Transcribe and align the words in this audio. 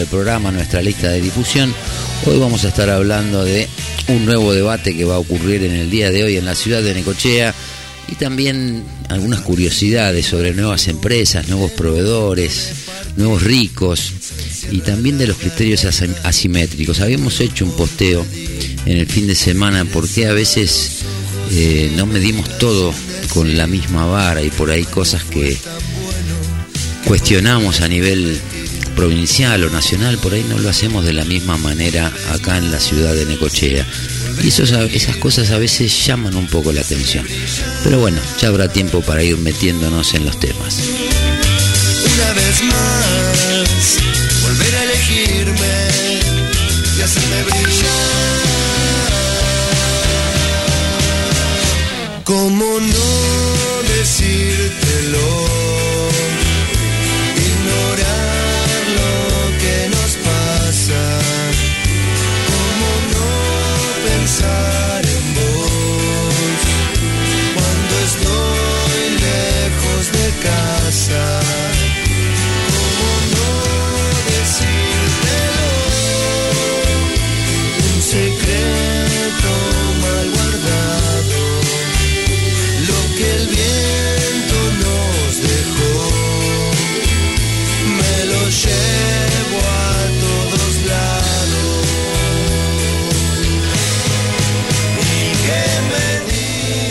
el 0.00 0.06
programa, 0.06 0.50
nuestra 0.50 0.82
lista 0.82 1.08
de 1.08 1.20
difusión. 1.20 1.74
Hoy 2.26 2.38
vamos 2.38 2.64
a 2.64 2.68
estar 2.68 2.88
hablando 2.88 3.44
de 3.44 3.68
un 4.08 4.24
nuevo 4.24 4.52
debate 4.52 4.96
que 4.96 5.04
va 5.04 5.16
a 5.16 5.18
ocurrir 5.18 5.62
en 5.64 5.72
el 5.72 5.90
día 5.90 6.10
de 6.10 6.24
hoy 6.24 6.36
en 6.36 6.44
la 6.44 6.54
ciudad 6.54 6.82
de 6.82 6.94
Necochea 6.94 7.54
y 8.08 8.14
también 8.14 8.82
algunas 9.08 9.40
curiosidades 9.40 10.26
sobre 10.26 10.54
nuevas 10.54 10.88
empresas, 10.88 11.48
nuevos 11.48 11.70
proveedores, 11.72 12.72
nuevos 13.16 13.42
ricos 13.42 14.12
y 14.70 14.80
también 14.80 15.18
de 15.18 15.26
los 15.26 15.36
criterios 15.36 15.84
asimétricos. 15.84 17.00
Habíamos 17.00 17.40
hecho 17.40 17.64
un 17.64 17.72
posteo 17.72 18.26
en 18.86 18.96
el 18.96 19.06
fin 19.06 19.26
de 19.26 19.34
semana 19.34 19.84
porque 19.84 20.26
a 20.26 20.32
veces 20.32 21.00
eh, 21.52 21.92
no 21.96 22.06
medimos 22.06 22.58
todo 22.58 22.94
con 23.34 23.56
la 23.56 23.66
misma 23.66 24.06
vara 24.06 24.42
y 24.42 24.50
por 24.50 24.70
ahí 24.70 24.84
cosas 24.84 25.24
que 25.24 25.56
cuestionamos 27.04 27.80
a 27.80 27.88
nivel 27.88 28.40
provincial 29.00 29.64
o 29.64 29.70
nacional, 29.70 30.18
por 30.18 30.34
ahí 30.34 30.44
no 30.46 30.58
lo 30.58 30.68
hacemos 30.68 31.06
de 31.06 31.14
la 31.14 31.24
misma 31.24 31.56
manera 31.56 32.12
acá 32.34 32.58
en 32.58 32.70
la 32.70 32.78
ciudad 32.78 33.14
de 33.14 33.24
Necochea. 33.24 33.86
Y 34.42 34.48
esas 34.48 35.16
cosas 35.16 35.50
a 35.52 35.56
veces 35.56 36.06
llaman 36.06 36.36
un 36.36 36.46
poco 36.46 36.70
la 36.70 36.82
atención. 36.82 37.26
Pero 37.82 37.98
bueno, 37.98 38.20
ya 38.38 38.48
habrá 38.48 38.70
tiempo 38.70 39.00
para 39.00 39.22
ir 39.22 39.38
metiéndonos 39.38 40.12
en 40.12 40.26
los 40.26 40.38
temas. 40.38 40.80
Una 42.12 42.32
vez 42.34 42.62
más, 42.64 43.96
volver 44.42 44.74
a 44.74 44.84
elegirme 44.84 45.88
y 46.98 47.00
hacerme 47.00 47.42
brillar. 47.44 48.40
¿Cómo 52.24 52.80
no 52.80 53.82
decírtelo? 53.96 55.79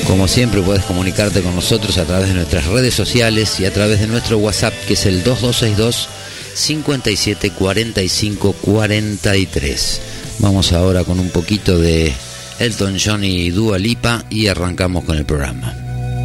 Como 0.10 0.28
siempre 0.28 0.64
puedes 0.64 0.86
comunicarte 0.86 1.44
con 1.44 1.54
nosotros 1.54 2.00
a 2.00 2.06
través 2.06 2.30
de 2.30 2.34
nuestras 2.34 2.66
redes 2.66 2.96
sociales 2.96 3.60
y 3.60 3.66
a 3.66 3.72
través 3.72 4.00
de 4.00 4.08
nuestro 4.08 4.40
WhatsApp 4.40 4.74
que 4.88 4.94
es 4.94 5.06
el 5.06 5.24
2262 5.24 6.10
57 6.56 7.52
45 7.52 8.54
43. 8.54 10.02
Vamos 10.40 10.74
ahora 10.74 11.04
con 11.04 11.20
un 11.20 11.30
poquito 11.30 11.78
de 11.78 12.12
Elton 12.58 12.98
John 13.00 13.24
y 13.24 13.52
Dua 13.52 13.78
Lipa 13.78 14.26
y 14.32 14.48
arrancamos 14.48 15.06
con 15.06 15.16
el 15.16 15.26
programa. 15.26 15.76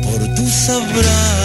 Por 0.02 0.18
tu 0.34 0.42
Bueno, 0.42 1.43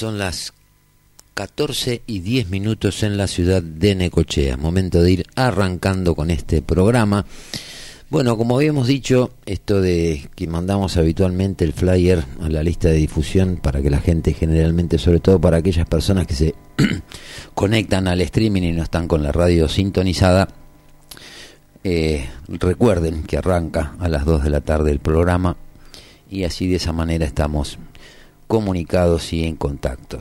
son 0.00 0.16
las 0.16 0.54
14 1.34 2.00
y 2.06 2.20
10 2.20 2.48
minutos 2.48 3.02
en 3.02 3.18
la 3.18 3.26
ciudad 3.26 3.62
de 3.62 3.94
Necochea. 3.94 4.56
Momento 4.56 5.02
de 5.02 5.12
ir 5.12 5.26
arrancando 5.36 6.14
con 6.14 6.30
este 6.30 6.62
programa. 6.62 7.26
Bueno, 8.08 8.38
como 8.38 8.56
habíamos 8.56 8.86
dicho, 8.86 9.32
esto 9.44 9.82
de 9.82 10.30
que 10.34 10.46
mandamos 10.46 10.96
habitualmente 10.96 11.66
el 11.66 11.74
flyer 11.74 12.24
a 12.40 12.48
la 12.48 12.62
lista 12.62 12.88
de 12.88 12.94
difusión 12.94 13.58
para 13.58 13.82
que 13.82 13.90
la 13.90 14.00
gente 14.00 14.32
generalmente, 14.32 14.96
sobre 14.96 15.20
todo 15.20 15.38
para 15.38 15.58
aquellas 15.58 15.86
personas 15.86 16.26
que 16.26 16.34
se 16.34 16.54
conectan 17.54 18.08
al 18.08 18.22
streaming 18.22 18.62
y 18.62 18.72
no 18.72 18.82
están 18.82 19.06
con 19.06 19.22
la 19.22 19.32
radio 19.32 19.68
sintonizada, 19.68 20.48
eh, 21.84 22.26
recuerden 22.48 23.24
que 23.24 23.36
arranca 23.36 23.96
a 23.98 24.08
las 24.08 24.24
2 24.24 24.44
de 24.44 24.50
la 24.50 24.62
tarde 24.62 24.92
el 24.92 25.00
programa 25.00 25.58
y 26.30 26.44
así 26.44 26.68
de 26.68 26.76
esa 26.76 26.94
manera 26.94 27.26
estamos 27.26 27.78
comunicados 28.50 29.32
y 29.32 29.44
en 29.44 29.54
contacto. 29.54 30.18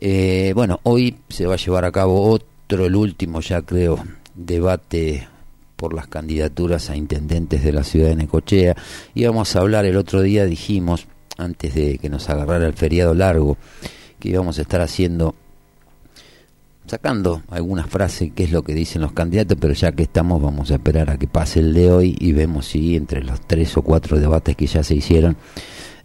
Eh, 0.00 0.52
bueno, 0.54 0.78
hoy 0.84 1.16
se 1.28 1.46
va 1.46 1.54
a 1.54 1.58
llevar 1.58 1.84
a 1.84 1.90
cabo 1.90 2.30
otro, 2.30 2.86
el 2.86 2.94
último 2.94 3.40
ya 3.40 3.60
creo, 3.60 3.98
debate 4.36 5.26
por 5.74 5.92
las 5.92 6.06
candidaturas 6.06 6.90
a 6.90 6.96
intendentes 6.96 7.64
de 7.64 7.72
la 7.72 7.82
ciudad 7.82 8.10
de 8.10 8.14
Necochea. 8.14 8.76
Íbamos 9.16 9.56
a 9.56 9.60
hablar 9.60 9.84
el 9.84 9.96
otro 9.96 10.22
día, 10.22 10.44
dijimos, 10.46 11.08
antes 11.38 11.74
de 11.74 11.98
que 11.98 12.08
nos 12.08 12.30
agarrara 12.30 12.68
el 12.68 12.74
feriado 12.74 13.14
largo, 13.14 13.56
que 14.20 14.28
íbamos 14.28 14.60
a 14.60 14.62
estar 14.62 14.80
haciendo, 14.80 15.34
sacando 16.86 17.42
algunas 17.50 17.90
frases, 17.90 18.30
qué 18.32 18.44
es 18.44 18.52
lo 18.52 18.62
que 18.62 18.74
dicen 18.74 19.02
los 19.02 19.10
candidatos, 19.10 19.58
pero 19.60 19.74
ya 19.74 19.90
que 19.90 20.04
estamos, 20.04 20.40
vamos 20.40 20.70
a 20.70 20.74
esperar 20.74 21.10
a 21.10 21.18
que 21.18 21.26
pase 21.26 21.58
el 21.58 21.74
de 21.74 21.90
hoy 21.90 22.16
y 22.20 22.32
vemos 22.32 22.66
si 22.66 22.94
entre 22.94 23.24
los 23.24 23.40
tres 23.40 23.76
o 23.76 23.82
cuatro 23.82 24.20
debates 24.20 24.54
que 24.54 24.68
ya 24.68 24.84
se 24.84 24.94
hicieron, 24.94 25.36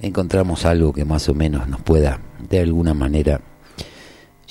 encontramos 0.01 0.65
algo 0.65 0.93
que 0.93 1.05
más 1.05 1.29
o 1.29 1.33
menos 1.33 1.67
nos 1.67 1.81
pueda 1.81 2.19
de 2.49 2.59
alguna 2.59 2.93
manera 2.93 3.41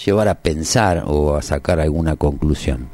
llevar 0.05 0.29
a 0.29 0.37
pensar 0.37 1.05
o 1.07 1.35
a 1.35 1.43
sacar 1.43 1.81
alguna 1.81 2.17
conclusión. 2.17 2.89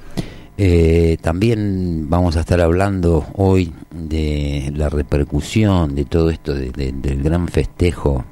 Eh, 0.59 1.19
también 1.21 2.09
vamos 2.09 2.37
a 2.37 2.41
estar 2.41 2.61
hablando 2.63 3.27
hoy 3.35 3.75
de 3.91 4.73
la 4.75 4.89
repercusión 4.89 5.95
de 5.95 6.07
todo 6.07 6.31
esto, 6.31 6.55
del 6.55 7.23
gran 7.23 7.47
festejo, 7.49 8.25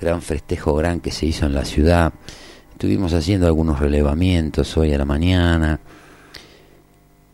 gran 0.00 0.20
festejo 0.20 0.74
gran 0.74 1.00
que 1.00 1.10
se 1.10 1.26
hizo 1.26 1.46
en 1.46 1.54
la 1.54 1.64
ciudad. 1.64 2.12
Estuvimos 2.72 3.14
haciendo 3.14 3.46
algunos 3.46 3.80
relevamientos 3.80 4.76
hoy 4.76 4.92
a 4.92 4.98
la 4.98 5.06
mañana, 5.06 5.80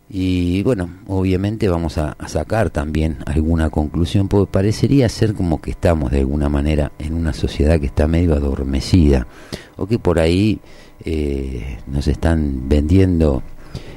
y 0.09 0.63
bueno, 0.63 0.89
obviamente 1.07 1.67
vamos 1.67 1.97
a, 1.97 2.15
sacar 2.27 2.69
también 2.69 3.17
alguna 3.25 3.69
conclusión, 3.69 4.27
porque 4.27 4.51
parecería 4.51 5.09
ser 5.09 5.33
como 5.33 5.61
que 5.61 5.71
estamos 5.71 6.11
de 6.11 6.19
alguna 6.19 6.47
manera 6.49 6.91
en 6.97 7.13
una 7.13 7.33
sociedad 7.33 7.79
que 7.79 7.87
está 7.87 8.07
medio 8.07 8.33
adormecida, 8.33 9.27
o 9.75 9.85
que 9.85 9.99
por 9.99 10.19
ahí 10.19 10.59
eh, 11.03 11.79
nos 11.87 12.07
están 12.07 12.69
vendiendo 12.69 13.43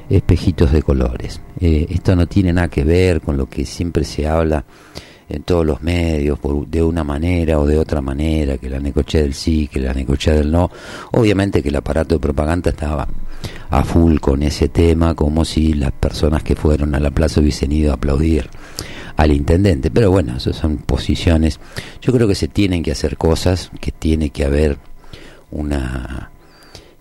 espejitos 0.09 0.73
de 0.73 0.83
colores. 0.83 1.41
Eh, 1.61 1.87
esto 1.91 2.17
no 2.17 2.27
tiene 2.27 2.53
nada 2.53 2.69
que 2.69 2.83
ver 2.83 3.21
con 3.21 3.37
lo 3.37 3.47
que 3.47 3.65
siempre 3.65 4.05
se 4.05 4.27
habla 4.27 4.65
en 5.31 5.43
todos 5.43 5.65
los 5.65 5.83
medios, 5.83 6.39
por, 6.39 6.67
de 6.67 6.83
una 6.83 7.05
manera 7.05 7.59
o 7.59 7.67
de 7.67 7.79
otra 7.79 8.01
manera, 8.01 8.59
que 8.59 8.69
la 8.69 8.81
necochea 8.81 9.23
del 9.23 9.35
sí, 9.35 9.69
que 9.69 9.81
la 9.81 9.95
necochea 9.95 10.35
del 10.35 10.51
no. 10.51 10.71
Obviamente 11.13 11.63
que 11.63 11.69
el 11.69 11.77
aparato 11.77 12.17
de 12.17 12.21
propaganda 12.21 12.71
estaba 12.71 13.09
a 13.71 13.85
full 13.85 14.19
con 14.19 14.43
ese 14.43 14.69
tema, 14.69 15.15
como 15.15 15.45
si 15.45 15.73
las 15.73 15.93
personas 15.93 16.43
que 16.43 16.57
fueron 16.57 16.95
a 16.95 17.01
la 17.01 17.11
plaza 17.11 17.41
hubiesen 17.41 17.73
ido 17.73 17.93
a 17.93 17.95
aplaudir 17.95 18.51
al 19.17 19.33
intendente. 19.33 19.91
Pero 19.91 20.11
bueno, 20.11 20.37
esas 20.37 20.57
son 20.57 20.79
posiciones. 20.79 21.61
Yo 22.03 22.13
creo 22.13 22.27
que 22.27 22.35
se 22.35 22.49
tienen 22.49 22.83
que 22.83 22.93
hacer 22.93 23.17
cosas, 23.17 23.71
que 23.81 23.93
tiene 23.93 24.31
que 24.31 24.45
haber 24.45 24.79
una 25.51 26.31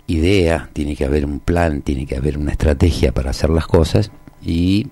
idea, 0.07 0.69
tiene 0.73 0.95
que 0.95 1.05
haber 1.05 1.25
un 1.25 1.39
plan, 1.39 1.81
tiene 1.81 2.05
que 2.05 2.15
haber 2.15 2.37
una 2.37 2.51
estrategia 2.51 3.11
para 3.11 3.31
hacer 3.31 3.49
las 3.49 3.67
cosas 3.67 4.11
y 4.43 4.87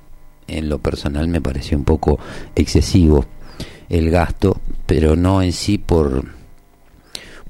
en 0.47 0.69
lo 0.69 0.79
personal 0.79 1.27
me 1.27 1.41
pareció 1.41 1.77
un 1.77 1.83
poco 1.83 2.19
excesivo 2.55 3.25
el 3.89 4.09
gasto, 4.09 4.59
pero 4.85 5.15
no 5.15 5.41
en 5.41 5.53
sí 5.53 5.77
por 5.77 6.25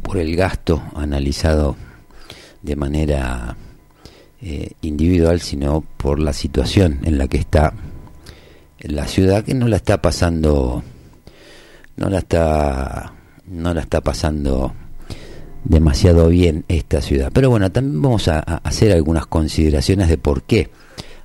por 0.01 0.17
el 0.17 0.35
gasto 0.35 0.83
analizado 0.95 1.75
de 2.61 2.75
manera 2.75 3.57
eh, 4.41 4.71
individual, 4.81 5.41
sino 5.41 5.81
por 5.81 6.19
la 6.19 6.33
situación 6.33 6.99
en 7.03 7.17
la 7.17 7.27
que 7.27 7.37
está 7.37 7.73
la 8.79 9.07
ciudad, 9.07 9.43
que 9.43 9.53
no 9.53 9.67
la 9.67 9.77
está 9.77 10.01
pasando, 10.01 10.83
no 11.95 12.09
la 12.09 12.19
está, 12.19 13.13
no 13.47 13.73
la 13.73 13.81
está 13.81 14.01
pasando 14.01 14.73
demasiado 15.63 16.29
bien 16.29 16.63
esta 16.67 17.01
ciudad. 17.01 17.31
Pero 17.33 17.49
bueno, 17.49 17.71
también 17.71 18.01
vamos 18.01 18.27
a, 18.27 18.39
hacer 18.39 18.91
algunas 18.91 19.25
consideraciones 19.25 20.07
de 20.07 20.17
por 20.17 20.43
qué 20.43 20.69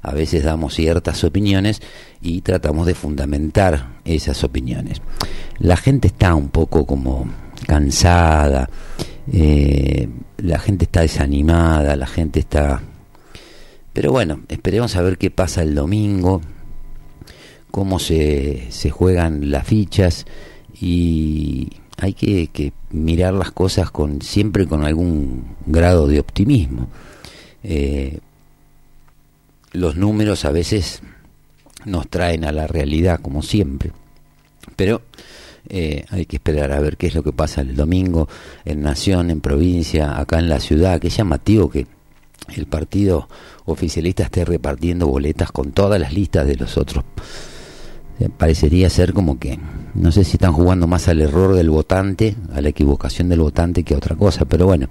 a 0.03 0.13
veces 0.13 0.45
damos 0.45 0.75
ciertas 0.75 1.25
opiniones 1.25 1.81
y 2.21 2.43
tratamos 2.43 2.87
de 2.87 2.95
fundamentar 2.95 4.01
esas 4.05 4.45
opiniones. 4.45 5.01
La 5.59 5.77
gente 5.77 6.09
está 6.09 6.35
un 6.35 6.49
poco 6.49 6.85
como 6.85 7.27
cansada, 7.67 8.69
eh, 9.33 10.09
la 10.39 10.59
gente 10.59 10.85
está 10.85 11.03
desanimada, 11.03 11.97
la 11.97 12.07
gente 12.07 12.41
está 12.41 12.83
pero 13.93 14.11
bueno, 14.11 14.41
esperemos 14.49 14.97
a 14.97 15.03
ver 15.03 15.19
qué 15.19 15.31
pasa 15.31 15.63
el 15.63 15.75
domingo, 15.75 16.41
cómo 17.71 17.99
se, 17.99 18.67
se 18.71 18.91
juegan 18.91 19.51
las 19.51 19.67
fichas 19.67 20.25
y 20.81 21.73
hay 21.99 22.15
que, 22.15 22.73
mirar 22.91 23.35
las 23.35 23.53
cosas 23.53 23.91
con 23.91 24.23
siempre 24.23 24.67
con 24.67 24.85
algún 24.85 25.45
grado 25.67 26.07
de 26.07 26.21
optimismo. 26.21 26.89
Eh, 27.63 28.19
los 29.73 29.97
números 29.97 30.45
a 30.45 30.51
veces 30.51 31.03
nos 31.85 32.09
traen 32.09 32.45
a 32.45 32.53
la 32.53 32.67
realidad, 32.67 33.21
como 33.21 33.43
siempre, 33.43 33.93
pero 34.77 35.03
eh, 35.69 36.05
hay 36.11 36.27
que 36.27 36.37
esperar 36.37 36.73
a 36.73 36.81
ver 36.81 36.97
qué 36.97 37.07
es 37.07 37.15
lo 37.15 37.23
que 37.23 37.33
pasa 37.33 37.61
el 37.61 37.75
domingo 37.77 38.29
en 38.65 38.83
Nación, 38.83 39.31
en 39.31 39.41
provincia, 39.41 40.19
acá 40.19 40.39
en 40.39 40.49
la 40.49 40.61
ciudad, 40.61 41.01
que 41.01 41.09
llamativo 41.09 41.71
que 41.71 41.87
el 42.55 42.67
partido 42.67 43.29
oficialista 43.65 44.25
esté 44.25 44.45
repartiendo 44.45 45.07
boletas 45.07 45.53
con 45.53 45.73
todas 45.73 46.01
las 46.01 46.13
listas 46.13 46.47
de 46.47 46.57
los 46.57 46.77
otros. 46.77 47.05
Eh, 48.19 48.29
parecería 48.37 48.91
ser 48.91 49.13
como 49.13 49.39
que, 49.39 49.59
no 49.95 50.13
sé 50.13 50.25
si 50.25 50.33
están 50.33 50.53
jugando 50.53 50.87
más 50.87 51.09
al 51.09 51.21
error 51.21 51.55
del 51.55 51.71
votante, 51.71 52.37
a 52.53 52.61
la 52.61 52.69
equivocación 52.69 53.29
del 53.29 53.41
votante 53.41 53.85
que 53.85 53.95
a 53.95 53.97
otra 53.97 54.17
cosa, 54.17 54.45
pero 54.45 54.67
bueno, 54.67 54.89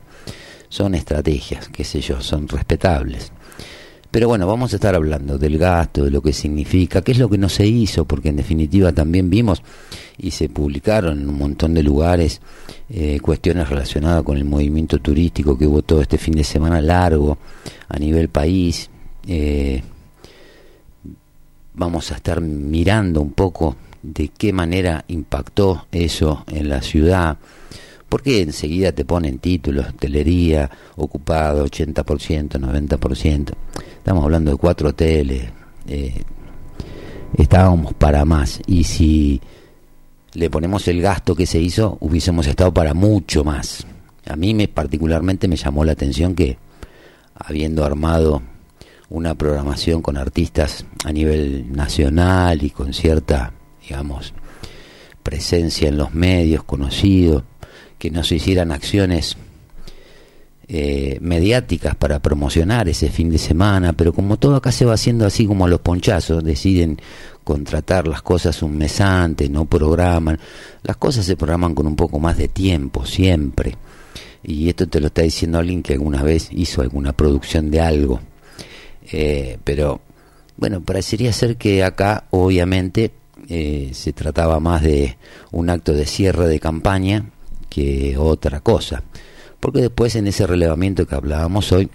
son 0.70 0.96
estrategias, 0.96 1.68
qué 1.70 1.84
sé 1.84 2.02
yo, 2.02 2.22
son 2.22 2.48
respetables. 2.48 3.32
Pero 4.12 4.28
bueno, 4.28 4.46
vamos 4.46 4.74
a 4.74 4.76
estar 4.76 4.94
hablando 4.94 5.38
del 5.38 5.58
gasto, 5.58 6.04
de 6.04 6.12
lo 6.12 6.22
que 6.22 6.34
significa, 6.34 7.02
qué 7.02 7.14
es 7.14 7.18
lo 7.18 7.30
que 7.30 7.38
no 7.38 7.48
se 7.48 7.66
hizo, 7.66 8.04
porque 8.04 8.28
en 8.28 8.36
definitiva 8.36 8.92
también 8.92 9.30
vimos 9.30 9.64
y 10.18 10.32
se 10.32 10.50
publicaron 10.50 11.22
en 11.22 11.30
un 11.30 11.38
montón 11.38 11.74
de 11.74 11.82
lugares 11.82 12.42
eh, 12.90 13.22
cuestiones 13.22 13.70
relacionadas 13.70 14.24
con 14.24 14.36
el 14.36 14.44
movimiento 14.44 15.00
turístico 15.00 15.58
que 15.58 15.66
hubo 15.66 15.82
todo 15.82 16.02
este 16.02 16.18
fin 16.18 16.36
de 16.36 16.44
semana 16.44 16.82
largo 16.82 17.38
a 17.88 17.98
nivel 17.98 18.28
país. 18.28 18.90
Eh, 19.26 19.82
vamos 21.74 22.12
a 22.12 22.16
estar 22.16 22.42
mirando 22.42 23.22
un 23.22 23.32
poco 23.32 23.78
de 24.04 24.28
qué 24.28 24.52
manera 24.52 25.06
impactó 25.08 25.86
eso 25.90 26.44
en 26.48 26.68
la 26.68 26.82
ciudad 26.82 27.38
porque 28.12 28.42
enseguida 28.42 28.92
te 28.92 29.06
ponen 29.06 29.40
títulos, 29.40 29.88
hotelería, 29.88 30.70
ocupado, 30.98 31.66
80%, 31.66 32.60
90%. 32.60 33.54
Estamos 33.96 34.26
hablando 34.26 34.52
de 34.52 34.58
cuatro 34.58 34.90
hoteles. 34.90 35.50
Eh, 35.88 36.22
estábamos 37.38 37.94
para 37.94 38.26
más. 38.26 38.60
Y 38.68 38.84
si 38.84 39.40
le 40.34 40.50
ponemos 40.50 40.90
el 40.90 41.02
gasto 41.02 41.34
que 41.38 41.46
se 41.46 41.62
hizo, 41.62 41.98
hubiésemos 42.02 42.48
estado 42.48 42.74
para 42.74 42.94
mucho 42.94 43.46
más. 43.46 43.88
A 44.28 44.36
mí 44.36 44.54
me 44.54 44.68
particularmente 44.68 45.48
me 45.48 45.56
llamó 45.56 45.86
la 45.86 45.94
atención 45.94 46.36
que 46.36 46.58
habiendo 47.34 47.86
armado 47.86 48.42
una 49.08 49.36
programación 49.36 50.02
con 50.02 50.18
artistas 50.18 50.86
a 51.06 51.14
nivel 51.14 51.72
nacional 51.72 52.62
y 52.62 52.72
con 52.72 52.94
cierta, 52.94 53.54
digamos, 53.82 54.34
presencia 55.24 55.88
en 55.88 55.98
los 55.98 56.14
medios, 56.14 56.66
conocidos, 56.66 57.44
que 58.02 58.10
no 58.10 58.24
se 58.24 58.34
hicieran 58.34 58.72
acciones 58.72 59.38
eh, 60.68 61.20
mediáticas 61.22 61.96
para 61.96 62.18
promocionar 62.20 62.90
ese 62.90 63.12
fin 63.12 63.30
de 63.30 63.38
semana, 63.38 63.94
pero 63.94 64.12
como 64.12 64.38
todo 64.38 64.56
acá 64.56 64.72
se 64.72 64.86
va 64.86 64.96
haciendo 64.96 65.28
así 65.28 65.46
como 65.46 65.66
a 65.66 65.70
los 65.70 65.82
ponchazos, 65.82 66.44
deciden 66.44 67.00
contratar 67.44 68.08
las 68.08 68.24
cosas 68.24 68.64
un 68.64 68.76
mes 68.76 69.00
antes, 69.02 69.52
no 69.52 69.66
programan, 69.66 70.40
las 70.82 70.98
cosas 70.98 71.28
se 71.28 71.38
programan 71.38 71.76
con 71.76 71.86
un 71.86 71.96
poco 71.96 72.20
más 72.20 72.38
de 72.38 72.48
tiempo 72.48 73.06
siempre. 73.06 73.76
Y 74.42 74.68
esto 74.68 74.88
te 74.88 75.00
lo 75.00 75.08
está 75.08 75.22
diciendo 75.22 75.60
alguien 75.60 75.84
que 75.84 75.94
alguna 75.94 76.24
vez 76.24 76.50
hizo 76.52 76.82
alguna 76.82 77.14
producción 77.14 77.70
de 77.70 77.82
algo. 77.82 78.20
Eh, 79.12 79.60
pero 79.64 80.02
bueno, 80.58 80.82
parecería 80.82 81.32
ser 81.34 81.56
que 81.56 81.84
acá 81.84 82.26
obviamente 82.32 83.12
eh, 83.48 83.92
se 83.94 84.12
trataba 84.12 84.60
más 84.60 84.82
de 84.82 85.18
un 85.52 85.70
acto 85.70 85.94
de 85.94 86.08
cierre 86.08 86.48
de 86.48 86.60
campaña 86.60 87.26
que 87.72 88.18
otra 88.18 88.60
cosa. 88.60 89.02
Porque 89.62 89.80
después 89.80 90.16
en 90.16 90.28
ese 90.28 90.46
relevamiento 90.46 91.08
que 91.08 91.16
hablábamos 91.16 91.72
hoy, 91.72 91.90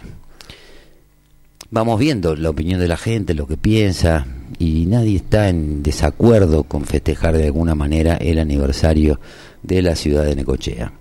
vamos 1.70 2.00
viendo 2.00 2.34
la 2.34 2.48
opinión 2.50 2.80
de 2.80 2.88
la 2.88 2.96
gente, 2.96 3.34
lo 3.34 3.46
que 3.46 3.58
piensa, 3.58 4.26
y 4.58 4.86
nadie 4.86 5.16
está 5.16 5.50
en 5.50 5.82
desacuerdo 5.82 6.64
con 6.64 6.86
festejar 6.86 7.36
de 7.36 7.44
alguna 7.44 7.74
manera 7.74 8.14
el 8.16 8.38
aniversario 8.38 9.20
de 9.62 9.82
la 9.82 9.96
ciudad 9.96 10.24
de 10.24 10.34
Necochea. 10.34 10.92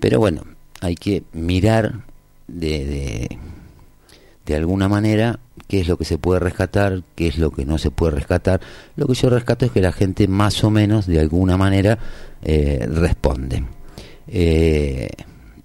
Pero 0.00 0.18
bueno, 0.18 0.42
hay 0.80 0.96
que 0.96 1.22
mirar 1.32 2.00
de, 2.48 3.38
de, 4.44 4.56
alguna 4.56 4.88
manera 4.88 5.38
qué 5.68 5.80
es 5.80 5.86
lo 5.86 5.96
que 5.96 6.04
se 6.04 6.18
puede 6.18 6.40
rescatar, 6.40 7.04
qué 7.14 7.28
es 7.28 7.38
lo 7.38 7.52
que 7.52 7.64
no 7.64 7.78
se 7.78 7.92
puede 7.92 8.16
rescatar. 8.16 8.60
Lo 8.96 9.06
que 9.06 9.14
yo 9.14 9.30
rescato 9.30 9.66
es 9.66 9.70
que 9.70 9.80
la 9.80 9.92
gente 9.92 10.26
más 10.26 10.64
o 10.64 10.70
menos 10.70 11.06
de 11.06 11.20
alguna 11.20 11.56
manera 11.56 11.98
eh, 12.42 12.88
responde. 12.90 13.62
Eh, 14.32 15.08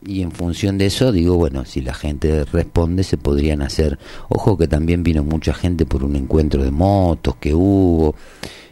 y 0.06 0.22
en 0.22 0.32
función 0.32 0.78
de 0.78 0.88
eso 0.88 1.12
digo, 1.12 1.36
bueno, 1.36 1.66
si 1.66 1.82
la 1.82 1.94
gente 1.94 2.46
responde 2.46 3.04
se 3.04 3.18
podrían 3.18 3.62
hacer, 3.62 3.98
ojo 4.30 4.58
que 4.58 4.68
también 4.68 5.04
vino 5.04 5.24
mucha 5.24 5.54
gente 5.54 5.86
por 5.86 6.04
un 6.04 6.16
encuentro 6.16 6.64
de 6.64 6.72
motos 6.72 7.36
que 7.38 7.54
hubo, 7.54 8.16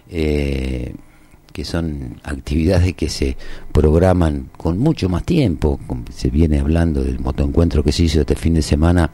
eh, 0.10 0.94
que 1.52 1.66
son 1.66 2.20
actividades 2.24 2.94
que 2.94 3.10
se 3.10 3.38
programan 3.72 4.50
con 4.58 4.78
mucho 4.78 5.10
más 5.10 5.24
tiempo, 5.24 5.80
se 6.12 6.30
viene 6.30 6.60
hablando 6.60 7.04
del 7.04 7.20
motoencuentro 7.20 7.84
que 7.84 7.92
se 7.92 8.04
hizo 8.04 8.22
este 8.22 8.36
fin 8.36 8.56
de 8.56 8.62
semana 8.62 9.12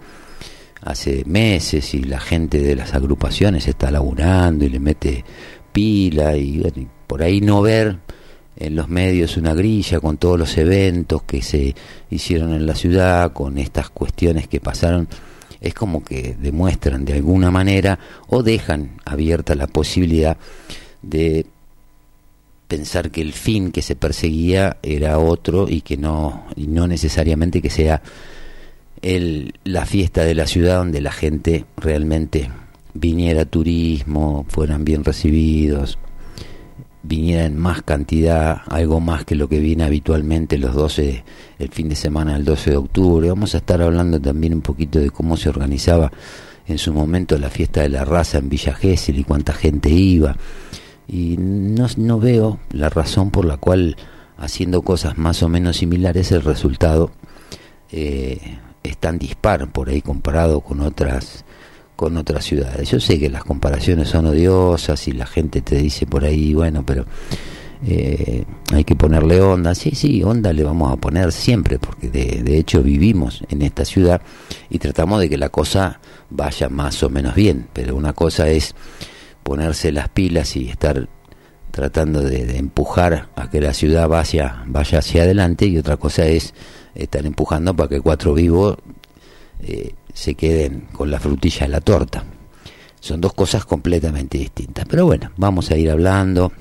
hace 0.82 1.24
meses 1.26 1.94
y 1.94 2.04
la 2.04 2.20
gente 2.20 2.60
de 2.60 2.76
las 2.76 2.94
agrupaciones 2.94 3.68
está 3.68 3.92
laburando 3.92 4.66
y 4.66 4.70
le 4.70 4.80
mete 4.80 5.26
pila 5.72 6.38
y, 6.38 6.62
y 6.62 6.88
por 7.08 7.22
ahí 7.22 7.42
no 7.42 7.62
ver 7.62 8.00
en 8.60 8.76
los 8.76 8.90
medios 8.90 9.38
una 9.38 9.54
grilla 9.54 10.00
con 10.02 10.18
todos 10.18 10.38
los 10.38 10.58
eventos 10.58 11.24
que 11.24 11.42
se 11.42 11.74
hicieron 12.12 12.54
en 12.54 12.66
la 12.66 12.76
ciudad, 12.76 13.32
con 13.32 13.58
estas 13.58 13.90
cuestiones 13.90 14.48
que 14.48 14.60
pasaron, 14.60 15.08
es 15.62 15.74
como 15.74 16.04
que 16.04 16.36
demuestran 16.40 17.06
de 17.06 17.14
alguna 17.14 17.52
manera 17.52 18.00
o 18.28 18.44
dejan 18.44 18.98
abierta 19.06 19.56
la 19.56 19.68
posibilidad 19.68 20.38
de 21.02 21.46
pensar 22.68 23.12
que 23.12 23.22
el 23.22 23.34
fin 23.34 23.72
que 23.72 23.82
se 23.82 23.96
perseguía 23.96 24.78
era 24.84 25.18
otro 25.20 25.68
y 25.68 25.82
que 25.82 25.98
no 25.98 26.46
y 26.56 26.68
no 26.68 26.88
necesariamente 26.88 27.62
que 27.62 27.70
sea 27.70 28.02
el, 29.02 29.54
la 29.64 29.86
fiesta 29.86 30.24
de 30.24 30.36
la 30.36 30.46
ciudad 30.46 30.78
donde 30.78 31.02
la 31.02 31.12
gente 31.12 31.66
realmente 31.78 32.50
viniera 32.94 33.46
turismo, 33.46 34.46
fueran 34.50 34.84
bien 34.84 35.04
recibidos, 35.04 35.98
viniera 37.04 37.46
en 37.46 37.58
más 37.58 37.82
cantidad, 37.82 38.62
algo 38.68 39.00
más 39.00 39.26
que 39.26 39.36
lo 39.36 39.48
que 39.48 39.60
viene 39.60 39.84
habitualmente 39.84 40.58
los 40.58 40.76
12, 40.76 41.24
el 41.60 41.70
fin 41.70 41.90
de 41.90 41.96
semana 41.96 42.34
del 42.34 42.46
12 42.46 42.72
de 42.72 42.78
octubre. 42.78 43.30
Vamos 43.30 43.56
a 43.56 43.60
estar 43.60 43.82
hablando 43.82 44.20
también 44.20 44.54
un 44.54 44.62
poquito 44.62 45.00
de 45.00 45.10
cómo 45.10 45.38
se 45.38 45.50
organizaba 45.50 46.12
en 46.68 46.78
su 46.78 46.94
momento 46.94 47.38
la 47.38 47.50
fiesta 47.50 47.82
de 47.82 47.90
la 47.90 48.06
raza 48.06 48.38
en 48.38 48.50
Villa 48.50 48.74
Gesell 48.74 49.20
y 49.20 49.24
cuánta 49.24 49.54
gente 49.54 49.90
iba. 49.90 50.36
Y 51.08 51.38
no, 51.40 51.88
no 51.98 52.20
veo 52.20 52.60
la 52.72 52.90
razón 52.90 53.32
por 53.32 53.46
la 53.46 53.58
cual 53.58 53.96
haciendo 54.38 54.82
cosas 54.82 55.18
más 55.18 55.42
o 55.44 55.50
menos 55.50 55.78
similares 55.78 56.32
el 56.32 56.44
resultado 56.44 57.12
eh, 57.92 58.58
es 58.84 58.98
tan 58.98 59.18
dispar 59.18 59.72
por 59.72 59.90
ahí 59.90 60.02
comparado 60.02 60.62
con 60.62 60.80
otras 60.82 61.44
con 62.00 62.16
otras 62.16 62.46
ciudades. 62.46 62.90
Yo 62.90 63.02
sé 63.02 63.20
que 63.20 63.30
las 63.30 63.44
comparaciones 63.44 64.08
son 64.08 64.26
odiosas 64.26 65.06
y 65.10 65.12
la 65.12 65.26
gente 65.26 65.60
te 65.60 65.76
dice 65.76 66.06
por 66.06 66.24
ahí, 66.24 66.54
bueno, 66.54 66.86
pero 66.86 67.04
eh, 67.86 68.46
hay 68.72 68.86
que 68.86 68.96
ponerle 68.96 69.42
onda. 69.42 69.76
Sí, 69.76 69.92
sí, 69.92 70.24
onda 70.24 70.54
le 70.54 70.64
vamos 70.64 70.94
a 70.94 70.96
poner 70.96 71.34
siempre, 71.34 71.78
porque 71.78 72.08
de, 72.08 72.42
de, 72.42 72.58
hecho 72.58 72.82
vivimos 72.82 73.44
en 73.50 73.64
esta 73.64 73.84
ciudad 73.84 74.22
y 74.70 74.80
tratamos 74.80 75.20
de 75.20 75.30
que 75.30 75.38
la 75.38 75.50
cosa 75.50 76.00
vaya 76.30 76.70
más 76.70 77.04
o 77.04 77.10
menos 77.10 77.36
bien. 77.36 77.68
Pero 77.74 77.98
una 77.98 78.14
cosa 78.14 78.48
es 78.48 78.76
ponerse 79.44 79.92
las 79.92 80.08
pilas 80.08 80.56
y 80.56 80.70
estar 80.70 81.10
tratando 81.72 82.22
de, 82.22 82.46
de 82.46 82.60
empujar 82.60 83.28
a 83.36 83.50
que 83.50 83.60
la 83.60 83.74
ciudad 83.74 84.08
vaya, 84.08 84.64
vaya 84.68 85.00
hacia 85.00 85.24
adelante 85.24 85.66
y 85.66 85.78
otra 85.78 85.98
cosa 85.98 86.26
es 86.28 86.54
estar 86.96 87.26
empujando 87.26 87.76
para 87.76 87.90
que 87.90 88.00
cuatro 88.00 88.34
vivos 88.34 88.78
eh, 89.62 89.96
se 90.14 90.36
queden 90.36 90.88
con 90.92 91.12
la 91.12 91.20
frutilla 91.20 91.66
de 91.66 91.72
la 91.72 91.82
torta. 91.82 92.24
Son 93.00 93.22
dos 93.22 93.34
cosas 93.34 93.66
completamente 93.66 94.38
distintas. 94.38 94.86
Pero 94.88 95.06
bueno, 95.06 95.32
vamos 95.38 95.72
a 95.72 95.78
ir 95.78 95.90
hablando 95.90 96.52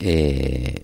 eh, 0.00 0.82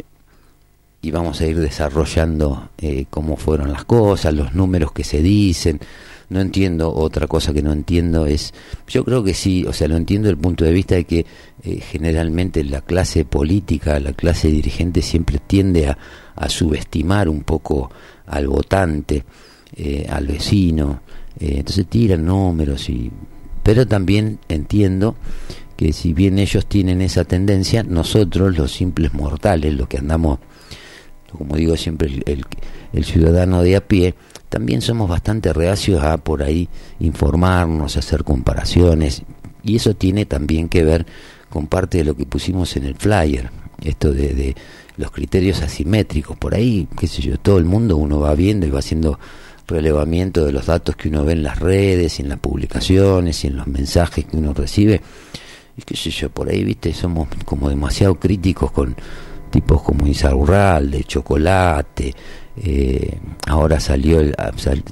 y 1.00 1.10
vamos 1.10 1.40
a 1.40 1.46
ir 1.46 1.58
desarrollando 1.58 2.70
eh, 2.78 3.06
cómo 3.10 3.36
fueron 3.36 3.72
las 3.72 3.84
cosas, 3.84 4.32
los 4.34 4.54
números 4.54 4.92
que 4.92 5.04
se 5.04 5.20
dicen. 5.20 5.80
No 6.28 6.40
entiendo, 6.40 6.94
otra 6.94 7.26
cosa 7.26 7.52
que 7.52 7.62
no 7.62 7.72
entiendo 7.72 8.24
es, 8.24 8.54
yo 8.88 9.04
creo 9.04 9.22
que 9.22 9.34
sí, 9.34 9.66
o 9.66 9.72
sea, 9.72 9.88
lo 9.88 9.96
entiendo 9.96 10.30
el 10.30 10.38
punto 10.38 10.64
de 10.64 10.72
vista 10.72 10.94
de 10.94 11.04
que 11.04 11.26
eh, 11.62 11.80
generalmente 11.80 12.64
la 12.64 12.80
clase 12.80 13.24
política, 13.26 14.00
la 14.00 14.14
clase 14.14 14.48
dirigente 14.48 15.02
siempre 15.02 15.38
tiende 15.46 15.88
a, 15.88 15.98
a 16.34 16.48
subestimar 16.48 17.28
un 17.28 17.42
poco 17.42 17.90
al 18.26 18.48
votante, 18.48 19.24
eh, 19.74 20.06
al 20.08 20.26
vecino, 20.26 21.00
eh, 21.40 21.54
entonces 21.58 21.86
tiran 21.86 22.24
números 22.24 22.88
y 22.88 23.10
pero 23.62 23.86
también 23.86 24.38
entiendo 24.48 25.14
que 25.76 25.92
si 25.92 26.12
bien 26.12 26.38
ellos 26.38 26.66
tienen 26.66 27.00
esa 27.00 27.24
tendencia, 27.24 27.82
nosotros 27.82 28.56
los 28.56 28.72
simples 28.72 29.14
mortales, 29.14 29.74
los 29.74 29.88
que 29.88 29.98
andamos, 29.98 30.38
como 31.36 31.56
digo 31.56 31.76
siempre, 31.76 32.08
el, 32.08 32.22
el, 32.26 32.44
el 32.92 33.04
ciudadano 33.04 33.62
de 33.62 33.76
a 33.76 33.86
pie, 33.86 34.14
también 34.48 34.82
somos 34.82 35.08
bastante 35.08 35.52
reacios 35.52 36.02
a 36.02 36.18
por 36.18 36.42
ahí 36.42 36.68
informarnos, 37.00 37.96
hacer 37.96 38.24
comparaciones, 38.24 39.22
y 39.62 39.76
eso 39.76 39.94
tiene 39.94 40.26
también 40.26 40.68
que 40.68 40.84
ver 40.84 41.06
con 41.48 41.66
parte 41.66 41.98
de 41.98 42.04
lo 42.04 42.16
que 42.16 42.26
pusimos 42.26 42.76
en 42.76 42.84
el 42.84 42.94
flyer, 42.96 43.50
esto 43.82 44.12
de, 44.12 44.34
de 44.34 44.56
los 44.96 45.10
criterios 45.10 45.62
asimétricos, 45.62 46.36
por 46.36 46.54
ahí, 46.54 46.86
qué 46.98 47.06
sé 47.06 47.22
yo, 47.22 47.38
todo 47.38 47.58
el 47.58 47.64
mundo 47.64 47.96
uno 47.96 48.20
va 48.20 48.34
viendo 48.34 48.66
y 48.66 48.70
va 48.70 48.80
haciendo 48.80 49.18
relevamiento 49.66 50.44
de 50.44 50.52
los 50.52 50.66
datos 50.66 50.96
que 50.96 51.08
uno 51.08 51.24
ve 51.24 51.32
en 51.32 51.42
las 51.42 51.58
redes, 51.58 52.18
y 52.18 52.22
en 52.22 52.28
las 52.28 52.38
publicaciones 52.38 53.44
y 53.44 53.48
en 53.48 53.56
los 53.56 53.66
mensajes 53.66 54.24
que 54.24 54.36
uno 54.36 54.52
recibe. 54.54 55.00
Y 55.76 55.82
qué 55.82 55.96
sé 55.96 56.10
yo, 56.10 56.30
por 56.30 56.48
ahí, 56.48 56.64
viste, 56.64 56.92
somos 56.92 57.28
como 57.44 57.68
demasiado 57.68 58.16
críticos 58.16 58.72
con 58.72 58.94
tipos 59.50 59.82
como 59.82 60.06
de 60.06 61.04
Chocolate, 61.04 62.14
eh, 62.56 63.18
ahora 63.46 63.78
salió, 63.78 64.18
el, 64.20 64.34
sal, 64.56 64.82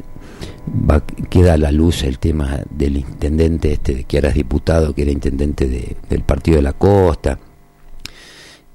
va, 0.69 1.03
queda 1.29 1.55
a 1.55 1.59
la 1.59 1.73
luz 1.73 2.05
el 2.05 2.19
tema 2.19 2.61
del 2.71 2.99
intendente, 2.99 3.73
este 3.73 4.05
que 4.05 4.19
ahora 4.19 4.29
es 4.29 4.35
diputado, 4.37 4.95
que 4.95 5.03
era 5.03 5.11
intendente 5.11 5.67
de, 5.67 5.97
del 6.09 6.23
Partido 6.23 6.59
de 6.59 6.63
la 6.63 6.75
Costa. 6.75 7.39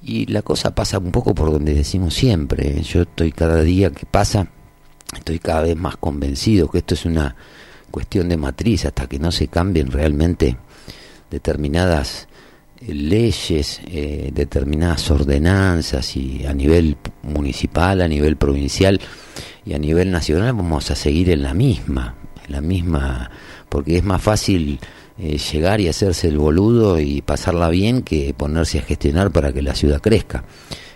Y 0.04 0.28
la 0.28 0.44
cosa 0.44 0.76
pasa 0.76 1.00
un 1.00 1.12
poco 1.12 1.34
por 1.34 1.52
donde 1.52 1.74
decimos 1.74 2.14
siempre. 2.14 2.78
¿eh? 2.78 2.82
Yo 2.82 3.04
estoy 3.04 3.32
cada 3.32 3.62
día 3.62 3.90
que 3.90 4.06
pasa 4.06 4.48
estoy 5.14 5.40
cada 5.40 5.62
vez 5.62 5.76
más 5.76 5.98
convencido 5.98 6.70
que 6.70 6.80
esto 6.80 6.94
es 6.94 7.06
una 7.06 7.36
cuestión 7.92 8.30
de 8.30 8.38
matriz 8.38 8.86
hasta 8.86 9.08
que 9.08 9.20
no 9.20 9.32
se 9.32 9.48
cambien 9.48 9.92
realmente 9.92 10.58
determinadas 11.30 12.28
eh, 12.82 12.94
leyes, 12.94 13.82
eh, 13.88 14.32
determinadas 14.34 15.10
ordenanzas 15.12 16.16
y 16.16 16.46
a 16.46 16.54
nivel 16.54 16.98
municipal, 17.24 18.02
a 18.02 18.08
nivel 18.08 18.36
provincial 18.36 19.00
y 19.66 19.74
a 19.74 19.80
nivel 19.80 20.12
nacional 20.12 20.54
vamos 20.54 20.92
a 20.92 20.96
seguir 20.96 21.30
en 21.30 21.44
la 21.44 21.54
misma, 21.54 22.16
en 22.46 22.52
la 22.52 22.62
misma, 22.62 23.32
porque 23.70 23.98
es 23.98 24.04
más 24.04 24.22
fácil 24.22 24.80
eh, 25.18 25.38
llegar 25.38 25.80
y 25.80 25.88
hacerse 25.88 26.28
el 26.28 26.38
boludo 26.38 27.00
y 27.00 27.22
pasarla 27.22 27.70
bien 27.70 28.02
que 28.02 28.34
ponerse 28.34 28.80
a 28.80 28.82
gestionar 28.82 29.32
para 29.32 29.54
que 29.54 29.62
la 29.62 29.74
ciudad 29.74 30.02
crezca 30.02 30.44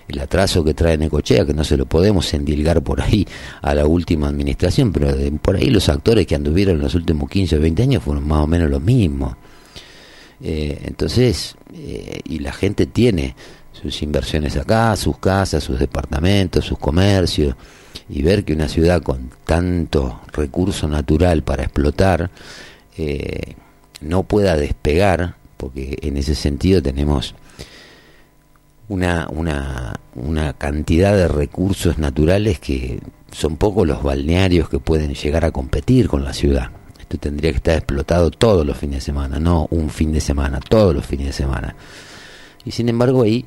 el 0.09 0.19
atraso 0.19 0.63
que 0.63 0.73
trae 0.73 0.97
Necochea, 0.97 1.45
que 1.45 1.53
no 1.53 1.63
se 1.63 1.77
lo 1.77 1.85
podemos 1.85 2.33
endilgar 2.33 2.81
por 2.81 3.01
ahí 3.01 3.27
a 3.61 3.75
la 3.75 3.85
última 3.85 4.27
administración, 4.27 4.91
pero 4.91 5.15
por 5.39 5.55
ahí 5.55 5.69
los 5.69 5.87
actores 5.87 6.25
que 6.25 6.35
anduvieron 6.35 6.77
en 6.77 6.81
los 6.81 6.95
últimos 6.95 7.29
15 7.29 7.57
o 7.57 7.59
20 7.61 7.83
años 7.83 8.03
fueron 8.03 8.27
más 8.27 8.43
o 8.43 8.47
menos 8.47 8.69
los 8.69 8.81
mismos. 8.81 9.35
Eh, 10.41 10.81
entonces, 10.85 11.55
eh, 11.73 12.21
y 12.25 12.39
la 12.39 12.51
gente 12.53 12.87
tiene 12.87 13.35
sus 13.71 14.01
inversiones 14.01 14.57
acá, 14.57 14.95
sus 14.95 15.19
casas, 15.19 15.63
sus 15.63 15.79
departamentos, 15.79 16.65
sus 16.65 16.79
comercios, 16.79 17.55
y 18.09 18.23
ver 18.23 18.43
que 18.43 18.53
una 18.53 18.67
ciudad 18.67 19.03
con 19.03 19.29
tanto 19.45 20.21
recurso 20.33 20.87
natural 20.87 21.43
para 21.43 21.63
explotar 21.63 22.31
eh, 22.97 23.55
no 24.01 24.23
pueda 24.23 24.57
despegar, 24.57 25.35
porque 25.57 25.99
en 26.01 26.17
ese 26.17 26.33
sentido 26.33 26.81
tenemos 26.81 27.35
una, 28.89 29.27
una, 29.31 29.99
una 30.15 30.53
cantidad 30.53 31.15
de 31.15 31.27
recursos 31.27 31.97
naturales 31.97 32.59
que 32.59 32.99
son 33.31 33.55
pocos 33.57 33.87
los 33.87 34.03
balnearios 34.03 34.67
que 34.67 34.79
pueden 34.79 35.13
llegar 35.13 35.45
a 35.45 35.51
competir 35.51 36.07
con 36.07 36.23
la 36.23 36.33
ciudad. 36.33 36.71
Esto 36.99 37.17
tendría 37.17 37.51
que 37.51 37.57
estar 37.57 37.77
explotado 37.77 38.31
todos 38.31 38.65
los 38.65 38.77
fines 38.77 38.97
de 38.97 39.01
semana, 39.01 39.39
no 39.39 39.67
un 39.69 39.89
fin 39.89 40.11
de 40.11 40.21
semana, 40.21 40.59
todos 40.59 40.93
los 40.93 41.05
fines 41.05 41.27
de 41.27 41.33
semana. 41.33 41.75
Y 42.65 42.71
sin 42.71 42.89
embargo 42.89 43.23
ahí 43.23 43.45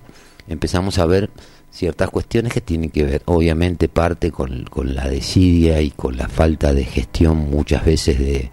empezamos 0.49 0.99
a 0.99 1.07
ver 1.07 1.31
ciertas 1.71 2.11
cuestiones 2.11 2.53
que 2.53 2.61
tienen 2.61 2.91
que 2.91 3.05
ver, 3.05 3.23
obviamente 3.25 3.89
parte 3.89 4.31
con, 4.31 4.65
con 4.65 4.95
la 4.95 5.09
desidia 5.09 5.81
y 5.81 5.91
con 5.91 6.17
la 6.17 6.29
falta 6.29 6.73
de 6.73 6.85
gestión 6.85 7.37
muchas 7.51 7.85
veces 7.85 8.19
de, 8.19 8.51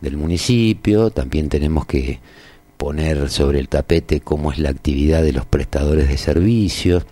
del 0.00 0.16
municipio, 0.16 1.10
también 1.10 1.48
tenemos 1.48 1.86
que 1.86 2.20
poner 2.80 3.28
sobre 3.28 3.58
el 3.58 3.68
tapete 3.68 4.22
cómo 4.22 4.50
es 4.50 4.58
la 4.58 4.70
actividad 4.70 5.22
de 5.22 5.34
los 5.34 5.44
prestadores 5.44 6.08
de 6.08 6.16
servicios, 6.16 7.04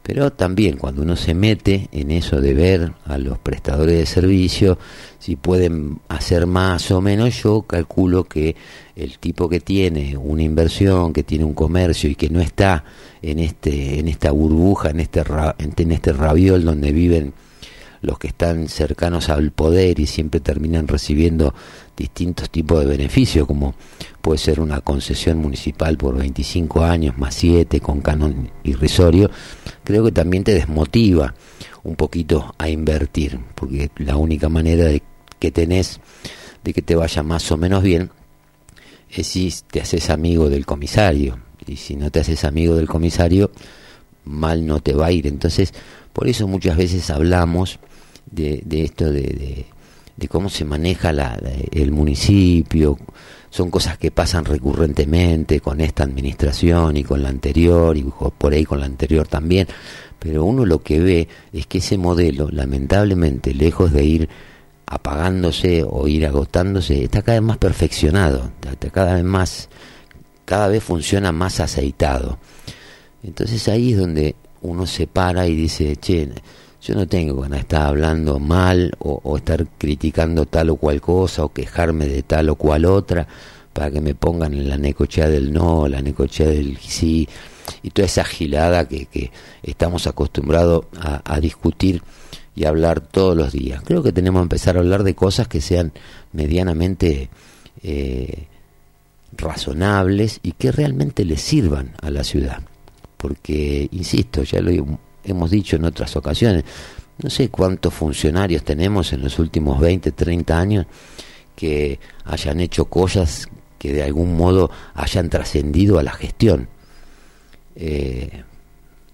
pero 0.00 0.30
también 0.32 0.76
cuando 0.76 1.02
uno 1.02 1.16
se 1.16 1.34
mete 1.34 1.88
en 1.90 2.12
eso 2.12 2.40
de 2.40 2.54
ver 2.54 2.92
a 3.04 3.18
los 3.18 3.36
prestadores 3.38 3.98
de 3.98 4.06
servicio, 4.06 4.78
si 5.18 5.34
pueden 5.34 5.98
hacer 6.08 6.46
más 6.46 6.92
o 6.92 7.00
menos, 7.00 7.42
yo 7.42 7.62
calculo 7.62 8.22
que 8.24 8.54
el 8.94 9.18
tipo 9.18 9.48
que 9.48 9.58
tiene 9.58 10.16
una 10.16 10.44
inversión, 10.44 11.12
que 11.12 11.24
tiene 11.24 11.44
un 11.44 11.54
comercio 11.54 12.08
y 12.08 12.14
que 12.14 12.30
no 12.30 12.40
está 12.40 12.84
en 13.22 13.40
este 13.40 13.98
en 13.98 14.06
esta 14.06 14.30
burbuja, 14.30 14.90
en 14.90 15.00
este 15.00 15.24
en 15.58 15.90
este 15.90 16.12
raviol 16.12 16.64
donde 16.64 16.92
viven 16.92 17.32
los 18.02 18.18
que 18.18 18.28
están 18.28 18.68
cercanos 18.68 19.28
al 19.28 19.52
poder 19.52 20.00
y 20.00 20.06
siempre 20.06 20.40
terminan 20.40 20.88
recibiendo 20.88 21.54
distintos 21.96 22.50
tipos 22.50 22.80
de 22.80 22.86
beneficios, 22.86 23.46
como 23.46 23.74
puede 24.20 24.38
ser 24.38 24.60
una 24.60 24.80
concesión 24.80 25.38
municipal 25.38 25.96
por 25.96 26.16
25 26.16 26.84
años 26.84 27.16
más 27.16 27.34
7 27.34 27.80
con 27.80 28.00
canon 28.00 28.50
irrisorio, 28.64 29.30
creo 29.84 30.04
que 30.04 30.12
también 30.12 30.44
te 30.44 30.52
desmotiva 30.52 31.34
un 31.84 31.96
poquito 31.96 32.54
a 32.58 32.68
invertir, 32.68 33.38
porque 33.54 33.90
la 33.96 34.16
única 34.16 34.48
manera 34.48 34.84
de 34.84 35.02
que 35.38 35.50
tenés 35.50 36.00
de 36.64 36.72
que 36.72 36.82
te 36.82 36.94
vaya 36.94 37.22
más 37.22 37.50
o 37.50 37.56
menos 37.56 37.82
bien 37.82 38.10
es 39.10 39.26
si 39.26 39.52
te 39.70 39.80
haces 39.80 40.10
amigo 40.10 40.48
del 40.48 40.66
comisario, 40.66 41.38
y 41.66 41.76
si 41.76 41.96
no 41.96 42.10
te 42.10 42.20
haces 42.20 42.44
amigo 42.44 42.74
del 42.76 42.88
comisario, 42.88 43.50
mal 44.24 44.66
no 44.66 44.80
te 44.80 44.94
va 44.94 45.06
a 45.06 45.12
ir. 45.12 45.26
Entonces, 45.26 45.72
por 46.12 46.28
eso 46.28 46.46
muchas 46.46 46.76
veces 46.76 47.10
hablamos 47.10 47.78
de, 48.30 48.62
de 48.64 48.84
esto 48.84 49.10
de, 49.10 49.66
de, 50.16 50.28
cómo 50.28 50.48
se 50.48 50.64
maneja 50.64 51.12
la, 51.12 51.38
el 51.72 51.90
municipio, 51.90 52.96
son 53.50 53.70
cosas 53.70 53.98
que 53.98 54.10
pasan 54.10 54.44
recurrentemente 54.44 55.60
con 55.60 55.80
esta 55.80 56.04
administración 56.04 56.96
y 56.96 57.04
con 57.04 57.22
la 57.22 57.28
anterior 57.28 57.96
y 57.96 58.04
por 58.38 58.52
ahí 58.52 58.64
con 58.64 58.80
la 58.80 58.86
anterior 58.86 59.26
también, 59.26 59.66
pero 60.18 60.44
uno 60.44 60.64
lo 60.64 60.82
que 60.82 61.00
ve 61.00 61.28
es 61.52 61.66
que 61.66 61.78
ese 61.78 61.98
modelo, 61.98 62.48
lamentablemente, 62.50 63.52
lejos 63.52 63.92
de 63.92 64.04
ir 64.04 64.28
apagándose 64.86 65.84
o 65.88 66.06
ir 66.06 66.26
agotándose, 66.26 67.04
está 67.04 67.22
cada 67.22 67.40
vez 67.40 67.46
más 67.48 67.58
perfeccionado, 67.58 68.52
está 68.70 68.90
cada 68.90 69.14
vez 69.14 69.24
más, 69.24 69.68
cada 70.44 70.68
vez 70.68 70.84
funciona 70.84 71.32
más 71.32 71.60
aceitado. 71.60 72.38
Entonces 73.22 73.66
ahí 73.68 73.92
es 73.92 73.98
donde 73.98 74.36
uno 74.60 74.86
se 74.86 75.06
para 75.06 75.46
y 75.46 75.56
dice, 75.56 75.96
che, 75.96 76.28
yo 76.82 76.96
no 76.96 77.06
tengo 77.06 77.40
ganas 77.40 77.58
de 77.58 77.62
estar 77.62 77.82
hablando 77.82 78.40
mal 78.40 78.92
o, 78.98 79.36
estar 79.36 79.66
criticando 79.78 80.46
tal 80.46 80.70
o 80.70 80.76
cual 80.76 81.00
cosa 81.00 81.44
o 81.44 81.52
quejarme 81.52 82.08
de 82.08 82.22
tal 82.24 82.50
o 82.50 82.56
cual 82.56 82.86
otra 82.86 83.28
para 83.72 83.90
que 83.90 84.00
me 84.00 84.16
pongan 84.16 84.52
en 84.52 84.68
la 84.68 84.76
necochea 84.76 85.28
del 85.28 85.52
no, 85.52 85.86
la 85.86 86.02
necochea 86.02 86.48
del 86.48 86.76
sí 86.78 87.28
y 87.84 87.90
toda 87.90 88.06
esa 88.06 88.24
gilada 88.24 88.88
que, 88.88 89.06
que 89.06 89.30
estamos 89.62 90.08
acostumbrados 90.08 90.86
a, 91.00 91.38
discutir 91.40 92.02
y 92.56 92.64
hablar 92.64 93.00
todos 93.00 93.36
los 93.36 93.52
días. 93.52 93.80
Creo 93.82 94.02
que 94.02 94.12
tenemos 94.12 94.40
que 94.40 94.44
empezar 94.44 94.76
a 94.76 94.80
hablar 94.80 95.04
de 95.04 95.14
cosas 95.14 95.46
que 95.46 95.60
sean 95.60 95.92
medianamente 96.32 97.30
eh, 97.82 98.46
razonables 99.36 100.40
y 100.42 100.52
que 100.52 100.72
realmente 100.72 101.24
le 101.24 101.36
sirvan 101.36 101.94
a 102.02 102.10
la 102.10 102.24
ciudad. 102.24 102.60
Porque, 103.16 103.88
insisto, 103.92 104.42
ya 104.42 104.60
lo 104.60 104.72
hemos 105.24 105.50
dicho 105.50 105.76
en 105.76 105.84
otras 105.84 106.16
ocasiones, 106.16 106.64
no 107.22 107.30
sé 107.30 107.48
cuántos 107.48 107.94
funcionarios 107.94 108.64
tenemos 108.64 109.12
en 109.12 109.22
los 109.22 109.38
últimos 109.38 109.78
20, 109.80 110.12
30 110.12 110.58
años 110.58 110.86
que 111.54 112.00
hayan 112.24 112.60
hecho 112.60 112.86
cosas 112.86 113.48
que 113.78 113.92
de 113.92 114.02
algún 114.02 114.36
modo 114.36 114.70
hayan 114.94 115.28
trascendido 115.28 115.98
a 115.98 116.02
la 116.02 116.12
gestión. 116.12 116.68
Eh, 117.76 118.44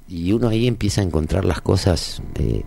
y 0.09 0.33
uno 0.33 0.49
ahí 0.49 0.66
empieza 0.66 1.01
a 1.01 1.05
encontrar 1.05 1.44
las 1.44 1.61
cosas 1.61 2.23
eh, 2.37 2.62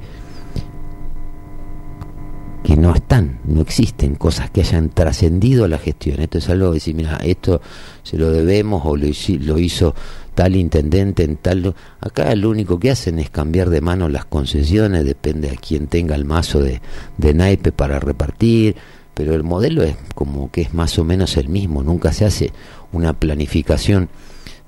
que 2.63 2.75
no 2.75 2.93
están, 2.93 3.39
no 3.45 3.61
existen, 3.61 4.15
cosas 4.15 4.51
que 4.51 4.61
hayan 4.61 4.89
trascendido 4.89 5.65
a 5.65 5.67
la 5.67 5.77
gestión. 5.77 6.19
Esto 6.19 6.37
es 6.37 6.49
algo 6.49 6.69
que 6.69 6.75
decir, 6.75 6.95
mira, 6.95 7.17
esto 7.17 7.61
se 8.03 8.17
lo 8.17 8.31
debemos 8.31 8.83
o 8.85 8.95
lo 8.95 9.57
hizo 9.59 9.95
tal 10.35 10.55
intendente 10.55 11.23
en 11.23 11.37
tal... 11.37 11.75
Acá 11.99 12.33
lo 12.35 12.49
único 12.49 12.79
que 12.79 12.91
hacen 12.91 13.19
es 13.19 13.29
cambiar 13.29 13.69
de 13.69 13.81
mano 13.81 14.09
las 14.09 14.25
concesiones, 14.25 15.05
depende 15.05 15.49
a 15.49 15.55
quien 15.55 15.87
tenga 15.87 16.15
el 16.15 16.25
mazo 16.25 16.61
de, 16.61 16.81
de 17.17 17.33
naipe 17.33 17.71
para 17.71 17.99
repartir, 17.99 18.75
pero 19.13 19.35
el 19.35 19.43
modelo 19.43 19.83
es 19.83 19.95
como 20.15 20.51
que 20.51 20.61
es 20.61 20.73
más 20.73 20.97
o 20.97 21.03
menos 21.03 21.37
el 21.37 21.49
mismo, 21.49 21.83
nunca 21.83 22.13
se 22.13 22.25
hace 22.25 22.51
una 22.91 23.13
planificación 23.13 24.09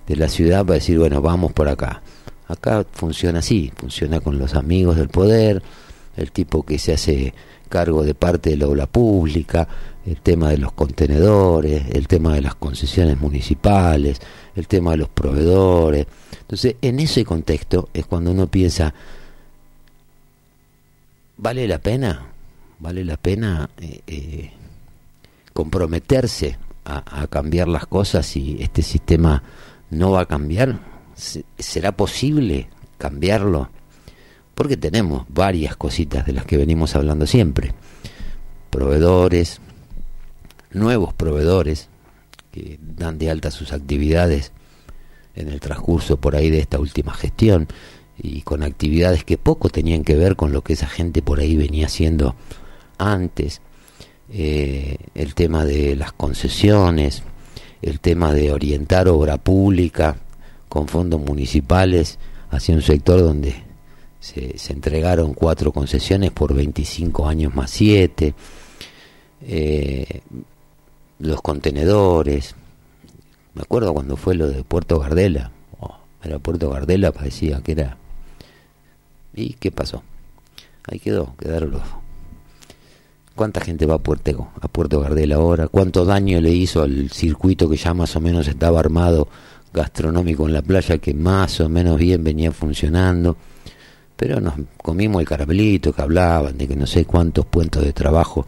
de 0.08 0.16
la 0.16 0.28
ciudad 0.28 0.66
para 0.66 0.76
decir, 0.76 1.00
bueno, 1.00 1.22
vamos 1.22 1.54
por 1.54 1.70
acá. 1.70 2.02
Acá 2.48 2.86
funciona 2.92 3.40
así, 3.40 3.72
funciona 3.76 4.20
con 4.20 4.38
los 4.38 4.54
amigos 4.54 4.98
del 4.98 5.08
poder, 5.08 5.64
el 6.18 6.32
tipo 6.32 6.64
que 6.64 6.78
se 6.78 6.94
hace 6.94 7.34
cargo 7.70 8.04
de 8.04 8.14
parte 8.14 8.52
de 8.52 8.58
la 8.58 8.68
obra 8.68 8.86
pública, 8.86 9.68
el 10.06 10.22
tema 10.22 10.50
de 10.50 10.58
los 10.58 10.74
contenedores, 10.74 11.86
el 11.92 12.08
tema 12.08 12.36
de 12.36 12.42
las 12.42 12.56
concesiones 12.56 13.20
municipales, 13.20 14.22
el 14.56 14.68
tema 14.68 14.92
de 14.92 14.98
los 14.98 15.10
proveedores. 15.10 16.08
Entonces, 16.42 16.76
en 16.82 17.00
ese 17.00 17.26
contexto 17.26 17.90
es 17.94 18.06
cuando 18.06 18.32
uno 18.32 18.48
piensa, 18.48 18.94
¿vale 21.38 21.68
la 21.68 21.80
pena? 21.80 22.28
¿Vale 22.80 23.06
la 23.06 23.18
pena 23.18 23.70
eh, 23.80 24.02
eh, 24.08 24.52
comprometerse 25.54 26.58
a, 26.86 27.28
cambiar 27.28 27.70
las 27.70 27.86
cosas 27.88 28.36
y 28.36 28.62
este 28.62 28.82
sistema 28.82 29.42
no 29.90 30.12
va 30.12 30.22
a 30.22 30.26
cambiar? 30.26 30.80
¿Será 31.58 31.94
posible 31.94 32.68
cambiarlo? 32.98 33.70
Porque 34.54 34.78
tenemos 34.78 35.26
varias 35.30 35.76
cositas 35.76 36.26
de 36.26 36.34
las 36.34 36.46
que 36.46 36.58
venimos 36.58 36.96
hablando 36.96 37.26
siempre. 37.26 37.74
Proveedores, 38.70 39.62
nuevos 40.72 41.14
proveedores 41.14 41.90
que 42.54 42.80
dan 42.80 43.18
de 43.18 43.32
alta 43.32 43.50
sus 43.50 43.74
actividades 43.74 44.52
en 45.36 45.50
el 45.50 45.60
transcurso 45.60 46.18
por 46.18 46.36
ahí 46.36 46.52
de 46.52 46.60
esta 46.60 46.80
última 46.80 47.14
gestión 47.14 47.68
y 48.18 48.44
con 48.44 48.62
actividades 48.62 49.24
que 49.24 49.40
poco 49.40 49.70
tenían 49.70 50.04
que 50.04 50.16
ver 50.16 50.36
con 50.36 50.54
lo 50.54 50.62
que 50.62 50.74
esa 50.74 50.88
gente 50.88 51.24
por 51.24 51.40
ahí 51.40 51.58
venía 51.58 51.88
haciendo 51.88 52.36
antes, 53.00 53.60
eh, 54.32 54.98
el 55.16 55.34
tema 55.34 55.66
de 55.66 55.96
las 55.96 56.14
concesiones, 56.14 57.24
el 57.82 58.00
tema 58.00 58.34
de 58.34 58.52
orientar 58.52 59.08
obra 59.08 59.40
pública 59.40 60.18
con 60.70 60.88
fondos 60.88 61.22
municipales 61.22 62.20
hacia 62.52 62.76
un 62.76 62.84
sector 62.84 63.20
donde 63.20 63.56
se, 64.20 64.56
entregaron 64.70 65.34
cuatro 65.34 65.72
concesiones 65.72 66.32
por 66.32 66.54
25 66.54 67.28
años 67.28 67.56
más 67.56 67.72
siete, 67.72 68.36
eh, 69.42 70.22
los 71.20 71.42
contenedores. 71.42 72.56
Me 73.54 73.62
acuerdo 73.62 73.94
cuando 73.94 74.18
fue 74.18 74.36
lo 74.36 74.48
de 74.48 74.64
Puerto 74.64 75.00
Gardela. 75.00 75.52
Oh, 75.80 75.96
era 76.24 76.40
Puerto 76.40 76.70
Gardela, 76.70 77.12
parecía 77.12 77.62
que 77.62 77.74
era. 77.74 77.98
¿Y 79.36 79.54
qué 79.54 79.72
pasó? 79.72 80.04
Ahí 80.88 81.00
quedó, 81.00 81.36
quedaron 81.38 81.72
los. 81.72 81.82
¿Cuánta 83.36 83.62
gente 83.62 83.86
va 83.86 83.96
a 83.96 84.00
Puerto, 84.00 84.50
a 84.62 84.68
Puerto 84.68 85.00
Gardela 85.00 85.36
ahora? 85.36 85.68
¿Cuánto 85.68 86.06
daño 86.06 86.40
le 86.40 86.52
hizo 86.52 86.84
al 86.84 87.10
circuito 87.10 87.68
que 87.68 87.78
ya 87.78 87.94
más 87.94 88.16
o 88.16 88.22
menos 88.22 88.48
estaba 88.48 88.80
armado 88.80 89.28
gastronómico 89.74 90.46
en 90.46 90.54
la 90.54 90.62
playa, 90.62 91.00
que 91.00 91.16
más 91.16 91.60
o 91.60 91.68
menos 91.68 91.98
bien 91.98 92.24
venía 92.24 92.52
funcionando? 92.52 93.36
Pero 94.16 94.40
nos 94.40 94.54
comimos 94.78 95.22
el 95.22 95.28
caramelito 95.28 95.92
que 95.94 96.02
hablaban 96.02 96.58
de 96.58 96.68
que 96.68 96.76
no 96.76 96.86
sé 96.86 97.06
cuántos 97.06 97.46
puestos 97.46 97.84
de 97.84 97.94
trabajo 97.94 98.46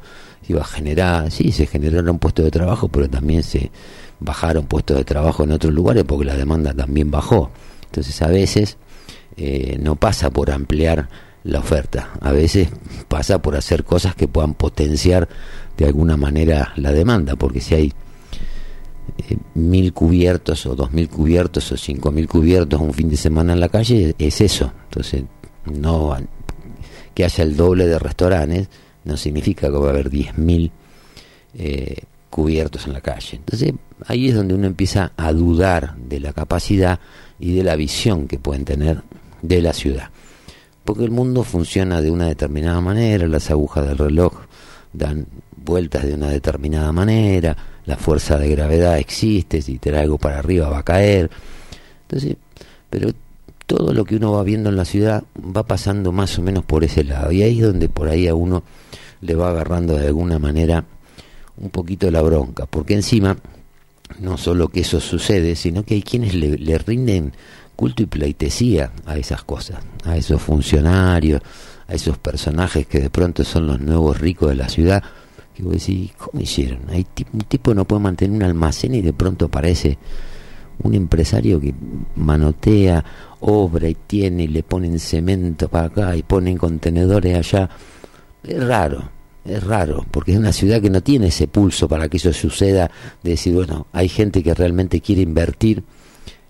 iba 0.48 0.62
a 0.62 0.66
generar, 0.66 1.32
sí, 1.32 1.52
se 1.52 1.66
generaron 1.66 2.20
puestos 2.20 2.46
de 2.46 2.52
trabajo, 2.52 2.88
pero 2.88 3.10
también 3.10 3.44
se 3.44 3.72
bajaron 4.20 4.66
puestos 4.66 4.98
de 4.98 5.04
trabajo 5.04 5.44
en 5.44 5.52
otros 5.52 5.74
lugares 5.74 6.04
porque 6.04 6.26
la 6.26 6.36
demanda 6.36 6.74
también 6.74 7.12
bajó. 7.12 7.52
Entonces 7.86 8.22
a 8.22 8.28
veces 8.28 8.78
eh, 9.38 9.78
no 9.82 9.96
pasa 9.96 10.30
por 10.30 10.52
ampliar 10.52 11.10
la 11.44 11.60
oferta, 11.60 12.12
a 12.22 12.32
veces 12.32 12.70
pasa 13.08 13.42
por 13.42 13.56
hacer 13.56 13.84
cosas 13.84 14.16
que 14.16 14.28
puedan 14.28 14.54
potenciar 14.54 15.28
de 15.78 15.86
alguna 15.86 16.18
manera 16.18 16.74
la 16.78 16.92
demanda, 16.92 17.36
porque 17.36 17.62
si 17.62 17.76
hay 17.76 17.94
eh, 19.18 19.38
mil 19.54 19.94
cubiertos 19.94 20.66
o 20.66 20.76
dos 20.76 20.92
mil 20.92 21.10
cubiertos 21.10 21.72
o 21.72 21.78
cinco 21.78 22.12
mil 22.12 22.28
cubiertos 22.28 22.80
un 22.82 22.94
fin 22.94 23.10
de 23.10 23.18
semana 23.18 23.54
en 23.54 23.60
la 23.60 23.70
calle, 23.70 24.16
es 24.18 24.42
eso. 24.42 24.72
Entonces, 24.86 25.24
no 25.66 26.16
que 27.14 27.24
haya 27.24 27.44
el 27.44 27.56
doble 27.56 27.88
de 27.88 27.98
restaurantes, 27.98 28.68
no 29.06 29.18
significa 29.18 29.68
que 29.68 29.78
va 29.78 29.88
a 29.88 29.92
haber 29.92 30.10
10.000 30.10 30.72
eh, 31.58 32.04
cubiertos 32.30 32.86
en 32.88 32.94
la 32.94 33.02
calle. 33.02 33.38
Entonces 33.38 33.74
ahí 34.06 34.28
es 34.28 34.36
donde 34.36 34.54
uno 34.54 34.68
empieza 34.68 35.14
a 35.16 35.32
dudar 35.32 35.96
de 35.96 36.20
la 36.20 36.34
capacidad 36.34 37.00
y 37.40 37.54
de 37.54 37.64
la 37.64 37.76
visión 37.76 38.28
que 38.28 38.40
pueden 38.40 38.66
tener 38.66 39.04
de 39.42 39.62
la 39.62 39.74
ciudad. 39.74 40.10
Porque 40.84 41.04
el 41.04 41.12
mundo 41.12 41.44
funciona 41.44 42.02
de 42.02 42.12
una 42.12 42.28
determinada 42.28 42.82
manera, 42.82 43.28
las 43.28 43.50
agujas 43.50 43.88
del 43.88 43.98
reloj 43.98 44.34
dan 44.94 45.26
vueltas 45.56 46.04
de 46.04 46.14
una 46.14 46.30
determinada 46.30 46.92
manera, 46.92 47.56
la 47.86 47.98
fuerza 47.98 48.38
de 48.38 48.50
gravedad 48.50 48.98
existe, 49.00 49.62
si 49.62 49.78
te 49.78 49.96
algo 49.98 50.18
para 50.18 50.40
arriba 50.40 50.70
va 50.70 50.80
a 50.80 50.84
caer. 50.84 51.30
Entonces, 52.04 52.38
pero 52.90 53.10
todo 53.66 53.94
lo 53.94 54.06
que 54.06 54.16
uno 54.16 54.32
va 54.32 54.44
viendo 54.44 54.70
en 54.70 54.76
la 54.76 54.86
ciudad 54.86 55.24
va 55.36 55.64
pasando 55.64 56.12
más 56.12 56.38
o 56.38 56.42
menos 56.42 56.64
por 56.64 56.84
ese 56.84 57.04
lado. 57.04 57.32
Y 57.32 57.44
ahí 57.44 57.60
es 57.60 57.66
donde 57.66 57.90
por 57.90 58.08
ahí 58.08 58.28
a 58.28 58.36
uno 58.36 58.64
le 59.22 59.36
va 59.36 59.50
agarrando 59.50 59.98
de 59.98 60.08
alguna 60.08 60.40
manera 60.40 60.86
un 61.58 61.70
poquito 61.70 62.12
la 62.12 62.22
bronca. 62.22 62.66
Porque 62.66 62.94
encima, 62.94 63.38
no 64.20 64.38
solo 64.38 64.68
que 64.70 64.82
eso 64.82 65.00
sucede, 65.00 65.56
sino 65.56 65.84
que 65.84 65.96
hay 65.96 66.04
quienes 66.04 66.34
le, 66.36 66.78
rinden 66.78 67.34
culto 67.76 68.04
y 68.04 68.06
pleitesía 68.06 68.92
a 69.06 69.18
esas 69.18 69.44
cosas, 69.44 69.80
a 70.04 70.16
esos 70.16 70.42
funcionarios, 70.42 71.42
a 71.88 71.94
esos 71.94 72.18
personajes 72.18 72.88
que 72.88 73.00
de 73.00 73.10
pronto 73.10 73.44
son 73.44 73.68
los 73.68 73.80
nuevos 73.80 74.20
ricos 74.20 74.50
de 74.50 74.56
la 74.56 74.70
ciudad. 74.70 75.04
Que 75.54 75.64
vos 75.64 75.74
decís, 75.74 76.12
¿cómo 76.18 76.42
hicieron? 76.42 76.80
Hay 76.90 77.08
un 77.32 77.42
tipo 77.42 77.74
no 77.74 77.86
puede 77.86 78.02
mantener 78.02 78.36
un 78.36 78.44
almacén 78.44 78.94
y 78.94 79.02
de 79.02 79.14
pronto 79.14 79.46
aparece 79.46 79.98
un 80.84 80.94
empresario 80.94 81.60
que 81.60 81.74
manotea, 82.16 83.04
obra 83.42 83.88
y 83.88 83.96
tiene 83.96 84.44
y 84.44 84.48
le 84.48 84.64
ponen 84.64 85.00
cemento 85.00 85.68
para 85.70 85.88
acá 85.88 86.16
y 86.16 86.24
ponen 86.24 86.58
contenedores 86.58 87.36
allá. 87.36 87.70
Es 88.44 88.64
raro, 88.64 89.10
es 89.46 89.64
raro, 89.64 90.06
porque 90.12 90.34
es 90.34 90.38
una 90.38 90.52
ciudad 90.52 90.82
que 90.82 90.90
no 90.90 91.02
tiene 91.02 91.28
ese 91.28 91.48
pulso 91.48 91.88
para 91.88 92.10
que 92.10 92.18
eso 92.18 92.34
suceda, 92.34 92.90
de 93.24 93.32
decir, 93.32 93.54
bueno, 93.54 93.88
hay 93.92 94.10
gente 94.10 94.44
que 94.44 94.54
realmente 94.54 95.02
quiere 95.02 95.22
invertir 95.22 95.84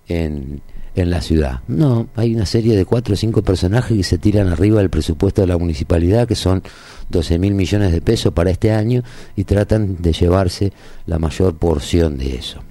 en, 0.07 0.61
en 0.95 1.09
la 1.09 1.21
ciudad. 1.21 1.61
No, 1.67 2.07
hay 2.15 2.33
una 2.33 2.45
serie 2.45 2.75
de 2.75 2.85
cuatro 2.85 3.13
o 3.13 3.17
cinco 3.17 3.43
personajes 3.43 3.95
que 3.95 4.03
se 4.03 4.17
tiran 4.17 4.47
arriba 4.47 4.79
del 4.79 4.89
presupuesto 4.89 5.41
de 5.41 5.47
la 5.47 5.57
municipalidad, 5.57 6.27
que 6.27 6.35
son 6.35 6.63
12 7.09 7.37
mil 7.37 7.53
millones 7.53 7.91
de 7.91 8.01
pesos 8.01 8.33
para 8.33 8.49
este 8.49 8.71
año, 8.71 9.03
y 9.35 9.43
tratan 9.43 9.97
de 9.99 10.13
llevarse 10.13 10.71
la 11.05 11.19
mayor 11.19 11.57
porción 11.57 12.17
de 12.17 12.35
eso. 12.35 12.61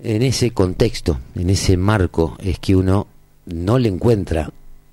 En 0.00 0.22
ese 0.22 0.52
contexto, 0.52 1.18
en 1.34 1.50
ese 1.50 1.76
marco, 1.76 2.36
es 2.38 2.60
que 2.60 2.76
uno 2.76 3.08
no 3.46 3.78
le 3.78 3.88
encuentra 3.88 4.50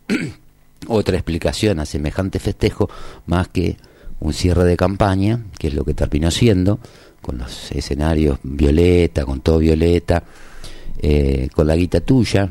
otra 0.87 1.15
explicación 1.15 1.79
a 1.79 1.85
semejante 1.85 2.39
festejo 2.39 2.89
más 3.27 3.47
que 3.49 3.77
un 4.19 4.33
cierre 4.33 4.63
de 4.63 4.75
campaña, 4.75 5.45
que 5.59 5.67
es 5.67 5.75
lo 5.75 5.83
que 5.83 5.93
terminó 5.93 6.31
siendo, 6.31 6.79
con 7.21 7.37
los 7.37 7.71
escenarios 7.71 8.39
violeta, 8.41 9.25
con 9.25 9.41
todo 9.41 9.59
violeta, 9.59 10.23
eh, 10.99 11.49
con 11.53 11.67
la 11.67 11.75
guita 11.75 12.01
tuya. 12.01 12.49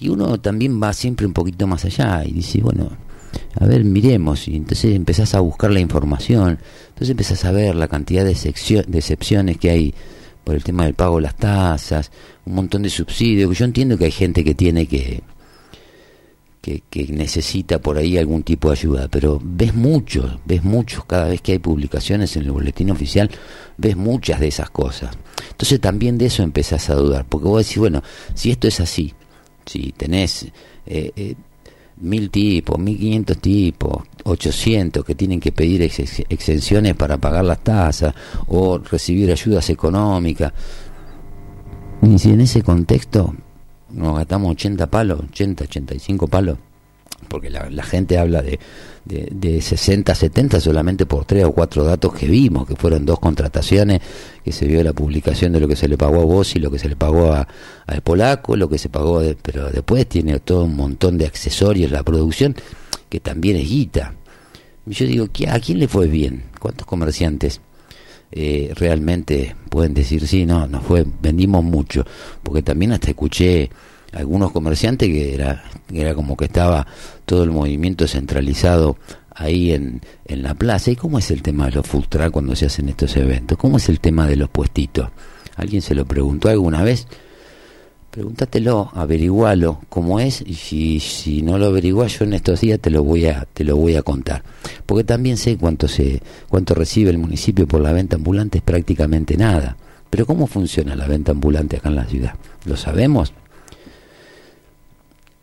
Y 0.00 0.08
uno 0.08 0.40
también 0.40 0.82
va 0.82 0.92
siempre 0.92 1.26
un 1.26 1.32
poquito 1.32 1.68
más 1.68 1.84
allá 1.84 2.24
y 2.24 2.32
dice, 2.32 2.60
bueno, 2.60 2.90
a 3.54 3.66
ver, 3.66 3.84
miremos. 3.84 4.48
Y 4.48 4.56
entonces 4.56 4.96
empezás 4.96 5.34
a 5.34 5.40
buscar 5.40 5.70
la 5.70 5.78
información, 5.78 6.58
entonces 6.88 7.10
empezás 7.10 7.44
a 7.44 7.52
ver 7.52 7.76
la 7.76 7.86
cantidad 7.86 8.24
de, 8.24 8.34
de 8.34 8.98
excepciones 8.98 9.58
que 9.58 9.70
hay 9.70 9.94
por 10.46 10.54
el 10.54 10.62
tema 10.62 10.84
del 10.84 10.94
pago 10.94 11.16
de 11.16 11.22
las 11.22 11.34
tasas, 11.34 12.12
un 12.44 12.54
montón 12.54 12.82
de 12.82 12.88
subsidios. 12.88 13.58
Yo 13.58 13.64
entiendo 13.64 13.98
que 13.98 14.04
hay 14.04 14.12
gente 14.12 14.44
que 14.44 14.54
tiene 14.54 14.86
que, 14.86 15.24
que, 16.62 17.06
necesita 17.08 17.80
por 17.80 17.98
ahí 17.98 18.16
algún 18.16 18.44
tipo 18.44 18.68
de 18.68 18.78
ayuda, 18.78 19.08
pero 19.08 19.40
ves 19.42 19.74
muchos, 19.74 20.38
ves 20.44 20.62
muchos, 20.62 21.04
cada 21.04 21.26
vez 21.30 21.40
que 21.40 21.50
hay 21.50 21.58
publicaciones 21.58 22.36
en 22.36 22.44
el 22.44 22.52
boletín 22.52 22.92
oficial, 22.92 23.28
ves 23.76 23.96
muchas 23.96 24.38
de 24.38 24.46
esas 24.46 24.70
cosas. 24.70 25.18
Entonces 25.50 25.80
también 25.80 26.16
de 26.16 26.26
eso 26.26 26.44
empezás 26.44 26.90
a 26.90 26.94
dudar, 26.94 27.26
porque 27.28 27.48
vos 27.48 27.66
decís, 27.66 27.78
bueno, 27.78 28.04
si 28.34 28.52
esto 28.52 28.68
es 28.68 28.78
así, 28.78 29.14
si 29.64 29.90
tenés 29.96 30.44
eh, 30.86 31.10
eh, 31.16 31.34
mil 31.98 32.30
tipos, 32.30 32.78
mil 32.78 32.98
quinientos 32.98 33.38
tipos, 33.38 34.02
ochocientos 34.24 35.04
que 35.04 35.14
tienen 35.14 35.40
que 35.40 35.52
pedir 35.52 35.82
ex 35.82 36.22
exenciones 36.28 36.94
para 36.94 37.18
pagar 37.18 37.44
las 37.44 37.62
tasas 37.62 38.14
o 38.48 38.78
recibir 38.78 39.30
ayudas 39.30 39.70
económicas, 39.70 40.52
y 42.02 42.18
si 42.18 42.30
en 42.30 42.40
ese 42.42 42.62
contexto 42.62 43.34
nos 43.90 44.16
gastamos 44.16 44.50
80 44.52 44.86
palos, 44.88 45.20
80, 45.30 45.64
85 45.64 46.28
palos, 46.28 46.58
porque 47.28 47.50
la, 47.50 47.68
la 47.70 47.82
gente 47.82 48.18
habla 48.18 48.42
de, 48.42 48.58
de, 49.04 49.28
de, 49.30 49.60
60, 49.60 50.14
70 50.14 50.60
solamente 50.60 51.06
por 51.06 51.24
tres 51.24 51.44
o 51.44 51.52
cuatro 51.52 51.84
datos 51.84 52.14
que 52.14 52.26
vimos, 52.26 52.66
que 52.66 52.76
fueron 52.76 53.06
dos 53.06 53.18
contrataciones, 53.18 54.00
que 54.44 54.52
se 54.52 54.66
vio 54.66 54.82
la 54.82 54.92
publicación 54.92 55.52
de 55.52 55.60
lo 55.60 55.68
que 55.68 55.76
se 55.76 55.88
le 55.88 55.96
pagó 55.96 56.22
a 56.22 56.24
vos 56.24 56.54
y 56.56 56.58
lo 56.58 56.70
que 56.70 56.78
se 56.78 56.88
le 56.88 56.96
pagó 56.96 57.32
a, 57.32 57.46
al 57.86 58.00
polaco, 58.02 58.56
lo 58.56 58.68
que 58.68 58.78
se 58.78 58.88
pagó, 58.88 59.20
de, 59.20 59.36
pero 59.36 59.70
después 59.70 60.06
tiene 60.06 60.38
todo 60.40 60.64
un 60.64 60.76
montón 60.76 61.18
de 61.18 61.26
accesorios 61.26 61.90
la 61.90 62.02
producción, 62.02 62.54
que 63.08 63.20
también 63.20 63.56
es 63.56 63.68
guita. 63.68 64.14
Yo 64.86 65.06
digo, 65.06 65.28
¿a 65.48 65.58
quién 65.58 65.78
le 65.78 65.88
fue 65.88 66.06
bien? 66.06 66.44
¿Cuántos 66.60 66.86
comerciantes? 66.86 67.60
Eh, 68.32 68.72
realmente 68.74 69.54
pueden 69.70 69.94
decir 69.94 70.26
sí, 70.26 70.46
no, 70.46 70.66
nos 70.66 70.82
fue, 70.82 71.06
vendimos 71.22 71.62
mucho, 71.62 72.04
porque 72.42 72.62
también 72.62 72.92
hasta 72.92 73.10
escuché 73.10 73.70
algunos 74.16 74.50
comerciantes 74.50 75.08
que 75.08 75.34
era, 75.34 75.64
era 75.92 76.14
como 76.14 76.36
que 76.36 76.46
estaba 76.46 76.86
todo 77.26 77.44
el 77.44 77.50
movimiento 77.50 78.08
centralizado 78.08 78.96
ahí 79.30 79.72
en, 79.72 80.00
en 80.24 80.42
la 80.42 80.54
plaza. 80.54 80.90
¿Y 80.90 80.96
cómo 80.96 81.18
es 81.18 81.30
el 81.30 81.42
tema 81.42 81.66
de 81.66 81.72
los 81.72 81.86
food 81.86 82.06
cuando 82.32 82.56
se 82.56 82.66
hacen 82.66 82.88
estos 82.88 83.16
eventos? 83.16 83.58
¿Cómo 83.58 83.76
es 83.76 83.88
el 83.88 84.00
tema 84.00 84.26
de 84.26 84.36
los 84.36 84.48
puestitos? 84.48 85.10
¿Alguien 85.56 85.82
se 85.82 85.94
lo 85.94 86.06
preguntó 86.06 86.48
alguna 86.48 86.82
vez? 86.82 87.06
Pregúntatelo, 88.10 88.90
averigualo 88.94 89.80
cómo 89.90 90.20
es 90.20 90.40
y 90.40 90.54
si, 90.54 91.00
si 91.00 91.42
no 91.42 91.58
lo 91.58 91.66
averiguas 91.66 92.18
yo 92.18 92.24
en 92.24 92.32
estos 92.32 92.62
días 92.62 92.80
te 92.80 92.88
lo 92.88 93.04
voy 93.04 93.26
a 93.26 93.46
te 93.52 93.62
lo 93.62 93.76
voy 93.76 93.96
a 93.96 94.02
contar. 94.02 94.42
Porque 94.86 95.04
también 95.04 95.36
sé 95.36 95.58
cuánto 95.58 95.86
se 95.86 96.22
cuánto 96.48 96.74
recibe 96.74 97.10
el 97.10 97.18
municipio 97.18 97.68
por 97.68 97.82
la 97.82 97.92
venta 97.92 98.16
ambulante 98.16 98.58
es 98.58 98.64
prácticamente 98.64 99.36
nada. 99.36 99.76
Pero 100.08 100.24
¿cómo 100.24 100.46
funciona 100.46 100.96
la 100.96 101.06
venta 101.06 101.32
ambulante 101.32 101.76
acá 101.76 101.90
en 101.90 101.96
la 101.96 102.06
ciudad? 102.06 102.34
¿Lo 102.64 102.78
sabemos? 102.78 103.34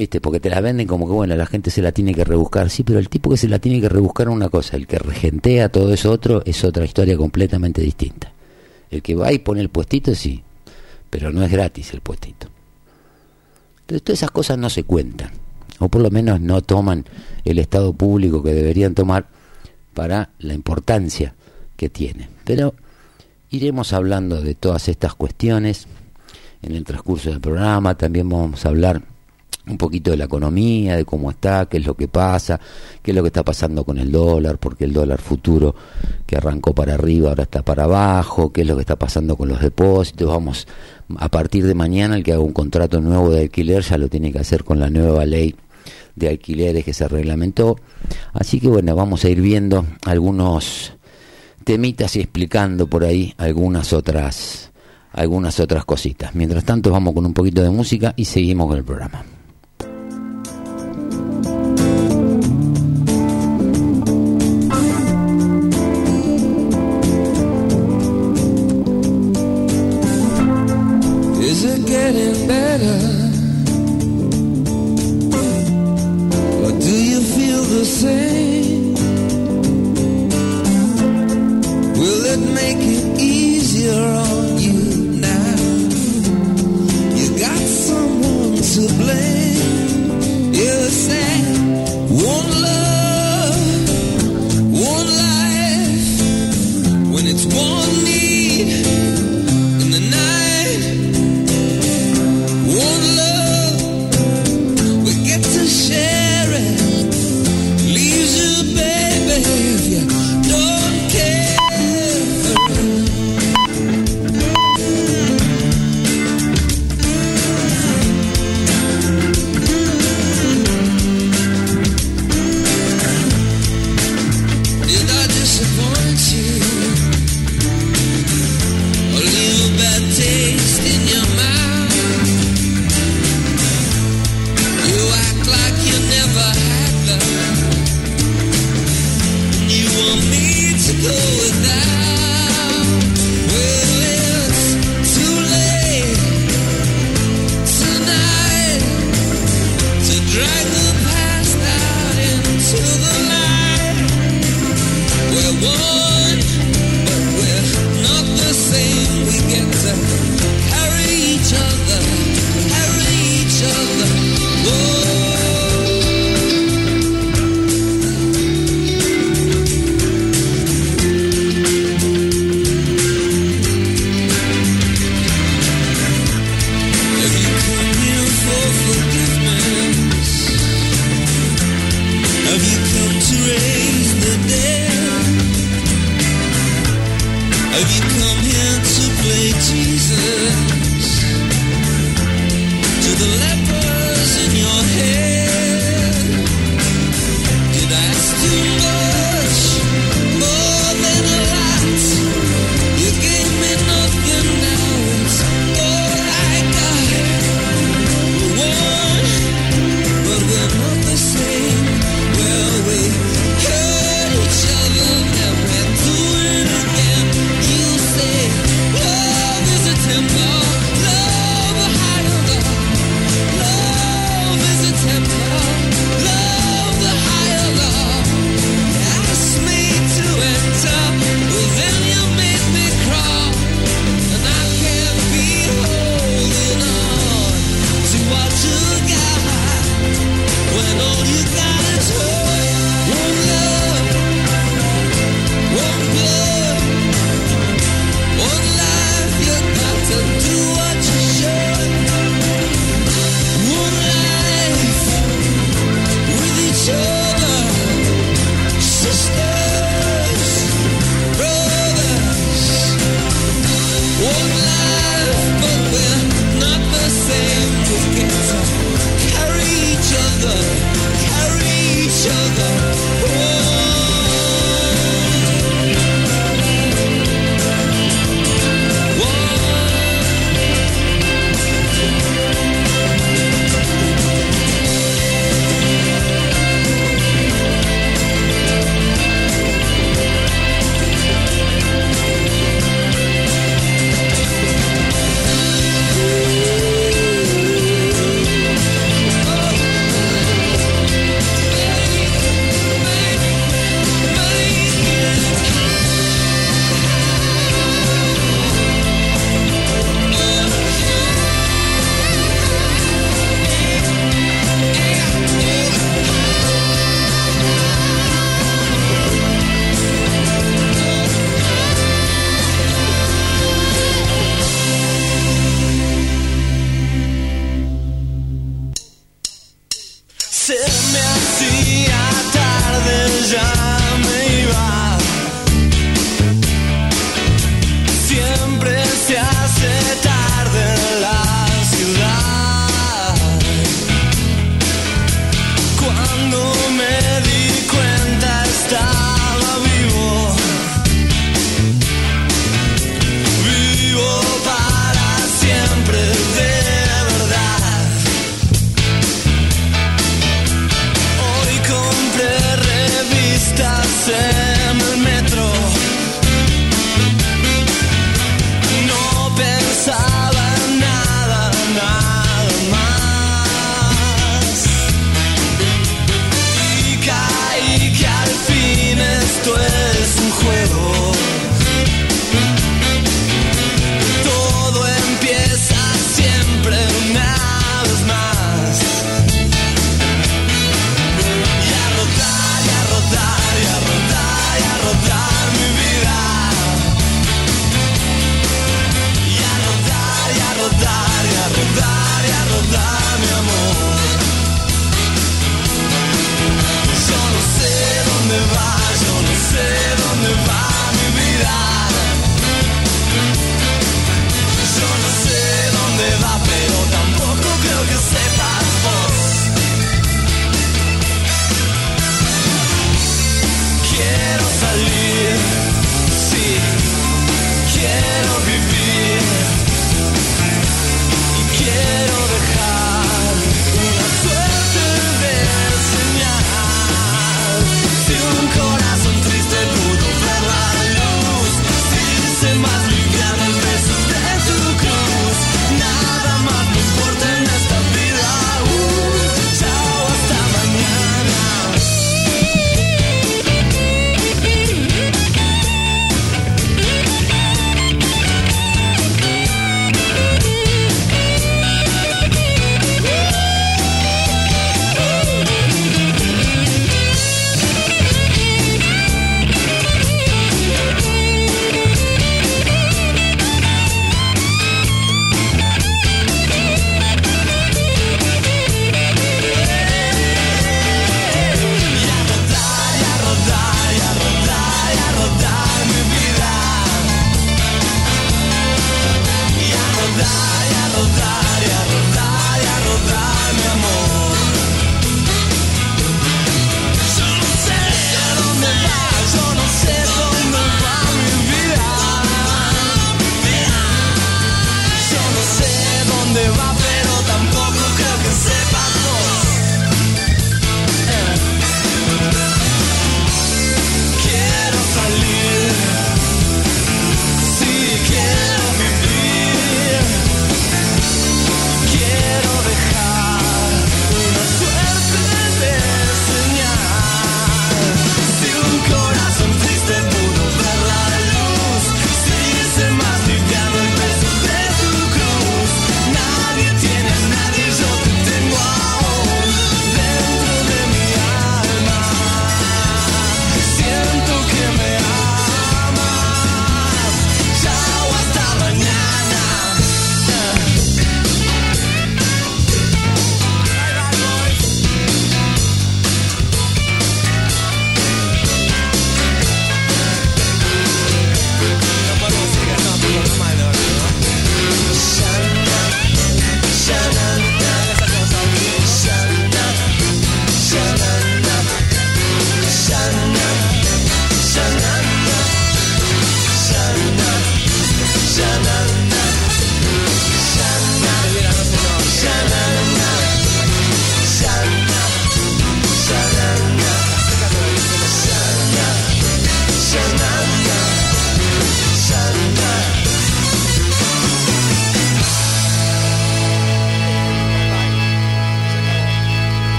¿Viste? 0.00 0.18
Porque 0.22 0.40
te 0.40 0.48
la 0.48 0.62
venden 0.62 0.86
como 0.86 1.06
que, 1.06 1.12
bueno, 1.12 1.36
la 1.36 1.44
gente 1.44 1.70
se 1.70 1.82
la 1.82 1.92
tiene 1.92 2.14
que 2.14 2.24
rebuscar. 2.24 2.70
Sí, 2.70 2.84
pero 2.84 2.98
el 2.98 3.10
tipo 3.10 3.28
que 3.28 3.36
se 3.36 3.48
la 3.48 3.58
tiene 3.58 3.82
que 3.82 3.88
rebuscar 3.90 4.30
una 4.30 4.48
cosa, 4.48 4.78
el 4.78 4.86
que 4.86 4.98
regentea 4.98 5.68
todo 5.68 5.92
eso 5.92 6.10
otro, 6.10 6.42
es 6.46 6.64
otra 6.64 6.86
historia 6.86 7.18
completamente 7.18 7.82
distinta. 7.82 8.32
El 8.90 9.02
que 9.02 9.14
va 9.14 9.30
y 9.30 9.40
pone 9.40 9.60
el 9.60 9.68
puestito, 9.68 10.14
sí, 10.14 10.42
pero 11.10 11.30
no 11.32 11.42
es 11.42 11.52
gratis 11.52 11.92
el 11.92 12.00
puestito. 12.00 12.48
Entonces, 13.82 14.02
todas 14.02 14.18
esas 14.20 14.30
cosas 14.30 14.56
no 14.56 14.70
se 14.70 14.84
cuentan, 14.84 15.32
o 15.80 15.90
por 15.90 16.00
lo 16.00 16.10
menos 16.10 16.40
no 16.40 16.62
toman 16.62 17.04
el 17.44 17.58
Estado 17.58 17.92
público 17.92 18.42
que 18.42 18.54
deberían 18.54 18.94
tomar 18.94 19.28
para 19.92 20.30
la 20.38 20.54
importancia 20.54 21.34
que 21.76 21.90
tiene. 21.90 22.30
Pero 22.46 22.74
iremos 23.50 23.92
hablando 23.92 24.40
de 24.40 24.54
todas 24.54 24.88
estas 24.88 25.14
cuestiones 25.14 25.86
en 26.62 26.74
el 26.74 26.84
transcurso 26.84 27.28
del 27.28 27.42
programa. 27.42 27.98
También 27.98 28.30
vamos 28.30 28.64
a 28.64 28.70
hablar 28.70 29.09
un 29.70 29.78
poquito 29.78 30.10
de 30.10 30.16
la 30.16 30.24
economía, 30.24 30.96
de 30.96 31.04
cómo 31.04 31.30
está, 31.30 31.66
qué 31.66 31.78
es 31.78 31.86
lo 31.86 31.94
que 31.94 32.08
pasa, 32.08 32.60
qué 33.02 33.10
es 33.10 33.14
lo 33.14 33.22
que 33.22 33.28
está 33.28 33.44
pasando 33.44 33.84
con 33.84 33.98
el 33.98 34.10
dólar, 34.10 34.58
porque 34.58 34.84
el 34.84 34.92
dólar 34.92 35.20
futuro 35.20 35.74
que 36.26 36.36
arrancó 36.36 36.74
para 36.74 36.94
arriba 36.94 37.30
ahora 37.30 37.44
está 37.44 37.62
para 37.62 37.84
abajo, 37.84 38.52
qué 38.52 38.62
es 38.62 38.66
lo 38.66 38.76
que 38.76 38.82
está 38.82 38.96
pasando 38.96 39.36
con 39.36 39.48
los 39.48 39.60
depósitos, 39.60 40.28
vamos 40.28 40.66
a 41.16 41.28
partir 41.28 41.66
de 41.66 41.74
mañana 41.74 42.16
el 42.16 42.22
que 42.22 42.32
haga 42.32 42.42
un 42.42 42.52
contrato 42.52 43.00
nuevo 43.00 43.30
de 43.30 43.42
alquiler 43.42 43.82
ya 43.82 43.98
lo 43.98 44.08
tiene 44.08 44.32
que 44.32 44.38
hacer 44.38 44.64
con 44.64 44.78
la 44.78 44.90
nueva 44.90 45.24
ley 45.26 45.54
de 46.14 46.28
alquileres 46.28 46.84
que 46.84 46.92
se 46.92 47.08
reglamentó. 47.08 47.76
Así 48.32 48.60
que 48.60 48.68
bueno, 48.68 48.94
vamos 48.94 49.24
a 49.24 49.28
ir 49.28 49.40
viendo 49.40 49.86
algunos 50.04 50.92
temitas 51.64 52.16
y 52.16 52.20
explicando 52.20 52.86
por 52.86 53.04
ahí 53.04 53.34
algunas 53.38 53.92
otras 53.92 54.70
algunas 55.12 55.58
otras 55.58 55.84
cositas. 55.84 56.34
Mientras 56.34 56.64
tanto 56.64 56.90
vamos 56.90 57.14
con 57.14 57.26
un 57.26 57.34
poquito 57.34 57.62
de 57.62 57.70
música 57.70 58.14
y 58.16 58.24
seguimos 58.24 58.68
con 58.68 58.76
el 58.76 58.84
programa. 58.84 59.24
One 97.46 98.09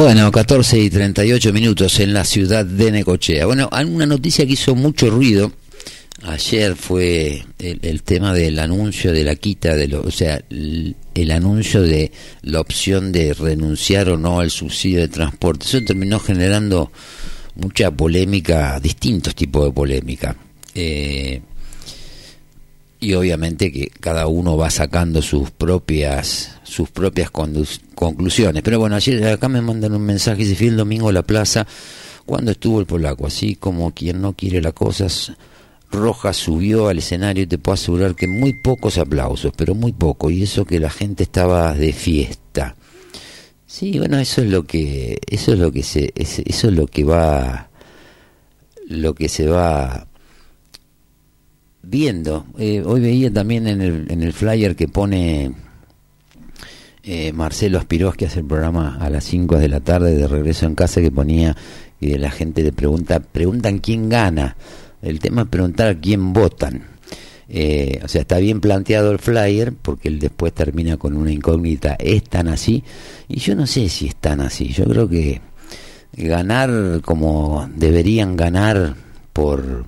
Bueno, 0.00 0.32
14 0.32 0.78
y 0.78 0.88
38 0.88 1.52
minutos 1.52 2.00
en 2.00 2.14
la 2.14 2.24
ciudad 2.24 2.64
de 2.64 2.90
Necochea. 2.90 3.44
Bueno, 3.44 3.68
una 3.86 4.06
noticia 4.06 4.46
que 4.46 4.54
hizo 4.54 4.74
mucho 4.74 5.10
ruido. 5.10 5.52
Ayer 6.22 6.74
fue 6.74 7.44
el, 7.58 7.80
el 7.82 8.02
tema 8.02 8.32
del 8.32 8.58
anuncio 8.60 9.12
de 9.12 9.24
la 9.24 9.36
quita 9.36 9.76
de 9.76 9.88
lo, 9.88 10.00
o 10.00 10.10
sea, 10.10 10.40
el, 10.48 10.96
el 11.14 11.30
anuncio 11.30 11.82
de 11.82 12.12
la 12.40 12.60
opción 12.60 13.12
de 13.12 13.34
renunciar 13.34 14.08
o 14.08 14.16
no 14.16 14.40
al 14.40 14.50
subsidio 14.50 15.00
de 15.00 15.08
transporte. 15.08 15.66
Eso 15.66 15.84
terminó 15.84 16.18
generando 16.18 16.90
mucha 17.56 17.90
polémica, 17.90 18.80
distintos 18.80 19.34
tipos 19.34 19.66
de 19.66 19.72
polémica. 19.72 20.34
Eh, 20.74 21.42
y 23.00 23.14
obviamente 23.14 23.72
que 23.72 23.88
cada 23.88 24.26
uno 24.26 24.56
va 24.56 24.70
sacando 24.70 25.22
sus 25.22 25.50
propias 25.50 26.56
sus 26.62 26.90
propias 26.90 27.30
conclusiones. 27.30 28.62
Pero 28.62 28.78
bueno, 28.78 28.94
ayer 28.96 29.26
acá 29.26 29.48
me 29.48 29.60
mandan 29.60 29.94
un 29.94 30.02
mensaje, 30.02 30.44
se 30.44 30.54
fue 30.54 30.68
el 30.68 30.76
domingo 30.76 31.08
a 31.08 31.12
la 31.12 31.22
plaza 31.22 31.66
cuando 32.26 32.52
estuvo 32.52 32.78
el 32.80 32.86
polaco, 32.86 33.26
así 33.26 33.56
como 33.56 33.92
quien 33.92 34.20
no 34.20 34.34
quiere 34.34 34.60
las 34.62 34.72
cosas. 34.74 35.32
Rojas 35.90 36.36
subió 36.36 36.86
al 36.88 36.98
escenario 36.98 37.42
y 37.42 37.46
te 37.48 37.58
puedo 37.58 37.74
asegurar 37.74 38.14
que 38.14 38.28
muy 38.28 38.52
pocos 38.52 38.98
aplausos, 38.98 39.52
pero 39.56 39.74
muy 39.74 39.90
poco, 39.92 40.30
y 40.30 40.44
eso 40.44 40.64
que 40.64 40.78
la 40.78 40.90
gente 40.90 41.24
estaba 41.24 41.74
de 41.74 41.92
fiesta. 41.92 42.76
Sí, 43.66 43.98
bueno, 43.98 44.18
eso 44.18 44.42
es 44.42 44.50
lo 44.50 44.64
que 44.64 45.18
eso 45.28 45.52
es 45.54 45.58
lo 45.58 45.72
que 45.72 45.82
se 45.82 46.12
es- 46.14 46.40
eso 46.44 46.68
es 46.68 46.74
lo 46.74 46.86
que 46.86 47.02
va 47.04 47.70
lo 48.86 49.14
que 49.14 49.28
se 49.28 49.46
va 49.46 50.06
viendo. 51.82 52.46
Eh, 52.58 52.82
hoy 52.84 53.00
veía 53.00 53.32
también 53.32 53.66
en 53.66 53.80
el, 53.80 54.06
en 54.10 54.22
el 54.22 54.32
flyer 54.32 54.76
que 54.76 54.88
pone 54.88 55.52
eh, 57.02 57.32
Marcelo 57.32 57.78
Aspirós, 57.78 58.14
que 58.14 58.26
hace 58.26 58.40
el 58.40 58.46
programa 58.46 58.98
a 59.00 59.08
las 59.10 59.24
5 59.24 59.58
de 59.58 59.68
la 59.68 59.80
tarde 59.80 60.14
de 60.14 60.26
regreso 60.26 60.66
en 60.66 60.74
casa, 60.74 61.00
que 61.00 61.10
ponía 61.10 61.56
y 62.00 62.16
la 62.16 62.30
gente 62.30 62.62
le 62.62 62.72
pregunta, 62.72 63.20
preguntan 63.20 63.78
quién 63.78 64.08
gana. 64.08 64.56
El 65.02 65.18
tema 65.18 65.42
es 65.42 65.48
preguntar 65.48 66.00
quién 66.00 66.32
votan. 66.32 66.84
Eh, 67.48 68.00
o 68.04 68.08
sea, 68.08 68.20
está 68.20 68.38
bien 68.38 68.60
planteado 68.60 69.10
el 69.10 69.18
flyer, 69.18 69.72
porque 69.72 70.08
él 70.08 70.18
después 70.18 70.52
termina 70.52 70.96
con 70.98 71.16
una 71.16 71.32
incógnita, 71.32 71.96
¿es 71.98 72.22
tan 72.24 72.48
así? 72.48 72.84
Y 73.28 73.40
yo 73.40 73.56
no 73.56 73.66
sé 73.66 73.88
si 73.88 74.06
es 74.06 74.16
tan 74.16 74.40
así. 74.40 74.68
Yo 74.68 74.84
creo 74.84 75.08
que 75.08 75.40
ganar 76.12 77.00
como 77.04 77.68
deberían 77.74 78.36
ganar 78.36 78.94
por 79.32 79.84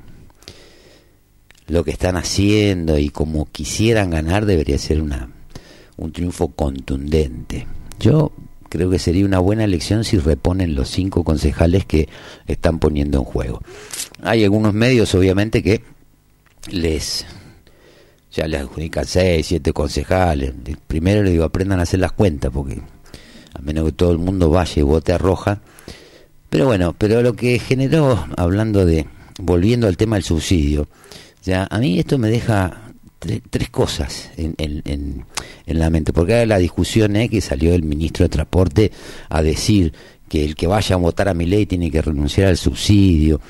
lo 1.66 1.84
que 1.84 1.90
están 1.90 2.16
haciendo 2.16 2.98
y 2.98 3.08
como 3.08 3.46
quisieran 3.46 4.10
ganar 4.10 4.46
debería 4.46 4.78
ser 4.78 5.00
una 5.00 5.30
un 5.96 6.12
triunfo 6.12 6.48
contundente. 6.48 7.66
Yo 8.00 8.32
creo 8.68 8.90
que 8.90 8.98
sería 8.98 9.24
una 9.24 9.38
buena 9.38 9.64
elección 9.64 10.04
si 10.04 10.18
reponen 10.18 10.74
los 10.74 10.88
cinco 10.88 11.24
concejales 11.24 11.84
que 11.84 12.08
están 12.46 12.78
poniendo 12.78 13.18
en 13.18 13.24
juego. 13.24 13.60
Hay 14.22 14.44
algunos 14.44 14.74
medios, 14.74 15.14
obviamente, 15.14 15.62
que 15.62 15.82
les 16.70 17.26
ya 18.32 18.48
les 18.48 18.62
adjudican 18.62 19.04
seis, 19.04 19.46
siete 19.46 19.72
concejales. 19.72 20.54
Primero 20.86 21.22
les 21.22 21.32
digo, 21.32 21.44
aprendan 21.44 21.80
a 21.80 21.82
hacer 21.82 22.00
las 22.00 22.12
cuentas, 22.12 22.50
porque 22.52 22.80
a 23.52 23.60
menos 23.60 23.84
que 23.84 23.92
todo 23.92 24.10
el 24.10 24.18
mundo 24.18 24.48
vaya 24.48 24.80
y 24.80 24.82
vote 24.82 25.12
a 25.12 25.18
roja. 25.18 25.60
Pero 26.48 26.66
bueno, 26.66 26.94
pero 26.96 27.22
lo 27.22 27.34
que 27.34 27.58
generó, 27.58 28.26
hablando 28.36 28.86
de, 28.86 29.06
volviendo 29.38 29.86
al 29.86 29.98
tema 29.98 30.16
del 30.16 30.24
subsidio, 30.24 30.88
ya 31.42 31.66
a 31.70 31.78
mí 31.78 31.98
esto 31.98 32.18
me 32.18 32.28
deja 32.30 32.92
tre- 33.20 33.42
tres 33.50 33.70
cosas 33.70 34.30
en, 34.36 34.54
en, 34.58 35.24
la 35.66 35.90
mente, 35.90 36.12
porque 36.12 36.44
la 36.46 36.58
discusión 36.58 37.16
es 37.16 37.30
que 37.30 37.40
salió 37.40 37.74
el 37.74 37.82
ministro 37.82 38.24
de 38.24 38.28
Transporte 38.28 38.92
a 39.28 39.42
decir 39.42 39.92
que 40.28 40.44
el 40.44 40.54
que 40.54 40.66
vaya 40.66 40.94
a 40.94 40.98
votar 40.98 41.28
a 41.28 41.34
mi 41.34 41.46
ley 41.46 41.66
tiene 41.66 41.90
que 41.90 42.00
renunciar 42.02 42.48
al 42.48 42.56
subsidio. 42.56 43.40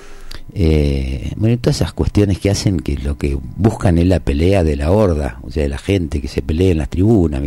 Eh, 0.54 1.32
bueno, 1.36 1.56
todas 1.58 1.76
esas 1.76 1.92
cuestiones 1.92 2.38
que 2.38 2.50
hacen 2.50 2.80
que 2.80 2.96
lo 2.96 3.16
que 3.16 3.38
buscan 3.56 3.98
es 3.98 4.06
la 4.06 4.20
pelea 4.20 4.64
de 4.64 4.76
la 4.76 4.90
horda, 4.90 5.38
o 5.42 5.50
sea, 5.50 5.62
de 5.62 5.68
la 5.68 5.78
gente 5.78 6.20
que 6.20 6.28
se 6.28 6.42
pelea 6.42 6.72
en 6.72 6.78
las 6.78 6.88
tribunas, 6.90 7.42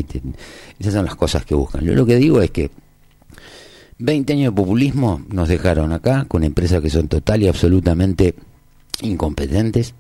esas 0.80 0.94
son 0.94 1.06
las 1.06 1.16
cosas 1.16 1.46
que 1.46 1.56
buscan. 1.56 1.84
Yo 1.84 1.94
lo 1.94 2.06
que 2.06 2.16
digo 2.16 2.42
es 2.42 2.52
que 2.52 2.70
20 3.98 4.34
años 4.34 4.54
de 4.54 4.56
populismo 4.62 5.22
nos 5.30 5.48
dejaron 5.50 5.92
acá 5.94 6.26
con 6.28 6.44
empresas 6.44 6.82
que 6.82 6.90
son 6.90 7.08
total 7.08 7.44
y 7.44 7.48
absolutamente 7.48 8.36
incompetentes 9.02 9.94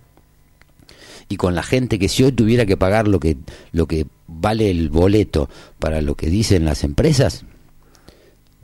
y 1.29 1.37
con 1.37 1.55
la 1.55 1.63
gente 1.63 1.99
que 1.99 2.09
si 2.09 2.23
hoy 2.23 2.31
tuviera 2.31 2.65
que 2.65 2.77
pagar 2.77 3.07
lo 3.07 3.19
que 3.19 3.37
lo 3.71 3.87
que 3.87 4.05
vale 4.27 4.69
el 4.69 4.89
boleto 4.89 5.49
para 5.79 6.01
lo 6.01 6.15
que 6.15 6.29
dicen 6.29 6.65
las 6.65 6.83
empresas 6.83 7.45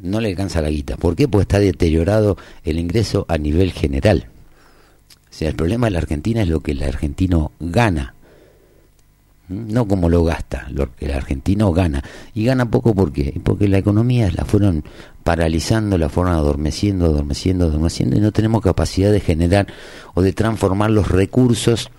no 0.01 0.19
le 0.19 0.29
alcanza 0.29 0.61
la 0.61 0.69
guita. 0.69 0.97
¿Por 0.97 1.15
qué? 1.15 1.27
Porque 1.27 1.43
está 1.43 1.59
deteriorado 1.59 2.37
el 2.63 2.79
ingreso 2.79 3.25
a 3.27 3.37
nivel 3.37 3.71
general. 3.71 4.27
O 5.29 5.33
sea, 5.33 5.49
el 5.49 5.55
problema 5.55 5.87
de 5.87 5.91
la 5.91 5.99
Argentina 5.99 6.41
es 6.41 6.47
lo 6.47 6.59
que 6.61 6.71
el 6.71 6.83
argentino 6.83 7.51
gana, 7.59 8.15
no 9.47 9.87
como 9.87 10.09
lo 10.09 10.23
gasta, 10.23 10.67
lo 10.71 10.93
que 10.95 11.05
el 11.05 11.11
argentino 11.11 11.71
gana. 11.71 12.03
Y 12.33 12.45
gana 12.45 12.69
poco 12.69 12.93
¿por 12.95 13.13
qué? 13.13 13.39
Porque 13.43 13.67
la 13.67 13.77
economía 13.77 14.29
la 14.35 14.43
fueron 14.43 14.83
paralizando, 15.23 15.97
la 15.97 16.09
fueron 16.09 16.33
adormeciendo, 16.33 17.05
adormeciendo, 17.05 17.65
adormeciendo 17.65 18.17
y 18.17 18.19
no 18.19 18.31
tenemos 18.31 18.61
capacidad 18.61 19.11
de 19.11 19.19
generar 19.19 19.67
o 20.15 20.21
de 20.21 20.33
transformar 20.33 20.89
los 20.89 21.09
recursos 21.09 21.91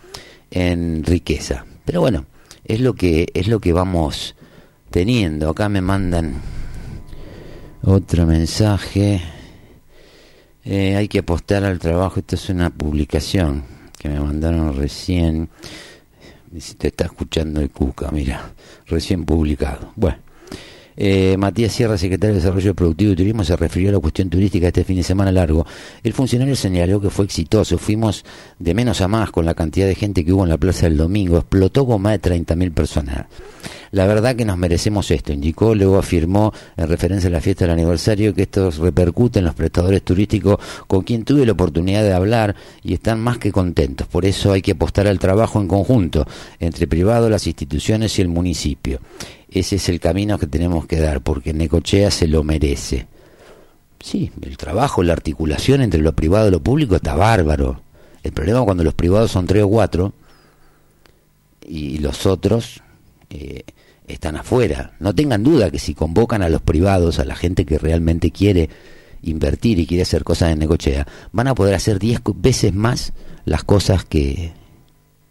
en 0.52 1.02
riqueza. 1.04 1.64
Pero 1.84 2.00
bueno, 2.00 2.26
es 2.64 2.80
lo 2.80 2.94
que 2.94 3.26
es 3.34 3.48
lo 3.48 3.60
que 3.60 3.72
vamos 3.72 4.36
teniendo. 4.90 5.50
Acá 5.50 5.68
me 5.68 5.80
mandan 5.80 6.34
otro 7.82 8.26
mensaje. 8.26 9.20
Eh, 10.64 10.94
hay 10.94 11.08
que 11.08 11.20
apostar 11.20 11.64
al 11.64 11.78
trabajo. 11.78 12.20
Esto 12.20 12.36
es 12.36 12.48
una 12.48 12.70
publicación 12.70 13.64
que 13.98 14.08
me 14.08 14.20
mandaron 14.20 14.76
recién. 14.76 15.48
Dice, 16.50 16.74
te 16.74 16.88
está 16.88 17.06
escuchando 17.06 17.60
el 17.60 17.70
Cuca, 17.70 18.10
mira, 18.10 18.52
recién 18.86 19.24
publicado. 19.24 19.92
Bueno. 19.96 20.31
Eh, 20.96 21.36
Matías 21.38 21.72
Sierra, 21.72 21.96
secretario 21.96 22.34
de 22.34 22.40
Desarrollo 22.40 22.74
Productivo 22.74 23.12
y 23.12 23.16
Turismo, 23.16 23.44
se 23.44 23.56
refirió 23.56 23.90
a 23.90 23.92
la 23.92 23.98
cuestión 23.98 24.28
turística 24.28 24.66
este 24.66 24.84
fin 24.84 24.96
de 24.96 25.02
semana 25.02 25.32
largo. 25.32 25.66
El 26.02 26.12
funcionario 26.12 26.56
señaló 26.56 27.00
que 27.00 27.10
fue 27.10 27.24
exitoso. 27.24 27.78
Fuimos 27.78 28.24
de 28.58 28.74
menos 28.74 29.00
a 29.00 29.08
más 29.08 29.30
con 29.30 29.44
la 29.44 29.54
cantidad 29.54 29.86
de 29.86 29.94
gente 29.94 30.24
que 30.24 30.32
hubo 30.32 30.44
en 30.44 30.50
la 30.50 30.58
plaza 30.58 30.86
el 30.86 30.96
domingo. 30.96 31.38
Explotó 31.38 31.86
con 31.86 32.02
más 32.02 32.20
de 32.20 32.30
30.000 32.30 32.72
personas. 32.72 33.26
La 33.92 34.06
verdad 34.06 34.34
que 34.34 34.46
nos 34.46 34.56
merecemos 34.56 35.10
esto, 35.10 35.34
indicó, 35.34 35.74
luego 35.74 35.98
afirmó 35.98 36.54
en 36.78 36.88
referencia 36.88 37.28
a 37.28 37.30
la 37.30 37.42
fiesta 37.42 37.66
del 37.66 37.72
aniversario 37.72 38.32
que 38.32 38.42
esto 38.42 38.70
repercute 38.70 39.38
en 39.38 39.44
los 39.44 39.54
prestadores 39.54 40.02
turísticos 40.02 40.58
con 40.86 41.02
quien 41.02 41.24
tuve 41.24 41.44
la 41.44 41.52
oportunidad 41.52 42.02
de 42.02 42.14
hablar 42.14 42.56
y 42.82 42.94
están 42.94 43.20
más 43.20 43.36
que 43.36 43.52
contentos. 43.52 44.06
Por 44.06 44.24
eso 44.24 44.52
hay 44.52 44.62
que 44.62 44.72
apostar 44.72 45.06
al 45.06 45.18
trabajo 45.18 45.60
en 45.60 45.68
conjunto 45.68 46.26
entre 46.58 46.86
privado, 46.86 47.28
las 47.28 47.46
instituciones 47.46 48.18
y 48.18 48.22
el 48.22 48.28
municipio. 48.28 48.98
Ese 49.52 49.76
es 49.76 49.88
el 49.90 50.00
camino 50.00 50.38
que 50.38 50.46
tenemos 50.46 50.86
que 50.86 50.98
dar, 50.98 51.20
porque 51.20 51.52
Necochea 51.52 52.10
se 52.10 52.26
lo 52.26 52.42
merece. 52.42 53.06
Sí, 54.00 54.32
el 54.40 54.56
trabajo, 54.56 55.02
la 55.02 55.12
articulación 55.12 55.82
entre 55.82 56.00
lo 56.00 56.14
privado 56.14 56.48
y 56.48 56.50
lo 56.50 56.62
público 56.62 56.96
está 56.96 57.14
bárbaro. 57.14 57.82
El 58.22 58.32
problema 58.32 58.60
es 58.60 58.64
cuando 58.64 58.82
los 58.82 58.94
privados 58.94 59.30
son 59.30 59.46
tres 59.46 59.62
o 59.62 59.68
cuatro 59.68 60.12
y 61.66 61.98
los 61.98 62.24
otros 62.24 62.82
eh, 63.30 63.64
están 64.08 64.36
afuera. 64.36 64.92
No 65.00 65.14
tengan 65.14 65.42
duda 65.42 65.70
que 65.70 65.78
si 65.78 65.94
convocan 65.94 66.42
a 66.42 66.48
los 66.48 66.62
privados, 66.62 67.18
a 67.18 67.24
la 67.24 67.36
gente 67.36 67.66
que 67.66 67.78
realmente 67.78 68.30
quiere 68.30 68.70
invertir 69.22 69.78
y 69.78 69.86
quiere 69.86 70.02
hacer 70.02 70.24
cosas 70.24 70.50
en 70.50 70.60
Necochea, 70.60 71.06
van 71.30 71.48
a 71.48 71.54
poder 71.54 71.74
hacer 71.74 71.98
diez 71.98 72.20
veces 72.36 72.74
más 72.74 73.12
las 73.44 73.64
cosas 73.64 74.04
que, 74.04 74.52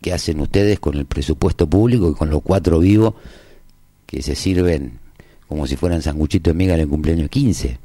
que 0.02 0.14
hacen 0.14 0.40
ustedes 0.40 0.80
con 0.80 0.96
el 0.96 1.06
presupuesto 1.06 1.68
público 1.68 2.12
y 2.12 2.14
con 2.14 2.30
los 2.30 2.42
cuatro 2.44 2.80
vivos 2.80 3.16
que 4.12 4.22
se 4.22 4.36
sirven 4.36 5.00
como 5.48 5.66
si 5.66 5.78
fueran 5.78 6.02
sanguchitos 6.02 6.54
de 6.54 6.58
miga 6.58 6.76
en 6.76 6.82
el 6.82 6.88
cumpleaños 6.90 7.30
15. 7.30 7.80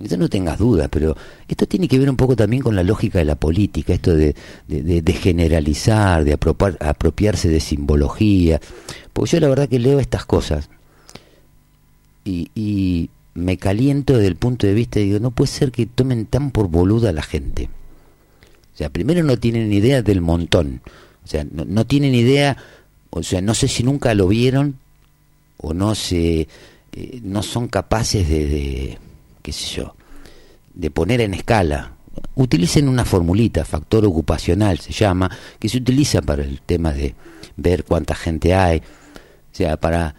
Eso 0.00 0.16
no 0.16 0.28
tengas 0.28 0.58
dudas, 0.58 0.88
pero 0.90 1.16
esto 1.48 1.66
tiene 1.66 1.88
que 1.88 1.98
ver 1.98 2.08
un 2.10 2.16
poco 2.16 2.36
también 2.36 2.62
con 2.62 2.76
la 2.76 2.84
lógica 2.84 3.18
de 3.18 3.24
la 3.24 3.34
política, 3.34 3.92
esto 3.94 4.14
de, 4.14 4.34
de, 4.68 5.12
generalizar, 5.12 6.24
de 6.24 6.38
apropiar- 6.38 6.76
apropiarse 6.80 7.48
de 7.48 7.58
simbología. 7.58 8.60
Porque 9.12 9.30
yo 9.32 9.40
la 9.40 9.48
verdad 9.48 9.68
que 9.68 9.78
leo 9.80 9.98
estas 9.98 10.24
cosas 10.24 10.68
y, 12.24 12.50
y 12.54 13.10
me 13.34 13.56
caliento 13.56 14.14
desde 14.14 14.28
el 14.28 14.36
punto 14.36 14.66
de 14.66 14.74
vista, 14.74 15.00
digo, 15.00 15.18
no 15.20 15.30
puede 15.32 15.50
ser 15.50 15.72
que 15.72 15.86
tomen 15.86 16.26
tan 16.26 16.50
por 16.50 16.68
boluda 16.68 17.10
a 17.10 17.12
la 17.12 17.22
gente. 17.22 17.68
O 18.74 18.76
sea, 18.78 18.90
primero 18.90 19.24
no 19.24 19.36
tienen 19.36 19.72
idea 19.72 20.02
del 20.02 20.20
montón. 20.20 20.80
O 21.24 21.26
sea, 21.28 21.44
no, 21.50 21.64
no 21.64 21.84
tienen 21.86 22.14
idea, 22.14 22.56
o 23.10 23.22
sea, 23.24 23.40
no 23.40 23.54
sé 23.54 23.66
si 23.66 23.82
nunca 23.82 24.14
lo 24.14 24.28
vieron 24.28 24.76
o 25.58 25.74
no 25.74 25.94
se 25.94 26.48
eh, 26.92 27.20
no 27.22 27.42
son 27.42 27.68
capaces 27.68 28.28
de, 28.28 28.98
qué 29.42 29.52
sé 29.52 29.76
yo, 29.76 29.94
de 30.74 30.90
poner 30.90 31.20
en 31.20 31.34
escala. 31.34 31.92
Utilicen 32.34 32.88
una 32.88 33.04
formulita, 33.04 33.64
factor 33.64 34.04
ocupacional 34.04 34.78
se 34.78 34.92
llama, 34.92 35.30
que 35.58 35.68
se 35.68 35.78
utiliza 35.78 36.22
para 36.22 36.42
el 36.42 36.60
tema 36.62 36.92
de 36.92 37.14
ver 37.56 37.84
cuánta 37.84 38.14
gente 38.14 38.54
hay. 38.54 38.78
O 38.78 39.54
sea, 39.54 39.76
para 39.76 40.14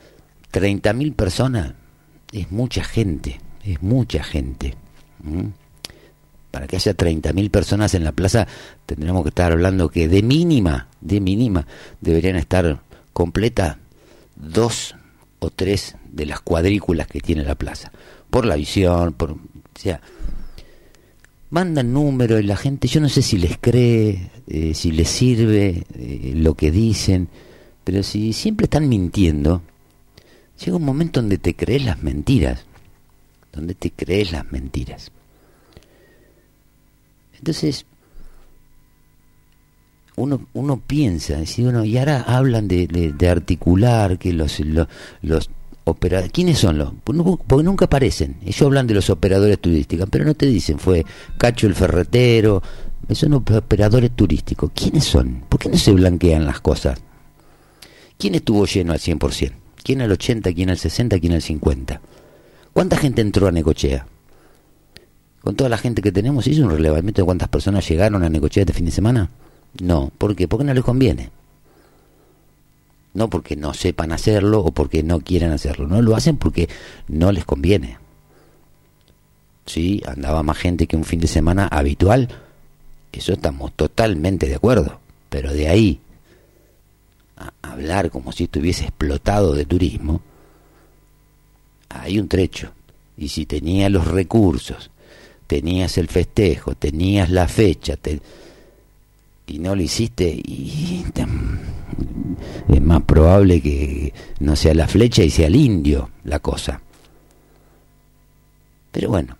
30.000 0.53 1.13
personas 1.15 1.73
es 2.31 2.51
mucha 2.51 2.83
gente. 2.83 3.39
es 3.63 3.81
mucha 3.81 4.23
gente. 4.23 4.75
Para 6.51 6.67
que 6.67 6.77
haya 6.77 6.95
30.000 6.95 7.51
personas 7.51 7.93
en 7.93 8.03
la 8.03 8.11
plaza, 8.11 8.47
tendríamos 8.85 9.23
que 9.23 9.29
estar 9.29 9.51
hablando 9.51 9.89
que 9.89 10.07
de 10.07 10.23
mínima, 10.23 10.87
de 11.01 11.19
mínima, 11.19 11.67
deberían 11.99 12.37
estar 12.37 12.81
completas 13.13 13.77
dos 14.35 14.95
o 15.39 15.49
tres 15.49 15.95
de 16.11 16.25
las 16.25 16.41
cuadrículas 16.41 17.07
que 17.07 17.21
tiene 17.21 17.43
la 17.43 17.55
plaza. 17.55 17.91
Por 18.29 18.45
la 18.45 18.55
visión, 18.55 19.13
por... 19.13 19.31
O 19.31 19.37
sea, 19.75 20.01
mandan 21.49 21.93
números 21.93 22.41
y 22.41 22.43
la 22.43 22.57
gente, 22.57 22.87
yo 22.87 23.01
no 23.01 23.09
sé 23.09 23.21
si 23.21 23.37
les 23.37 23.57
cree, 23.57 24.31
eh, 24.47 24.73
si 24.73 24.91
les 24.91 25.09
sirve 25.09 25.85
eh, 25.95 26.33
lo 26.35 26.53
que 26.53 26.71
dicen, 26.71 27.29
pero 27.83 28.03
si 28.03 28.33
siempre 28.33 28.65
están 28.65 28.87
mintiendo, 28.87 29.61
llega 30.63 30.77
un 30.77 30.85
momento 30.85 31.21
donde 31.21 31.37
te 31.37 31.55
crees 31.55 31.85
las 31.85 32.03
mentiras, 32.03 32.65
donde 33.51 33.73
te 33.73 33.91
crees 33.91 34.31
las 34.31 34.51
mentiras. 34.51 35.11
Entonces, 37.37 37.85
uno, 40.19 40.41
uno 40.53 40.81
piensa, 40.85 41.37
decir, 41.37 41.67
uno, 41.67 41.83
y 41.85 41.97
ahora 41.97 42.21
hablan 42.21 42.67
de, 42.67 42.87
de- 42.87 43.29
articular, 43.29 44.17
que 44.17 44.33
los, 44.33 44.59
los, 44.59 44.87
los 45.21 45.49
operadores, 45.85 46.31
¿quiénes 46.31 46.57
son 46.59 46.77
los? 46.77 46.91
Porque 47.03 47.17
nu- 47.23 47.37
porque 47.47 47.63
nunca 47.63 47.85
aparecen, 47.85 48.37
ellos 48.43 48.61
hablan 48.61 48.87
de 48.87 48.93
los 48.95 49.09
operadores 49.09 49.59
turísticos, 49.59 50.07
pero 50.11 50.25
no 50.25 50.33
te 50.35 50.45
dicen, 50.45 50.77
fue 50.79 51.05
Cacho 51.37 51.67
el 51.67 51.75
ferretero, 51.75 52.61
son 53.11 53.33
op- 53.33 53.49
operadores 53.51 54.11
turísticos, 54.11 54.71
¿quiénes 54.73 55.05
son? 55.05 55.43
¿Por 55.49 55.59
qué 55.59 55.69
no 55.69 55.77
se 55.77 55.91
blanquean 55.91 56.45
las 56.45 56.59
cosas? 56.61 56.99
¿Quién 58.17 58.35
estuvo 58.35 58.65
lleno 58.65 58.91
al 58.93 58.99
100%? 58.99 59.53
¿Quién 59.83 60.01
al 60.01 60.11
80, 60.11 60.53
quién 60.53 60.69
al 60.69 60.77
60, 60.77 61.19
quién 61.19 61.33
al 61.33 61.41
50? 61.41 62.01
¿Cuánta 62.73 62.97
gente 62.97 63.21
entró 63.21 63.47
a 63.47 63.51
Necochea? 63.51 64.05
Con 65.41 65.55
toda 65.55 65.69
la 65.69 65.77
gente 65.77 66.01
que 66.01 66.11
tenemos, 66.11 66.45
¿hizo 66.47 66.63
un 66.63 66.69
relevamiento 66.71 67.21
de 67.21 67.25
cuántas 67.25 67.47
personas 67.47 67.87
llegaron 67.87 68.23
a 68.23 68.29
Necochea 68.29 68.63
este 68.63 68.73
fin 68.73 68.85
de 68.85 68.91
semana? 68.91 69.29
No, 69.81 70.11
¿por 70.17 70.35
qué? 70.35 70.47
Porque 70.47 70.65
no 70.65 70.73
les 70.73 70.83
conviene. 70.83 71.31
No 73.13 73.29
porque 73.29 73.55
no 73.55 73.73
sepan 73.73 74.11
hacerlo 74.11 74.61
o 74.61 74.71
porque 74.71 75.03
no 75.03 75.19
quieran 75.19 75.51
hacerlo. 75.51 75.87
No 75.87 76.01
lo 76.01 76.15
hacen 76.15 76.37
porque 76.37 76.69
no 77.07 77.31
les 77.31 77.45
conviene. 77.45 77.97
Sí, 79.65 80.01
andaba 80.05 80.41
más 80.43 80.57
gente 80.57 80.87
que 80.87 80.95
un 80.95 81.05
fin 81.05 81.19
de 81.19 81.27
semana 81.27 81.67
habitual. 81.67 82.29
Eso 83.11 83.33
estamos 83.33 83.73
totalmente 83.73 84.47
de 84.47 84.55
acuerdo. 84.55 84.99
Pero 85.29 85.53
de 85.53 85.67
ahí 85.67 85.99
a 87.37 87.53
hablar 87.61 88.11
como 88.11 88.31
si 88.31 88.45
estuviese 88.45 88.83
explotado 88.85 89.53
de 89.53 89.65
turismo, 89.65 90.21
hay 91.89 92.19
un 92.19 92.27
trecho. 92.27 92.71
Y 93.17 93.29
si 93.29 93.45
tenías 93.45 93.91
los 93.91 94.07
recursos, 94.07 94.91
tenías 95.47 95.97
el 95.97 96.07
festejo, 96.07 96.75
tenías 96.75 97.29
la 97.29 97.47
fecha, 97.47 97.97
y 99.49 99.59
no 99.59 99.75
lo 99.75 99.81
hiciste, 99.81 100.29
y 100.29 101.03
es 102.67 102.81
más 102.81 103.01
probable 103.03 103.61
que 103.61 104.13
no 104.39 104.55
sea 104.55 104.73
la 104.73 104.87
flecha 104.87 105.23
y 105.23 105.29
sea 105.29 105.47
el 105.47 105.55
indio 105.55 106.11
la 106.23 106.39
cosa. 106.39 106.81
Pero 108.91 109.09
bueno, 109.09 109.37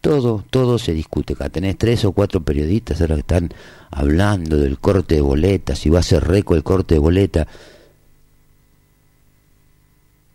todo, 0.00 0.44
todo 0.50 0.78
se 0.78 0.92
discute. 0.92 1.34
Acá 1.34 1.48
tenés 1.48 1.78
tres 1.78 2.04
o 2.04 2.12
cuatro 2.12 2.42
periodistas 2.42 3.00
ahora 3.00 3.14
que 3.14 3.20
están 3.20 3.52
hablando 3.90 4.56
del 4.56 4.78
corte 4.78 5.16
de 5.16 5.20
boletas, 5.20 5.78
si 5.78 5.90
va 5.90 6.00
a 6.00 6.02
ser 6.02 6.24
récord 6.24 6.56
el 6.56 6.64
corte 6.64 6.94
de 6.94 6.98
boleta. 6.98 7.46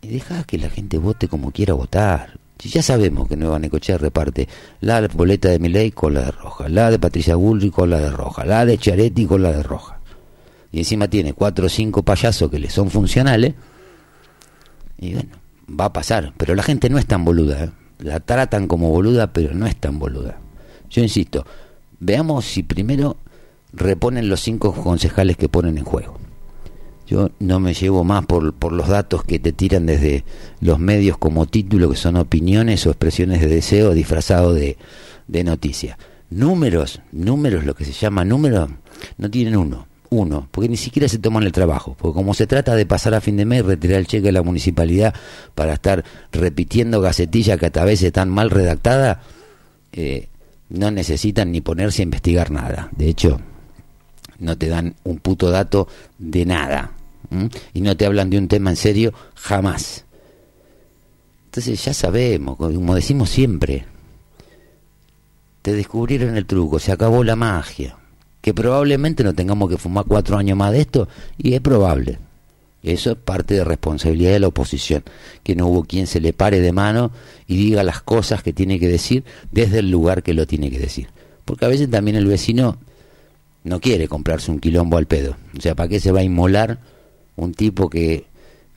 Y 0.02 0.08
deja 0.08 0.44
que 0.44 0.58
la 0.58 0.68
gente 0.68 0.98
vote 0.98 1.28
como 1.28 1.52
quiera 1.52 1.74
votar. 1.74 2.38
Si 2.62 2.68
ya 2.68 2.80
sabemos 2.80 3.26
que 3.26 3.36
Nueva 3.36 3.58
Necochea 3.58 3.98
reparte 3.98 4.48
la 4.82 5.00
boleta 5.08 5.48
de 5.48 5.58
Milei 5.58 5.90
con 5.90 6.14
la 6.14 6.20
de 6.20 6.30
roja, 6.30 6.68
la 6.68 6.92
de 6.92 7.00
Patricia 7.00 7.34
Bullrich 7.34 7.72
con 7.72 7.90
la 7.90 7.98
de 7.98 8.10
roja, 8.10 8.44
la 8.44 8.64
de 8.64 8.78
Chiaretti 8.78 9.26
con 9.26 9.42
la 9.42 9.50
de 9.50 9.64
roja. 9.64 9.98
Y 10.70 10.78
encima 10.78 11.08
tiene 11.08 11.32
cuatro 11.32 11.66
o 11.66 11.68
cinco 11.68 12.04
payasos 12.04 12.48
que 12.52 12.60
le 12.60 12.70
son 12.70 12.88
funcionales. 12.88 13.54
Y 14.96 15.14
bueno, 15.14 15.30
va 15.68 15.86
a 15.86 15.92
pasar. 15.92 16.34
Pero 16.36 16.54
la 16.54 16.62
gente 16.62 16.88
no 16.88 16.98
es 16.98 17.06
tan 17.06 17.24
boluda. 17.24 17.64
¿eh? 17.64 17.70
La 17.98 18.20
tratan 18.20 18.68
como 18.68 18.90
boluda, 18.90 19.32
pero 19.32 19.54
no 19.54 19.66
es 19.66 19.74
tan 19.74 19.98
boluda. 19.98 20.38
Yo 20.88 21.02
insisto, 21.02 21.44
veamos 21.98 22.44
si 22.44 22.62
primero 22.62 23.16
reponen 23.72 24.28
los 24.28 24.40
cinco 24.40 24.72
concejales 24.72 25.36
que 25.36 25.48
ponen 25.48 25.78
en 25.78 25.84
juego. 25.84 26.21
Yo 27.06 27.30
no 27.40 27.60
me 27.60 27.74
llevo 27.74 28.04
más 28.04 28.24
por, 28.26 28.54
por 28.54 28.72
los 28.72 28.88
datos 28.88 29.24
que 29.24 29.38
te 29.38 29.52
tiran 29.52 29.86
desde 29.86 30.24
los 30.60 30.78
medios 30.78 31.18
como 31.18 31.46
título, 31.46 31.90
que 31.90 31.96
son 31.96 32.16
opiniones 32.16 32.86
o 32.86 32.90
expresiones 32.90 33.40
de 33.40 33.48
deseo 33.48 33.92
disfrazado 33.92 34.54
de, 34.54 34.76
de 35.26 35.44
noticia. 35.44 35.98
Números, 36.30 37.00
números, 37.12 37.64
lo 37.64 37.74
que 37.74 37.84
se 37.84 37.92
llama 37.92 38.24
números, 38.24 38.70
no 39.18 39.30
tienen 39.30 39.56
uno, 39.56 39.86
uno, 40.10 40.48
porque 40.50 40.68
ni 40.68 40.76
siquiera 40.76 41.08
se 41.08 41.18
toman 41.18 41.42
el 41.42 41.52
trabajo, 41.52 41.96
porque 41.98 42.14
como 42.14 42.34
se 42.34 42.46
trata 42.46 42.74
de 42.74 42.86
pasar 42.86 43.14
a 43.14 43.20
fin 43.20 43.36
de 43.36 43.44
mes, 43.44 43.64
retirar 43.64 43.98
el 43.98 44.06
cheque 44.06 44.26
de 44.26 44.32
la 44.32 44.42
municipalidad 44.42 45.14
para 45.54 45.74
estar 45.74 46.04
repitiendo 46.30 47.00
gacetillas 47.00 47.58
que 47.58 47.66
a 47.66 47.84
veces 47.84 48.06
están 48.06 48.30
mal 48.30 48.50
redactadas, 48.50 49.18
eh, 49.92 50.28
no 50.68 50.90
necesitan 50.90 51.52
ni 51.52 51.60
ponerse 51.60 52.02
a 52.02 52.04
investigar 52.04 52.50
nada. 52.50 52.88
De 52.96 53.08
hecho, 53.08 53.40
no 54.42 54.58
te 54.58 54.68
dan 54.68 54.94
un 55.04 55.18
puto 55.18 55.50
dato 55.50 55.88
de 56.18 56.44
nada. 56.44 56.92
Y 57.72 57.80
no 57.80 57.96
te 57.96 58.04
hablan 58.04 58.28
de 58.28 58.38
un 58.38 58.48
tema 58.48 58.70
en 58.70 58.76
serio 58.76 59.14
jamás. 59.34 60.04
Entonces 61.46 61.82
ya 61.84 61.94
sabemos, 61.94 62.56
como 62.56 62.94
decimos 62.94 63.30
siempre, 63.30 63.86
te 65.62 65.72
descubrieron 65.72 66.36
el 66.36 66.46
truco, 66.46 66.78
se 66.78 66.92
acabó 66.92 67.24
la 67.24 67.36
magia. 67.36 67.96
Que 68.40 68.52
probablemente 68.52 69.22
no 69.22 69.34
tengamos 69.34 69.70
que 69.70 69.78
fumar 69.78 70.04
cuatro 70.06 70.36
años 70.36 70.58
más 70.58 70.72
de 70.72 70.80
esto, 70.80 71.08
y 71.38 71.54
es 71.54 71.60
probable. 71.60 72.18
Eso 72.82 73.12
es 73.12 73.16
parte 73.16 73.54
de 73.54 73.62
responsabilidad 73.62 74.32
de 74.32 74.40
la 74.40 74.48
oposición, 74.48 75.04
que 75.44 75.54
no 75.54 75.68
hubo 75.68 75.84
quien 75.84 76.08
se 76.08 76.20
le 76.20 76.32
pare 76.32 76.60
de 76.60 76.72
mano 76.72 77.12
y 77.46 77.56
diga 77.56 77.84
las 77.84 78.02
cosas 78.02 78.42
que 78.42 78.52
tiene 78.52 78.80
que 78.80 78.88
decir 78.88 79.22
desde 79.52 79.78
el 79.78 79.90
lugar 79.90 80.24
que 80.24 80.34
lo 80.34 80.48
tiene 80.48 80.70
que 80.70 80.80
decir. 80.80 81.08
Porque 81.44 81.64
a 81.64 81.68
veces 81.68 81.88
también 81.88 82.16
el 82.16 82.26
vecino 82.26 82.78
no 83.64 83.80
quiere 83.80 84.08
comprarse 84.08 84.50
un 84.50 84.58
quilombo 84.58 84.96
al 84.96 85.06
pedo. 85.06 85.36
O 85.56 85.60
sea, 85.60 85.74
¿para 85.74 85.88
qué 85.88 86.00
se 86.00 86.12
va 86.12 86.20
a 86.20 86.24
inmolar 86.24 86.78
un 87.36 87.54
tipo 87.54 87.88
que 87.88 88.26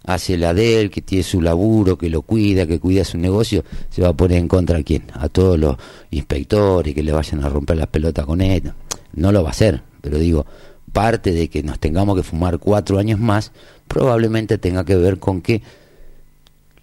hace 0.03 0.38
la 0.38 0.53
de 0.53 0.79
él, 0.79 0.91
que 0.91 1.01
tiene 1.01 1.23
su 1.23 1.41
laburo, 1.41 1.97
que 1.97 2.09
lo 2.09 2.21
cuida, 2.21 2.67
que 2.67 2.79
cuida 2.79 3.03
su 3.03 3.17
negocio? 3.17 3.63
Se 3.89 4.01
va 4.01 4.09
a 4.09 4.13
poner 4.13 4.38
en 4.38 4.47
contra 4.47 4.79
a 4.79 4.83
quién? 4.83 5.05
A 5.13 5.29
todos 5.29 5.57
los 5.57 5.77
inspectores 6.11 6.93
que 6.93 7.03
le 7.03 7.11
vayan 7.11 7.43
a 7.43 7.49
romper 7.49 7.77
las 7.77 7.88
pelotas 7.88 8.25
con 8.25 8.41
él. 8.41 8.73
No 9.13 9.31
lo 9.31 9.41
va 9.41 9.49
a 9.49 9.51
hacer, 9.51 9.81
pero 10.01 10.19
digo, 10.19 10.45
parte 10.91 11.31
de 11.31 11.49
que 11.49 11.63
nos 11.63 11.79
tengamos 11.79 12.15
que 12.15 12.23
fumar 12.23 12.59
cuatro 12.59 12.99
años 12.99 13.19
más, 13.19 13.51
probablemente 13.88 14.57
tenga 14.57 14.86
que 14.86 14.95
ver 14.95 15.19
con 15.19 15.41
que 15.41 15.61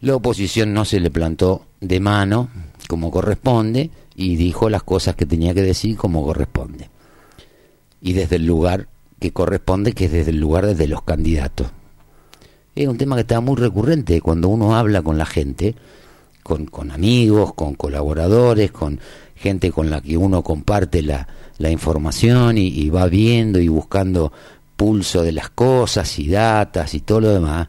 la 0.00 0.16
oposición 0.16 0.72
no 0.74 0.84
se 0.84 0.98
le 0.98 1.10
plantó 1.10 1.66
de 1.80 2.00
mano 2.00 2.48
como 2.88 3.12
corresponde 3.12 3.90
y 4.16 4.34
dijo 4.34 4.68
las 4.68 4.82
cosas 4.82 5.14
que 5.14 5.26
tenía 5.26 5.54
que 5.54 5.62
decir 5.62 5.96
como 5.96 6.24
corresponde 6.24 6.91
y 8.02 8.12
desde 8.12 8.36
el 8.36 8.46
lugar 8.46 8.88
que 9.20 9.32
corresponde, 9.32 9.92
que 9.92 10.06
es 10.06 10.12
desde 10.12 10.32
el 10.32 10.40
lugar 10.40 10.66
desde 10.66 10.88
los 10.88 11.02
candidatos. 11.02 11.68
Es 12.74 12.88
un 12.88 12.98
tema 12.98 13.14
que 13.14 13.22
está 13.22 13.40
muy 13.40 13.56
recurrente 13.56 14.20
cuando 14.20 14.48
uno 14.48 14.76
habla 14.76 15.02
con 15.02 15.16
la 15.16 15.26
gente, 15.26 15.76
con, 16.42 16.66
con 16.66 16.90
amigos, 16.90 17.54
con 17.54 17.74
colaboradores, 17.74 18.72
con 18.72 18.98
gente 19.36 19.70
con 19.70 19.90
la 19.90 20.00
que 20.00 20.16
uno 20.16 20.42
comparte 20.42 21.02
la, 21.02 21.28
la 21.58 21.70
información 21.70 22.58
y, 22.58 22.90
va 22.90 23.06
viendo 23.06 23.60
y 23.60 23.68
buscando 23.68 24.32
pulso 24.76 25.22
de 25.22 25.32
las 25.32 25.50
cosas 25.50 26.18
y 26.18 26.28
datas 26.28 26.94
y 26.94 27.00
todo 27.00 27.20
lo 27.20 27.28
demás. 27.30 27.68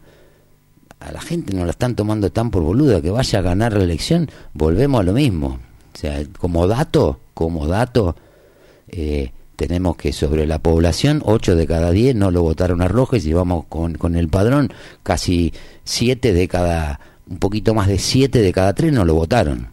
A 1.00 1.12
la 1.12 1.22
gente 1.22 1.54
no 1.54 1.66
la 1.66 1.72
están 1.72 1.96
tomando 1.96 2.32
tan 2.32 2.50
por 2.50 2.64
boluda 2.64 3.02
que 3.02 3.12
vaya 3.12 3.40
a 3.40 3.42
ganar 3.42 3.74
la 3.74 3.84
elección, 3.84 4.30
volvemos 4.54 5.02
a 5.02 5.04
lo 5.04 5.14
mismo. 5.14 5.60
O 5.94 5.98
sea, 5.98 6.24
como 6.40 6.68
dato, 6.68 7.20
como 7.34 7.68
dato, 7.68 8.16
eh, 8.88 9.32
tenemos 9.68 9.96
que 9.96 10.12
sobre 10.12 10.46
la 10.46 10.60
población, 10.60 11.22
8 11.24 11.56
de 11.56 11.68
cada 11.68 11.92
10 11.92 12.16
no 12.16 12.32
lo 12.32 12.42
votaron 12.42 12.82
a 12.82 12.88
Roja 12.90 13.16
y 13.18 13.22
si 13.22 13.32
vamos 13.32 13.66
con, 13.70 13.94
con 13.96 14.16
el 14.16 14.28
padrón, 14.28 14.74
casi 15.04 15.54
7 15.86 16.34
de 16.34 16.48
cada, 16.50 17.00
un 17.30 17.38
poquito 17.38 17.74
más 17.74 17.88
de 17.88 17.98
7 17.98 18.42
de 18.42 18.52
cada 18.52 18.74
3 18.74 18.92
no 18.92 19.06
lo 19.06 19.16
votaron. 19.16 19.70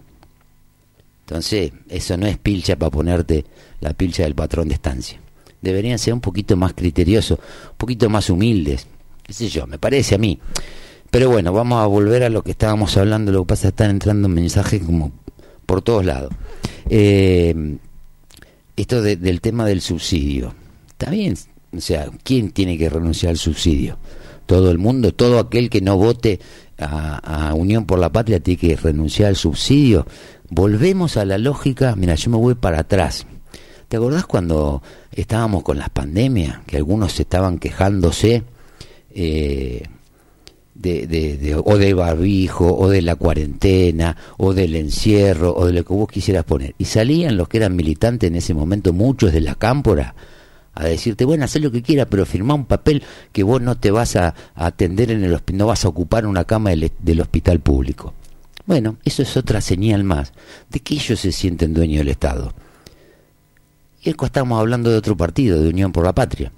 Entonces, 1.26 1.72
eso 1.88 2.16
no 2.16 2.26
es 2.26 2.38
pilcha 2.38 2.76
para 2.76 2.91
ponerte 2.91 3.45
la 3.80 3.93
pilcha 3.93 4.22
del 4.22 4.36
patrón 4.36 4.68
de 4.68 4.74
estancia. 4.74 5.18
Deberían 5.61 5.99
ser 5.99 6.14
un 6.14 6.20
poquito 6.20 6.57
más 6.57 6.72
criteriosos, 6.74 7.38
un 7.38 7.76
poquito 7.76 8.09
más 8.09 8.30
humildes, 8.30 8.86
qué 9.24 9.32
sé 9.32 9.49
yo, 9.49 9.66
me 9.66 9.78
parece 9.78 10.14
a 10.14 10.18
mí. 10.18 10.38
Pero 11.11 11.30
bueno, 11.30 11.53
vamos 11.53 11.82
a 11.82 11.86
volver 11.86 12.22
a 12.22 12.28
lo 12.28 12.43
que 12.43 12.53
estábamos 12.53 12.97
hablando, 12.97 13.32
lo 13.32 13.43
que 13.43 13.49
pasa 13.49 13.68
es 13.68 13.72
que 13.72 13.82
están 13.82 13.91
entrando 13.91 14.28
mensajes 14.28 14.82
como 14.82 15.11
por 15.66 15.82
todos 15.82 16.05
lados. 16.05 16.32
Eh, 16.88 17.76
esto 18.77 19.03
de- 19.03 19.16
del 19.16 19.41
tema 19.41 19.66
del 19.66 19.81
subsidio. 19.81 20.55
Está 20.89 21.11
bien, 21.11 21.35
o 21.77 21.81
sea, 21.81 22.09
¿quién 22.23 22.51
tiene 22.51 22.77
que 22.79 22.89
renunciar 22.89 23.31
al 23.31 23.39
subsidio? 23.39 23.99
Todo 24.47 24.71
el 24.71 24.79
mundo, 24.79 25.12
todo 25.12 25.39
aquel 25.39 25.71
que 25.71 25.81
no 25.81 25.97
vote 25.97 26.41
a, 26.79 27.49
a 27.51 27.55
Unión 27.55 27.87
por 27.87 27.99
la 27.99 28.11
Patria 28.11 28.41
tiene 28.41 28.59
que 28.61 28.77
renunciar 28.77 29.29
al 29.29 29.37
subsidio. 29.37 30.07
Volvemos 30.49 31.16
a 31.16 31.25
la 31.25 31.39
lógica, 31.39 31.95
mira, 31.97 32.14
yo 32.16 32.31
me 32.31 32.37
voy 32.37 32.55
para 32.57 32.81
atrás. 32.81 33.27
¿Te 33.89 33.97
acordás 33.97 34.27
cuando 34.27 34.83
estábamos 35.12 35.62
con 35.62 35.79
las 35.79 35.91
pandemias, 35.91 36.61
que 36.66 36.77
algunos 36.77 37.18
estaban 37.21 37.59
quejándose 37.59 38.43
eh, 39.12 39.83
de, 40.81 41.07
de, 41.07 41.37
de- 41.37 41.55
o 41.57 41.78
de 41.78 41.95
barbijo, 41.95 42.74
o 42.76 42.89
de 42.89 43.03
la 43.03 43.16
cuarentena, 43.16 44.16
o 44.39 44.55
del 44.55 44.74
encierro, 44.76 45.55
o 45.55 45.66
de 45.66 45.72
lo 45.74 45.85
que 45.85 45.93
vos 45.93 46.09
quisieras 46.09 46.45
poner? 46.45 46.74
Y 46.78 46.87
salían 46.87 47.37
los 47.37 47.49
que 47.49 47.59
eran 47.59 47.76
militantes 47.76 48.28
en 48.28 48.37
ese 48.37 48.55
momento, 48.55 48.93
muchos 48.93 49.33
de 49.33 49.41
la 49.41 49.55
cámpora, 49.55 50.14
a 50.72 50.85
decirte, 50.85 51.24
bueno, 51.24 51.45
haz 51.45 51.57
lo 51.57 51.70
que 51.70 51.83
quieras, 51.83 52.07
pero 52.09 52.24
firmá 52.24 52.55
un 52.55 52.64
papel 52.64 53.03
que 53.33 53.43
vos 53.43 53.61
no 53.61 53.76
te 53.76 53.91
vas 53.91 54.16
a, 54.16 54.35
atender 54.55 55.11
en 55.11 55.24
el 55.24 55.35
hospi- 55.35 55.53
no 55.55 55.66
vas 55.66 55.85
a 55.85 55.89
ocupar 55.89 56.24
una 56.26 56.45
cama 56.45 56.70
del, 56.70 56.91
del 57.01 57.20
hospital 57.20 57.61
público. 57.61 58.14
Bueno, 58.66 58.97
eso 59.05 59.22
es 59.22 59.37
otra 59.37 59.61
señal 59.61 60.05
más 60.05 60.33
de 60.70 60.78
que 60.81 60.95
ellos 60.95 61.18
se 61.20 61.33
sienten 61.33 61.74
dueños 61.74 61.99
del 61.99 62.09
Estado. 62.09 62.53
Y 64.03 64.11
acá 64.11 64.26
estamos 64.26 64.59
hablando 64.61 64.91
de 64.91 64.97
otro 64.97 65.16
partido, 65.16 65.61
de 65.61 65.68
Unión 65.68 65.93
por 65.93 66.05
la 66.05 66.14
Patria. 66.14 66.53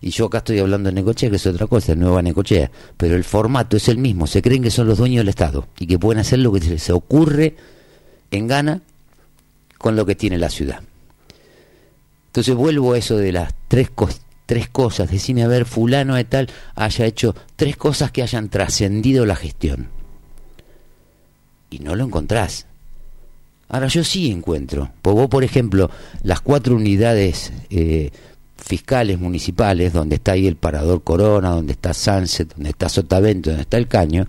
Y 0.00 0.10
yo 0.10 0.26
acá 0.26 0.38
estoy 0.38 0.58
hablando 0.60 0.88
de 0.88 0.94
Necochea, 0.94 1.30
que 1.30 1.36
es 1.36 1.46
otra 1.46 1.66
cosa, 1.66 1.94
Nueva 1.94 2.22
Necochea. 2.22 2.70
Pero 2.96 3.16
el 3.16 3.24
formato 3.24 3.76
es 3.76 3.88
el 3.88 3.98
mismo, 3.98 4.26
se 4.26 4.42
creen 4.42 4.62
que 4.62 4.70
son 4.70 4.86
los 4.86 4.98
dueños 4.98 5.22
del 5.22 5.28
Estado 5.28 5.66
y 5.78 5.86
que 5.86 5.98
pueden 5.98 6.20
hacer 6.20 6.38
lo 6.38 6.52
que 6.52 6.60
se 6.60 6.70
les 6.70 6.90
ocurre 6.90 7.56
en 8.30 8.46
gana 8.46 8.82
con 9.78 9.96
lo 9.96 10.06
que 10.06 10.14
tiene 10.14 10.38
la 10.38 10.50
ciudad. 10.50 10.80
Entonces 12.26 12.54
vuelvo 12.54 12.92
a 12.92 12.98
eso 12.98 13.16
de 13.16 13.32
las 13.32 13.54
tres, 13.66 13.90
tres 14.46 14.68
cosas. 14.68 15.10
Decime, 15.10 15.42
a 15.42 15.48
ver, 15.48 15.64
fulano 15.64 16.14
de 16.14 16.24
tal 16.24 16.48
haya 16.74 17.04
hecho 17.06 17.34
tres 17.56 17.76
cosas 17.76 18.12
que 18.12 18.22
hayan 18.22 18.48
trascendido 18.48 19.26
la 19.26 19.34
gestión. 19.34 19.88
Y 21.70 21.80
no 21.80 21.96
lo 21.96 22.04
encontrás. 22.04 22.66
Ahora 23.68 23.88
yo 23.88 24.04
sí 24.04 24.30
encuentro. 24.30 24.90
Pues 25.02 25.14
vos, 25.14 25.28
por 25.28 25.44
ejemplo, 25.44 25.90
las 26.22 26.40
cuatro 26.40 26.76
unidades 26.76 27.52
eh, 27.70 28.10
fiscales 28.68 29.18
municipales, 29.18 29.94
donde 29.94 30.16
está 30.16 30.32
ahí 30.32 30.46
el 30.46 30.56
Parador 30.56 31.02
Corona, 31.02 31.48
donde 31.50 31.72
está 31.72 31.94
Sunset, 31.94 32.54
donde 32.54 32.68
está 32.68 32.90
Sotavento, 32.90 33.48
donde 33.48 33.62
está 33.62 33.78
el 33.78 33.88
Caño, 33.88 34.26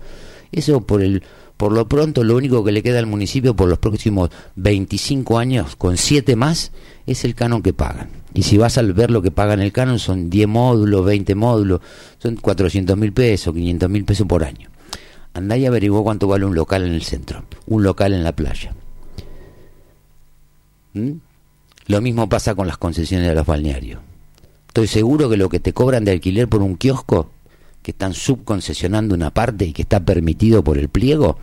eso 0.50 0.80
por 0.80 1.02
el 1.02 1.22
por 1.58 1.72
lo 1.72 1.86
pronto 1.86 2.24
lo 2.24 2.36
único 2.36 2.64
que 2.64 2.72
le 2.72 2.82
queda 2.82 3.00
al 3.00 3.06
municipio 3.06 3.54
por 3.54 3.68
los 3.68 3.78
próximos 3.78 4.30
25 4.56 5.38
años, 5.38 5.76
con 5.76 5.98
siete 5.98 6.34
más, 6.34 6.72
es 7.06 7.22
el 7.26 7.34
canon 7.34 7.60
que 7.60 7.74
pagan. 7.74 8.08
Y 8.32 8.44
si 8.44 8.56
vas 8.56 8.78
a 8.78 8.82
ver 8.82 9.10
lo 9.10 9.20
que 9.20 9.30
pagan 9.30 9.60
el 9.60 9.70
canon, 9.70 9.98
son 9.98 10.30
10 10.30 10.48
módulos, 10.48 11.04
20 11.04 11.34
módulos, 11.34 11.82
son 12.16 12.36
400 12.36 12.96
mil 12.96 13.12
pesos, 13.12 13.52
500 13.52 13.90
mil 13.90 14.06
pesos 14.06 14.26
por 14.26 14.42
año. 14.42 14.70
Andá 15.34 15.58
y 15.58 15.66
averiguó 15.66 16.02
cuánto 16.02 16.26
vale 16.26 16.46
un 16.46 16.54
local 16.54 16.86
en 16.86 16.94
el 16.94 17.02
centro, 17.02 17.44
un 17.66 17.82
local 17.82 18.14
en 18.14 18.24
la 18.24 18.32
playa. 18.32 18.74
¿Mm? 20.94 21.12
Lo 21.88 22.00
mismo 22.00 22.26
pasa 22.26 22.54
con 22.54 22.66
las 22.66 22.78
concesiones 22.78 23.28
de 23.28 23.34
los 23.34 23.44
balnearios. 23.44 24.00
Estoy 24.70 24.86
seguro 24.86 25.28
que 25.28 25.36
lo 25.36 25.48
que 25.48 25.58
te 25.58 25.72
cobran 25.72 26.04
de 26.04 26.12
alquiler 26.12 26.46
por 26.46 26.62
un 26.62 26.76
kiosco, 26.76 27.28
que 27.82 27.90
están 27.90 28.14
subconcesionando 28.14 29.16
una 29.16 29.34
parte 29.34 29.64
y 29.64 29.72
que 29.72 29.82
está 29.82 29.98
permitido 29.98 30.62
por 30.62 30.78
el 30.78 30.88
pliego, 30.88 31.38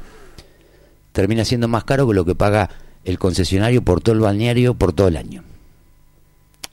termina 1.11 1.43
siendo 1.43 1.67
más 1.67 1.83
caro 1.83 2.07
que 2.07 2.13
lo 2.13 2.23
que 2.23 2.35
paga 2.35 2.69
el 3.03 3.19
concesionario 3.19 3.81
por 3.81 3.99
todo 3.99 4.15
el 4.15 4.21
balneario 4.21 4.75
por 4.75 4.93
todo 4.93 5.09
el 5.09 5.17
año. 5.17 5.43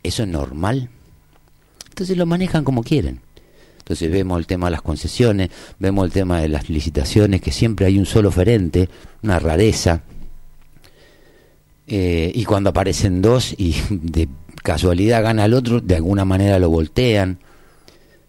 ¿Eso 0.05 0.22
es 0.22 0.28
normal? 0.28 0.90
Entonces 1.88 2.16
lo 2.16 2.24
manejan 2.24 2.62
como 2.62 2.84
quieren. 2.84 3.18
Entonces 3.78 4.09
vemos 4.12 4.38
el 4.38 4.46
tema 4.46 4.68
de 4.68 4.72
las 4.72 4.82
concesiones, 4.82 5.50
vemos 5.80 6.05
el 6.05 6.12
tema 6.12 6.40
de 6.40 6.48
las 6.48 6.70
licitaciones, 6.70 7.40
que 7.40 7.50
siempre 7.50 7.86
hay 7.86 7.98
un 7.98 8.07
solo 8.07 8.28
oferente, 8.28 8.88
una 9.24 9.40
rareza. 9.40 10.02
Eh, 11.88 12.30
y 12.32 12.44
cuando 12.44 12.70
aparecen 12.70 13.20
dos 13.20 13.52
y 13.59 13.74
de 13.90 14.28
casualidad 14.64 15.22
gana 15.22 15.44
el 15.44 15.52
otro, 15.52 15.80
de 15.80 15.94
alguna 15.94 16.24
manera 16.24 16.58
lo 16.58 16.70
voltean. 16.70 17.38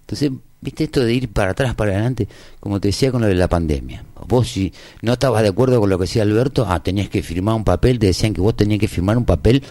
Entonces, 0.02 0.32
viste 0.60 0.84
esto 0.84 1.04
de 1.04 1.14
ir 1.14 1.30
para 1.30 1.52
atrás, 1.52 1.76
para 1.76 1.94
adelante, 1.94 2.28
como 2.60 2.82
te 2.82 2.90
decía 2.90 3.10
con 3.10 3.22
lo 3.22 3.28
de 3.28 3.36
la 3.36 3.48
pandemia. 3.48 4.04
Vos 4.28 4.50
si 4.50 4.74
no 5.02 5.14
estabas 5.14 5.44
de 5.44 5.50
acuerdo 5.50 5.80
con 5.80 5.90
lo 5.90 5.98
que 5.98 6.04
decía 6.04 6.24
Alberto, 6.24 6.66
ah, 6.68 6.84
tenías 6.84 7.08
que 7.08 7.24
firmar 7.24 7.56
un 7.56 7.64
papel, 7.64 8.00
te 8.00 8.08
decían 8.08 8.34
que 8.34 8.42
vos 8.42 8.56
tenías 8.56 8.82
que 8.82 8.90
firmar 8.90 9.18
un 9.18 9.24
papel 9.24 9.64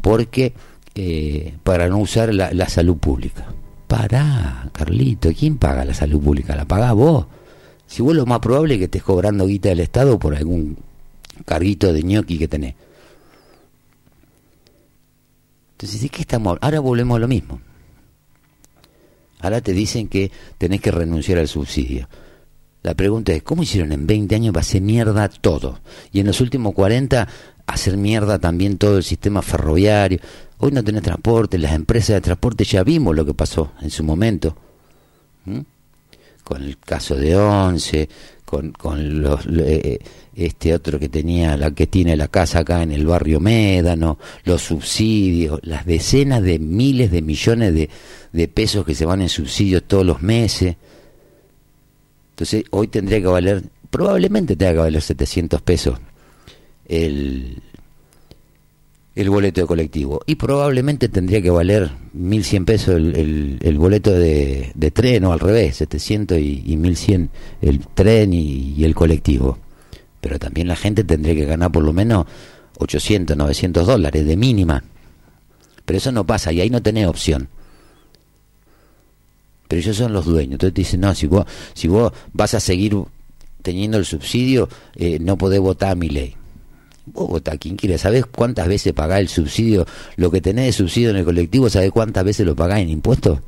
porque 0.00 0.52
eh, 0.96 1.54
para 1.62 1.88
no 1.88 1.98
usar 1.98 2.34
la, 2.34 2.68
salud 2.68 2.96
pública. 2.96 3.46
Pará, 3.86 4.68
Carlito, 4.72 5.30
¿quién 5.38 5.56
paga 5.56 5.84
la 5.84 5.94
salud 5.94 6.20
pública? 6.20 6.56
¿La 6.56 6.64
pagás 6.64 6.94
vos? 6.94 7.26
Si 7.86 8.02
vos 8.02 8.14
lo 8.14 8.26
más 8.26 8.40
probable 8.40 8.74
es 8.74 8.78
que 8.78 8.84
estés 8.84 9.04
cobrando 9.04 9.46
guita 9.46 9.68
del 9.68 9.80
Estado 9.80 10.18
por 10.18 10.34
algún 10.34 10.76
carguito 11.46 11.92
de 11.92 12.02
ñoqui 12.02 12.38
que 12.38 12.48
tenés. 12.48 12.74
Entonces, 15.78 16.00
¿de 16.00 16.08
qué 16.08 16.22
estamos? 16.22 16.58
Ahora 16.60 16.80
volvemos 16.80 17.14
a 17.14 17.20
lo 17.20 17.28
mismo. 17.28 17.60
Ahora 19.38 19.60
te 19.60 19.72
dicen 19.72 20.08
que 20.08 20.32
tenés 20.58 20.80
que 20.80 20.90
renunciar 20.90 21.38
al 21.38 21.46
subsidio. 21.46 22.08
La 22.82 22.94
pregunta 22.94 23.32
es, 23.32 23.44
¿cómo 23.44 23.62
hicieron 23.62 23.92
en 23.92 24.04
20 24.04 24.34
años 24.34 24.52
para 24.52 24.62
hacer 24.62 24.82
mierda 24.82 25.28
todo? 25.28 25.78
Y 26.10 26.18
en 26.18 26.26
los 26.26 26.40
últimos 26.40 26.74
40 26.74 27.28
hacer 27.64 27.96
mierda 27.96 28.40
también 28.40 28.76
todo 28.76 28.96
el 28.96 29.04
sistema 29.04 29.40
ferroviario. 29.40 30.18
Hoy 30.56 30.72
no 30.72 30.82
tenés 30.82 31.04
transporte, 31.04 31.58
las 31.58 31.74
empresas 31.74 32.14
de 32.14 32.22
transporte 32.22 32.64
ya 32.64 32.82
vimos 32.82 33.14
lo 33.14 33.24
que 33.24 33.34
pasó 33.34 33.70
en 33.80 33.90
su 33.90 34.02
momento. 34.02 34.56
¿Mm? 35.44 35.60
Con 36.42 36.64
el 36.64 36.76
caso 36.76 37.14
de 37.14 37.36
Once, 37.36 38.08
con, 38.48 38.72
con 38.72 39.20
los, 39.20 39.46
eh, 39.46 39.98
este 40.34 40.72
otro 40.72 40.98
que 40.98 41.10
tenía, 41.10 41.56
la 41.56 41.70
que 41.72 41.86
tiene 41.86 42.16
la 42.16 42.28
casa 42.28 42.60
acá 42.60 42.82
en 42.82 42.92
el 42.92 43.06
barrio 43.06 43.40
Médano, 43.40 44.18
los 44.44 44.62
subsidios, 44.62 45.60
las 45.62 45.84
decenas 45.84 46.42
de 46.42 46.58
miles 46.58 47.10
de 47.10 47.20
millones 47.20 47.74
de, 47.74 47.90
de 48.32 48.48
pesos 48.48 48.86
que 48.86 48.94
se 48.94 49.04
van 49.04 49.20
en 49.20 49.28
subsidios 49.28 49.82
todos 49.84 50.06
los 50.06 50.22
meses. 50.22 50.76
Entonces 52.30 52.64
hoy 52.70 52.88
tendría 52.88 53.20
que 53.20 53.26
valer, 53.26 53.64
probablemente 53.90 54.56
tenga 54.56 54.72
que 54.72 54.78
valer 54.78 55.02
700 55.02 55.60
pesos 55.60 55.98
el, 56.88 57.62
el 59.18 59.30
boleto 59.30 59.60
de 59.60 59.66
colectivo. 59.66 60.20
Y 60.26 60.36
probablemente 60.36 61.08
tendría 61.08 61.42
que 61.42 61.50
valer 61.50 61.90
1.100 62.16 62.64
pesos 62.64 62.94
el, 62.94 63.58
el, 63.60 63.78
boleto 63.78 64.12
de, 64.12 64.70
de 64.76 64.90
tren 64.92 65.24
o 65.24 65.32
al 65.32 65.40
revés, 65.40 65.76
700 65.78 66.38
y, 66.38 66.62
y 66.64 66.76
1.100 66.76 67.28
el 67.60 67.80
tren 67.88 68.32
y, 68.32 68.74
y 68.76 68.84
el 68.84 68.94
colectivo. 68.94 69.58
Pero 70.20 70.38
también 70.38 70.68
la 70.68 70.76
gente 70.76 71.02
tendría 71.02 71.34
que 71.34 71.46
ganar 71.46 71.72
por 71.72 71.82
lo 71.82 71.92
menos 71.92 72.26
800, 72.78 73.36
900 73.36 73.86
dólares 73.88 74.24
de 74.24 74.36
mínima. 74.36 74.84
Pero 75.84 75.96
eso 75.96 76.12
no 76.12 76.24
pasa 76.24 76.52
y 76.52 76.60
ahí 76.60 76.70
no 76.70 76.80
tenés 76.80 77.08
opción. 77.08 77.48
Pero 79.66 79.80
ellos 79.80 79.96
son 79.96 80.12
los 80.12 80.26
dueños. 80.26 80.52
Entonces 80.52 80.74
te 80.74 80.80
dicen, 80.82 81.00
no, 81.00 81.12
si 81.16 81.26
vos, 81.26 81.44
si 81.74 81.88
vos 81.88 82.12
vas 82.32 82.54
a 82.54 82.60
seguir 82.60 82.96
teniendo 83.62 83.98
el 83.98 84.04
subsidio, 84.04 84.68
eh, 84.94 85.18
no 85.20 85.36
podés 85.36 85.58
votar 85.58 85.90
a 85.90 85.94
mi 85.96 86.08
ley. 86.08 86.37
A 87.44 87.56
quien 87.56 87.76
quiera. 87.76 87.98
¿Sabés 87.98 88.26
cuántas 88.26 88.68
veces 88.68 88.92
pagás 88.92 89.20
el 89.20 89.28
subsidio? 89.28 89.86
Lo 90.16 90.30
que 90.30 90.40
tenés 90.40 90.66
de 90.66 90.72
subsidio 90.72 91.10
en 91.10 91.16
el 91.16 91.24
colectivo, 91.24 91.70
¿sabés 91.70 91.90
cuántas 91.90 92.24
veces 92.24 92.46
lo 92.46 92.54
pagás 92.54 92.80
en 92.80 92.90
impuestos? 92.90 93.40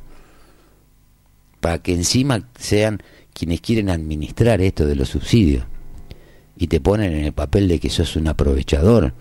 Para 1.59 1.79
que 1.79 1.93
encima 1.93 2.47
sean 2.57 3.03
quienes 3.33 3.61
quieren 3.61 3.89
administrar 3.89 4.61
esto 4.61 4.85
de 4.85 4.95
los 4.95 5.09
subsidios. 5.09 5.65
Y 6.57 6.67
te 6.67 6.79
ponen 6.79 7.13
en 7.13 7.25
el 7.25 7.33
papel 7.33 7.67
de 7.67 7.79
que 7.79 7.89
sos 7.89 8.15
un 8.15 8.27
aprovechador. 8.27 9.13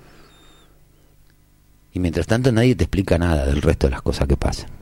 Y 1.93 2.01
mientras 2.01 2.27
tanto 2.27 2.53
nadie 2.53 2.75
te 2.75 2.85
explica 2.85 3.19
nada 3.19 3.47
del 3.47 3.63
resto 3.63 3.87
de 3.87 3.93
las 3.93 4.03
cosas 4.03 4.27
que 4.29 4.37
pasan. 4.37 4.80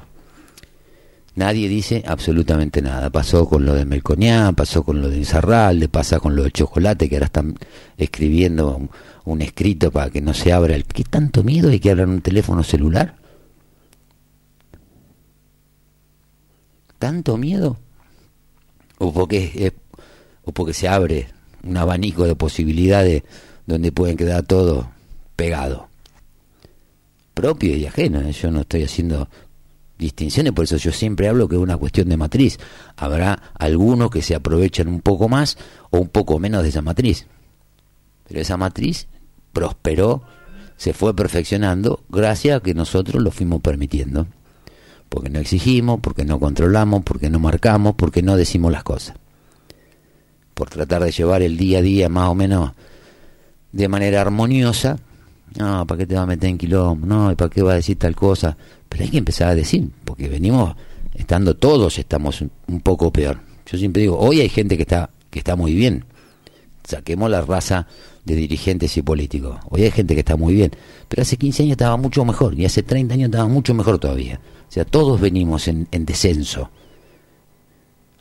Nadie 1.39 1.69
dice 1.69 2.03
absolutamente 2.05 2.83
nada. 2.83 3.11
Pasó 3.11 3.49
con 3.49 3.65
lo 3.65 3.73
de 3.73 3.85
Melconian, 3.85 4.57
pasó 4.57 4.83
con 4.83 5.01
lo 5.01 5.09
de 5.09 5.19
Inzarralde, 5.19 5.89
pasa 5.89 6.19
con 6.19 6.35
lo 6.35 6.43
del 6.43 6.53
chocolate, 6.53 7.09
que 7.09 7.15
ahora 7.15 7.27
están 7.27 7.55
escribiendo 7.97 8.89
un, 9.25 9.41
escrito 9.41 9.93
para 9.93 10.11
que 10.11 10.21
no 10.21 10.35
se 10.35 10.53
abra 10.53 10.75
el... 10.75 10.85
¿Qué 10.85 11.05
tanto 11.05 11.45
miedo 11.45 11.71
hay 11.71 11.79
que 11.79 11.93
abran 11.93 12.11
un 12.11 12.23
teléfono 12.23 12.65
celular? 12.65 13.15
¿Tanto 16.99 17.37
miedo? 17.37 17.77
¿O 18.99 19.13
porque, 19.13 19.73
o 20.43 20.51
porque 20.51 20.75
se 20.75 20.89
abre 20.89 21.29
un 21.63 21.77
abanico 21.77 22.25
de 22.25 22.35
posibilidades 22.35 23.23
donde 23.65 23.93
pueden 23.93 24.17
quedar 24.17 24.43
todo 24.43 24.91
pegado? 25.37 25.87
Propio 27.33 27.77
y 27.77 27.87
ajeno. 27.87 28.23
¿eh? 28.23 28.33
Yo 28.33 28.51
no 28.51 28.63
estoy 28.63 28.83
haciendo 28.83 29.29
distinciones, 29.99 30.53
por 30.53 30.65
eso 30.65 30.77
yo 30.77 30.93
siempre 30.93 31.29
hablo 31.29 31.49
que 31.49 31.57
es 31.57 31.61
una 31.61 31.77
cuestión 31.77 32.09
de 32.09 32.17
matriz. 32.17 32.59
Habrá 32.97 33.43
algunos 33.59 34.11
que 34.11 34.23
se 34.23 34.35
aprovechan 34.35 34.89
un 34.89 35.01
poco 35.01 35.29
más 35.29 35.59
o 35.91 35.99
un 35.99 36.09
poco 36.09 36.39
menos 36.39 36.63
de 36.63 36.69
esa 36.69 36.83
matriz. 36.83 37.27
Pero 38.29 38.41
esa 38.41 38.57
matriz 38.57 39.09
prosperó, 39.53 40.23
se 40.77 40.93
fue 40.93 41.15
perfeccionando 41.17 42.05
gracias 42.09 42.59
a 42.59 42.63
que 42.63 42.75
nosotros 42.75 43.23
lo 43.23 43.31
fuimos 43.33 43.61
permitiendo. 43.61 44.29
Porque 45.09 45.31
no 45.31 45.41
exigimos, 45.41 46.01
porque 46.01 46.25
no 46.25 46.39
controlamos, 46.39 47.03
porque 47.03 47.31
no 47.31 47.39
marcamos, 47.41 47.95
porque 47.97 48.23
no 48.23 48.37
decimos 48.37 48.71
las 48.71 48.85
cosas. 48.85 49.17
por 50.55 50.71
tratar 50.71 51.05
de 51.05 51.13
llevar 51.13 51.43
el 51.43 51.57
día 51.57 51.79
a 51.79 51.83
día 51.83 52.09
más 52.09 52.29
o 52.29 52.35
menos 52.35 52.73
de 53.73 53.89
manera 53.89 54.21
armoniosa. 54.21 54.99
No, 55.57 55.87
¿para 55.87 55.99
qué 55.99 56.07
te 56.07 56.15
va 56.15 56.23
a 56.23 56.27
meter 56.27 56.51
en 56.51 56.59
quilombo? 56.59 57.07
No, 57.07 57.33
¿y 57.33 57.35
para 57.35 57.51
qué 57.51 57.63
va 57.63 57.73
a 57.73 57.77
decir 57.77 57.99
tal 57.99 58.15
cosa? 58.15 58.57
Pero 58.89 59.05
hay 59.05 59.11
que 59.11 59.19
empezar 59.19 59.49
a 59.49 59.55
decir, 59.55 59.89
porque 60.05 60.29
venimos 60.29 60.75
estando 61.15 61.57
todos, 61.57 61.99
estamos 61.99 62.43
un, 62.43 62.81
poco 62.81 63.13
peor. 63.13 63.41
Yo 63.67 63.79
siempre 63.79 64.03
digo, 64.03 64.19
hoy 64.19 64.41
hay 64.41 64.49
gente 64.49 64.77
que 64.77 64.83
está, 64.83 65.11
que 65.31 65.41
está 65.41 65.57
muy 65.57 65.75
bien. 65.75 66.05
Saquemos 66.85 67.31
la 67.31 67.43
raza 67.43 67.87
de 68.25 68.35
dirigentes 68.35 68.97
y 68.97 69.03
políticos. 69.03 69.59
Hoy 69.69 69.83
hay 69.83 69.91
gente 69.91 70.15
que 70.15 70.21
está 70.21 70.37
muy 70.37 70.55
bien, 70.55 70.71
pero 71.09 71.23
hace 71.23 71.37
15 71.37 71.65
años 71.65 71.73
estaba 71.73 71.97
mucho 71.97 72.25
mejor 72.25 72.59
y 72.59 72.65
hace 72.65 72.83
30 72.83 73.15
años 73.15 73.27
estaba 73.27 73.49
mucho 73.49 73.75
mejor 73.75 73.99
todavía. 73.99 74.41
O 74.69 74.73
sea, 74.73 74.85
todos 74.85 75.21
venimos 75.21 75.69
en, 75.69 75.89
en 75.91 76.07
descenso. 76.07 76.71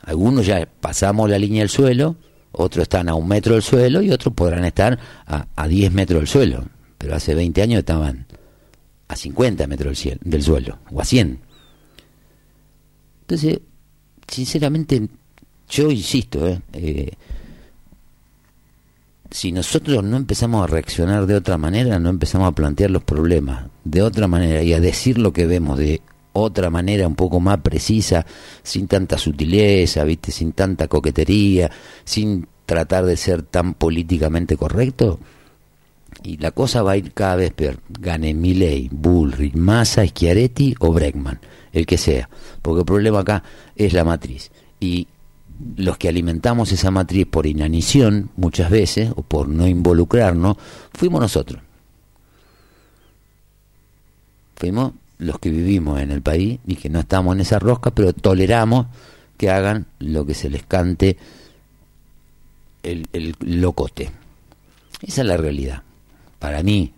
Algunos 0.02 0.46
ya 0.46 0.68
pasamos 0.80 1.30
la 1.30 1.38
línea 1.38 1.60
del 1.60 1.68
suelo, 1.68 2.16
otros 2.52 2.82
están 2.82 3.08
a 3.08 3.14
un 3.14 3.28
metro 3.28 3.54
del 3.54 3.62
suelo 3.62 4.02
y 4.02 4.10
otros 4.10 4.34
podrán 4.34 4.64
estar 4.64 4.98
a, 5.26 5.46
a 5.54 5.68
10 5.68 5.92
metros 5.92 6.20
del 6.20 6.28
suelo. 6.28 6.64
Pero 6.98 7.14
hace 7.14 7.34
20 7.34 7.62
años 7.62 7.78
estaban 7.78 8.26
a 9.06 9.16
50 9.16 9.66
metros 9.66 9.90
del, 9.90 9.96
cielo, 9.96 10.20
del 10.22 10.42
suelo 10.42 10.78
o 10.90 11.00
a 11.00 11.04
100. 11.04 11.40
Entonces, 13.22 13.60
sinceramente, 14.26 15.08
yo 15.68 15.90
insisto, 15.90 16.46
¿eh? 16.46 16.60
eh 16.72 17.12
si 19.30 19.52
nosotros 19.52 20.02
no 20.02 20.16
empezamos 20.16 20.64
a 20.64 20.66
reaccionar 20.66 21.26
de 21.26 21.34
otra 21.34 21.58
manera, 21.58 21.98
no 21.98 22.08
empezamos 22.08 22.48
a 22.48 22.52
plantear 22.52 22.90
los 22.90 23.02
problemas 23.02 23.66
de 23.84 24.02
otra 24.02 24.26
manera 24.26 24.62
y 24.62 24.72
a 24.72 24.80
decir 24.80 25.18
lo 25.18 25.32
que 25.32 25.46
vemos 25.46 25.78
de 25.78 26.00
otra 26.32 26.70
manera 26.70 27.06
un 27.06 27.14
poco 27.14 27.40
más 27.40 27.58
precisa, 27.58 28.24
sin 28.62 28.86
tanta 28.86 29.18
sutileza, 29.18 30.04
¿viste? 30.04 30.30
sin 30.30 30.52
tanta 30.52 30.88
coquetería, 30.88 31.70
sin 32.04 32.46
tratar 32.64 33.04
de 33.04 33.16
ser 33.16 33.42
tan 33.42 33.74
políticamente 33.74 34.56
correcto, 34.56 35.18
y 36.22 36.36
la 36.38 36.50
cosa 36.50 36.82
va 36.82 36.92
a 36.92 36.96
ir 36.96 37.12
cada 37.12 37.36
vez 37.36 37.52
peor. 37.52 37.78
Gane 37.88 38.34
Milley, 38.34 38.88
Bullrich, 38.90 39.54
Massa, 39.54 40.06
Schiaretti 40.06 40.74
o 40.80 40.92
Breckman, 40.92 41.40
el 41.72 41.86
que 41.86 41.98
sea. 41.98 42.28
Porque 42.62 42.80
el 42.80 42.86
problema 42.86 43.20
acá 43.20 43.42
es 43.76 43.92
la 43.92 44.04
matriz. 44.04 44.50
Y 44.80 45.06
los 45.76 45.98
que 45.98 46.08
alimentamos 46.08 46.72
esa 46.72 46.90
matriz 46.90 47.26
por 47.26 47.46
inanición, 47.46 48.30
muchas 48.36 48.70
veces, 48.70 49.10
o 49.16 49.22
por 49.22 49.48
no 49.48 49.66
involucrarnos, 49.66 50.56
fuimos 50.92 51.20
nosotros. 51.20 51.62
Fuimos 54.56 54.92
los 55.18 55.38
que 55.38 55.50
vivimos 55.50 56.00
en 56.00 56.10
el 56.10 56.22
país 56.22 56.60
y 56.66 56.76
que 56.76 56.88
no 56.88 57.00
estamos 57.00 57.34
en 57.34 57.40
esa 57.40 57.58
rosca, 57.58 57.90
pero 57.90 58.12
toleramos 58.12 58.86
que 59.36 59.50
hagan 59.50 59.86
lo 59.98 60.26
que 60.26 60.34
se 60.34 60.50
les 60.50 60.64
cante 60.64 61.16
el, 62.82 63.08
el 63.12 63.34
locote. 63.40 64.10
Esa 65.02 65.20
es 65.22 65.26
la 65.26 65.36
realidad. 65.36 65.82
Para 66.38 66.62
mí, 66.62 66.92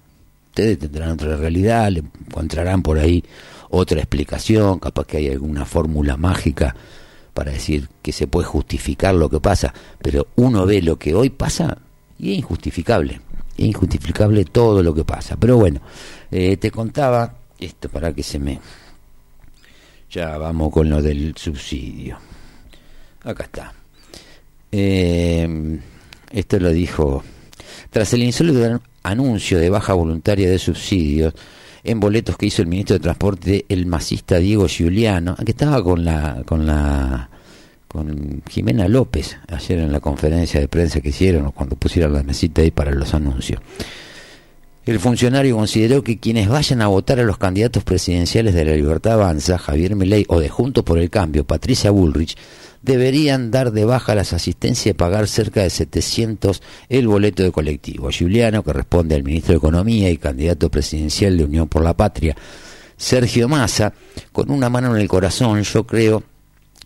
ustedes 0.49 0.79
tendrán 0.79 1.11
otra 1.11 1.37
realidad, 1.37 1.91
le 1.91 2.01
encontrarán 2.01 2.83
por 2.83 2.99
ahí 2.99 3.25
otra 3.71 3.99
explicación, 3.99 4.79
capaz 4.79 5.07
que 5.07 5.19
hay 5.19 5.29
alguna 5.29 5.65
fórmula 5.65 6.17
mágica 6.17 6.75
para 7.33 7.53
decir 7.53 7.89
que 8.03 8.13
se 8.13 8.27
puede 8.27 8.47
justificar 8.47 9.15
lo 9.15 9.31
que 9.31 9.41
pasa, 9.41 9.73
pero 10.03 10.27
uno 10.37 10.67
ve 10.67 10.83
lo 10.83 10.99
que 10.99 11.15
hoy 11.15 11.31
pasa 11.31 11.79
y 12.19 12.33
es 12.33 12.39
injustificable, 12.39 13.21
es 13.57 13.65
injustificable 13.65 14.45
todo 14.45 14.83
lo 14.83 14.93
que 14.93 15.05
pasa. 15.05 15.37
Pero 15.37 15.57
bueno, 15.57 15.81
eh, 16.31 16.57
te 16.57 16.71
contaba 16.71 17.35
esto 17.59 17.89
para 17.89 18.13
que 18.13 18.23
se 18.23 18.39
me... 18.39 18.61
Ya 20.11 20.37
vamos 20.39 20.73
con 20.73 20.91
lo 20.91 21.01
del 21.01 21.37
subsidio. 21.37 22.19
Acá 23.23 23.45
está. 23.45 23.73
Eh, 24.73 25.79
esto 26.31 26.59
lo 26.59 26.71
dijo... 26.71 27.23
Tras 27.91 28.13
el 28.13 28.25
insólito 28.25 28.81
anuncio 29.03 29.59
de 29.59 29.71
baja 29.71 29.95
voluntaria 29.95 30.51
de 30.51 30.59
subsidios 30.59 31.35
en 31.83 32.01
boletos 32.01 32.37
que 32.37 32.47
hizo 32.47 32.63
el 32.63 32.69
ministro 32.69 32.95
de 32.95 33.01
Transporte, 33.01 33.65
el 33.69 33.87
masista 33.87 34.39
Diego 34.39 34.69
Giuliano, 34.69 35.37
que 35.37 35.53
estaba 35.53 35.83
con 35.83 36.05
la 36.05 36.43
con 36.45 36.67
la 36.67 37.31
con 37.89 38.43
Jimena 38.49 38.87
López 38.87 39.39
ayer 39.49 39.81
en 39.81 39.93
la 39.93 40.01
conferencia 40.01 40.61
de 40.61 40.69
prensa 40.69 41.01
que 41.01 41.09
hicieron 41.09 41.47
o 41.47 41.53
cuando 41.53 41.75
pusieron 41.75 42.13
la 42.13 42.23
mesita 42.23 42.63
ahí 42.63 42.71
para 42.71 42.93
los 42.93 43.15
anuncios. 43.15 43.61
El 44.87 44.99
funcionario 44.99 45.57
consideró 45.57 46.03
que 46.03 46.19
quienes 46.19 46.49
vayan 46.49 46.83
a 46.83 46.87
votar 46.87 47.21
a 47.21 47.25
los 47.25 47.37
candidatos 47.37 47.85
presidenciales 47.85 48.55
de 48.55 48.65
la 48.65 48.75
Libertad 48.75 49.15
Avanza, 49.15 49.59
Javier 49.59 49.95
Milei 49.95 50.25
o 50.29 50.41
de 50.41 50.49
Juntos 50.49 50.85
por 50.85 50.99
el 50.99 51.11
Cambio, 51.11 51.45
Patricia 51.45 51.91
Bullrich, 51.91 52.37
deberían 52.83 53.51
dar 53.51 53.73
de 53.73 53.85
baja 53.85 54.15
las 54.15 54.33
asistencias 54.33 54.87
y 54.87 54.95
pagar 54.95 55.29
cerca 55.29 55.63
de 55.63 55.71
700 55.71 56.63
el 56.89 57.09
boleto 57.09 57.43
de 57.43 57.53
colectivo. 57.53 58.11
Giuliano, 58.11 58.63
que 58.63 58.73
responde 58.73 59.15
al 59.15 59.23
ministro 59.23 59.53
de 59.53 59.59
Economía 59.59 60.11
y 60.11 60.17
candidato 60.17 60.71
presidencial 60.71 61.37
de 61.37 61.45
Unión 61.45 61.69
por 61.69 61.83
la 61.83 61.97
Patria, 61.97 62.37
Sergio 62.97 63.49
Massa, 63.49 63.93
con 64.33 64.51
una 64.51 64.69
mano 64.69 64.95
en 64.95 65.01
el 65.01 65.09
corazón, 65.09 65.63
yo 65.63 65.87
creo 65.87 66.23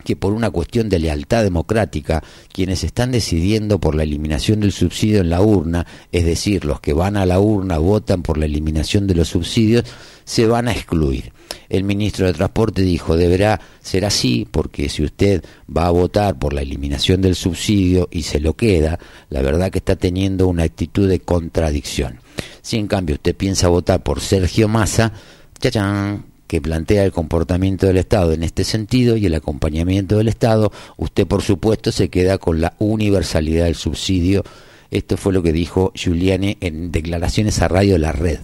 que 0.05 0.17
por 0.17 0.33
una 0.33 0.51
cuestión 0.51 0.89
de 0.89 0.99
lealtad 0.99 1.43
democrática, 1.43 2.23
quienes 2.53 2.85
están 2.85 3.11
decidiendo 3.11 3.81
por 3.81 3.95
la 3.95 4.03
eliminación 4.03 4.61
del 4.61 4.73
subsidio 4.73 5.21
en 5.21 5.31
la 5.31 5.41
urna, 5.41 5.87
es 6.13 6.25
decir, 6.25 6.65
los 6.65 6.81
que 6.81 6.93
van 6.93 7.17
a 7.17 7.27
la 7.27 7.41
urna 7.41 7.79
votan 7.79 8.23
por 8.23 8.39
la 8.39 8.45
eliminación 8.45 9.07
de 9.07 9.15
los 9.15 9.29
subsidios, 9.29 9.85
se 10.25 10.47
van 10.47 10.69
a 10.69 10.73
excluir. 10.73 11.33
El 11.69 11.85
ministro 11.85 12.27
de 12.27 12.33
Transporte 12.33 12.83
dijo, 12.83 13.17
deberá 13.17 13.61
ser 13.81 14.05
así, 14.05 14.47
porque 14.51 14.89
si 14.89 15.03
usted 15.03 15.43
va 15.75 15.87
a 15.87 15.91
votar 15.91 16.39
por 16.39 16.53
la 16.53 16.63
eliminación 16.63 17.21
del 17.21 17.35
subsidio 17.35 18.09
y 18.11 18.23
se 18.23 18.41
lo 18.41 18.55
queda, 18.55 18.99
la 19.31 19.43
verdad 19.43 19.71
que 19.71 19.79
está 19.79 19.97
teniendo 19.97 20.47
una 20.49 20.65
actitud 20.65 21.09
de 21.09 21.21
contradicción. 21.21 22.21
Si 22.63 22.79
en 22.79 22.87
cambio 22.87 23.17
usted 23.17 23.35
piensa 23.35 23.69
votar 23.69 24.03
por 24.03 24.21
Sergio 24.21 24.69
Massa, 24.69 25.13
chachán, 25.59 26.25
que 26.55 26.61
plantea 26.61 27.03
el 27.03 27.11
comportamiento 27.11 27.89
del 27.89 27.97
Estado 27.97 28.33
en 28.33 28.45
este 28.45 28.63
sentido 28.63 29.17
y 29.17 29.27
el 29.27 29.35
acompañamiento 29.35 30.19
del 30.19 30.29
Estado, 30.29 30.71
usted 30.97 31.27
por 31.27 31.43
supuesto 31.43 31.91
se 31.91 32.11
queda 32.11 32.39
con 32.39 32.61
la 32.61 32.75
universalidad 32.79 33.65
del 33.65 33.75
subsidio. 33.75 34.45
Esto 34.93 35.17
fue 35.17 35.33
lo 35.33 35.43
que 35.43 35.53
dijo 35.53 35.91
Giuliani 35.97 36.57
en 36.61 36.93
declaraciones 36.93 37.61
a 37.61 37.67
Radio 37.67 37.99
La 37.99 38.13
Red. 38.13 38.39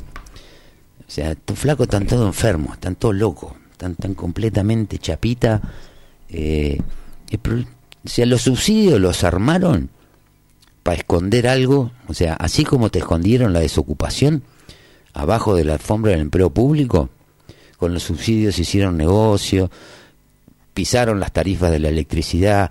O 1.07 1.11
sea, 1.11 1.31
estos 1.31 1.57
flacos 1.57 1.85
están 1.85 2.09
todos 2.09 2.27
enfermos, 2.27 2.73
están 2.73 2.97
todos 2.97 3.15
locos, 3.15 3.53
están 3.71 3.95
tan 3.95 4.15
completamente 4.15 4.99
chapita. 4.99 5.63
Eh, 6.31 6.81
o 7.33 8.09
sea, 8.09 8.27
los 8.27 8.43
subsidios 8.43 8.99
los 8.99 9.23
armaron 9.23 9.89
para 10.83 10.97
esconder 10.97 11.47
algo, 11.47 11.93
o 12.09 12.15
sea, 12.15 12.35
así 12.35 12.65
como 12.65 12.91
te 12.91 12.99
escondieron 12.99 13.53
la 13.53 13.61
desocupación 13.61 14.43
abajo 15.13 15.55
de 15.55 15.63
la 15.63 15.75
alfombra 15.75 16.11
del 16.11 16.23
empleo 16.23 16.51
público, 16.51 17.09
con 17.81 17.95
los 17.95 18.03
subsidios 18.03 18.59
hicieron 18.59 18.99
negocio, 18.99 19.71
pisaron 20.75 21.19
las 21.19 21.33
tarifas 21.33 21.71
de 21.71 21.79
la 21.79 21.89
electricidad, 21.89 22.71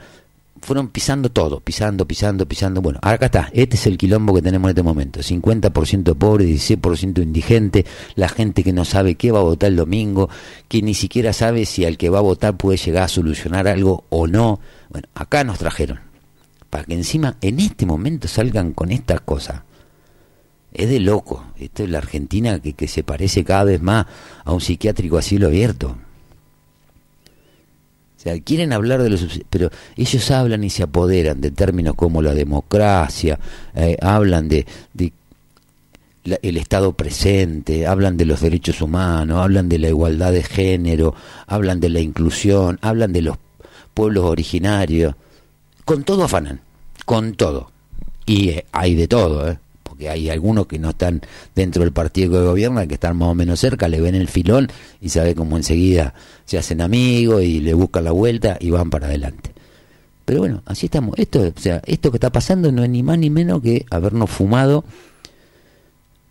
fueron 0.62 0.90
pisando 0.90 1.30
todo, 1.30 1.60
pisando, 1.62 2.06
pisando, 2.06 2.46
pisando. 2.46 2.82
Bueno, 2.82 3.00
acá 3.02 3.26
está, 3.26 3.50
este 3.54 3.76
es 3.76 3.88
el 3.88 3.98
quilombo 3.98 4.36
que 4.36 4.42
tenemos 4.42 4.68
en 4.68 4.72
este 4.72 4.84
momento. 4.84 5.20
50% 5.22 6.16
pobre, 6.16 6.46
16% 6.46 7.24
indigente, 7.24 7.86
la 8.16 8.30
gente 8.30 8.64
que 8.64 8.72
no 8.72 8.86
sabe 8.86 9.16
qué 9.16 9.32
va 9.32 9.40
a 9.40 9.44
votar 9.44 9.70
el 9.70 9.78
domingo, 9.78 10.30
que 10.68 10.84
ni 10.84 10.94
siquiera 10.94 11.34
sabe 11.34 11.66
si 11.66 11.86
al 11.86 11.98
que 11.98 12.10
va 12.10 12.20
a 12.20 12.22
votar 12.22 12.56
puede 12.56 12.78
llegar 12.78 13.04
a 13.04 13.08
solucionar 13.08 13.68
algo 13.68 14.04
o 14.10 14.28
no. 14.28 14.60
Bueno, 14.90 15.08
acá 15.16 15.44
nos 15.44 15.58
trajeron, 15.58 16.00
para 16.70 16.84
que 16.84 16.94
encima 16.94 17.36
en 17.42 17.60
este 17.60 17.88
momento 17.88 18.28
salgan 18.28 18.74
con 18.74 18.92
estas 18.92 19.22
cosas. 19.22 19.62
Es 20.74 20.90
de 20.90 21.00
loco. 21.00 21.46
Esto 21.58 21.84
es 21.84 21.90
la 21.90 21.98
Argentina 21.98 22.60
que, 22.60 22.74
que 22.74 22.88
se 22.88 23.04
parece 23.04 23.44
cada 23.44 23.64
vez 23.66 23.82
más 23.82 24.06
a 24.44 24.54
un 24.54 24.62
psiquiátrico 24.62 25.18
a 25.18 25.22
cielo 25.22 25.48
abierto. 25.48 25.98
O 28.20 28.22
sea, 28.22 28.38
quieren 28.42 28.74
hablar 28.74 29.02
de 29.02 29.10
los 29.10 29.26
pero 29.50 29.70
ellos 29.96 30.30
hablan 30.30 30.66
y 30.66 30.70
se 30.70 30.84
apoderan 30.84 31.40
de 31.40 31.52
términos 31.52 31.96
como 31.96 32.22
la 32.22 32.34
democracia, 32.34 33.40
eh, 33.74 33.96
hablan 34.02 34.50
de, 34.50 34.66
de 34.94 35.14
la, 36.26 36.38
el 36.42 36.58
Estado 36.58 36.92
presente, 36.92 37.88
hablan 37.88 38.18
de 38.18 38.26
los 38.26 38.42
derechos 38.42 38.82
humanos, 38.82 39.40
hablan 39.40 39.70
de 39.70 39.80
la 39.80 39.88
igualdad 39.88 40.34
de 40.34 40.44
género, 40.44 41.16
hablan 41.48 41.80
de 41.80 41.88
la 41.88 42.02
inclusión, 42.02 42.78
hablan 42.82 43.14
de 43.14 43.22
los 43.22 43.38
pueblos 43.94 44.26
originarios. 44.26 45.16
Con 45.86 46.04
todo 46.04 46.26
afanan, 46.26 46.60
con 47.06 47.36
todo. 47.36 47.72
Y 48.26 48.50
eh, 48.50 48.66
hay 48.74 48.96
de 48.96 49.08
todo, 49.08 49.50
¿eh? 49.50 49.60
Porque 50.00 50.10
hay 50.10 50.30
algunos 50.30 50.66
que 50.66 50.80
no 50.80 50.92
están 50.92 51.20
dentro 51.54 51.84
del 51.84 51.92
partido 51.92 52.32
que 52.32 52.46
gobierna, 52.46 52.88
que 52.88 52.94
están 52.94 53.18
más 53.18 53.28
o 53.28 53.36
menos 53.36 53.60
cerca, 53.60 53.90
le 53.90 54.00
ven 54.00 54.16
el 54.16 54.30
filón 54.30 54.70
y 55.02 55.10
sabe 55.10 55.36
como 55.36 55.58
enseguida 55.58 56.14
se 56.46 56.58
hacen 56.58 56.80
amigos 56.80 57.44
y 57.44 57.60
le 57.60 57.74
buscan 57.74 58.06
la 58.06 58.12
vuelta 58.12 58.56
y 58.62 58.70
van 58.70 58.90
para 58.90 59.08
adelante. 59.08 59.52
Pero 60.24 60.40
bueno, 60.40 60.64
así 60.66 60.86
estamos. 60.86 61.20
Esto, 61.20 61.42
o 61.54 61.60
sea, 61.60 61.82
esto 61.86 62.12
que 62.12 62.16
está 62.16 62.30
pasando 62.30 62.72
no 62.72 62.82
es 62.86 62.90
ni 62.90 63.04
más 63.04 63.18
ni 63.18 63.30
menos 63.30 63.62
que 63.62 63.86
habernos 63.90 64.30
fumado 64.30 64.86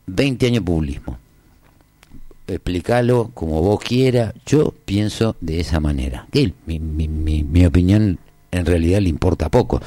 20 0.07 0.47
años 0.47 0.65
de 0.65 0.67
populismo. 0.67 1.19
Explícalo 2.47 3.33
como 3.35 3.61
vos 3.61 3.81
quieras. 3.81 4.33
Yo 4.47 4.73
pienso 4.87 5.37
de 5.43 5.61
esa 5.61 5.79
manera. 5.79 6.27
Que 6.33 6.55
mi, 6.65 6.79
mi, 6.79 7.07
mi 7.07 7.67
opinión 7.67 8.19
en 8.51 8.65
realidad 8.65 9.01
le 9.03 9.11
importa 9.11 9.51
poco. 9.51 9.83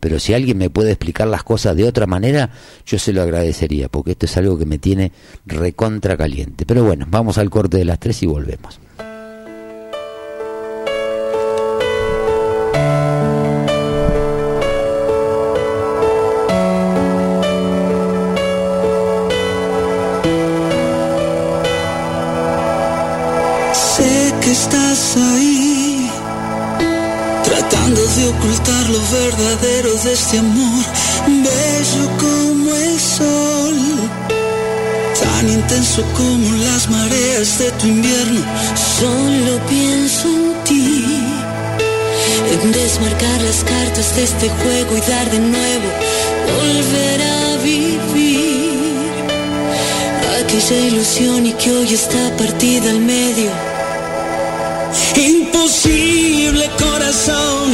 Pero 0.00 0.18
si 0.18 0.34
alguien 0.34 0.58
me 0.58 0.70
puede 0.70 0.90
explicar 0.90 1.28
las 1.28 1.42
cosas 1.42 1.76
de 1.76 1.84
otra 1.84 2.06
manera, 2.06 2.50
yo 2.84 2.98
se 2.98 3.12
lo 3.12 3.22
agradecería, 3.22 3.88
porque 3.88 4.12
esto 4.12 4.26
es 4.26 4.36
algo 4.36 4.58
que 4.58 4.66
me 4.66 4.78
tiene 4.78 5.12
recontra 5.46 6.16
caliente. 6.16 6.66
Pero 6.66 6.84
bueno, 6.84 7.06
vamos 7.08 7.38
al 7.38 7.50
corte 7.50 7.78
de 7.78 7.84
las 7.84 7.98
tres 7.98 8.22
y 8.22 8.26
volvemos. 8.26 8.80
Estás 24.56 25.16
ocultar 28.28 28.88
lo 28.90 29.00
verdadero 29.10 29.94
de 30.02 30.12
este 30.12 30.38
amor, 30.38 30.84
bello 31.26 32.10
como 32.18 32.74
el 32.74 33.00
sol, 33.00 33.76
tan 35.20 35.48
intenso 35.48 36.02
como 36.14 36.56
las 36.56 36.88
mareas 36.90 37.58
de 37.58 37.70
tu 37.72 37.86
invierno. 37.86 38.40
Solo 38.98 39.60
pienso 39.68 40.28
en 40.28 40.64
ti, 40.64 41.04
en 42.52 42.72
desmarcar 42.72 43.42
las 43.42 43.64
cartas 43.64 44.16
de 44.16 44.24
este 44.24 44.48
juego 44.48 44.96
y 44.96 45.00
dar 45.10 45.30
de 45.30 45.38
nuevo, 45.38 45.88
volver 46.58 47.22
a 47.22 47.56
vivir 47.62 48.76
aquella 50.40 50.86
ilusión 50.86 51.46
y 51.46 51.52
que 51.52 51.70
hoy 51.72 51.94
está 51.94 52.36
partida 52.36 52.90
al 52.90 53.00
medio. 53.00 53.50
Imposible 55.16 56.70
corazón, 56.78 57.72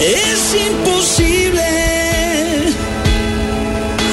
es 0.00 0.54
imposible 0.68 1.62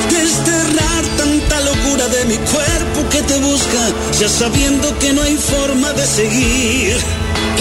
desterrar 0.09 1.03
tanta 1.17 1.61
locura 1.61 2.07
de 2.07 2.25
mi 2.25 2.38
cuerpo 2.38 3.09
que 3.09 3.21
te 3.23 3.38
busca, 3.39 3.79
ya 4.19 4.29
sabiendo 4.29 4.97
que 4.99 5.13
no 5.13 5.21
hay 5.21 5.38
forma 5.38 5.93
de 5.93 6.05
seguir. 6.05 6.97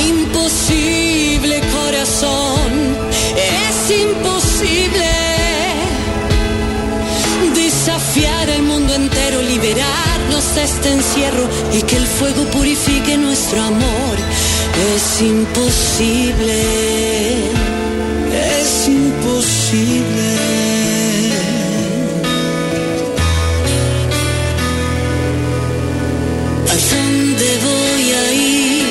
Imposible 0.08 1.60
corazón, 1.72 2.96
es 3.36 3.96
imposible 3.96 5.10
desafiar 7.54 8.50
al 8.50 8.62
mundo 8.62 8.94
entero, 8.94 9.42
liberarnos 9.42 10.54
de 10.54 10.64
este 10.64 10.92
encierro 10.92 11.48
y 11.72 11.82
que 11.82 11.96
el 11.96 12.06
fuego 12.06 12.44
purifique 12.46 13.16
nuestro 13.16 13.62
amor. 13.62 14.16
Es 14.94 15.22
imposible, 15.22 16.62
imposible. 19.72 20.36
¿A 26.68 26.94
dónde 26.94 27.48
voy 27.68 28.12
a 28.12 28.32
ir? 28.32 28.86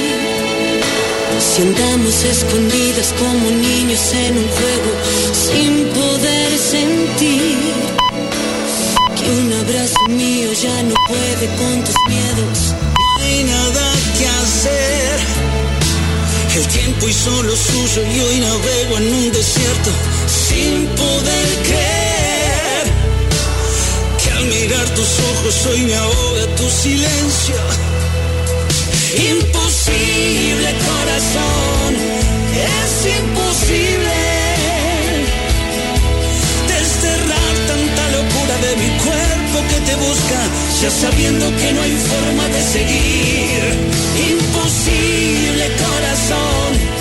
Si 1.40 1.62
andamos 1.62 2.24
escondidas 2.24 3.14
como 3.20 3.50
niños 3.52 4.14
en 4.14 4.38
un 4.38 4.48
juego 4.48 4.92
sin 5.34 5.88
poder 5.90 6.58
sentir 6.58 7.58
que 9.16 9.30
un 9.42 9.54
abrazo 9.54 10.08
mío 10.10 10.52
ya 10.54 10.84
no 10.84 10.96
puede 11.08 11.48
con 11.58 11.84
tus 11.84 11.96
miedos. 12.08 12.74
No 13.18 13.26
hay 13.26 13.44
nada 13.44 13.92
que 14.18 14.28
hacer. 14.28 15.20
El 16.56 16.68
tiempo 16.68 17.08
hizo 17.08 17.44
lo 17.44 17.56
suyo 17.56 18.02
y 18.14 18.20
hoy 18.20 18.40
navego 18.40 18.98
en 18.98 19.14
un 19.14 19.32
desierto 19.32 20.09
sin 20.60 20.86
poder 21.04 21.50
creer 21.70 22.86
que 24.22 24.30
al 24.38 24.46
mirar 24.46 24.88
tus 24.98 25.12
ojos 25.32 25.56
hoy 25.68 25.82
me 25.90 25.96
ahoga 25.96 26.44
tu 26.60 26.68
silencio. 26.70 27.60
Imposible 29.34 30.70
corazón, 30.90 31.92
es 32.78 32.92
imposible 33.20 34.18
desterrar 36.76 37.54
tanta 37.72 38.04
locura 38.18 38.56
de 38.66 38.72
mi 38.82 38.90
cuerpo 39.06 39.58
que 39.70 39.80
te 39.88 39.96
busca, 40.08 40.40
ya 40.82 40.92
sabiendo 41.04 41.46
que 41.60 41.70
no 41.74 41.82
hay 41.86 41.96
forma 42.12 42.46
de 42.56 42.62
seguir. 42.76 43.62
Imposible 44.36 45.66
corazón, 45.86 46.99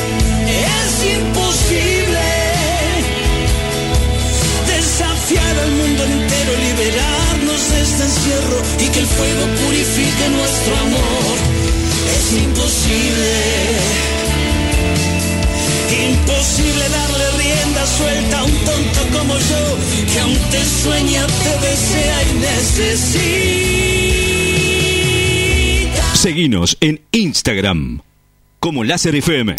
liberarnos 6.89 7.71
de 7.71 7.81
este 7.83 8.03
encierro 8.03 8.63
y 8.81 8.89
que 8.89 9.01
el 9.01 9.07
fuego 9.07 9.47
purifique 9.65 10.29
nuestro 10.31 10.77
amor. 10.77 11.37
Es 12.17 12.33
imposible. 12.33 13.33
Imposible 16.11 16.89
darle 16.89 17.31
rienda 17.37 17.87
suelta 17.87 18.39
a 18.39 18.45
un 18.45 18.53
tonto 18.53 19.01
como 19.19 19.35
yo, 19.35 19.79
que 20.13 20.21
aún 20.21 20.39
te 20.51 20.65
sueña, 20.83 21.27
te 21.27 21.59
desea 21.67 22.23
y 22.23 22.33
necesita. 22.39 23.25
Seguinos 26.15 26.77
en 26.81 27.01
Instagram 27.13 28.01
como 28.61 28.85
Láser 28.85 29.15
FM. 29.15 29.57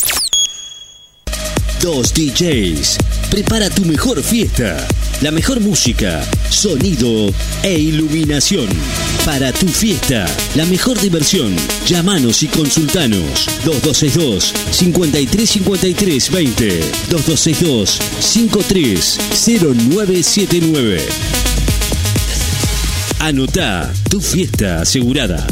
Dos 1.82 2.14
DJs. 2.14 2.98
Prepara 3.30 3.70
tu 3.70 3.86
mejor 3.86 4.22
fiesta. 4.24 4.88
La 5.22 5.32
mejor 5.32 5.60
música, 5.60 6.22
sonido 6.50 7.34
e 7.62 7.78
iluminación. 7.78 8.70
Para 9.26 9.52
tu 9.52 9.68
fiesta, 9.68 10.26
la 10.56 10.66
mejor 10.66 10.98
diversión. 11.02 11.54
Llámanos 11.86 12.42
y 12.42 12.48
consultanos. 12.48 13.50
2262 13.66 14.54
5353 14.72 16.32
20 16.32 16.80
2262 17.10 18.00
530979. 18.22 21.06
Anotá 23.20 23.92
tu 24.10 24.22
fiesta 24.22 24.80
asegurada. 24.82 25.46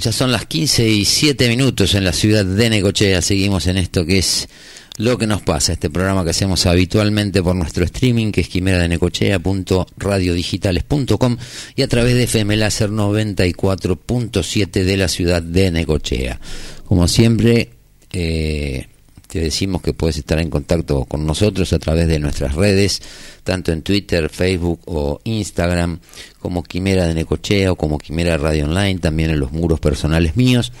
Ya 0.00 0.12
son 0.12 0.30
las 0.32 0.46
15 0.46 0.88
y 0.88 1.04
7 1.04 1.46
minutos 1.50 1.94
en 1.94 2.04
la 2.04 2.14
ciudad 2.14 2.42
de 2.42 2.70
Necochea. 2.70 3.20
Seguimos 3.20 3.66
en 3.66 3.76
esto 3.76 4.06
que 4.06 4.16
es 4.16 4.48
lo 4.96 5.18
que 5.18 5.26
nos 5.26 5.42
pasa, 5.42 5.74
este 5.74 5.90
programa 5.90 6.24
que 6.24 6.30
hacemos 6.30 6.64
habitualmente 6.64 7.42
por 7.42 7.54
nuestro 7.54 7.84
streaming, 7.84 8.32
que 8.32 8.40
es 8.40 8.48
quimeradenecochea.radiodigitales.com 8.48 11.36
y 11.76 11.82
a 11.82 11.88
través 11.88 12.14
de 12.14 12.22
FM 12.22 12.56
Láser 12.56 12.88
94.7 12.88 14.84
de 14.84 14.96
la 14.96 15.08
ciudad 15.08 15.42
de 15.42 15.70
Necochea. 15.70 16.40
Como 16.86 17.06
siempre, 17.06 17.68
eh, 18.10 18.86
te 19.30 19.38
decimos 19.40 19.80
que 19.80 19.92
puedes 19.94 20.16
estar 20.18 20.40
en 20.40 20.50
contacto 20.50 21.04
con 21.04 21.24
nosotros 21.24 21.72
a 21.72 21.78
través 21.78 22.08
de 22.08 22.18
nuestras 22.18 22.54
redes, 22.56 23.00
tanto 23.44 23.70
en 23.72 23.82
Twitter, 23.82 24.28
Facebook 24.28 24.80
o 24.86 25.20
Instagram, 25.24 26.00
como 26.40 26.62
Quimera 26.64 27.06
de 27.06 27.14
Necochea 27.14 27.70
o 27.72 27.76
como 27.76 27.98
Quimera 27.98 28.36
Radio 28.38 28.64
Online, 28.64 28.98
también 28.98 29.30
en 29.30 29.38
los 29.38 29.52
muros 29.52 29.78
personales 29.78 30.36
míos, 30.36 30.72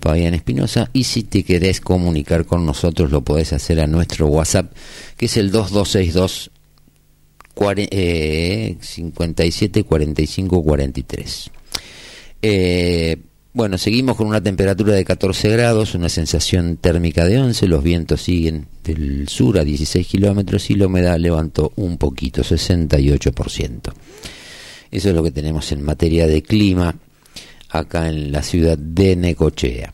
Fabián 0.00 0.32
Espinosa. 0.34 0.88
Y 0.94 1.04
si 1.04 1.22
te 1.24 1.42
querés 1.44 1.80
comunicar 1.82 2.46
con 2.46 2.64
nosotros, 2.64 3.10
lo 3.10 3.20
podés 3.22 3.52
hacer 3.52 3.78
a 3.80 3.86
nuestro 3.86 4.26
WhatsApp, 4.28 4.72
que 5.18 5.26
es 5.26 5.36
el 5.36 5.50
2262 5.50 6.50
cuare- 7.54 7.88
eh, 7.90 8.76
57 8.80 9.84
45 9.84 10.62
43. 10.62 11.50
Eh, 12.40 13.16
bueno, 13.58 13.76
seguimos 13.76 14.16
con 14.16 14.28
una 14.28 14.40
temperatura 14.40 14.92
de 14.92 15.04
14 15.04 15.48
grados, 15.48 15.96
una 15.96 16.08
sensación 16.08 16.76
térmica 16.76 17.24
de 17.24 17.38
11, 17.38 17.66
los 17.66 17.82
vientos 17.82 18.22
siguen 18.22 18.68
del 18.84 19.28
sur 19.28 19.58
a 19.58 19.64
16 19.64 20.06
kilómetros 20.06 20.70
y 20.70 20.76
la 20.76 20.86
humedad 20.86 21.18
levantó 21.18 21.72
un 21.74 21.98
poquito, 21.98 22.44
68%. 22.44 23.92
Eso 24.92 25.08
es 25.08 25.12
lo 25.12 25.24
que 25.24 25.32
tenemos 25.32 25.72
en 25.72 25.82
materia 25.82 26.28
de 26.28 26.40
clima 26.40 26.94
acá 27.70 28.08
en 28.08 28.30
la 28.30 28.44
ciudad 28.44 28.78
de 28.78 29.16
Necochea. 29.16 29.92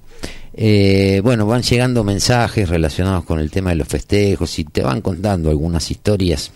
Eh, 0.53 1.23
bueno, 1.25 1.47
van 1.47 1.63
llegando 1.63 2.05
mensajes 2.05 2.69
relacionados 2.69 3.25
con 3.25 3.41
el 3.41 3.51
tema 3.51 3.71
de 3.71 3.77
los 3.77 3.89
festejos 3.89 4.59
y 4.59 4.65
te 4.65 4.83
van 4.83 5.01
contando 5.01 5.49
algunas 5.49 5.91
historias 5.91 6.53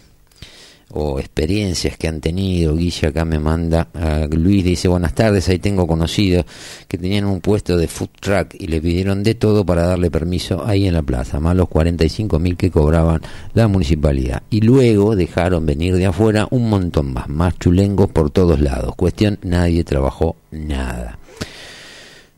o 0.91 1.19
experiencias 1.19 1.97
que 1.97 2.09
han 2.09 2.21
tenido. 2.21 2.77
Guilla 2.77 3.09
acá 3.09 3.25
me 3.25 3.39
manda, 3.39 3.89
a 3.95 4.27
Luis 4.31 4.65
dice, 4.65 4.89
buenas 4.89 5.15
tardes, 5.15 5.49
ahí 5.49 5.59
tengo 5.59 5.87
conocidos 5.87 6.47
que 6.87 6.99
tenían 6.99 7.27
un 7.27 7.41
puesto 7.41 7.77
de 7.77 7.89
food 7.89 8.11
truck 8.21 8.55
y 8.55 8.67
le 8.67 8.81
pidieron 8.81 9.23
de 9.23 9.35
todo 9.35 9.65
para 9.65 9.87
darle 9.87 10.11
permiso 10.11 10.67
ahí 10.67 10.87
en 10.87 10.95
la 10.95 11.03
plaza, 11.03 11.41
más 11.41 11.57
los 11.57 11.69
45 11.69 12.39
mil 12.39 12.57
que 12.57 12.71
cobraban 12.71 13.21
la 13.55 13.69
municipalidad. 13.69 14.43
Y 14.51 14.61
luego 14.63 15.17
dejaron 15.17 15.67
venir 15.67 15.95
de 15.97 16.07
afuera 16.07 16.49
un 16.51 16.71
montón 16.71 17.13
más, 17.13 17.29
más 17.29 17.59
chulengos 17.59 18.11
por 18.11 18.31
todos 18.31 18.61
lados. 18.61 18.95
Cuestión, 18.97 19.39
nadie 19.43 19.85
trabajó 19.85 20.37
nada. 20.51 21.19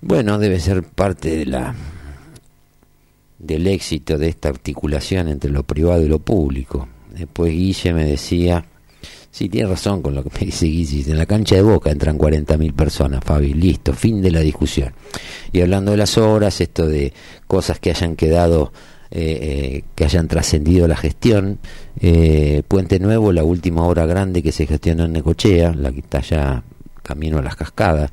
Bueno, 0.02 0.38
debe 0.38 0.60
ser 0.60 0.82
parte 0.82 1.36
de 1.36 1.46
la 1.46 1.74
del 3.38 3.66
éxito 3.66 4.18
de 4.18 4.28
esta 4.28 4.50
articulación 4.50 5.28
entre 5.28 5.50
lo 5.50 5.62
privado 5.62 6.02
y 6.02 6.08
lo 6.08 6.18
público. 6.18 6.86
Después 7.14 7.52
Guille 7.52 7.92
me 7.92 8.04
decía, 8.04 8.64
sí, 9.30 9.48
tiene 9.48 9.68
razón 9.68 10.02
con 10.02 10.14
lo 10.14 10.22
que 10.22 10.30
me 10.40 10.46
dice 10.46 10.66
Guille, 10.66 11.10
en 11.10 11.18
la 11.18 11.26
cancha 11.26 11.54
de 11.56 11.62
Boca 11.62 11.90
entran 11.90 12.18
40.000 12.18 12.72
personas, 12.74 13.24
Fabi, 13.24 13.54
listo, 13.54 13.92
fin 13.92 14.22
de 14.22 14.30
la 14.30 14.40
discusión. 14.40 14.92
Y 15.52 15.60
hablando 15.60 15.92
de 15.92 15.96
las 15.96 16.16
obras, 16.18 16.60
esto 16.60 16.86
de 16.86 17.12
cosas 17.46 17.78
que 17.78 17.90
hayan 17.90 18.16
quedado, 18.16 18.72
eh, 19.10 19.38
eh, 19.42 19.84
que 19.94 20.04
hayan 20.04 20.28
trascendido 20.28 20.86
la 20.86 20.96
gestión, 20.96 21.58
eh, 22.00 22.62
Puente 22.68 23.00
Nuevo, 23.00 23.32
la 23.32 23.44
última 23.44 23.82
obra 23.84 24.06
grande 24.06 24.42
que 24.42 24.52
se 24.52 24.66
gestionó 24.66 25.04
en 25.04 25.12
Necochea, 25.12 25.74
la 25.74 25.90
que 25.90 26.00
está 26.00 26.20
ya 26.20 26.62
camino 27.02 27.38
a 27.38 27.42
las 27.42 27.56
cascadas, 27.56 28.12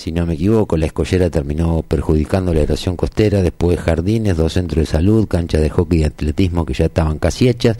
si 0.00 0.12
no 0.12 0.24
me 0.24 0.32
equivoco, 0.32 0.78
la 0.78 0.86
escollera 0.86 1.28
terminó 1.28 1.82
perjudicando 1.86 2.54
la 2.54 2.62
erosión 2.62 2.96
costera, 2.96 3.42
después 3.42 3.78
jardines, 3.78 4.34
dos 4.34 4.54
centros 4.54 4.86
de 4.86 4.86
salud, 4.86 5.28
cancha 5.28 5.58
de 5.58 5.68
hockey 5.68 6.00
y 6.00 6.04
atletismo 6.04 6.64
que 6.64 6.72
ya 6.72 6.86
estaban 6.86 7.18
casi 7.18 7.50
hechas, 7.50 7.76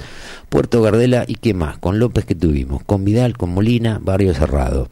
Puerto 0.50 0.82
Gardela 0.82 1.24
y 1.26 1.36
qué 1.36 1.54
más, 1.54 1.78
con 1.78 1.98
López 1.98 2.26
que 2.26 2.34
tuvimos, 2.34 2.82
con 2.84 3.06
Vidal, 3.06 3.38
con 3.38 3.54
Molina, 3.54 3.98
barrio 4.04 4.34
cerrado. 4.34 4.90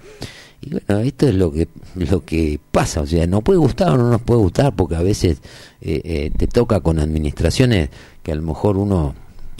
Y 0.62 0.70
bueno, 0.70 1.02
esto 1.02 1.28
es 1.28 1.34
lo 1.34 1.52
que 1.52 1.68
lo 1.96 2.24
que 2.24 2.58
pasa, 2.72 3.02
o 3.02 3.06
sea, 3.06 3.26
no 3.26 3.42
puede 3.42 3.58
gustar 3.58 3.90
o 3.90 3.98
no 3.98 4.10
nos 4.10 4.22
puede 4.22 4.40
gustar, 4.40 4.74
porque 4.74 4.96
a 4.96 5.02
veces 5.02 5.42
eh, 5.82 6.00
eh, 6.02 6.30
te 6.34 6.46
toca 6.46 6.80
con 6.80 6.98
administraciones 6.98 7.90
que 8.22 8.32
a 8.32 8.36
lo 8.36 8.42
mejor 8.42 8.78
uno 8.78 9.14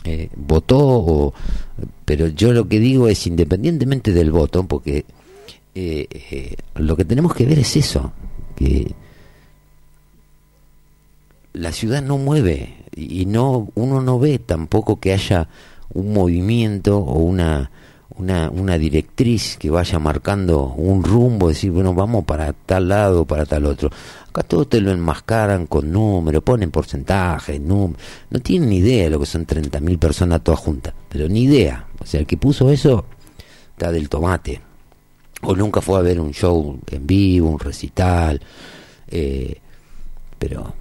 eh, 0.05 0.31
votó, 0.37 0.79
o, 0.79 1.35
pero 2.07 2.29
yo 2.29 2.55
lo 2.55 2.67
que 2.67 2.81
digo 2.81 3.09
es, 3.09 3.27
independientemente 3.27 4.15
del 4.15 4.33
voto, 4.33 4.65
porque 4.65 5.05
eh, 5.81 6.09
eh, 6.31 6.57
lo 6.75 6.97
que 6.97 7.05
tenemos 7.05 7.35
que 7.35 7.47
ver 7.47 7.61
es 7.61 7.77
eso, 7.77 8.13
que 8.57 8.95
la 11.53 11.71
ciudad 11.71 12.03
no 12.03 12.19
mueve 12.19 12.75
y 12.97 13.27
no 13.27 13.69
uno 13.77 14.01
no 14.01 14.19
ve 14.19 14.41
tampoco 14.41 14.99
que 14.99 15.13
haya 15.13 15.49
un 15.95 16.13
movimiento 16.13 16.99
o 16.99 17.19
una 17.19 17.71
una, 18.17 18.51
una 18.51 18.77
directriz 18.77 19.57
que 19.57 19.71
vaya 19.71 20.01
marcando 20.01 20.75
un 20.77 21.05
rumbo, 21.05 21.51
decir, 21.51 21.71
bueno, 21.71 21.95
vamos 21.95 22.25
para 22.25 22.53
tal 22.53 22.89
lado, 22.89 23.25
para 23.25 23.47
tal 23.47 23.65
otro. 23.67 23.91
Acá 24.29 24.43
todo 24.43 24.67
te 24.67 24.81
lo 24.81 24.91
enmascaran 24.91 25.67
con 25.67 25.93
números, 25.93 26.43
ponen 26.43 26.73
porcentajes. 26.73 27.61
No 27.61 27.95
tienen 28.43 28.71
ni 28.71 28.79
idea 28.79 29.05
de 29.05 29.11
lo 29.11 29.21
que 29.21 29.27
son 29.27 29.47
30.000 29.47 29.99
personas 30.01 30.43
todas 30.43 30.59
juntas, 30.59 30.95
pero 31.09 31.29
ni 31.29 31.45
idea. 31.45 31.87
O 32.01 32.07
sea, 32.07 32.19
el 32.19 32.27
que 32.27 32.37
puso 32.37 32.73
eso 32.73 33.05
está 33.77 33.93
del 33.93 34.09
tomate. 34.09 34.68
O 35.43 35.55
nunca 35.55 35.81
fue 35.81 35.99
a 35.99 36.03
ver 36.03 36.21
un 36.21 36.33
show 36.33 36.79
en 36.91 37.07
vivo, 37.07 37.49
un 37.51 37.59
recital. 37.61 38.41
Eh, 39.11 39.57
pero 40.39 40.75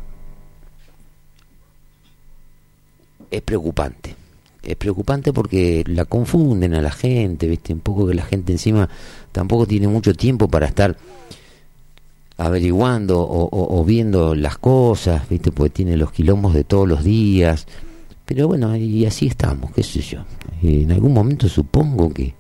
es 3.32 3.42
preocupante. 3.42 4.16
Es 4.64 4.76
preocupante 4.76 5.32
porque 5.32 5.84
la 5.88 6.06
confunden 6.06 6.74
a 6.74 6.82
la 6.82 6.92
gente, 6.92 7.48
¿viste? 7.48 7.74
Un 7.74 7.80
poco 7.80 8.08
que 8.08 8.14
la 8.16 8.24
gente 8.26 8.52
encima 8.52 8.90
tampoco 9.32 9.66
tiene 9.66 9.88
mucho 9.88 10.14
tiempo 10.14 10.48
para 10.48 10.66
estar 10.66 10.98
averiguando 12.38 13.20
o, 13.22 13.80
o- 13.80 13.84
viendo 13.86 14.36
las 14.36 14.58
cosas, 14.58 15.28
¿viste? 15.30 15.52
Porque 15.52 15.70
tiene 15.72 15.98
los 15.98 16.12
quilombos 16.12 16.54
de 16.54 16.64
todos 16.64 16.88
los 16.88 17.04
días. 17.04 17.66
Pero 18.26 18.48
bueno, 18.48 18.76
y 18.76 19.06
así 19.06 19.28
estamos, 19.28 19.72
qué 19.72 19.84
sé 19.84 20.02
yo. 20.02 20.20
Eh, 20.62 20.82
en 20.84 20.92
algún 20.92 21.14
momento 21.14 21.48
supongo 21.48 22.10
que 22.14 22.34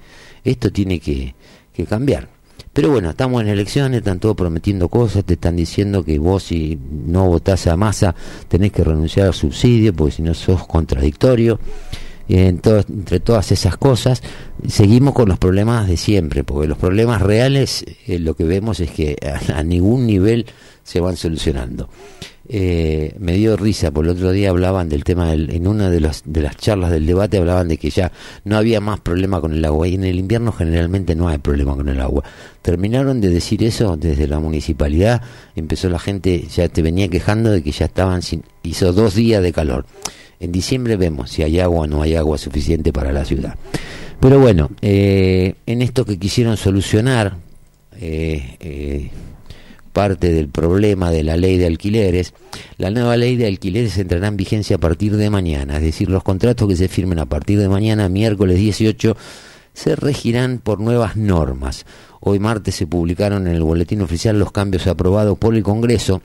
esto 0.44 0.72
tiene 0.72 1.00
que, 1.00 1.34
que 1.78 1.86
cambiar. 1.86 2.28
Pero 2.74 2.92
bueno, 2.92 3.10
estamos 3.10 3.42
en 3.42 3.48
elecciones, 3.48 4.00
están 4.00 4.20
todos 4.20 4.36
prometiendo 4.36 4.88
cosas, 4.90 5.24
te 5.24 5.34
están 5.34 5.56
diciendo 5.56 6.04
que 6.04 6.20
vos 6.20 6.44
si 6.44 6.78
no 7.08 7.26
votás 7.28 7.66
a 7.68 7.76
masa 7.78 8.14
tenés 8.48 8.72
que 8.72 8.84
renunciar 8.84 9.28
al 9.28 9.34
subsidio, 9.34 9.94
porque 9.94 10.16
si 10.16 10.22
no 10.22 10.34
sos 10.34 10.68
contradictorio. 10.68 11.60
En 12.30 12.60
to- 12.60 12.80
entre 12.90 13.22
todas 13.22 13.54
esas 13.54 13.78
cosas, 13.78 14.22
seguimos 14.68 15.14
con 15.14 15.30
los 15.30 15.40
problemas 15.40 15.88
de 15.88 15.96
siempre, 15.96 16.44
porque 16.44 16.68
los 16.68 16.78
problemas 16.78 17.22
reales 17.22 17.86
eh, 18.06 18.20
lo 18.20 18.36
que 18.36 18.44
vemos 18.44 18.82
es 18.82 18.92
que 18.92 19.16
a 19.56 19.64
ningún 19.64 20.06
nivel 20.06 20.46
se 20.84 21.00
van 21.00 21.16
solucionando. 21.16 21.88
Eh, 22.50 23.14
me 23.20 23.34
dio 23.34 23.58
risa, 23.58 23.92
por 23.92 24.06
el 24.06 24.12
otro 24.12 24.32
día 24.32 24.52
hablaban 24.52 24.88
del 24.88 25.04
tema, 25.04 25.32
del- 25.32 25.50
en 25.50 25.68
una 25.68 25.90
de, 25.90 26.00
de 26.26 26.42
las 26.42 26.56
charlas 26.56 26.92
del 26.92 27.06
debate 27.06 27.38
hablaban 27.38 27.68
de 27.68 27.78
que 27.78 27.90
ya 27.90 28.12
no 28.46 28.56
había 28.58 28.80
más 28.80 29.02
problema 29.02 29.42
con 29.42 29.52
el 29.54 29.66
agua 29.66 29.86
y 29.88 29.96
en 29.96 30.06
el 30.06 30.18
invierno 30.18 30.54
generalmente 30.54 31.14
no 31.14 31.28
hay 31.28 31.40
problema 31.40 31.76
con 31.76 31.90
el 31.90 32.00
agua. 32.00 32.24
Terminaron 32.62 33.20
de 33.20 33.30
decir 33.30 33.64
eso 33.64 33.98
desde 33.98 34.28
la 34.28 34.40
municipalidad, 34.40 35.22
empezó 35.58 35.90
la 35.90 36.00
gente, 36.00 36.46
ya 36.48 36.70
te 36.70 36.82
venía 36.82 37.10
quejando 37.10 37.52
de 37.52 37.62
que 37.62 37.72
ya 37.72 37.86
estaban 37.86 38.22
sin, 38.22 38.44
hizo 38.64 38.94
dos 38.94 39.14
días 39.16 39.44
de 39.44 39.52
calor. 39.52 39.86
En 40.40 40.52
diciembre 40.54 40.96
vemos 40.96 41.32
si 41.32 41.44
hay 41.44 41.60
agua 41.60 41.82
o 41.82 41.88
no 41.88 42.02
hay 42.02 42.16
agua 42.16 42.38
suficiente 42.38 42.94
para 42.94 43.12
la 43.12 43.26
ciudad. 43.26 43.56
Pero 44.22 44.40
bueno, 44.40 44.70
eh, 44.82 45.56
en 45.66 45.82
esto 45.82 46.06
que 46.06 46.18
quisieron 46.18 46.56
solucionar, 46.56 47.36
eh, 48.00 48.56
eh, 48.62 49.10
parte 49.98 50.32
del 50.32 50.48
problema 50.48 51.10
de 51.10 51.24
la 51.24 51.38
ley 51.38 51.58
de 51.58 51.66
alquileres, 51.66 52.36
la 52.78 52.92
nueva 52.92 53.18
ley 53.18 53.36
de 53.36 53.48
alquileres 53.48 53.98
entrará 53.98 54.28
en 54.28 54.38
vigencia 54.38 54.76
a 54.76 54.80
partir 54.80 55.18
de 55.18 55.32
mañana, 55.32 55.78
es 55.78 55.82
decir, 55.82 56.08
los 56.08 56.22
contratos 56.22 56.68
que 56.68 56.76
se 56.76 56.88
firmen 56.88 57.18
a 57.18 57.26
partir 57.26 57.58
de 57.58 57.68
mañana, 57.68 58.08
miércoles 58.08 58.60
18, 58.60 59.18
se 59.74 59.96
regirán 59.96 60.60
por 60.60 60.80
nuevas 60.82 61.16
normas. 61.16 61.88
Hoy 62.20 62.38
martes 62.38 62.76
se 62.76 62.86
publicaron 62.86 63.48
en 63.48 63.56
el 63.56 63.64
boletín 63.64 64.02
oficial 64.04 64.38
los 64.38 64.52
cambios 64.52 64.86
aprobados 64.86 65.36
por 65.40 65.56
el 65.56 65.64
Congreso. 65.64 66.22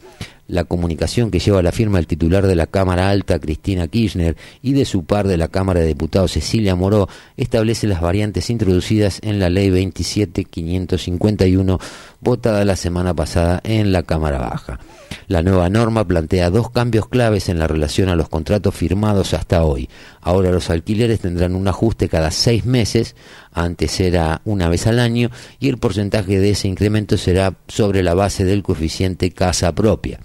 La 0.52 0.64
comunicación 0.64 1.30
que 1.30 1.38
lleva 1.38 1.62
la 1.62 1.72
firma 1.72 1.98
el 1.98 2.06
titular 2.06 2.46
de 2.46 2.54
la 2.54 2.66
Cámara 2.66 3.08
Alta, 3.08 3.38
Cristina 3.38 3.88
Kirchner, 3.88 4.36
y 4.60 4.74
de 4.74 4.84
su 4.84 5.06
par 5.06 5.26
de 5.26 5.38
la 5.38 5.48
Cámara 5.48 5.80
de 5.80 5.86
Diputados, 5.86 6.32
Cecilia 6.32 6.76
Moró, 6.76 7.08
establece 7.38 7.86
las 7.86 8.02
variantes 8.02 8.50
introducidas 8.50 9.18
en 9.22 9.38
la 9.38 9.48
Ley 9.48 9.70
27551, 9.70 11.80
votada 12.20 12.66
la 12.66 12.76
semana 12.76 13.14
pasada 13.14 13.62
en 13.64 13.92
la 13.92 14.02
Cámara 14.02 14.40
Baja. 14.40 14.78
La 15.26 15.42
nueva 15.42 15.70
norma 15.70 16.06
plantea 16.06 16.50
dos 16.50 16.70
cambios 16.70 17.08
claves 17.08 17.48
en 17.48 17.58
la 17.58 17.66
relación 17.66 18.10
a 18.10 18.16
los 18.16 18.28
contratos 18.28 18.74
firmados 18.74 19.32
hasta 19.32 19.64
hoy. 19.64 19.88
Ahora 20.20 20.50
los 20.50 20.68
alquileres 20.68 21.20
tendrán 21.20 21.54
un 21.54 21.66
ajuste 21.66 22.10
cada 22.10 22.30
seis 22.30 22.66
meses, 22.66 23.16
antes 23.52 23.98
era 24.00 24.42
una 24.44 24.68
vez 24.68 24.86
al 24.86 24.98
año, 24.98 25.30
y 25.60 25.70
el 25.70 25.78
porcentaje 25.78 26.38
de 26.38 26.50
ese 26.50 26.68
incremento 26.68 27.16
será 27.16 27.54
sobre 27.68 28.02
la 28.02 28.12
base 28.12 28.44
del 28.44 28.62
coeficiente 28.62 29.30
casa 29.30 29.74
propia. 29.74 30.20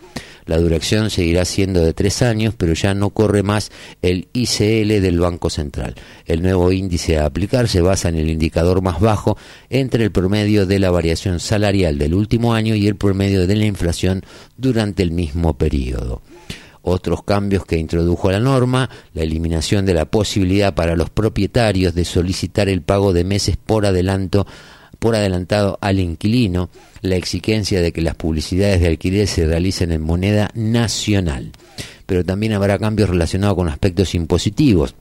La 0.48 0.58
duración 0.58 1.10
seguirá 1.10 1.44
siendo 1.44 1.84
de 1.84 1.94
tres 1.94 2.22
años, 2.22 2.56
pero 2.58 2.74
ya 2.74 2.94
no 2.94 3.10
corre 3.10 3.44
más 3.44 3.70
el 4.02 4.30
ICL 4.32 5.02
del 5.02 5.20
Banco 5.20 5.50
Central. 5.50 5.96
El 6.26 6.42
nuevo 6.42 6.72
índice 6.72 7.18
a 7.18 7.26
aplicar 7.26 7.68
se 7.68 7.82
basa 7.82 8.08
en 8.08 8.16
el 8.16 8.30
indicador 8.30 8.82
más 8.82 9.02
bajo 9.02 9.38
entre 9.70 10.06
el 10.06 10.12
promedio 10.12 10.66
de 10.66 10.80
la 10.80 10.90
variación 10.90 11.42
salarial 11.42 11.98
del 11.98 12.14
último 12.14 12.54
año 12.54 12.76
y 12.76 12.88
el 12.88 12.96
promedio 12.96 13.46
de 13.46 13.56
la 13.58 13.66
inflación 13.66 14.24
durante 14.56 15.04
el 15.04 15.12
mismo 15.12 15.58
periodo. 15.58 16.22
Otros 16.82 17.24
cambios 17.24 17.66
que 17.66 17.78
introdujo 17.78 18.32
la 18.32 18.40
norma, 18.40 18.90
la 19.14 19.24
eliminación 19.24 19.86
de 19.86 19.94
la 19.94 20.06
posibilidad 20.06 20.74
para 20.74 20.96
los 20.96 21.10
propietarios 21.10 21.94
de 21.94 22.06
solicitar 22.06 22.70
el 22.70 22.82
pago 22.82 23.12
de 23.12 23.26
meses 23.26 23.58
por 23.58 23.86
adelanto 23.86 24.48
por 25.00 25.16
adelantado 25.16 25.78
al 25.82 26.00
inquilino, 26.00 26.70
la 27.02 27.16
exigencia 27.16 27.82
de 27.82 27.92
que 27.92 28.02
las 28.02 28.16
publicidades 28.16 28.82
de 28.82 28.88
alquiler 28.88 29.28
se 29.28 29.46
realicen 29.46 29.92
en 29.92 30.02
moneda 30.02 30.50
nacional. 30.54 31.52
Pero 32.06 32.24
también 32.24 32.54
habrá 32.54 32.80
cambios 32.80 33.10
relacionados 33.10 33.56
con 33.56 33.70
aspectos 33.70 34.16
impositivos. 34.16 34.96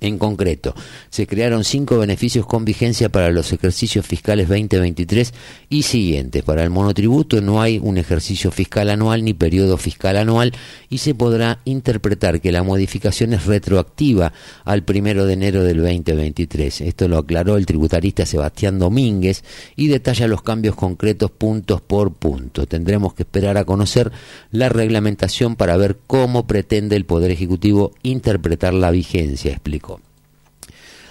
En 0.00 0.18
concreto, 0.18 0.74
se 1.10 1.26
crearon 1.26 1.62
cinco 1.62 1.98
beneficios 1.98 2.46
con 2.46 2.64
vigencia 2.64 3.10
para 3.10 3.30
los 3.30 3.52
ejercicios 3.52 4.06
fiscales 4.06 4.48
2023 4.48 5.34
y 5.68 5.82
siguientes. 5.82 6.42
Para 6.42 6.62
el 6.62 6.70
monotributo 6.70 7.40
no 7.42 7.60
hay 7.60 7.78
un 7.78 7.98
ejercicio 7.98 8.50
fiscal 8.50 8.88
anual 8.88 9.24
ni 9.24 9.34
periodo 9.34 9.76
fiscal 9.76 10.16
anual 10.16 10.52
y 10.88 10.98
se 10.98 11.14
podrá 11.14 11.60
interpretar 11.66 12.40
que 12.40 12.50
la 12.50 12.62
modificación 12.62 13.34
es 13.34 13.44
retroactiva 13.44 14.32
al 14.64 14.84
primero 14.84 15.26
de 15.26 15.34
enero 15.34 15.64
del 15.64 15.82
2023. 15.82 16.80
Esto 16.80 17.06
lo 17.06 17.18
aclaró 17.18 17.58
el 17.58 17.66
tributarista 17.66 18.24
Sebastián 18.24 18.78
Domínguez 18.78 19.44
y 19.76 19.88
detalla 19.88 20.28
los 20.28 20.42
cambios 20.42 20.76
concretos 20.76 21.30
puntos 21.30 21.82
por 21.82 22.14
punto. 22.14 22.66
Tendremos 22.66 23.12
que 23.12 23.24
esperar 23.24 23.58
a 23.58 23.64
conocer 23.64 24.10
la 24.50 24.70
reglamentación 24.70 25.56
para 25.56 25.76
ver 25.76 25.98
cómo 26.06 26.46
pretende 26.46 26.96
el 26.96 27.04
Poder 27.04 27.30
Ejecutivo 27.30 27.92
interpretar 28.02 28.72
la 28.72 28.90
vigencia, 28.90 29.52
explicó. 29.52 29.79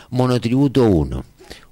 Monotributo 0.09 0.85
1. 0.85 1.23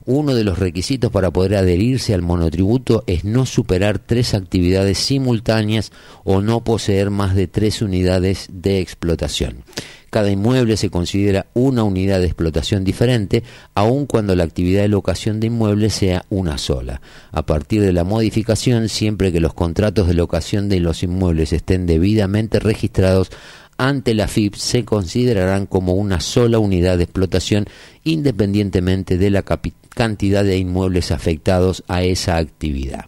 Uno 0.06 0.34
de 0.34 0.46
los 0.46 0.58
requisitos 0.58 1.12
para 1.12 1.32
poder 1.32 1.56
adherirse 1.56 2.14
al 2.14 2.22
monotributo 2.22 3.04
es 3.08 3.26
no 3.26 3.46
superar 3.46 4.00
tres 4.00 4.34
actividades 4.34 5.00
simultáneas 5.00 5.92
o 6.24 6.40
no 6.42 6.64
poseer 6.64 7.10
más 7.10 7.36
de 7.36 7.48
tres 7.48 7.82
unidades 7.82 8.48
de 8.50 8.80
explotación. 8.80 9.64
Cada 10.10 10.32
inmueble 10.32 10.78
se 10.78 10.90
considera 10.90 11.48
una 11.54 11.84
unidad 11.84 12.20
de 12.20 12.28
explotación 12.28 12.86
diferente, 12.86 13.44
aun 13.76 14.06
cuando 14.06 14.36
la 14.36 14.46
actividad 14.46 14.84
de 14.84 14.88
locación 14.88 15.42
de 15.42 15.48
inmuebles 15.48 15.94
sea 15.94 16.24
una 16.30 16.58
sola. 16.58 17.02
A 17.34 17.46
partir 17.46 17.82
de 17.82 17.92
la 17.92 18.06
modificación, 18.06 18.88
siempre 18.88 19.34
que 19.34 19.42
los 19.42 19.54
contratos 19.54 20.08
de 20.08 20.14
locación 20.14 20.70
de 20.70 20.80
los 20.80 21.04
inmuebles 21.04 21.52
estén 21.52 21.86
debidamente 21.86 22.60
registrados 22.60 23.30
ante 23.78 24.14
la 24.14 24.28
FIP 24.28 24.56
se 24.56 24.84
considerarán 24.84 25.68
como 25.68 25.94
una 25.94 26.20
sola 26.20 26.60
unidad 26.60 26.98
de 26.98 27.04
explotación 27.04 27.66
independientemente 28.04 29.18
de 29.18 29.30
la 29.30 29.44
cantidad 29.44 30.44
de 30.44 30.58
inmuebles 30.58 31.12
afectados 31.12 31.84
a 31.88 32.04
esa 32.04 32.38
actividad. 32.38 33.06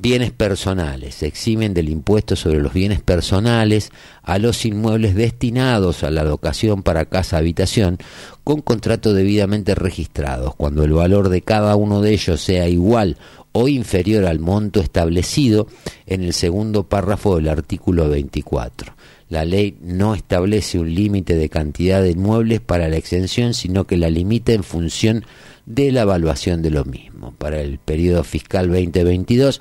Bienes 0.00 0.30
personales. 0.30 1.16
Se 1.16 1.26
eximen 1.26 1.74
del 1.74 1.88
impuesto 1.88 2.36
sobre 2.36 2.60
los 2.60 2.72
bienes 2.72 3.00
personales 3.00 3.90
a 4.22 4.38
los 4.38 4.64
inmuebles 4.64 5.16
destinados 5.16 6.04
a 6.04 6.10
la 6.12 6.22
locación 6.22 6.84
para 6.84 7.06
casa-habitación 7.06 7.98
con 8.44 8.60
contrato 8.60 9.12
debidamente 9.12 9.74
registrados, 9.74 10.54
cuando 10.54 10.84
el 10.84 10.92
valor 10.92 11.30
de 11.30 11.42
cada 11.42 11.74
uno 11.74 12.00
de 12.00 12.12
ellos 12.12 12.40
sea 12.40 12.68
igual 12.68 13.16
o 13.50 13.66
inferior 13.66 14.24
al 14.26 14.38
monto 14.38 14.80
establecido 14.80 15.66
en 16.06 16.22
el 16.22 16.32
segundo 16.32 16.84
párrafo 16.84 17.34
del 17.34 17.48
artículo 17.48 18.08
24. 18.08 18.94
La 19.28 19.44
ley 19.44 19.76
no 19.82 20.14
establece 20.14 20.78
un 20.78 20.94
límite 20.94 21.34
de 21.34 21.48
cantidad 21.48 22.00
de 22.00 22.12
inmuebles 22.12 22.60
para 22.60 22.88
la 22.88 22.96
exención, 22.96 23.52
sino 23.52 23.84
que 23.84 23.96
la 23.96 24.10
limita 24.10 24.52
en 24.52 24.62
función 24.62 25.24
de 25.68 25.92
la 25.92 26.02
evaluación 26.02 26.62
de 26.62 26.70
lo 26.70 26.84
mismo. 26.86 27.34
Para 27.36 27.60
el 27.60 27.78
periodo 27.78 28.24
fiscal 28.24 28.68
2022, 28.68 29.60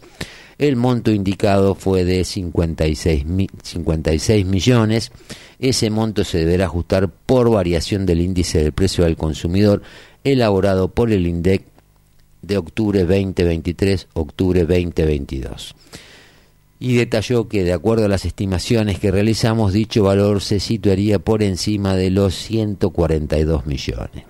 el 0.58 0.78
monto 0.78 1.12
indicado 1.12 1.76
fue 1.76 2.06
de 2.06 2.24
56, 2.24 3.26
mi- 3.26 3.50
56 3.62 4.46
millones. 4.46 5.12
Ese 5.60 5.90
monto 5.90 6.24
se 6.24 6.40
deberá 6.40 6.66
ajustar 6.66 7.10
por 7.10 7.52
variación 7.52 8.06
del 8.06 8.22
índice 8.22 8.64
del 8.64 8.72
precio 8.72 9.06
al 9.06 9.18
consumidor 9.18 9.82
elaborado 10.24 10.88
por 10.88 11.12
el 11.12 11.28
INDEC 11.28 11.64
de 12.42 12.58
octubre 12.58 13.02
2023, 13.02 14.08
octubre 14.14 14.62
2022 14.62 15.76
y 16.80 16.94
detalló 16.96 17.48
que 17.48 17.64
de 17.64 17.74
acuerdo 17.74 18.06
a 18.06 18.08
las 18.08 18.24
estimaciones 18.26 19.00
que 19.00 19.10
realizamos 19.10 19.74
dicho 19.74 20.04
valor 20.04 20.42
se 20.42 20.60
situaría 20.60 21.18
por 21.18 21.42
encima 21.42 21.96
de 21.96 22.12
los 22.12 22.36
142 22.36 23.66
millones. 23.66 24.26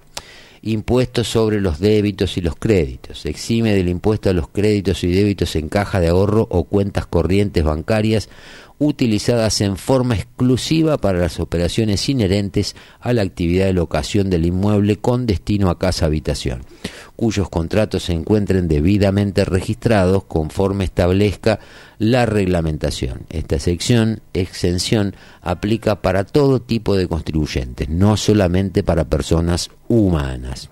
Impuestos 0.62 1.28
sobre 1.28 1.62
los 1.62 1.80
débitos 1.80 2.38
y 2.38 2.42
los 2.42 2.56
créditos. 2.56 3.26
Exime 3.26 3.74
del 3.74 3.90
impuesto 3.90 4.30
a 4.30 4.34
los 4.34 4.50
créditos 4.50 5.04
y 5.04 5.08
débitos 5.08 5.56
en 5.56 5.70
caja 5.70 6.00
de 6.00 6.10
ahorro 6.10 6.48
o 6.50 6.64
cuentas 6.64 7.06
corrientes 7.06 7.64
bancarias 7.64 8.30
utilizadas 8.80 9.62
en 9.62 9.78
forma 9.78 10.16
exclusiva 10.16 10.98
para 10.98 11.20
las 11.20 11.40
operaciones 11.40 12.08
inherentes 12.10 12.76
a 13.00 13.14
la 13.14 13.24
actividad 13.24 13.66
de 13.66 13.74
locación 13.74 14.30
del 14.30 14.46
inmueble 14.46 14.98
con 14.98 15.26
destino 15.26 15.70
a 15.70 15.80
casa 15.80 16.06
habitación, 16.06 16.64
cuyos 17.18 17.50
contratos 17.50 18.04
se 18.04 18.14
encuentren 18.14 18.70
debidamente 18.70 19.44
registrados 19.44 20.24
conforme 20.24 20.86
establezca 20.86 21.60
la 21.98 22.26
reglamentación. 22.28 23.26
Esta 23.30 23.60
sección, 23.60 24.22
exención, 24.34 25.16
aplica 25.42 26.02
para 26.02 26.24
todo 26.24 26.62
tipo 26.62 26.96
de 26.96 27.08
contribuyentes, 27.08 27.90
no 27.90 28.16
solamente 28.16 28.84
para 28.84 29.06
personas 29.06 29.72
humanas. 29.90 30.70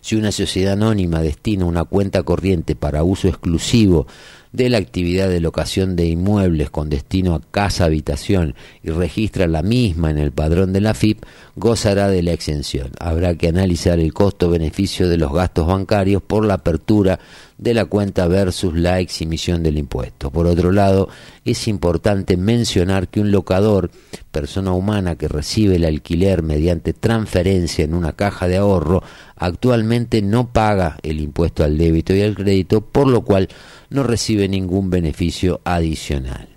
Si 0.00 0.16
una 0.16 0.32
sociedad 0.32 0.74
anónima 0.74 1.20
destina 1.20 1.64
una 1.64 1.84
cuenta 1.84 2.22
corriente 2.22 2.74
para 2.76 3.02
uso 3.02 3.28
exclusivo 3.28 4.06
de 4.52 4.68
la 4.68 4.78
actividad 4.78 5.28
de 5.28 5.40
locación 5.40 5.94
de 5.96 6.06
inmuebles 6.06 6.70
con 6.70 6.88
destino 6.88 7.34
a 7.34 7.40
casa 7.40 7.84
habitación 7.84 8.54
y 8.82 8.90
registra 8.90 9.46
la 9.46 9.62
misma 9.62 10.10
en 10.10 10.18
el 10.18 10.32
padrón 10.32 10.72
de 10.72 10.80
la 10.80 10.94
FIP, 10.94 11.24
gozará 11.56 12.08
de 12.08 12.22
la 12.22 12.32
exención. 12.32 12.90
Habrá 12.98 13.36
que 13.36 13.48
analizar 13.48 14.00
el 14.00 14.12
costo-beneficio 14.12 15.08
de 15.08 15.18
los 15.18 15.32
gastos 15.32 15.66
bancarios 15.66 16.22
por 16.22 16.44
la 16.44 16.54
apertura 16.54 17.20
de 17.60 17.74
la 17.74 17.84
cuenta 17.84 18.26
versus 18.26 18.74
la 18.74 19.00
exhibición 19.00 19.62
del 19.62 19.76
impuesto. 19.76 20.30
Por 20.30 20.46
otro 20.46 20.72
lado, 20.72 21.10
es 21.44 21.68
importante 21.68 22.38
mencionar 22.38 23.08
que 23.08 23.20
un 23.20 23.32
locador, 23.32 23.90
persona 24.32 24.72
humana 24.72 25.16
que 25.16 25.28
recibe 25.28 25.76
el 25.76 25.84
alquiler 25.84 26.42
mediante 26.42 26.94
transferencia 26.94 27.84
en 27.84 27.92
una 27.92 28.12
caja 28.12 28.48
de 28.48 28.56
ahorro, 28.56 29.02
actualmente 29.36 30.22
no 30.22 30.48
paga 30.48 30.96
el 31.02 31.20
impuesto 31.20 31.62
al 31.62 31.76
débito 31.76 32.14
y 32.14 32.22
al 32.22 32.34
crédito, 32.34 32.80
por 32.80 33.08
lo 33.08 33.20
cual 33.20 33.48
no 33.90 34.04
recibe 34.04 34.48
ningún 34.48 34.88
beneficio 34.88 35.60
adicional. 35.64 36.48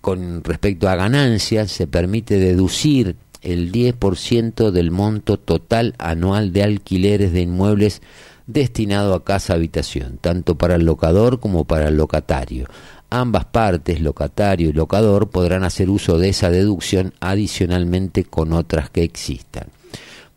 Con 0.00 0.42
respecto 0.42 0.88
a 0.88 0.96
ganancias, 0.96 1.70
se 1.70 1.86
permite 1.86 2.40
deducir 2.40 3.14
el 3.42 3.70
10% 3.70 4.72
del 4.72 4.90
monto 4.90 5.38
total 5.38 5.94
anual 5.98 6.52
de 6.52 6.64
alquileres 6.64 7.32
de 7.32 7.42
inmuebles 7.42 8.02
destinado 8.46 9.14
a 9.14 9.24
casa 9.24 9.54
habitación, 9.54 10.18
tanto 10.20 10.56
para 10.56 10.76
el 10.76 10.84
locador 10.84 11.40
como 11.40 11.64
para 11.64 11.88
el 11.88 11.96
locatario. 11.96 12.68
Ambas 13.10 13.44
partes, 13.46 14.00
locatario 14.00 14.70
y 14.70 14.72
locador, 14.72 15.30
podrán 15.30 15.64
hacer 15.64 15.90
uso 15.90 16.18
de 16.18 16.30
esa 16.30 16.50
deducción 16.50 17.14
adicionalmente 17.20 18.24
con 18.24 18.52
otras 18.52 18.90
que 18.90 19.02
existan. 19.02 19.68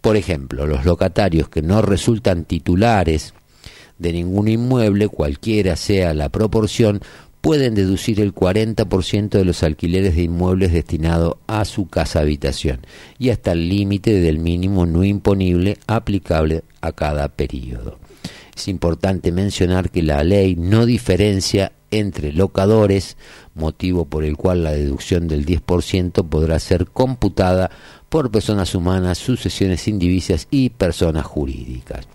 Por 0.01 0.15
ejemplo, 0.15 0.65
los 0.65 0.85
locatarios 0.85 1.49
que 1.49 1.61
no 1.61 1.81
resultan 1.81 2.45
titulares 2.45 3.33
de 3.97 4.13
ningún 4.13 4.47
inmueble, 4.47 5.09
cualquiera 5.09 5.75
sea 5.75 6.13
la 6.13 6.29
proporción, 6.29 7.01
pueden 7.41 7.75
deducir 7.75 8.19
el 8.19 8.33
40% 8.33 9.29
de 9.29 9.45
los 9.45 9.63
alquileres 9.63 10.15
de 10.15 10.23
inmuebles 10.23 10.73
destinados 10.73 11.35
a 11.47 11.65
su 11.65 11.87
casa 11.87 12.19
habitación 12.19 12.81
y 13.17 13.29
hasta 13.29 13.53
el 13.53 13.69
límite 13.69 14.19
del 14.19 14.39
mínimo 14.39 14.85
no 14.85 15.03
imponible 15.03 15.77
aplicable 15.87 16.63
a 16.81 16.91
cada 16.91 17.29
periodo. 17.29 17.97
Es 18.55 18.67
importante 18.67 19.31
mencionar 19.31 19.89
que 19.89 20.03
la 20.03 20.23
ley 20.23 20.55
no 20.57 20.85
diferencia 20.85 21.71
entre 21.91 22.33
locadores, 22.33 23.17
motivo 23.55 24.05
por 24.05 24.23
el 24.23 24.37
cual 24.37 24.63
la 24.63 24.71
deducción 24.71 25.27
del 25.27 25.45
10% 25.45 26.27
podrá 26.27 26.59
ser 26.59 26.87
computada 26.87 27.71
por 28.09 28.31
personas 28.31 28.75
humanas, 28.75 29.17
sucesiones 29.17 29.87
indivisas 29.87 30.47
y 30.51 30.71
personas 30.71 31.25
jurídicas. 31.25 32.05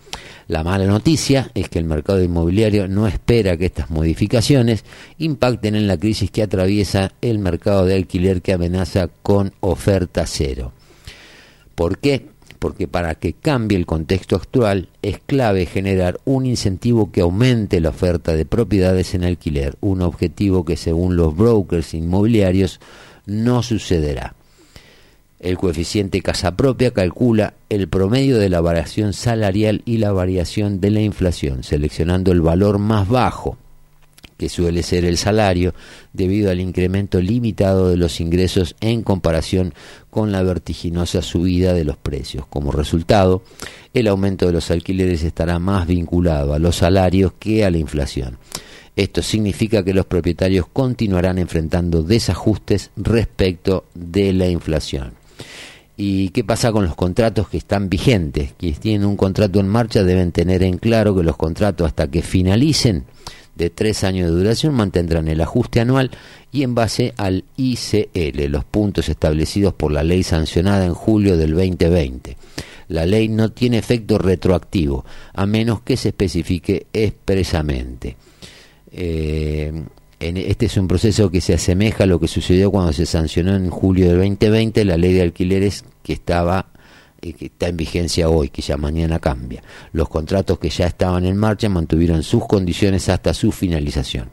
La 0.46 0.62
mala 0.62 0.84
noticia 0.84 1.50
es 1.54 1.68
que 1.70 1.78
el 1.78 1.86
mercado 1.86 2.22
inmobiliario 2.22 2.86
no 2.86 3.06
espera 3.06 3.56
que 3.56 3.66
estas 3.66 3.90
modificaciones 3.90 4.84
impacten 5.18 5.74
en 5.74 5.86
la 5.86 5.96
crisis 5.96 6.30
que 6.30 6.42
atraviesa 6.42 7.12
el 7.22 7.38
mercado 7.38 7.86
de 7.86 7.94
alquiler 7.94 8.42
que 8.42 8.52
amenaza 8.52 9.08
con 9.22 9.52
oferta 9.60 10.26
cero. 10.26 10.72
¿Por 11.74 11.98
qué? 11.98 12.26
Porque 12.58 12.88
para 12.88 13.14
que 13.14 13.32
cambie 13.32 13.78
el 13.78 13.86
contexto 13.86 14.36
actual 14.36 14.88
es 15.02 15.18
clave 15.24 15.66
generar 15.66 16.20
un 16.24 16.44
incentivo 16.46 17.10
que 17.10 17.22
aumente 17.22 17.80
la 17.80 17.90
oferta 17.90 18.34
de 18.34 18.44
propiedades 18.44 19.14
en 19.14 19.24
alquiler, 19.24 19.76
un 19.80 20.02
objetivo 20.02 20.64
que 20.64 20.76
según 20.76 21.16
los 21.16 21.34
brokers 21.34 21.94
inmobiliarios 21.94 22.80
no 23.26 23.62
sucederá. 23.62 24.34
El 25.44 25.58
coeficiente 25.58 26.22
casa 26.22 26.56
propia 26.56 26.92
calcula 26.92 27.52
el 27.68 27.86
promedio 27.86 28.38
de 28.38 28.48
la 28.48 28.62
variación 28.62 29.12
salarial 29.12 29.82
y 29.84 29.98
la 29.98 30.10
variación 30.10 30.80
de 30.80 30.90
la 30.90 31.02
inflación, 31.02 31.64
seleccionando 31.64 32.32
el 32.32 32.40
valor 32.40 32.78
más 32.78 33.06
bajo, 33.10 33.58
que 34.38 34.48
suele 34.48 34.82
ser 34.82 35.04
el 35.04 35.18
salario, 35.18 35.74
debido 36.14 36.50
al 36.50 36.60
incremento 36.60 37.20
limitado 37.20 37.90
de 37.90 37.98
los 37.98 38.22
ingresos 38.22 38.74
en 38.80 39.02
comparación 39.02 39.74
con 40.08 40.32
la 40.32 40.42
vertiginosa 40.42 41.20
subida 41.20 41.74
de 41.74 41.84
los 41.84 41.98
precios. 41.98 42.46
Como 42.46 42.72
resultado, 42.72 43.42
el 43.92 44.08
aumento 44.08 44.46
de 44.46 44.52
los 44.54 44.70
alquileres 44.70 45.24
estará 45.24 45.58
más 45.58 45.86
vinculado 45.86 46.54
a 46.54 46.58
los 46.58 46.76
salarios 46.76 47.34
que 47.38 47.66
a 47.66 47.70
la 47.70 47.76
inflación. 47.76 48.38
Esto 48.96 49.20
significa 49.20 49.84
que 49.84 49.92
los 49.92 50.06
propietarios 50.06 50.64
continuarán 50.72 51.36
enfrentando 51.36 52.02
desajustes 52.02 52.92
respecto 52.96 53.84
de 53.94 54.32
la 54.32 54.48
inflación. 54.48 55.22
¿Y 55.96 56.30
qué 56.30 56.42
pasa 56.42 56.72
con 56.72 56.84
los 56.84 56.96
contratos 56.96 57.48
que 57.48 57.56
están 57.56 57.88
vigentes? 57.88 58.52
Quienes 58.58 58.80
tienen 58.80 59.06
un 59.06 59.16
contrato 59.16 59.60
en 59.60 59.68
marcha 59.68 60.02
deben 60.02 60.32
tener 60.32 60.62
en 60.64 60.78
claro 60.78 61.14
que 61.14 61.22
los 61.22 61.36
contratos 61.36 61.86
hasta 61.86 62.08
que 62.08 62.22
finalicen 62.22 63.04
de 63.54 63.70
tres 63.70 64.02
años 64.02 64.28
de 64.28 64.36
duración 64.36 64.74
mantendrán 64.74 65.28
el 65.28 65.40
ajuste 65.40 65.80
anual 65.80 66.10
y 66.50 66.64
en 66.64 66.74
base 66.74 67.14
al 67.16 67.44
ICL, 67.56 68.46
los 68.48 68.64
puntos 68.64 69.08
establecidos 69.08 69.74
por 69.74 69.92
la 69.92 70.02
ley 70.02 70.24
sancionada 70.24 70.84
en 70.84 70.94
julio 70.94 71.36
del 71.36 71.52
2020. 71.54 72.36
La 72.88 73.06
ley 73.06 73.28
no 73.28 73.52
tiene 73.52 73.78
efecto 73.78 74.18
retroactivo, 74.18 75.04
a 75.32 75.46
menos 75.46 75.80
que 75.82 75.96
se 75.96 76.08
especifique 76.08 76.86
expresamente. 76.92 78.16
Eh, 78.90 79.84
este 80.24 80.66
es 80.66 80.76
un 80.76 80.88
proceso 80.88 81.30
que 81.30 81.40
se 81.40 81.54
asemeja 81.54 82.04
a 82.04 82.06
lo 82.06 82.18
que 82.18 82.28
sucedió 82.28 82.70
cuando 82.70 82.92
se 82.92 83.06
sancionó 83.06 83.54
en 83.54 83.68
julio 83.70 84.08
del 84.08 84.16
2020 84.16 84.84
la 84.84 84.96
ley 84.96 85.12
de 85.12 85.22
alquileres 85.22 85.84
que 86.02 86.14
estaba 86.14 86.66
eh, 87.20 87.32
que 87.32 87.46
está 87.46 87.68
en 87.68 87.76
vigencia 87.76 88.28
hoy, 88.28 88.48
que 88.48 88.62
ya 88.62 88.76
mañana 88.76 89.18
cambia. 89.18 89.62
Los 89.92 90.08
contratos 90.08 90.58
que 90.58 90.70
ya 90.70 90.86
estaban 90.86 91.24
en 91.24 91.36
marcha 91.36 91.68
mantuvieron 91.68 92.22
sus 92.22 92.46
condiciones 92.46 93.08
hasta 93.08 93.34
su 93.34 93.52
finalización. 93.52 94.28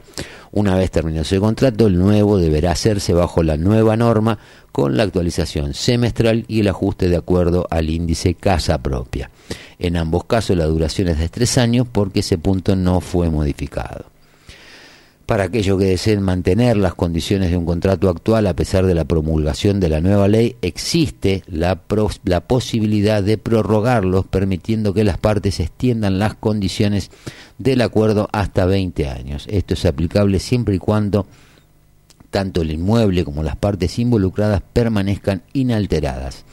Una 0.50 0.76
vez 0.76 0.90
terminado 0.90 1.22
ese 1.22 1.40
contrato, 1.40 1.86
el 1.86 1.98
nuevo 1.98 2.38
deberá 2.38 2.72
hacerse 2.72 3.14
bajo 3.14 3.42
la 3.42 3.56
nueva 3.56 3.96
norma 3.96 4.38
con 4.70 4.96
la 4.96 5.02
actualización 5.02 5.72
semestral 5.72 6.44
y 6.48 6.60
el 6.60 6.68
ajuste 6.68 7.08
de 7.08 7.16
acuerdo 7.16 7.66
al 7.70 7.88
índice 7.88 8.34
casa 8.34 8.78
propia. 8.82 9.30
En 9.78 9.96
ambos 9.96 10.24
casos 10.24 10.56
la 10.56 10.66
duración 10.66 11.08
es 11.08 11.18
de 11.18 11.30
tres 11.30 11.56
años 11.56 11.86
porque 11.90 12.20
ese 12.20 12.36
punto 12.36 12.76
no 12.76 13.00
fue 13.00 13.30
modificado. 13.30 14.11
Para 15.26 15.44
aquellos 15.44 15.78
que 15.78 15.84
deseen 15.84 16.20
mantener 16.20 16.76
las 16.76 16.94
condiciones 16.94 17.50
de 17.50 17.56
un 17.56 17.64
contrato 17.64 18.08
actual 18.08 18.46
a 18.46 18.54
pesar 18.54 18.86
de 18.86 18.94
la 18.94 19.04
promulgación 19.04 19.78
de 19.78 19.88
la 19.88 20.00
nueva 20.00 20.26
ley, 20.28 20.56
existe 20.62 21.42
la, 21.46 21.76
posibilidad 21.76 23.22
de 23.22 23.38
prorrogarlos 23.38 24.26
permitiendo 24.26 24.92
que 24.92 25.04
las 25.04 25.18
partes 25.18 25.60
extiendan 25.60 26.18
las 26.18 26.34
condiciones 26.34 27.10
del 27.58 27.82
acuerdo 27.82 28.28
hasta 28.32 28.66
20 28.66 29.08
años. 29.08 29.46
Esto 29.48 29.74
es 29.74 29.84
aplicable 29.84 30.38
siempre 30.38 30.74
y 30.74 30.78
cuando 30.78 31.26
tanto 32.30 32.62
el 32.62 32.72
inmueble 32.72 33.24
como 33.24 33.42
las 33.42 33.56
partes 33.56 33.98
involucradas 33.98 34.62
permanezcan 34.72 35.42
inalteradas. 35.52 36.44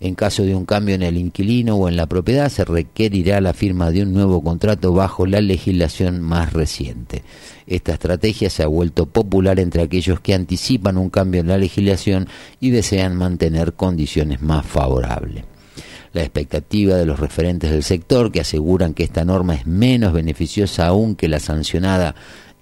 En 0.00 0.14
caso 0.14 0.42
de 0.42 0.54
un 0.54 0.64
cambio 0.64 0.94
en 0.94 1.02
el 1.02 1.16
inquilino 1.16 1.76
o 1.76 1.88
en 1.88 1.96
la 1.96 2.06
propiedad, 2.06 2.48
se 2.48 2.64
requerirá 2.64 3.40
la 3.40 3.52
firma 3.52 3.90
de 3.90 4.02
un 4.02 4.12
nuevo 4.12 4.42
contrato 4.42 4.92
bajo 4.92 5.26
la 5.26 5.40
legislación 5.40 6.20
más 6.20 6.52
reciente. 6.52 7.22
Esta 7.66 7.92
estrategia 7.92 8.50
se 8.50 8.62
ha 8.62 8.66
vuelto 8.66 9.06
popular 9.06 9.58
entre 9.60 9.82
aquellos 9.82 10.20
que 10.20 10.34
anticipan 10.34 10.98
un 10.98 11.10
cambio 11.10 11.40
en 11.40 11.48
la 11.48 11.58
legislación 11.58 12.28
y 12.60 12.70
desean 12.70 13.16
mantener 13.16 13.74
condiciones 13.74 14.42
más 14.42 14.66
favorables. 14.66 15.44
La 16.12 16.22
expectativa 16.22 16.94
de 16.94 17.06
los 17.06 17.18
referentes 17.18 17.72
del 17.72 17.82
sector 17.82 18.30
que 18.30 18.40
aseguran 18.40 18.94
que 18.94 19.02
esta 19.02 19.24
norma 19.24 19.56
es 19.56 19.66
menos 19.66 20.12
beneficiosa 20.12 20.86
aún 20.86 21.16
que 21.16 21.28
la 21.28 21.40
sancionada 21.40 22.14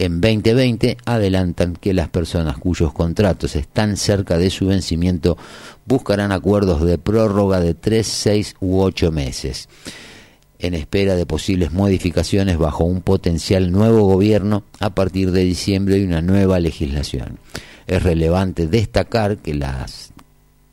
en 0.04 0.20
2020 0.20 0.96
adelantan 1.04 1.76
que 1.76 1.94
las 1.94 2.08
personas 2.08 2.58
cuyos 2.58 2.92
contratos 2.92 3.56
están 3.56 3.96
cerca 3.96 4.38
de 4.38 4.50
su 4.50 4.66
vencimiento 4.66 5.36
buscarán 5.86 6.32
acuerdos 6.32 6.84
de 6.84 6.98
prórroga 6.98 7.60
de 7.60 7.74
3, 7.74 8.06
6 8.06 8.56
u 8.60 8.80
8 8.80 9.12
meses 9.12 9.68
en 10.62 10.74
espera 10.74 11.16
de 11.16 11.26
posibles 11.26 11.72
modificaciones 11.72 12.56
bajo 12.56 12.84
un 12.84 13.02
potencial 13.02 13.72
nuevo 13.72 14.04
gobierno 14.04 14.64
a 14.78 14.90
partir 14.90 15.32
de 15.32 15.42
diciembre 15.42 15.98
y 15.98 16.04
una 16.04 16.22
nueva 16.22 16.60
legislación. 16.60 17.38
Es 17.88 18.02
relevante 18.02 18.68
destacar 18.68 19.38
que 19.38 19.54
las 19.54 20.12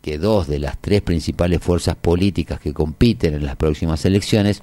que 0.02 0.18
dos 0.18 0.48
de 0.48 0.60
las 0.60 0.78
tres 0.80 1.02
principales 1.02 1.62
fuerzas 1.62 1.96
políticas 1.96 2.60
que 2.60 2.74
compiten 2.74 3.34
en 3.34 3.46
las 3.46 3.56
próximas 3.58 4.06
elecciones, 4.06 4.62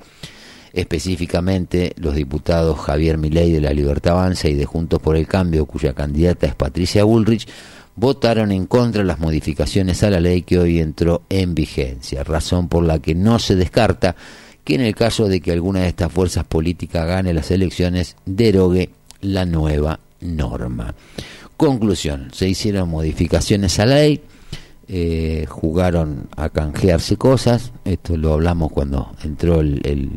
específicamente 0.77 1.93
los 1.97 2.15
diputados 2.15 2.78
Javier 2.78 3.19
Milei 3.19 3.53
de 3.53 3.61
la 3.61 3.73
Libertad 3.73 4.12
Avanza 4.19 4.48
y 4.48 4.55
de 4.55 4.65
Juntos 4.66 5.01
por 5.01 5.16
el 5.16 5.27
Cambio, 5.27 5.66
cuya 5.66 5.93
candidata 5.94 6.47
es 6.47 6.55
Patricia 6.55 7.05
Bullrich, 7.05 7.48
votaron 7.97 8.53
en 8.53 8.66
contra 8.66 9.03
de 9.03 9.07
las 9.09 9.19
modificaciones 9.19 10.03
a 10.03 10.11
la 10.11 10.20
ley 10.20 10.43
que 10.43 10.59
hoy 10.59 10.78
entró 10.81 11.23
en 11.31 11.55
vigencia, 11.55 12.23
razón 12.24 12.69
por 12.69 12.85
la 12.85 12.98
que 12.98 13.15
no 13.15 13.39
se 13.39 13.57
descarta 13.57 14.15
que 14.65 14.74
en 14.74 14.82
el 14.82 14.94
caso 14.94 15.28
de 15.28 15.40
que 15.40 15.53
alguna 15.53 15.81
de 15.81 15.89
estas 15.89 16.12
fuerzas 16.12 16.44
políticas 16.44 17.07
gane 17.07 17.32
las 17.32 17.51
elecciones, 17.51 18.16
derogue 18.27 18.90
la 19.20 19.44
nueva 19.47 20.01
norma. 20.20 20.94
Conclusión, 21.57 22.28
se 22.32 22.48
hicieron 22.48 22.89
modificaciones 22.90 23.78
a 23.78 23.86
la 23.86 23.94
ley, 23.97 24.20
eh, 24.89 25.47
jugaron 25.48 26.28
a 26.36 26.48
canjearse 26.51 27.16
cosas, 27.16 27.73
esto 27.85 28.16
lo 28.16 28.35
hablamos 28.35 28.70
cuando 28.73 29.12
entró 29.24 29.61
el, 29.61 29.81
el- 29.85 30.11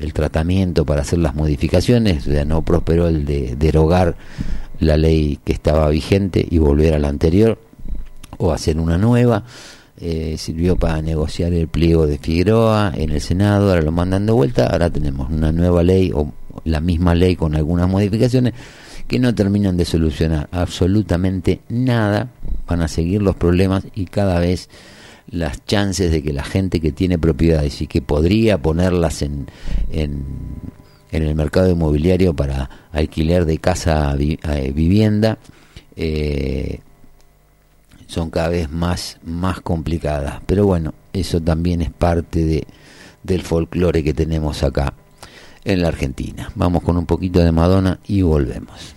el 0.00 0.12
tratamiento 0.12 0.84
para 0.84 1.02
hacer 1.02 1.18
las 1.18 1.34
modificaciones, 1.34 2.24
sea, 2.24 2.44
no 2.44 2.62
prosperó 2.62 3.08
el 3.08 3.24
de 3.24 3.56
derogar 3.56 4.16
la 4.80 4.96
ley 4.96 5.38
que 5.44 5.52
estaba 5.52 5.88
vigente 5.88 6.46
y 6.48 6.58
volver 6.58 6.94
a 6.94 6.98
la 6.98 7.08
anterior 7.08 7.58
o 8.38 8.52
hacer 8.52 8.78
una 8.78 8.98
nueva. 8.98 9.44
Eh, 10.00 10.34
sirvió 10.38 10.76
para 10.76 11.00
negociar 11.02 11.52
el 11.52 11.68
pliego 11.68 12.06
de 12.06 12.18
Figueroa 12.18 12.92
en 12.96 13.10
el 13.10 13.20
Senado, 13.20 13.68
ahora 13.68 13.82
lo 13.82 13.92
mandan 13.92 14.26
de 14.26 14.32
vuelta, 14.32 14.66
ahora 14.66 14.90
tenemos 14.90 15.30
una 15.30 15.52
nueva 15.52 15.84
ley 15.84 16.10
o 16.12 16.32
la 16.64 16.80
misma 16.80 17.14
ley 17.14 17.36
con 17.36 17.54
algunas 17.54 17.88
modificaciones 17.88 18.54
que 19.06 19.18
no 19.18 19.34
terminan 19.34 19.76
de 19.76 19.84
solucionar 19.84 20.48
absolutamente 20.50 21.60
nada, 21.68 22.28
van 22.66 22.80
a 22.80 22.88
seguir 22.88 23.22
los 23.22 23.36
problemas 23.36 23.84
y 23.94 24.06
cada 24.06 24.40
vez 24.40 24.68
las 25.30 25.64
chances 25.64 26.10
de 26.10 26.22
que 26.22 26.32
la 26.32 26.44
gente 26.44 26.80
que 26.80 26.92
tiene 26.92 27.18
propiedades 27.18 27.80
y 27.80 27.86
que 27.86 28.02
podría 28.02 28.58
ponerlas 28.58 29.22
en, 29.22 29.46
en, 29.90 30.24
el 31.10 31.34
mercado 31.34 31.70
inmobiliario 31.70 32.34
para 32.34 32.68
alquiler 32.92 33.44
de 33.44 33.58
casa 33.58 34.10
a, 34.10 34.16
eh, 34.16 34.72
vivienda 34.74 35.38
eh, 35.96 36.80
son 38.06 38.30
cada 38.30 38.48
vez 38.48 38.70
más, 38.70 39.18
más 39.22 39.60
complicadas. 39.60 40.40
Pero 40.46 40.66
bueno, 40.66 40.92
eso 41.12 41.40
también 41.40 41.82
es 41.82 41.90
parte 41.90 42.44
de, 42.44 42.66
del 43.22 43.42
folclore 43.42 44.04
que 44.04 44.14
tenemos 44.14 44.62
acá 44.62 44.94
en 45.64 45.82
la 45.82 45.88
Argentina. 45.88 46.50
Vamos 46.54 46.82
con 46.82 46.96
un 46.96 47.06
poquito 47.06 47.40
de 47.40 47.52
Madonna 47.52 47.98
y 48.06 48.22
volvemos. 48.22 48.94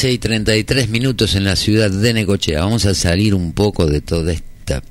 15 0.00 0.12
y 0.12 0.18
33 0.18 0.88
minutos 0.88 1.34
en 1.34 1.44
la 1.44 1.56
ciudad 1.56 1.90
de 1.90 2.14
Necochea. 2.14 2.60
Vamos 2.62 2.86
a 2.86 2.94
salir 2.94 3.34
un 3.34 3.52
poco 3.52 3.84
de 3.84 4.00
toda 4.00 4.32
esta 4.32 4.82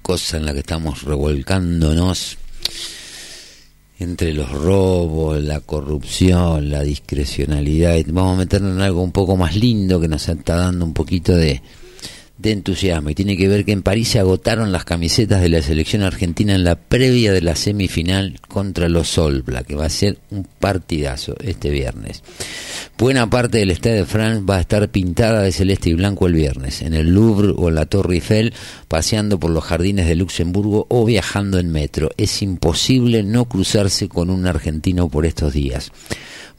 cosa 0.00 0.38
en 0.38 0.46
la 0.46 0.54
que 0.54 0.60
estamos 0.60 1.02
revolcándonos 1.02 2.38
entre 3.98 4.32
los 4.32 4.50
robos, 4.50 5.42
la 5.42 5.60
corrupción, 5.60 6.70
la 6.70 6.80
discrecionalidad. 6.80 8.02
Vamos 8.06 8.36
a 8.36 8.38
meternos 8.38 8.76
en 8.76 8.80
algo 8.80 9.02
un 9.02 9.12
poco 9.12 9.36
más 9.36 9.56
lindo 9.56 10.00
que 10.00 10.08
nos 10.08 10.26
está 10.26 10.56
dando 10.56 10.86
un 10.86 10.94
poquito 10.94 11.36
de, 11.36 11.60
de 12.40 12.52
entusiasmo. 12.52 13.10
Y 13.10 13.14
tiene 13.14 13.36
que 13.36 13.48
ver 13.48 13.64
que 13.64 13.72
en 13.72 13.82
París 13.82 14.08
se 14.08 14.18
agotaron 14.18 14.72
las 14.72 14.84
camisetas 14.84 15.40
de 15.40 15.48
la 15.48 15.62
selección 15.62 16.02
argentina 16.02 16.54
en 16.54 16.64
la 16.64 16.76
previa 16.76 17.32
de 17.32 17.42
la 17.42 17.56
semifinal 17.56 18.40
contra 18.48 18.88
los 18.88 19.16
All 19.18 19.42
Black, 19.42 19.66
que 19.66 19.76
va 19.76 19.86
a 19.86 19.90
ser 19.90 20.18
un 20.30 20.46
partidazo 20.58 21.36
este 21.42 21.70
viernes. 21.70 22.22
Buena 22.98 23.28
parte 23.28 23.58
del 23.58 23.70
Stade 23.70 23.96
de 23.96 24.04
France 24.04 24.44
va 24.48 24.56
a 24.56 24.60
estar 24.60 24.88
pintada 24.90 25.42
de 25.42 25.52
celeste 25.52 25.90
y 25.90 25.94
blanco 25.94 26.26
el 26.26 26.34
viernes, 26.34 26.82
en 26.82 26.94
el 26.94 27.08
Louvre 27.08 27.54
o 27.56 27.68
en 27.68 27.74
la 27.74 27.86
Torre 27.86 28.14
Eiffel, 28.14 28.52
paseando 28.88 29.38
por 29.38 29.50
los 29.50 29.64
jardines 29.64 30.06
de 30.06 30.16
Luxemburgo 30.16 30.86
o 30.88 31.04
viajando 31.04 31.58
en 31.58 31.70
metro. 31.70 32.10
Es 32.16 32.42
imposible 32.42 33.22
no 33.22 33.46
cruzarse 33.46 34.08
con 34.08 34.30
un 34.30 34.46
argentino 34.46 35.08
por 35.08 35.26
estos 35.26 35.52
días. 35.52 35.92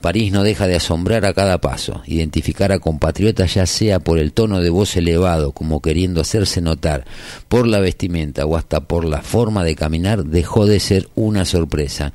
París 0.02 0.32
no 0.32 0.44
deja 0.44 0.68
de 0.68 0.76
asombrar 0.76 1.26
a 1.26 1.34
cada 1.34 1.62
paso, 1.62 2.02
identificar 2.06 2.72
a 2.72 2.80
compatriotas 2.80 3.54
ya 3.54 3.66
sea 3.66 4.00
por 4.00 4.20
el 4.20 4.34
tono 4.34 4.60
de 4.60 4.70
voz 4.70 4.98
elevado, 4.98 5.52
como 5.52 5.82
queriendo 5.82 6.22
hacerse 6.22 6.62
notar, 6.62 7.06
por 7.48 7.68
la 7.68 7.80
vestimenta 7.80 8.46
o 8.46 8.58
hasta 8.58 8.82
por 8.82 9.06
la 9.06 9.22
forma 9.22 9.64
de 9.64 9.76
caminar, 9.76 10.26
dejó 10.26 10.66
de 10.66 10.80
ser 10.80 11.08
una 11.16 11.46
sorpresa. 11.46 12.12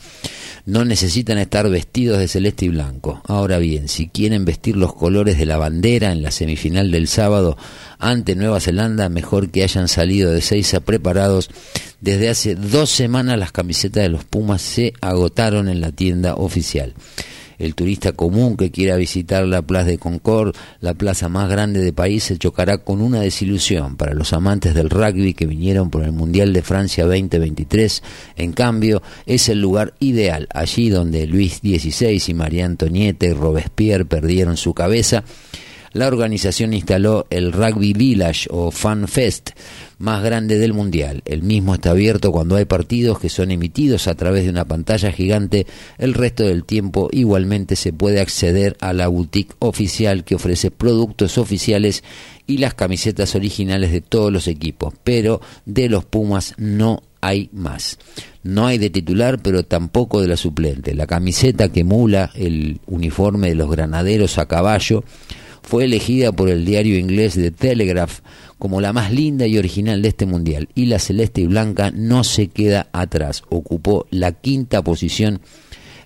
No 0.67 0.85
necesitan 0.85 1.39
estar 1.39 1.69
vestidos 1.71 2.19
de 2.19 2.27
celeste 2.27 2.65
y 2.65 2.71
blanco. 2.71 3.23
Ahora 3.27 3.59
bien, 3.59 3.89
si 3.89 4.09
quieren 4.09 4.45
vestir 4.45 4.77
los 4.77 4.95
colores 4.95 5.39
de 5.39 5.47
la 5.47 5.57
bandera 5.57 6.11
en 6.11 6.23
la 6.23 6.33
semifinal 6.33 6.91
del 6.91 7.07
sábado 7.07 7.57
ante 8.01 8.35
Nueva 8.35 8.59
Zelanda, 8.59 9.09
mejor 9.09 9.51
que 9.51 9.63
hayan 9.63 9.87
salido 9.87 10.33
de 10.33 10.41
Seiza 10.41 10.81
preparados. 10.81 11.51
Desde 12.01 12.29
hace 12.29 12.57
dos 12.57 12.91
semanas 12.91 13.39
las 13.39 13.53
camisetas 13.53 14.03
de 14.03 14.09
los 14.09 14.25
Pumas 14.25 14.61
se 14.61 14.93
agotaron 15.01 15.69
en 15.69 15.81
la 15.81 15.93
tienda 15.93 16.35
oficial 16.35 16.95
el 17.59 17.74
turista 17.74 18.12
común 18.12 18.57
que 18.57 18.70
quiera 18.70 18.97
visitar 18.97 19.47
la 19.47 19.62
Plaza 19.62 19.87
de 19.87 19.99
Concord, 19.99 20.55
la 20.81 20.95
plaza 20.95 21.28
más 21.28 21.49
grande 21.49 21.81
del 21.81 21.95
país, 21.95 22.24
se 22.24 22.39
chocará 22.39 22.78
con 22.78 23.01
una 23.01 23.20
desilusión. 23.20 23.97
Para 23.97 24.15
los 24.15 24.33
amantes 24.33 24.74
del 24.74 24.91
rugby 24.91 25.35
que 25.35 25.47
vinieron 25.47 25.91
por 25.91 26.05
el 26.05 26.12
Mundial 26.12 26.53
de 26.53 26.62
Francia 26.62 27.05
2023, 27.05 28.03
en 28.37 28.53
cambio, 28.53 29.03
es 29.27 29.49
el 29.49 29.61
lugar 29.61 29.95
ideal, 30.01 30.49
allí 30.53 30.89
donde 30.89 31.27
Luis 31.27 31.61
XVI 31.62 32.23
y 32.27 32.35
María 32.35 32.66
Antonieta 32.66 33.27
y 33.27 33.33
Robespierre 33.33 34.05
perdieron 34.05 34.57
su 34.57 34.74
cabeza. 34.74 35.24
La 35.93 36.09
organización 36.09 36.74
instaló 36.74 37.27
el 37.31 37.53
Rugby 37.53 37.95
Village 37.95 38.49
o 38.51 38.70
Fan 38.70 39.09
Fest 39.09 39.53
más 39.98 40.23
grande 40.23 40.59
del 40.59 40.74
mundial. 40.74 41.23
El 41.24 41.43
mismo 41.43 41.74
está 41.74 41.90
abierto 41.90 42.32
cuando 42.32 42.56
hay 42.56 42.66
partidos 42.66 43.18
que 43.18 43.28
son 43.28 43.51
emitidos 43.51 44.09
a 44.09 44.14
través 44.14 44.44
de 44.44 44.51
una 44.51 44.66
pantalla 44.66 45.10
gigante. 45.10 45.66
El 45.98 46.14
resto 46.14 46.44
del 46.44 46.64
tiempo 46.64 47.09
igualmente 47.12 47.77
se 47.77 47.93
puede 47.93 48.20
acceder 48.20 48.77
a 48.81 48.93
la 48.93 49.09
boutique 49.09 49.55
oficial 49.59 50.24
que 50.24 50.35
ofrece 50.35 50.70
productos 50.70 51.39
oficiales 51.39 52.05
y 52.47 52.59
las 52.59 52.74
camisetas 52.74 53.35
originales 53.35 53.90
de 53.90 54.01
todos 54.01 54.32
los 54.32 54.48
equipos, 54.48 54.94
pero 55.02 55.40
de 55.64 55.89
los 55.89 56.05
Pumas 56.05 56.55
no 56.59 57.02
hay 57.20 57.48
más. 57.52 57.98
No 58.43 58.66
hay 58.66 58.78
de 58.78 58.90
titular, 58.90 59.40
pero 59.43 59.64
tampoco 59.64 60.20
de 60.20 60.28
la 60.28 60.36
suplente. 60.36 60.94
La 60.94 61.06
camiseta 61.06 61.70
que 61.70 61.81
emula 61.81 62.31
el 62.35 62.81
uniforme 62.86 63.48
de 63.48 63.56
los 63.56 63.70
granaderos 63.70 64.39
a 64.39 64.47
caballo 64.47 65.02
fue 65.62 65.85
elegida 65.85 66.31
por 66.31 66.48
el 66.48 66.64
diario 66.64 66.97
inglés 66.97 67.35
The 67.35 67.51
Telegraph 67.51 68.20
como 68.59 68.81
la 68.81 68.93
más 68.93 69.12
linda 69.12 69.47
y 69.47 69.59
original 69.59 70.03
de 70.03 70.09
este 70.09 70.27
mundial 70.27 70.69
y 70.74 70.87
la 70.87 70.99
celeste 70.99 71.43
y 71.43 71.47
blanca 71.47 71.91
no 71.91 72.24
se 72.24 72.49
queda 72.49 72.89
atrás, 72.93 73.43
ocupó 73.49 74.07
la 74.11 74.33
quinta 74.33 74.83
posición 74.83 75.41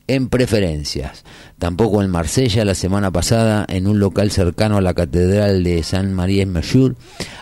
en 0.07 0.29
preferencias. 0.29 1.25
Tampoco 1.59 2.03
en 2.03 2.11
Marsella 2.11 2.65
la 2.65 2.75
semana 2.75 3.13
pasada, 3.13 3.65
en 3.69 3.87
un 3.87 4.01
local 4.01 4.33
cercano 4.33 4.77
a 4.77 4.81
la 4.81 4.95
Catedral 4.95 5.63
de 5.63 5.83
San 5.85 6.13
María 6.15 6.43
en 6.43 6.51
Mejur, 6.51 6.97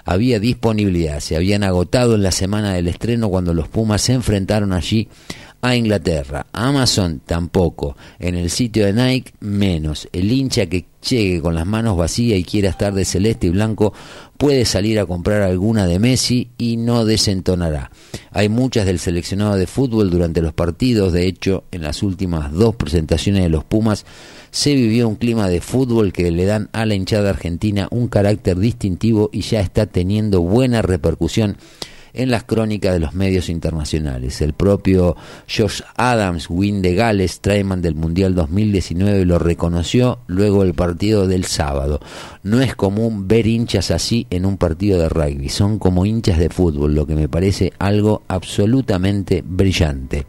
había 0.04 0.38
disponibilidad. 0.38 1.20
Se 1.20 1.36
habían 1.36 1.62
agotado 1.62 2.14
en 2.14 2.22
la 2.22 2.30
semana 2.30 2.74
del 2.74 2.88
estreno 2.88 3.30
cuando 3.30 3.54
los 3.54 3.68
Pumas 3.68 4.02
se 4.02 4.12
enfrentaron 4.12 4.74
allí 4.74 5.08
a 5.60 5.74
Inglaterra. 5.74 6.46
Amazon 6.52 7.20
tampoco. 7.24 7.96
En 8.18 8.34
el 8.34 8.50
sitio 8.50 8.86
de 8.86 8.92
Nike 8.92 9.32
menos. 9.40 10.08
El 10.12 10.30
hincha 10.30 10.66
que 10.66 10.86
llegue 11.08 11.40
con 11.40 11.54
las 11.54 11.66
manos 11.66 11.96
vacías 11.96 12.38
y 12.38 12.44
quiera 12.44 12.70
estar 12.70 12.92
de 12.92 13.04
celeste 13.04 13.46
y 13.46 13.50
blanco 13.50 13.92
puede 14.36 14.64
salir 14.64 14.98
a 14.98 15.06
comprar 15.06 15.42
alguna 15.42 15.86
de 15.86 15.98
Messi 15.98 16.50
y 16.58 16.76
no 16.76 17.04
desentonará. 17.04 17.90
Hay 18.30 18.48
muchas 18.48 18.86
del 18.86 18.98
seleccionado 18.98 19.56
de 19.56 19.66
fútbol 19.66 20.10
durante 20.10 20.42
los 20.42 20.52
partidos, 20.52 21.12
de 21.12 21.26
hecho 21.26 21.64
en 21.70 21.82
las 21.82 22.02
últimas 22.02 22.52
dos 22.52 22.76
presentaciones 22.76 23.42
de 23.42 23.48
los 23.48 23.64
Pumas 23.64 24.04
se 24.50 24.74
vivió 24.74 25.08
un 25.08 25.16
clima 25.16 25.48
de 25.48 25.60
fútbol 25.60 26.12
que 26.12 26.30
le 26.30 26.44
dan 26.44 26.68
a 26.72 26.86
la 26.86 26.94
hinchada 26.94 27.30
argentina 27.30 27.88
un 27.90 28.08
carácter 28.08 28.58
distintivo 28.58 29.28
y 29.32 29.42
ya 29.42 29.60
está 29.60 29.86
teniendo 29.86 30.40
buena 30.40 30.82
repercusión 30.82 31.58
en 32.12 32.30
las 32.30 32.44
crónicas 32.44 32.92
de 32.92 33.00
los 33.00 33.14
medios 33.14 33.48
internacionales. 33.48 34.40
El 34.40 34.52
propio 34.52 35.16
Josh 35.48 35.82
Adams, 35.96 36.48
win 36.48 36.82
de 36.82 36.94
Gales, 36.94 37.40
Traiman 37.40 37.82
del 37.82 37.94
Mundial 37.94 38.34
2019, 38.34 39.24
lo 39.24 39.38
reconoció 39.38 40.20
luego 40.26 40.64
del 40.64 40.74
partido 40.74 41.26
del 41.26 41.44
sábado. 41.44 42.00
No 42.42 42.60
es 42.60 42.74
común 42.74 43.28
ver 43.28 43.46
hinchas 43.46 43.90
así 43.90 44.26
en 44.30 44.46
un 44.46 44.56
partido 44.56 44.98
de 44.98 45.08
rugby, 45.08 45.48
son 45.48 45.78
como 45.78 46.06
hinchas 46.06 46.38
de 46.38 46.50
fútbol, 46.50 46.94
lo 46.94 47.06
que 47.06 47.14
me 47.14 47.28
parece 47.28 47.72
algo 47.78 48.22
absolutamente 48.28 49.42
brillante. 49.46 50.26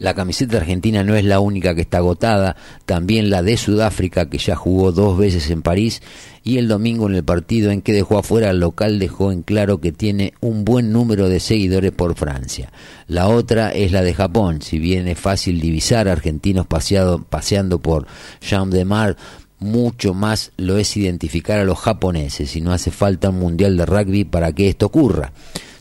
La 0.00 0.14
camiseta 0.14 0.56
argentina 0.56 1.04
no 1.04 1.14
es 1.14 1.26
la 1.26 1.40
única 1.40 1.74
que 1.74 1.82
está 1.82 1.98
agotada, 1.98 2.56
también 2.86 3.28
la 3.28 3.42
de 3.42 3.58
Sudáfrica, 3.58 4.30
que 4.30 4.38
ya 4.38 4.56
jugó 4.56 4.92
dos 4.92 5.18
veces 5.18 5.50
en 5.50 5.60
París, 5.60 6.00
y 6.42 6.56
el 6.56 6.68
domingo 6.68 7.06
en 7.06 7.16
el 7.16 7.22
partido 7.22 7.70
en 7.70 7.82
que 7.82 7.92
dejó 7.92 8.16
afuera 8.16 8.48
al 8.48 8.60
local 8.60 8.98
dejó 8.98 9.30
en 9.30 9.42
claro 9.42 9.78
que 9.82 9.92
tiene 9.92 10.32
un 10.40 10.64
buen 10.64 10.90
número 10.90 11.28
de 11.28 11.38
seguidores 11.38 11.92
por 11.92 12.14
Francia. 12.14 12.72
La 13.08 13.28
otra 13.28 13.72
es 13.72 13.92
la 13.92 14.00
de 14.00 14.14
Japón, 14.14 14.62
si 14.62 14.78
bien 14.78 15.06
es 15.06 15.18
fácil 15.18 15.60
divisar 15.60 16.08
argentinos 16.08 16.66
paseado, 16.66 17.22
paseando 17.22 17.78
por 17.78 18.06
Champ 18.40 18.72
de 18.72 18.86
Mar, 18.86 19.18
mucho 19.58 20.14
más 20.14 20.52
lo 20.56 20.78
es 20.78 20.96
identificar 20.96 21.58
a 21.58 21.64
los 21.64 21.78
japoneses 21.78 22.56
y 22.56 22.62
no 22.62 22.72
hace 22.72 22.90
falta 22.90 23.28
un 23.28 23.38
mundial 23.38 23.76
de 23.76 23.84
rugby 23.84 24.24
para 24.24 24.54
que 24.54 24.70
esto 24.70 24.86
ocurra 24.86 25.30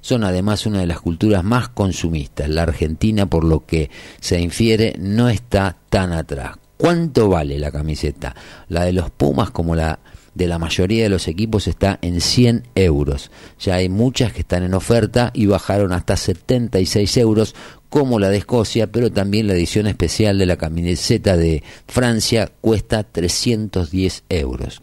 son 0.10 0.24
además 0.24 0.66
una 0.66 0.80
de 0.80 0.88
las 0.88 1.02
culturas 1.02 1.44
más 1.44 1.70
consumistas. 1.70 2.50
La 2.50 2.64
Argentina, 2.64 3.28
por 3.28 3.44
lo 3.44 3.68
que 3.68 3.92
se 4.20 4.42
infiere, 4.42 4.96
no 4.98 5.30
está 5.30 5.78
tan 5.92 6.14
atrás. 6.14 6.56
¿Cuánto 6.78 7.30
vale 7.30 7.60
la 7.60 7.70
camiseta? 7.70 8.36
La 8.70 8.86
de 8.86 8.94
los 8.94 9.12
Pumas 9.12 9.52
como 9.52 9.76
la 9.76 10.00
de 10.34 10.48
la 10.48 10.58
mayoría 10.58 11.04
de 11.04 11.10
los 11.10 11.28
equipos 11.28 11.68
está 11.68 12.00
en 12.02 12.22
100 12.22 12.64
euros. 12.74 13.30
Ya 13.60 13.76
hay 13.76 13.90
muchas 13.90 14.34
que 14.34 14.40
están 14.40 14.64
en 14.64 14.74
oferta 14.74 15.30
y 15.36 15.46
bajaron 15.46 15.94
hasta 15.94 16.18
76 16.18 17.18
euros 17.18 17.54
como 17.90 18.20
la 18.20 18.30
de 18.30 18.38
Escocia, 18.38 18.92
pero 18.92 19.12
también 19.12 19.46
la 19.46 19.54
edición 19.54 19.86
especial 19.86 20.40
de 20.40 20.48
la 20.48 20.58
camiseta 20.58 21.38
de 21.38 21.62
Francia 21.88 22.52
cuesta 22.62 23.04
310 23.04 24.24
euros. 24.30 24.82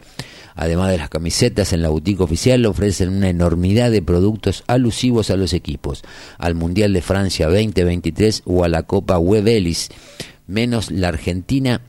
Además 0.57 0.89
de 0.89 0.97
las 0.97 1.09
camisetas, 1.09 1.71
en 1.71 1.83
la 1.83 1.89
boutique 1.89 2.19
oficial 2.19 2.65
ofrecen 2.65 3.09
una 3.09 3.29
enormidad 3.29 3.91
de 3.91 4.01
productos 4.01 4.63
alusivos 4.65 5.29
a 5.29 5.37
los 5.37 5.53
equipos, 5.53 6.03
al 6.39 6.55
Mundial 6.55 6.93
de 6.93 7.03
Francia 7.03 7.45
2023 7.45 8.41
o 8.45 8.63
a 8.63 8.67
la 8.67 8.83
Copa 8.83 9.19
Webelis, 9.19 9.89
menos 10.47 10.89
la 10.89 11.09
Argentina 11.09 11.81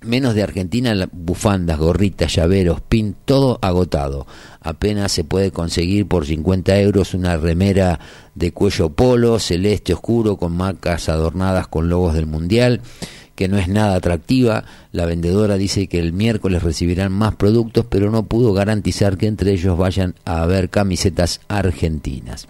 menos 0.00 0.36
de 0.36 0.44
Argentina, 0.44 1.08
bufandas, 1.10 1.76
gorritas, 1.78 2.32
llaveros, 2.32 2.80
pin, 2.80 3.16
todo 3.24 3.58
agotado. 3.62 4.28
Apenas 4.60 5.10
se 5.10 5.24
puede 5.24 5.50
conseguir 5.50 6.06
por 6.06 6.24
50 6.24 6.78
euros 6.80 7.14
una 7.14 7.36
remera 7.36 7.98
de 8.36 8.52
cuello 8.52 8.90
polo, 8.90 9.40
celeste 9.40 9.92
oscuro, 9.92 10.36
con 10.36 10.56
marcas 10.56 11.08
adornadas 11.08 11.66
con 11.66 11.88
logos 11.88 12.14
del 12.14 12.26
Mundial 12.26 12.80
que 13.38 13.46
no 13.46 13.56
es 13.56 13.68
nada 13.68 13.94
atractiva. 13.94 14.64
La 14.90 15.06
vendedora 15.06 15.56
dice 15.56 15.86
que 15.86 16.00
el 16.00 16.12
miércoles 16.12 16.64
recibirán 16.64 17.12
más 17.12 17.36
productos, 17.36 17.86
pero 17.88 18.10
no 18.10 18.24
pudo 18.24 18.52
garantizar 18.52 19.16
que 19.16 19.28
entre 19.28 19.52
ellos 19.52 19.78
vayan 19.78 20.16
a 20.24 20.42
haber 20.42 20.70
camisetas 20.70 21.40
argentinas. 21.46 22.48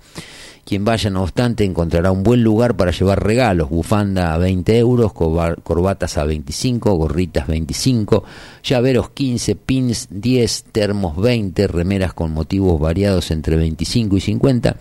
Quien 0.64 0.86
vaya, 0.86 1.10
no 1.10 1.22
obstante, 1.22 1.64
encontrará 1.64 2.10
un 2.10 2.22
buen 2.22 2.42
lugar 2.42 2.74
para 2.74 2.90
llevar 2.90 3.22
regalos, 3.22 3.68
bufanda 3.68 4.32
a 4.32 4.38
20 4.38 4.78
euros, 4.78 5.12
corbatas 5.12 6.16
a 6.16 6.24
25, 6.24 6.94
gorritas 6.94 7.46
25, 7.46 8.24
llaveros 8.62 9.10
15, 9.10 9.56
pins 9.56 10.08
10, 10.10 10.64
termos 10.72 11.18
20, 11.18 11.66
remeras 11.66 12.14
con 12.14 12.32
motivos 12.32 12.80
variados 12.80 13.30
entre 13.30 13.56
25 13.56 14.16
y 14.16 14.20
50 14.20 14.76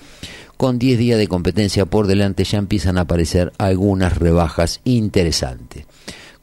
con 0.58 0.80
10 0.80 0.98
días 0.98 1.20
de 1.20 1.28
competencia 1.28 1.86
por 1.86 2.08
delante 2.08 2.44
ya 2.44 2.58
empiezan 2.58 2.98
a 2.98 3.02
aparecer 3.02 3.54
algunas 3.60 4.18
rebajas 4.18 4.82
interesantes. 4.84 5.86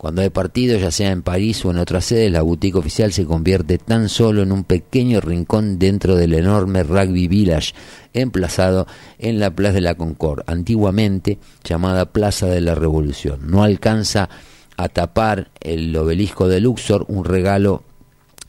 Cuando 0.05 0.20
hay 0.20 0.28
partidos, 0.28 0.82
ya 0.82 0.90
sea 0.90 1.12
en 1.12 1.22
París 1.22 1.64
o 1.64 1.70
en 1.70 1.78
otras 1.78 2.05
sedes, 2.05 2.31
la 2.31 2.43
boutique 2.43 2.76
oficial 2.76 3.10
se 3.10 3.24
convierte 3.24 3.78
tan 3.78 4.10
solo 4.10 4.43
en 4.43 4.52
un 4.52 4.64
pequeño 4.64 5.22
rincón 5.22 5.78
dentro 5.78 6.14
del 6.14 6.35
enorme 6.35 6.82
Rugby 6.82 7.26
Village, 7.26 7.72
emplazado 8.12 8.86
en 9.18 9.40
la 9.40 9.55
Plaza 9.55 9.76
de 9.76 9.81
la 9.81 9.94
Concorde, 9.94 10.44
antiguamente 10.47 11.39
llamada 11.64 12.12
Plaza 12.12 12.48
de 12.48 12.60
la 12.60 12.74
Revolución. 12.74 13.51
No 13.51 13.62
alcanza 13.62 14.28
a 14.76 14.90
tapar 14.90 15.51
el 15.60 15.97
obelisco 15.97 16.48
de 16.48 16.60
Luxor, 16.60 17.06
un 17.09 17.24
regalo 17.24 17.82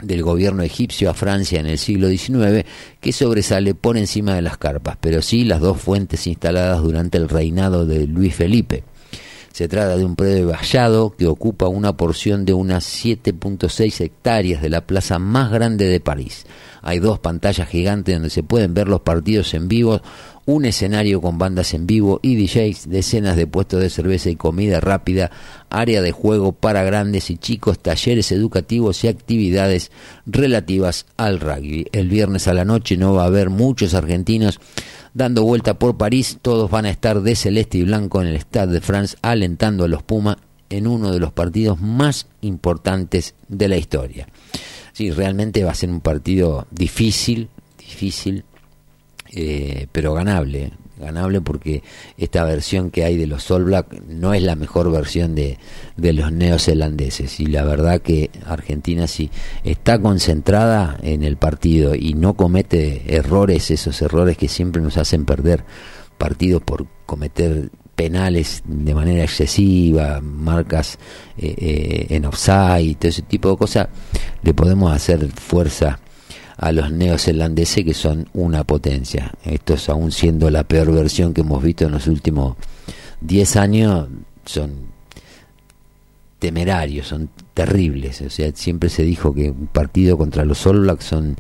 del 0.02 0.23
gobierno 0.23 0.61
egipcio 0.61 1.10
a 1.10 1.14
Francia 1.14 1.61
en 1.61 1.68
el 1.68 1.77
siglo 1.77 2.10
XIX 2.10 2.65
que 2.99 3.14
sobresale 3.14 3.76
por 3.76 3.95
encima 3.95 4.36
de 4.36 4.41
las 4.41 4.57
carpas, 4.57 4.98
pero 4.99 5.22
sí 5.22 5.45
las 5.45 5.61
dos 5.61 5.80
fuentes 5.80 6.27
instaladas 6.27 6.82
durante 6.82 7.18
el 7.18 7.30
reinado 7.30 7.86
de 7.86 8.07
Luis 8.07 8.36
Felipe. 8.36 8.84
Se 9.56 9.69
trata 9.69 9.95
de 9.95 10.03
un 10.03 10.18
predio 10.18 10.48
vallado 10.48 11.15
que 11.15 11.27
ocupa 11.27 11.69
una 11.69 11.95
porción 11.95 12.44
de 12.44 12.52
unas 12.52 12.84
7.6 12.84 14.02
hectáreas 14.02 14.61
de 14.61 14.68
la 14.68 14.86
plaza 14.86 15.18
más 15.18 15.49
grande 15.49 15.86
de 15.86 16.02
París. 16.02 16.45
Hay 16.82 16.99
dos 16.99 17.19
pantallas 17.19 17.69
gigantes 17.69 18.15
donde 18.15 18.30
se 18.30 18.44
pueden 18.44 18.73
ver 18.73 18.90
los 18.90 18.99
partidos 18.99 19.53
en 19.53 19.69
vivo, 19.69 20.02
un 20.44 20.65
escenario 20.65 21.22
con 21.22 21.38
bandas 21.38 21.73
en 21.73 21.88
vivo 21.88 22.19
y 22.22 22.36
DJs, 22.36 22.90
decenas 22.90 23.38
de 23.38 23.48
puestos 23.48 23.80
de 23.80 23.90
cerveza 23.90 24.30
y 24.30 24.36
comida 24.36 24.82
rápida, 24.82 25.32
área 25.69 26.02
de 26.02 26.11
juego 26.11 26.52
para 26.52 26.84
grandes 26.84 27.30
y 27.30 27.38
chicos, 27.38 27.80
talleres 27.80 28.34
educativos 28.34 29.06
y 29.06 29.07
actividades 29.07 29.90
relativas 30.26 31.06
al 31.15 31.40
rugby. 31.40 31.88
El 31.94 32.10
viernes 32.10 32.49
a 32.49 32.53
la 32.53 32.65
noche 32.65 32.98
no 32.98 33.14
va 33.14 33.23
a 33.23 33.27
haber 33.27 33.49
muchos 33.49 33.94
argentinos 33.94 34.60
dando 35.16 35.44
vuelta 35.44 35.80
por 35.80 35.98
París, 35.98 36.38
todos 36.42 36.70
van 36.70 36.86
a 36.86 36.92
estar 36.92 37.22
de 37.22 37.36
celeste 37.36 37.80
y 37.80 37.84
blanco 37.84 38.22
en 38.22 38.28
el 38.28 38.36
Stade 38.36 38.74
de 38.74 38.82
France 38.82 39.18
alentando 39.24 39.86
a 39.86 39.88
los 39.88 40.04
Pumas 40.04 40.38
en 40.70 40.88
uno 40.88 41.12
de 41.12 41.20
los 41.20 41.32
partidos 41.32 41.80
más 41.80 42.28
importantes 42.42 43.34
de 43.48 43.68
la 43.70 43.78
historia. 43.78 44.28
Sí, 44.92 45.12
realmente 45.12 45.64
va 45.64 45.72
a 45.72 45.76
ser 45.76 45.90
un 45.90 46.02
partido 46.02 46.68
difícil, 46.70 47.50
difícil, 47.80 48.44
eh, 49.32 49.88
pero 49.92 50.14
ganable 50.14 50.74
ganable 50.99 51.41
porque 51.41 51.84
esta 52.17 52.43
versión 52.43 52.91
que 52.91 53.03
hay 53.03 53.17
de 53.17 53.27
los 53.27 53.49
All 53.51 53.65
Black 53.65 54.01
no 54.07 54.34
es 54.34 54.43
la 54.43 54.55
mejor 54.55 54.91
versión 54.91 55.35
de, 55.35 55.57
de 55.97 56.13
los 56.13 56.31
neozelandeses. 56.31 57.39
Y 57.39 57.47
la 57.47 57.63
verdad 57.63 58.01
que 58.01 58.30
Argentina 58.45 59.07
si 59.07 59.30
está 59.63 59.99
concentrada 59.99 60.97
en 61.01 61.23
el 61.23 61.38
partido 61.38 61.95
y 61.95 62.13
no 62.13 62.35
comete 62.35 63.15
errores, 63.15 63.72
esos 63.72 64.01
errores 64.01 64.38
que 64.38 64.47
siempre 64.47 64.81
nos 64.81 64.97
hacen 64.97 65.26
perder 65.26 65.63
partidos 66.17 66.61
por 66.61 66.88
cometer 67.05 67.69
penales 67.95 68.61
de 68.65 68.93
manera 68.93 69.23
excesiva, 69.23 70.19
marcas 70.22 70.97
eh, 71.38 71.55
eh, 71.57 72.07
en 72.09 72.26
offside, 72.26 72.95
todo 72.95 73.09
ese 73.09 73.22
tipo 73.22 73.49
de 73.49 73.57
cosas, 73.57 73.88
le 74.43 74.53
podemos 74.53 74.91
hacer 74.91 75.27
fuerza 75.31 75.99
a 76.57 76.72
los 76.72 76.91
neozelandeses 76.91 77.84
que 77.84 77.94
son 77.94 78.30
una 78.34 78.64
potencia. 78.64 79.34
Estos 79.44 79.90
aún 79.90 80.11
siendo 80.11 80.49
la 80.49 80.64
peor 80.64 80.91
versión 80.91 81.34
que 81.34 81.41
hemos 81.41 81.61
visto 81.61 81.86
en 81.86 81.91
los 81.91 82.07
últimos 82.07 82.56
10 83.22 83.56
años, 83.56 84.07
son 84.45 84.95
temerarios, 86.40 87.07
son 87.07 87.30
terribles. 87.53 88.22
O 88.22 88.30
sea, 88.30 88.52
siempre 88.53 88.90
se 88.90 89.03
dijo 89.03 89.34
que 89.34 89.49
un 89.49 89.68
partido 89.68 90.18
contra 90.18 90.45
los 90.45 90.65
All 90.68 90.82
Blacks 90.82 91.06
son 91.06 91.38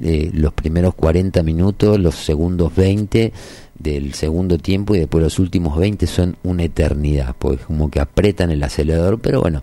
eh, 0.00 0.30
los 0.32 0.52
primeros 0.52 0.94
40 0.94 1.42
minutos, 1.42 1.98
los 1.98 2.14
segundos 2.14 2.74
20 2.74 3.32
del 3.78 4.14
segundo 4.14 4.58
tiempo 4.58 4.94
y 4.94 4.98
después 4.98 5.24
los 5.24 5.38
últimos 5.38 5.76
20 5.78 6.06
son 6.06 6.36
una 6.44 6.64
eternidad, 6.64 7.34
pues 7.38 7.60
como 7.60 7.90
que 7.90 8.00
apretan 8.00 8.50
el 8.50 8.62
acelerador, 8.62 9.20
pero 9.20 9.40
bueno, 9.40 9.62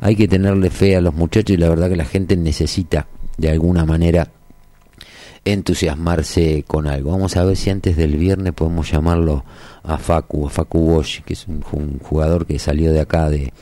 hay 0.00 0.16
que 0.16 0.28
tenerle 0.28 0.70
fe 0.70 0.96
a 0.96 1.00
los 1.00 1.14
muchachos 1.14 1.54
y 1.54 1.58
la 1.58 1.68
verdad 1.68 1.90
que 1.90 1.96
la 1.96 2.06
gente 2.06 2.36
necesita 2.36 3.06
de 3.40 3.50
alguna 3.50 3.86
manera 3.86 4.28
entusiasmarse 5.44 6.64
con 6.66 6.86
algo. 6.86 7.12
Vamos 7.12 7.36
a 7.36 7.44
ver 7.44 7.56
si 7.56 7.70
antes 7.70 7.96
del 7.96 8.16
viernes 8.16 8.52
podemos 8.52 8.90
llamarlo 8.90 9.44
a 9.82 9.96
Facu, 9.96 10.46
a 10.46 10.50
Facu 10.50 10.78
Bosch, 10.78 11.22
que 11.22 11.32
es 11.32 11.46
un, 11.48 11.62
jugador 12.02 12.46
que 12.46 12.58
salió 12.58 12.92
de 12.92 13.00
acá 13.00 13.30
de, 13.30 13.52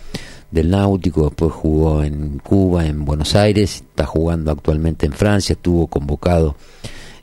del 0.50 0.70
Náutico, 0.70 1.26
después 1.26 1.52
jugó 1.52 2.02
en 2.02 2.38
Cuba, 2.38 2.86
en 2.86 3.04
Buenos 3.04 3.36
Aires, 3.36 3.84
está 3.88 4.04
jugando 4.04 4.50
actualmente 4.50 5.06
en 5.06 5.12
Francia, 5.12 5.52
estuvo 5.52 5.86
convocado 5.86 6.56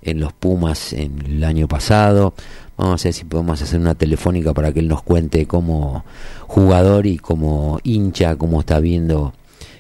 en 0.02 0.22
los 0.22 0.32
Pumas 0.32 0.94
en 0.94 1.26
el 1.26 1.44
año 1.44 1.68
pasado. 1.68 2.34
Vamos 2.78 3.02
a 3.02 3.04
ver 3.06 3.14
si 3.14 3.26
podemos 3.26 3.62
hacer 3.62 3.80
una 3.80 3.96
telefónica 3.96 4.54
para 4.54 4.72
que 4.72 4.80
él 4.80 4.88
nos 4.88 5.04
cuente 5.04 5.46
como 5.46 6.06
jugador 6.48 7.06
y 7.06 7.18
como 7.18 7.80
hincha, 7.84 8.38
cómo 8.38 8.62
está 8.62 8.80
viendo 8.80 9.34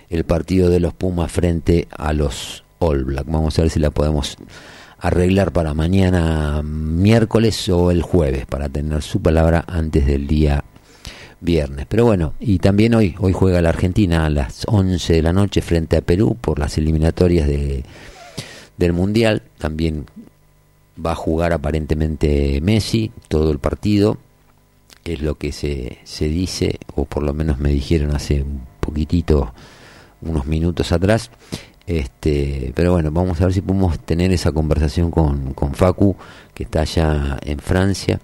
el 0.10 0.26
partido 0.26 0.70
de 0.70 0.82
los 0.82 0.94
Pumas 0.94 1.32
frente 1.32 1.88
a 1.92 2.12
los 2.12 2.65
All 2.80 3.04
Black. 3.04 3.26
Vamos 3.28 3.58
a 3.58 3.64
ver 3.64 3.72
si 3.72 3.80
la 3.80 3.92
podemos 3.92 4.38
arreglar 5.00 5.52
para 5.52 5.74
mañana 5.74 6.62
miércoles 6.64 7.70
o 7.70 7.92
el 7.92 8.02
jueves 8.02 8.46
para 8.46 8.70
tener 8.70 9.02
su 9.02 9.22
palabra 9.22 9.64
antes 9.68 10.06
del 10.06 10.28
día 10.28 10.64
viernes. 11.42 11.86
Pero 11.88 12.06
bueno, 12.06 12.34
y 12.40 12.60
también 12.60 12.96
hoy, 12.96 13.16
hoy 13.20 13.34
juega 13.34 13.62
la 13.62 13.70
Argentina 13.70 14.26
a 14.26 14.30
las 14.30 14.64
11 14.68 15.14
de 15.14 15.22
la 15.22 15.34
noche 15.34 15.62
frente 15.62 15.98
a 15.98 16.02
Perú 16.02 16.38
por 16.40 16.60
las 16.60 16.78
eliminatorias 16.78 17.48
de, 17.48 17.84
del 18.78 18.94
Mundial. 18.94 19.44
También 19.58 20.06
va 21.04 21.12
a 21.12 21.16
jugar 21.16 21.54
aparentemente 21.54 22.60
Messi 22.62 23.12
todo 23.28 23.52
el 23.52 23.60
partido. 23.60 24.18
Es 25.04 25.22
lo 25.22 25.36
que 25.36 25.52
se, 25.52 26.00
se 26.04 26.28
dice, 26.28 26.80
o 26.96 27.06
por 27.06 27.22
lo 27.22 27.34
menos 27.34 27.60
me 27.60 27.70
dijeron 27.70 28.16
hace 28.16 28.42
un 28.42 28.62
poquitito, 28.80 29.54
unos 30.22 30.48
minutos 30.48 30.92
atrás. 30.92 31.30
Este, 31.88 32.72
pero 32.76 32.94
bueno, 32.94 33.12
vamos 33.12 33.40
a 33.42 33.46
ver 33.46 33.54
si 33.54 33.62
podemos 33.62 34.00
tener 34.00 34.32
esa 34.32 34.52
conversación 34.52 35.12
con, 35.12 35.54
con 35.54 35.74
Facu, 35.74 36.16
que 36.54 36.64
está 36.64 36.82
allá 36.82 37.38
en 37.44 37.60
Francia, 37.60 38.20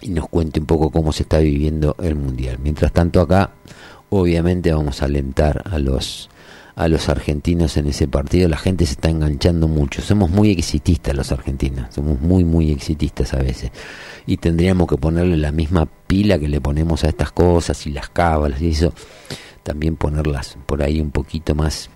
y 0.00 0.10
nos 0.10 0.28
cuente 0.28 0.60
un 0.60 0.66
poco 0.66 0.90
cómo 0.90 1.12
se 1.12 1.24
está 1.24 1.38
viviendo 1.38 1.96
el 2.00 2.14
mundial. 2.14 2.58
Mientras 2.62 2.92
tanto 2.92 3.20
acá, 3.20 3.50
obviamente 4.10 4.72
vamos 4.72 5.02
a 5.02 5.06
alentar 5.06 5.62
a 5.70 5.78
los 5.78 6.28
a 6.74 6.88
los 6.88 7.08
argentinos 7.08 7.76
en 7.76 7.86
ese 7.86 8.08
partido. 8.08 8.48
La 8.48 8.56
gente 8.56 8.86
se 8.86 8.92
está 8.92 9.10
enganchando 9.10 9.68
mucho. 9.68 10.00
Somos 10.00 10.30
muy 10.30 10.50
exitistas 10.50 11.14
los 11.14 11.30
argentinos. 11.32 11.94
Somos 11.94 12.20
muy 12.20 12.44
muy 12.44 12.70
exitistas 12.70 13.34
a 13.34 13.38
veces. 13.38 13.70
Y 14.26 14.38
tendríamos 14.38 14.88
que 14.88 14.96
ponerle 14.96 15.36
la 15.36 15.52
misma 15.52 15.86
pila 16.06 16.38
que 16.38 16.48
le 16.48 16.60
ponemos 16.60 17.04
a 17.04 17.08
estas 17.08 17.32
cosas 17.32 17.86
y 17.86 17.90
las 17.90 18.08
cábalas 18.08 18.60
y 18.62 18.70
eso. 18.70 18.94
También 19.62 19.96
ponerlas 19.96 20.56
por 20.66 20.82
ahí 20.82 21.00
un 21.00 21.10
poquito 21.10 21.54
más 21.54 21.90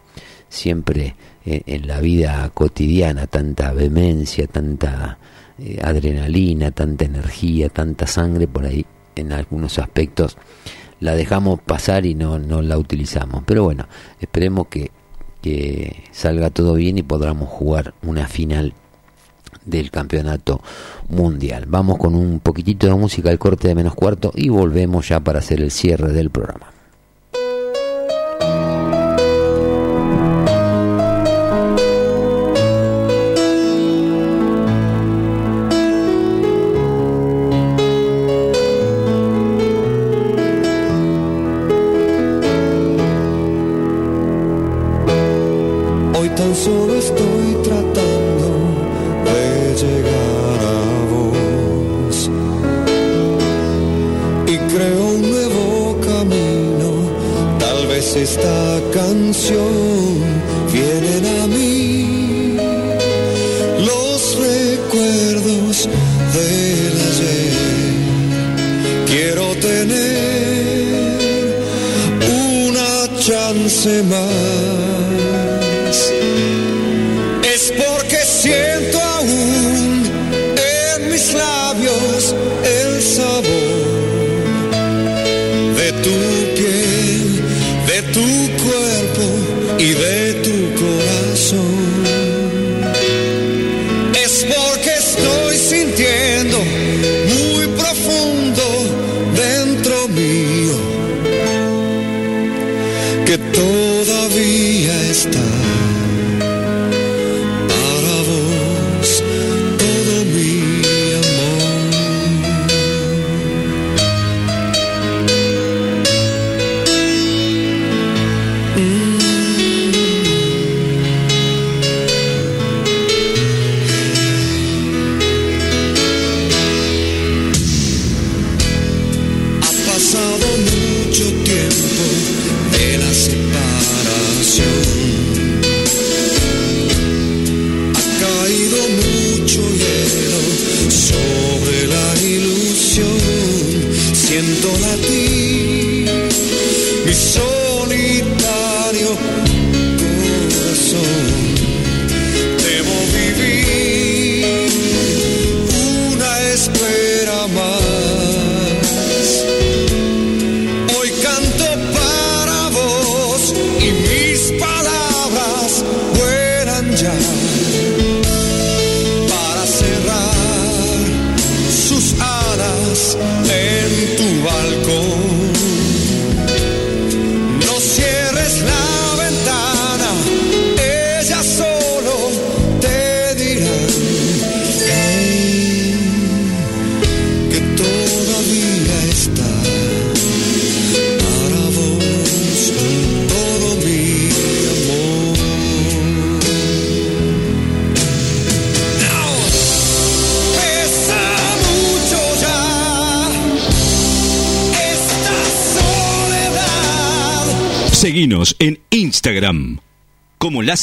siempre 0.49 1.17
eh, 1.45 1.63
en 1.67 1.87
la 1.87 2.01
vida 2.01 2.51
cotidiana, 2.55 3.27
tanta 3.27 3.73
vehemencia, 3.73 4.47
tanta 4.47 5.19
eh, 5.59 5.81
adrenalina, 5.83 6.71
tanta 6.71 7.05
energía, 7.05 7.69
tanta 7.69 8.07
sangre, 8.07 8.47
por 8.47 8.65
ahí 8.65 8.85
en 9.15 9.33
algunos 9.33 9.79
aspectos 9.79 10.37
la 11.01 11.15
dejamos 11.15 11.61
pasar 11.61 12.07
y 12.07 12.15
no, 12.15 12.39
no 12.39 12.63
la 12.63 12.79
utilizamos. 12.79 13.43
Pero 13.47 13.65
bueno, 13.65 13.87
esperemos 14.21 14.69
que, 14.69 14.91
que 15.43 16.05
salga 16.13 16.51
todo 16.51 16.75
bien 16.75 16.99
y 16.99 17.03
podamos 17.03 17.49
jugar 17.49 17.95
una 18.03 18.29
final 18.29 18.75
del 19.65 19.91
campeonato 19.91 20.61
mundial. 21.09 21.65
Vamos 21.67 21.99
con 21.99 22.15
un 22.15 22.41
poquitito 22.41 22.87
de 22.87 22.95
música 22.95 23.31
al 23.31 23.39
corte 23.39 23.69
de 23.69 23.75
menos 23.75 23.95
cuarto 23.95 24.33
y 24.35 24.49
volvemos 24.49 25.09
ya 25.09 25.21
para 25.21 25.41
hacer 25.41 25.61
el 25.61 25.71
cierre 25.71 26.13
del 26.13 26.31
programa. 26.31 26.76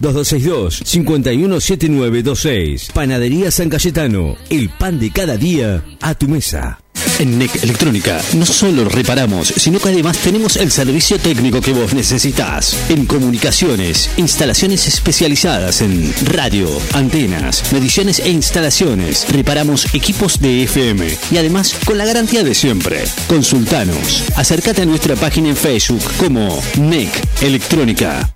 2262-517926. 0.00 2.92
Panadería 2.92 3.50
San 3.50 3.68
Cayetano, 3.68 4.36
el 4.50 4.70
pan 4.70 4.98
de 4.98 5.10
cada 5.10 5.36
día 5.36 5.84
a 6.00 6.14
tu 6.14 6.28
mesa. 6.28 6.78
En 7.18 7.38
NEC 7.38 7.62
Electrónica 7.62 8.20
no 8.34 8.44
solo 8.44 8.86
reparamos, 8.86 9.48
sino 9.48 9.78
que 9.78 9.88
además 9.88 10.18
tenemos 10.18 10.56
el 10.56 10.70
servicio 10.70 11.18
técnico 11.18 11.62
que 11.62 11.72
vos 11.72 11.94
necesitas. 11.94 12.76
En 12.90 13.06
comunicaciones, 13.06 14.10
instalaciones 14.18 14.86
especializadas 14.86 15.80
en 15.80 16.12
radio, 16.26 16.68
antenas, 16.92 17.72
mediciones 17.72 18.20
e 18.20 18.28
instalaciones. 18.28 19.26
Reparamos 19.30 19.94
equipos 19.94 20.40
de 20.40 20.64
FM 20.64 21.06
y 21.30 21.38
además 21.38 21.74
con 21.86 21.96
la 21.96 22.04
garantía 22.04 22.42
de 22.42 22.54
siempre. 22.54 23.02
Consultanos. 23.28 24.24
Acércate 24.36 24.82
a 24.82 24.86
nuestra 24.86 25.16
página 25.16 25.48
en 25.48 25.56
Facebook 25.56 26.02
como 26.18 26.62
NEC 26.76 27.10
Electrónica. 27.40 28.35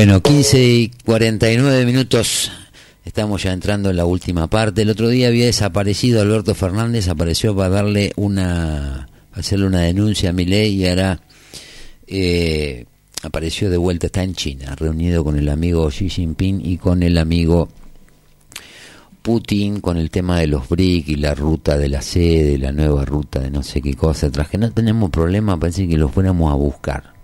Bueno, 0.00 0.22
15 0.22 0.64
y 0.64 0.90
49 1.04 1.84
minutos. 1.84 2.50
Estamos 3.04 3.42
ya 3.42 3.52
entrando 3.52 3.90
en 3.90 3.96
la 3.98 4.06
última 4.06 4.46
parte. 4.48 4.80
El 4.80 4.88
otro 4.88 5.10
día 5.10 5.28
había 5.28 5.44
desaparecido 5.44 6.22
Alberto 6.22 6.54
Fernández, 6.54 7.08
apareció 7.08 7.54
para 7.54 7.68
darle 7.68 8.14
una, 8.16 9.10
hacerle 9.34 9.66
una 9.66 9.80
denuncia 9.80 10.30
a 10.30 10.32
Milei 10.32 10.76
y 10.76 10.88
ahora 10.88 11.20
eh, 12.06 12.86
apareció 13.22 13.68
de 13.68 13.76
vuelta, 13.76 14.06
está 14.06 14.22
en 14.22 14.32
China, 14.32 14.74
reunido 14.74 15.22
con 15.22 15.36
el 15.36 15.50
amigo 15.50 15.90
Xi 15.90 16.08
Jinping 16.08 16.62
y 16.64 16.78
con 16.78 17.02
el 17.02 17.18
amigo 17.18 17.68
Putin 19.20 19.82
con 19.82 19.98
el 19.98 20.10
tema 20.10 20.38
de 20.40 20.46
los 20.46 20.66
BRIC 20.66 21.10
y 21.10 21.16
la 21.16 21.34
ruta 21.34 21.76
de 21.76 21.90
la 21.90 22.00
sede, 22.00 22.56
la 22.56 22.72
nueva 22.72 23.04
ruta 23.04 23.40
de 23.40 23.50
no 23.50 23.62
sé 23.62 23.82
qué 23.82 23.92
cosa 23.92 24.28
atrás, 24.28 24.48
que 24.48 24.56
no 24.56 24.72
tenemos 24.72 25.10
problema, 25.10 25.60
parece 25.60 25.86
que 25.86 25.98
los 25.98 26.10
fuéramos 26.10 26.50
a 26.50 26.54
buscar. 26.54 27.19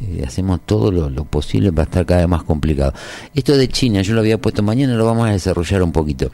Eh, 0.00 0.22
hacemos 0.26 0.60
todo 0.64 0.92
lo, 0.92 1.10
lo 1.10 1.24
posible 1.24 1.72
para 1.72 1.84
estar 1.84 2.06
cada 2.06 2.20
vez 2.20 2.28
más 2.28 2.44
complicado. 2.44 2.92
Esto 3.34 3.56
de 3.56 3.68
China, 3.68 4.02
yo 4.02 4.14
lo 4.14 4.20
había 4.20 4.38
puesto 4.38 4.62
mañana, 4.62 4.94
lo 4.94 5.04
vamos 5.04 5.28
a 5.28 5.32
desarrollar 5.32 5.82
un 5.82 5.92
poquito, 5.92 6.30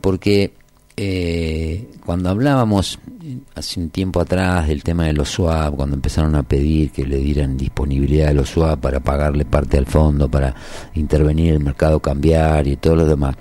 porque 0.00 0.52
eh, 0.96 1.88
cuando 2.04 2.28
hablábamos 2.28 2.98
eh, 3.24 3.38
hace 3.54 3.80
un 3.80 3.88
tiempo 3.88 4.20
atrás 4.20 4.68
del 4.68 4.82
tema 4.82 5.06
de 5.06 5.14
los 5.14 5.30
swap, 5.30 5.74
cuando 5.74 5.96
empezaron 5.96 6.34
a 6.34 6.42
pedir 6.42 6.90
que 6.90 7.06
le 7.06 7.16
dieran 7.16 7.56
disponibilidad 7.56 8.28
de 8.28 8.34
los 8.34 8.50
swap 8.50 8.80
para 8.80 9.00
pagarle 9.00 9.46
parte 9.46 9.78
al 9.78 9.86
fondo, 9.86 10.30
para 10.30 10.54
intervenir 10.94 11.48
en 11.48 11.54
el 11.54 11.64
mercado 11.64 12.00
cambiario 12.00 12.74
y 12.74 12.76
todo 12.76 12.96
lo 12.96 13.06
demás, 13.06 13.36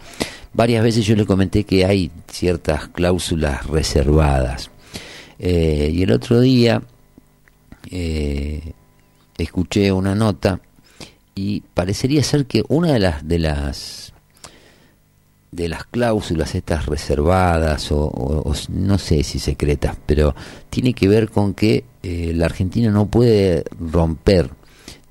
varias 0.53 0.81
veces 0.81 1.06
yo 1.06 1.15
le 1.15 1.26
comenté 1.26 1.65
que 1.65 1.85
hay 1.85 2.10
ciertas 2.31 2.88
cláusulas 2.88 3.65
reservadas. 3.68 4.72
Y 5.39 6.02
el 6.02 6.11
otro 6.11 6.39
día 6.39 6.81
eh, 7.91 8.73
escuché 9.38 9.91
una 9.91 10.15
nota 10.15 10.59
y 11.35 11.61
parecería 11.73 12.23
ser 12.23 12.45
que 12.45 12.64
una 12.68 12.93
de 12.93 12.99
las 12.99 13.27
de 13.27 13.39
las 13.39 14.14
de 15.51 15.69
las 15.69 15.85
cláusulas 15.85 16.55
estas 16.55 16.85
reservadas 16.88 17.88
o, 17.91 18.53
no 18.69 18.97
sé 18.97 19.23
si 19.23 19.39
secretas, 19.39 19.95
pero 20.05 20.35
tiene 20.69 20.93
que 20.93 21.07
ver 21.07 21.30
con 21.30 21.53
que 21.53 21.85
eh, 22.03 22.34
la 22.35 22.45
Argentina 22.45 22.91
no 22.91 23.05
puede 23.07 23.64
romper, 23.80 24.49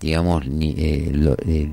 digamos, 0.00 0.46
ni 0.46 0.74
eh, 0.76 1.10
lo- 1.12 1.36
el- 1.38 1.72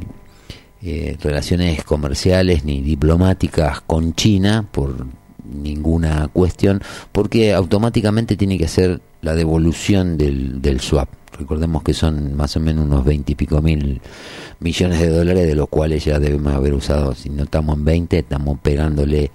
eh, 0.81 1.17
relaciones 1.21 1.84
comerciales 1.84 2.63
ni 2.65 2.81
diplomáticas 2.81 3.81
con 3.81 4.15
China 4.15 4.67
por 4.71 5.05
ninguna 5.45 6.27
cuestión, 6.30 6.81
porque 7.11 7.53
automáticamente 7.53 8.35
tiene 8.38 8.57
que 8.57 8.65
hacer 8.65 9.01
la 9.21 9.34
devolución 9.35 10.17
del, 10.17 10.61
del 10.61 10.80
swap. 10.81 11.09
Recordemos 11.38 11.84
que 11.84 11.93
son 11.93 12.35
más 12.35 12.55
o 12.55 12.60
menos 12.60 12.85
unos 12.85 13.03
20 13.03 13.31
y 13.31 13.35
pico 13.35 13.61
mil 13.61 14.01
millones 14.60 14.99
de 14.99 15.10
dólares, 15.10 15.47
de 15.47 15.55
los 15.55 15.68
cuales 15.69 16.05
ya 16.05 16.19
debemos 16.19 16.53
haber 16.53 16.73
usado, 16.73 17.15
si 17.15 17.30
no 17.30 17.43
estamos 17.43 17.77
en 17.77 17.85
20, 17.85 18.19
estamos 18.19 18.60
pegándole 18.60 19.31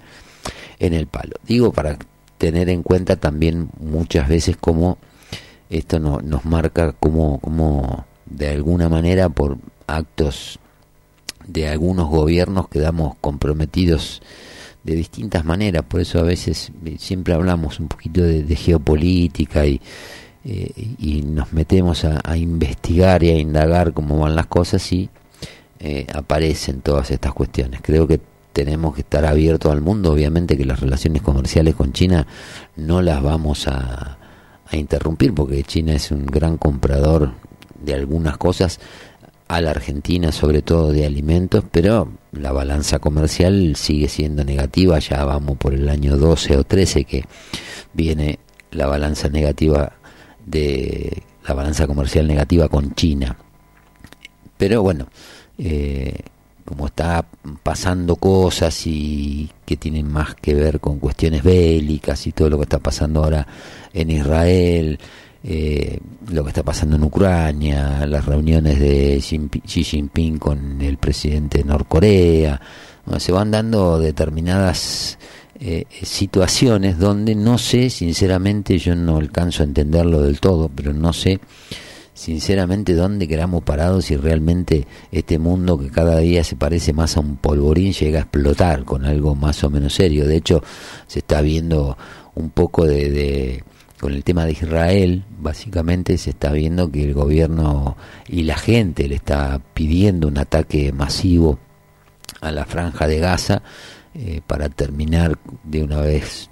en 0.79 0.93
el 0.93 1.07
palo. 1.07 1.35
Digo, 1.45 1.71
para 1.71 1.97
tener 2.37 2.69
en 2.69 2.83
cuenta 2.83 3.17
también 3.17 3.69
muchas 3.79 4.27
veces 4.27 4.57
cómo 4.59 4.97
esto 5.69 5.99
no, 5.99 6.19
nos 6.21 6.45
marca 6.45 6.93
como, 6.93 7.39
como 7.39 8.05
de 8.25 8.49
alguna 8.49 8.89
manera 8.89 9.29
por 9.29 9.57
actos 9.87 10.59
de 11.45 11.67
algunos 11.67 12.07
gobiernos 12.07 12.69
quedamos 12.69 13.15
comprometidos 13.21 14.21
de 14.83 14.95
distintas 14.95 15.43
maneras, 15.43 15.83
por 15.83 15.99
eso 15.99 16.19
a 16.19 16.23
veces 16.23 16.71
eh, 16.85 16.95
siempre 16.97 17.33
hablamos 17.33 17.79
un 17.79 17.89
poquito 17.89 18.21
de, 18.21 18.43
de 18.43 18.55
geopolítica 18.55 19.65
y, 19.65 19.81
eh, 20.45 20.71
y 20.97 21.21
nos 21.23 21.51
metemos 21.53 22.05
a, 22.05 22.37
investigar 22.37 23.23
y 23.23 23.29
a 23.29 23.37
indagar 23.37 23.93
cómo 23.93 24.19
van 24.19 24.35
las 24.35 24.47
cosas 24.47 24.91
y 24.93 25.09
eh, 25.79 26.07
aparecen 26.13 26.81
todas 26.81 27.11
estas 27.11 27.33
cuestiones. 27.33 27.81
Creo 27.83 28.07
que 28.07 28.19
tenemos 28.53 28.95
que 28.95 29.01
estar 29.01 29.25
abiertos 29.25 29.71
al 29.71 29.81
mundo, 29.81 30.11
obviamente 30.11 30.57
que 30.57 30.65
las 30.65 30.79
relaciones 30.79 31.21
comerciales 31.21 31.75
con 31.75 31.93
China 31.93 32.25
no 32.75 33.01
las 33.01 33.21
vamos 33.21 33.67
a, 33.67 34.17
a 34.65 34.77
interrumpir 34.77 35.33
porque 35.33 35.63
China 35.63 35.93
es 35.93 36.11
un 36.11 36.25
gran 36.25 36.57
comprador 36.57 37.33
de 37.83 37.93
algunas 37.93 38.37
cosas 38.37 38.79
a 39.47 39.61
la 39.61 39.71
Argentina, 39.71 40.31
sobre 40.31 40.61
todo 40.61 40.91
de 40.91 41.05
alimentos, 41.05 41.63
pero 41.71 42.11
la 42.31 42.51
balanza 42.51 42.99
comercial 42.99 43.75
sigue 43.75 44.07
siendo 44.07 44.43
negativa, 44.43 44.99
ya 44.99 45.23
vamos 45.25 45.57
por 45.57 45.73
el 45.73 45.89
año 45.89 46.17
12 46.17 46.57
o 46.57 46.63
13 46.63 47.03
que 47.05 47.23
viene 47.93 48.39
la 48.71 48.85
balanza 48.85 49.29
negativa 49.29 49.93
de 50.49 51.23
la 51.47 51.53
balanza 51.53 51.87
comercial 51.87 52.27
negativa 52.27 52.67
con 52.67 52.93
China. 52.95 53.37
Pero 54.57 54.81
bueno, 54.81 55.07
eh, 55.57 56.13
como 56.65 56.87
está 56.87 57.25
pasando 57.63 58.15
cosas 58.15 58.85
y 58.85 59.49
que 59.65 59.77
tienen 59.77 60.11
más 60.11 60.35
que 60.35 60.53
ver 60.53 60.79
con 60.79 60.99
cuestiones 60.99 61.43
bélicas 61.43 62.27
y 62.27 62.31
todo 62.31 62.49
lo 62.49 62.57
que 62.57 62.63
está 62.63 62.79
pasando 62.79 63.23
ahora 63.23 63.47
en 63.93 64.11
Israel, 64.11 64.99
eh, 65.43 65.99
lo 66.31 66.43
que 66.43 66.49
está 66.49 66.63
pasando 66.63 66.97
en 66.97 67.03
Ucrania, 67.03 68.05
las 68.05 68.25
reuniones 68.25 68.79
de 68.79 69.19
Xi 69.19 69.83
Jinping 69.83 70.37
con 70.37 70.81
el 70.81 70.97
presidente 70.97 71.59
de 71.59 71.63
Norcorea, 71.63 72.61
se 73.17 73.31
van 73.31 73.49
dando 73.49 73.97
determinadas 73.97 75.17
eh, 75.59 75.85
situaciones 76.03 76.97
donde 76.97 77.35
no 77.35 77.57
sé, 77.57 77.89
sinceramente, 77.89 78.77
yo 78.77 78.95
no 78.95 79.17
alcanzo 79.17 79.63
a 79.63 79.65
entenderlo 79.65 80.21
del 80.21 80.39
todo, 80.39 80.69
pero 80.73 80.93
no 80.93 81.13
sé 81.13 81.39
sinceramente 82.19 82.95
dónde 82.95 83.29
quedamos 83.29 83.63
parados 83.63 84.05
si 84.05 84.17
realmente 84.17 84.85
este 85.09 85.39
mundo 85.39 85.77
que 85.77 85.89
cada 85.89 86.17
día 86.17 86.43
se 86.43 86.57
parece 86.57 86.91
más 86.91 87.15
a 87.15 87.21
un 87.21 87.37
polvorín 87.37 87.93
llega 87.93 88.19
a 88.19 88.21
explotar 88.23 88.83
con 88.83 89.05
algo 89.05 89.35
más 89.35 89.63
o 89.63 89.69
menos 89.69 89.93
serio. 89.93 90.27
De 90.27 90.35
hecho, 90.35 90.61
se 91.07 91.19
está 91.19 91.41
viendo 91.41 91.97
un 92.35 92.49
poco 92.49 92.85
de, 92.85 93.09
de 93.09 93.63
con 94.01 94.13
el 94.13 94.25
tema 94.25 94.45
de 94.45 94.51
Israel, 94.51 95.23
básicamente 95.39 96.17
se 96.17 96.31
está 96.31 96.51
viendo 96.51 96.91
que 96.91 97.03
el 97.03 97.13
gobierno 97.13 97.95
y 98.27 98.43
la 98.43 98.57
gente 98.57 99.07
le 99.07 99.15
está 99.15 99.61
pidiendo 99.73 100.27
un 100.27 100.39
ataque 100.39 100.91
masivo 100.91 101.57
a 102.41 102.51
la 102.51 102.65
franja 102.65 103.07
de 103.07 103.19
Gaza 103.19 103.61
eh, 104.13 104.41
para 104.45 104.69
terminar 104.69 105.37
de 105.63 105.83
una 105.83 106.01
vez 106.01 106.49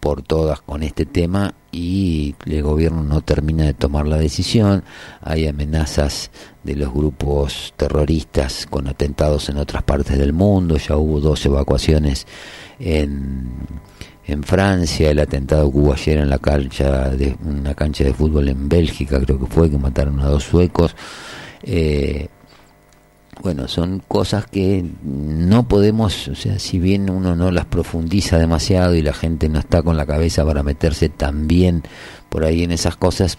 por 0.00 0.22
todas 0.22 0.60
con 0.60 0.82
este 0.82 1.06
tema 1.06 1.54
y 1.72 2.34
el 2.46 2.62
gobierno 2.62 3.02
no 3.02 3.20
termina 3.20 3.64
de 3.64 3.74
tomar 3.74 4.06
la 4.06 4.16
decisión. 4.16 4.84
Hay 5.20 5.46
amenazas 5.46 6.30
de 6.62 6.76
los 6.76 6.92
grupos 6.92 7.74
terroristas 7.76 8.66
con 8.66 8.88
atentados 8.88 9.48
en 9.48 9.58
otras 9.58 9.82
partes 9.82 10.18
del 10.18 10.32
mundo. 10.32 10.76
Ya 10.76 10.96
hubo 10.96 11.20
dos 11.20 11.44
evacuaciones 11.46 12.26
en, 12.78 13.48
Francia, 14.42 15.10
el 15.10 15.20
atentado 15.20 15.72
que 15.72 15.92
ayer 15.92 16.18
en 16.18 16.28
la 16.28 16.38
cancha 16.38 17.08
de 17.10 17.34
una 17.42 17.74
cancha 17.74 18.04
de 18.04 18.12
fútbol 18.12 18.48
en 18.48 18.68
Bélgica, 18.68 19.18
creo 19.20 19.38
que 19.38 19.46
fue 19.46 19.70
que 19.70 19.78
mataron 19.78 20.20
a 20.20 20.26
dos 20.26 20.44
suecos. 20.44 20.94
Eh, 21.62 22.28
bueno, 23.42 23.68
son 23.68 24.02
cosas 24.06 24.46
que 24.46 24.84
no 25.02 25.68
podemos, 25.68 26.28
o 26.28 26.34
sea, 26.34 26.58
si 26.58 26.78
bien 26.78 27.10
uno 27.10 27.36
no 27.36 27.50
las 27.50 27.66
profundiza 27.66 28.38
demasiado 28.38 28.94
y 28.94 29.02
la 29.02 29.12
gente 29.12 29.48
no 29.48 29.58
está 29.58 29.82
con 29.82 29.96
la 29.96 30.06
cabeza 30.06 30.44
para 30.44 30.62
meterse 30.62 31.08
también 31.08 31.82
por 32.28 32.44
ahí 32.44 32.62
en 32.62 32.72
esas 32.72 32.96
cosas, 32.96 33.38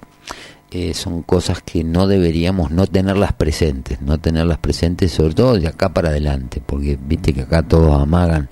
eh, 0.72 0.94
son 0.94 1.24
cosas 1.24 1.62
que 1.64 1.84
no 1.84 2.08
deberíamos 2.08 2.72
no 2.72 2.86
tenerlas 2.86 3.34
presentes, 3.34 4.02
no 4.02 4.20
tenerlas 4.20 4.60
presentes, 4.60 5.12
sobre 5.12 5.34
todo 5.34 5.58
de 5.58 5.68
acá 5.68 5.94
para 5.94 6.10
adelante, 6.10 6.62
porque 6.64 6.98
viste 7.02 7.34
que 7.34 7.42
acá 7.42 7.64
todos 7.64 8.00
amagan 8.00 8.50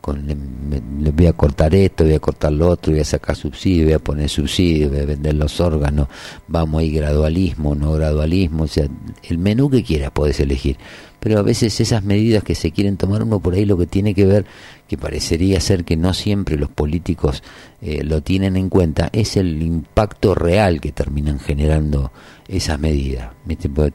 con 0.00 0.24
me- 0.26 0.82
le 1.02 1.10
voy 1.10 1.26
a 1.26 1.32
cortar 1.32 1.74
esto, 1.74 2.04
voy 2.04 2.14
a 2.14 2.20
cortar 2.20 2.52
lo 2.52 2.68
otro, 2.68 2.92
voy 2.92 3.00
a 3.00 3.04
sacar 3.04 3.36
subsidio, 3.36 3.84
voy 3.84 3.92
a 3.94 3.98
poner 3.98 4.28
subsidio, 4.28 4.88
voy 4.90 5.00
a 5.00 5.04
vender 5.06 5.34
los 5.34 5.60
órganos, 5.60 6.08
vamos 6.48 6.80
ahí 6.80 6.90
gradualismo, 6.90 7.74
no 7.74 7.92
gradualismo, 7.92 8.64
o 8.64 8.68
sea, 8.68 8.86
el 9.28 9.38
menú 9.38 9.68
que 9.70 9.82
quieras 9.84 10.10
podés 10.10 10.40
elegir. 10.40 10.76
Pero 11.20 11.38
a 11.38 11.42
veces 11.42 11.78
esas 11.80 12.02
medidas 12.02 12.42
que 12.42 12.54
se 12.54 12.70
quieren 12.70 12.96
tomar 12.96 13.22
uno 13.22 13.40
por 13.40 13.52
ahí 13.52 13.66
lo 13.66 13.76
que 13.76 13.86
tiene 13.86 14.14
que 14.14 14.24
ver, 14.24 14.46
que 14.88 14.96
parecería 14.96 15.60
ser 15.60 15.84
que 15.84 15.96
no 15.96 16.14
siempre 16.14 16.56
los 16.56 16.70
políticos 16.70 17.42
eh, 17.82 18.02
lo 18.04 18.22
tienen 18.22 18.56
en 18.56 18.70
cuenta, 18.70 19.10
es 19.12 19.36
el 19.36 19.60
impacto 19.62 20.34
real 20.34 20.80
que 20.80 20.92
terminan 20.92 21.38
generando 21.38 22.10
esas 22.50 22.80
medidas. 22.80 23.30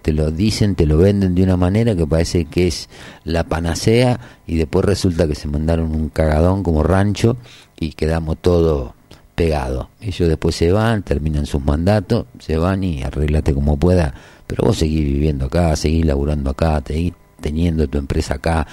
te 0.02 0.14
lo 0.14 0.32
dicen, 0.32 0.76
te 0.76 0.86
lo 0.86 0.98
venden 0.98 1.36
de 1.36 1.44
una 1.44 1.58
manera 1.58 1.96
que 1.96 2.08
parece 2.08 2.46
que 2.46 2.68
es 2.68 2.90
la 3.26 3.44
panacea 3.44 4.20
y 4.48 4.56
después 4.56 4.86
resulta 4.86 5.28
que 5.28 5.36
se 5.36 5.48
mandaron 5.48 5.94
un 5.94 6.10
cagadón 6.10 6.64
como 6.64 6.82
rancho 6.82 7.36
y 7.78 7.92
quedamos 7.92 8.38
todos 8.40 8.94
pegados. 9.36 9.88
Ellos 10.00 10.30
después 10.30 10.56
se 10.56 10.72
van, 10.72 11.04
terminan 11.04 11.46
sus 11.46 11.64
mandatos, 11.64 12.28
se 12.40 12.58
van 12.58 12.84
y 12.84 13.04
arreglate 13.04 13.54
como 13.54 13.78
pueda, 13.78 14.14
pero 14.48 14.64
vos 14.64 14.78
seguís 14.78 15.04
viviendo 15.04 15.48
acá, 15.48 15.76
seguís 15.76 16.06
laburando 16.06 16.52
acá, 16.52 16.82
seguís 16.86 17.14
teniendo 17.42 17.88
tu 17.88 17.98
empresa 17.98 18.36
acá, 18.36 18.66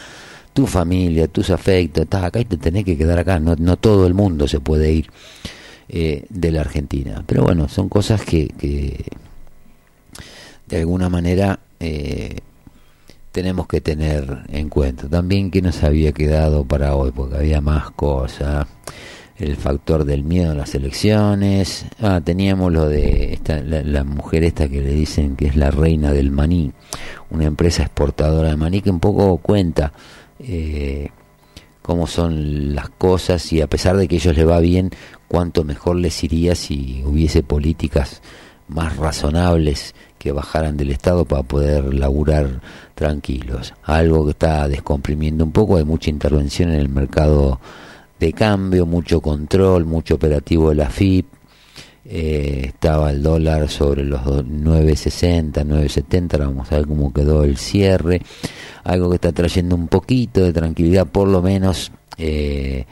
tu 0.52 0.68
familia, 0.68 1.26
tus 1.26 1.50
afectos, 1.50 2.04
estás 2.04 2.22
acá 2.22 2.38
y 2.38 2.44
te 2.44 2.56
tenés 2.56 2.84
que 2.84 2.96
quedar 2.96 3.18
acá, 3.18 3.40
no, 3.40 3.56
no 3.59 3.76
todo 3.76 4.06
el 4.06 4.14
mundo 4.14 4.46
se 4.46 4.60
puede 4.60 4.92
ir 4.92 5.10
eh, 5.88 6.24
de 6.28 6.52
la 6.52 6.60
Argentina. 6.60 7.24
Pero 7.26 7.42
bueno, 7.42 7.68
son 7.68 7.88
cosas 7.88 8.22
que, 8.22 8.46
que 8.46 9.04
de 10.77 10.81
alguna 10.81 11.11
manera 11.11 11.59
eh, 11.81 12.39
tenemos 13.31 13.66
que 13.66 13.82
tener 13.82 14.44
en 14.49 14.70
cuenta. 14.70 15.07
También 15.07 15.51
que 15.51 15.61
nos 15.61 15.82
había 15.82 16.12
quedado 16.12 16.65
para 16.65 16.97
hoy, 16.97 17.11
porque 17.11 17.36
había 17.36 17.61
más 17.61 17.90
cosas. 17.90 18.66
El 19.36 19.57
factor 19.57 20.05
del 20.05 20.24
miedo 20.24 20.53
a 20.53 20.55
las 20.55 20.74
elecciones. 20.74 21.85
Ah, 22.01 22.23
teníamos 22.24 22.73
lo 22.73 22.89
de 22.89 23.35
esta, 23.35 23.61
la, 23.61 23.82
la 23.82 24.03
mujer 24.05 24.44
esta 24.44 24.66
que 24.69 24.81
le 24.81 24.93
dicen 24.93 25.36
que 25.36 25.47
es 25.47 25.57
la 25.57 25.70
reina 25.70 26.12
del 26.12 26.31
maní, 26.31 26.73
una 27.31 27.44
empresa 27.44 27.82
exportadora 27.82 28.49
de 28.49 28.57
maní 28.57 28.81
que 28.81 28.90
un 28.90 29.01
poco 29.01 29.36
cuenta 29.39 29.93
eh, 30.39 31.09
cómo 31.82 32.07
son 32.07 32.74
las 32.74 32.89
cosas 32.90 33.53
y 33.53 33.61
a 33.61 33.66
pesar 33.66 33.97
de 33.99 34.09
que 34.09 34.15
a 34.15 34.19
ellos 34.19 34.36
les 34.36 34.49
va 34.49 34.61
bien, 34.61 34.90
cuánto 35.28 35.65
mejor 35.65 35.97
les 35.97 36.23
iría 36.24 36.55
si 36.55 37.03
hubiese 37.05 37.43
políticas 37.43 38.23
más 38.69 38.97
razonables 38.97 39.94
que 40.23 40.31
bajaran 40.31 40.77
del 40.77 40.90
Estado 40.93 41.24
para 41.24 41.43
poder 41.43 41.93
laburar 41.93 42.61
tranquilos. 42.94 43.74
Algo 43.82 44.24
que 44.24 44.31
está 44.31 44.69
descomprimiendo 44.69 45.44
un 45.44 45.51
poco, 45.51 45.78
hay 45.78 45.85
mucha 45.85 46.11
intervención 46.11 46.70
en 46.70 46.78
el 46.78 46.89
mercado 46.89 47.59
de 48.20 48.32
cambio, 48.32 48.86
mucho 48.86 49.20
control, 49.20 49.85
mucho 49.85 50.15
operativo 50.15 50.69
de 50.69 50.77
la 50.77 50.90
FIP. 50.90 51.27
Eh, 52.05 52.62
estaba 52.66 53.11
el 53.11 53.20
dólar 53.23 53.69
sobre 53.69 54.05
los 54.05 54.24
do- 54.24 54.44
9.60, 54.44 55.65
9.70, 55.65 56.35
ahora 56.35 56.47
vamos 56.47 56.70
a 56.70 56.77
ver 56.77 56.86
cómo 56.86 57.12
quedó 57.12 57.43
el 57.43 57.57
cierre. 57.57 58.23
Algo 58.85 59.09
que 59.11 59.16
está 59.16 59.32
trayendo 59.32 59.74
un 59.74 59.89
poquito 59.89 60.40
de 60.44 60.53
tranquilidad, 60.53 61.07
por 61.09 61.27
lo 61.28 61.43
menos 61.43 61.90
eh, 62.16 62.86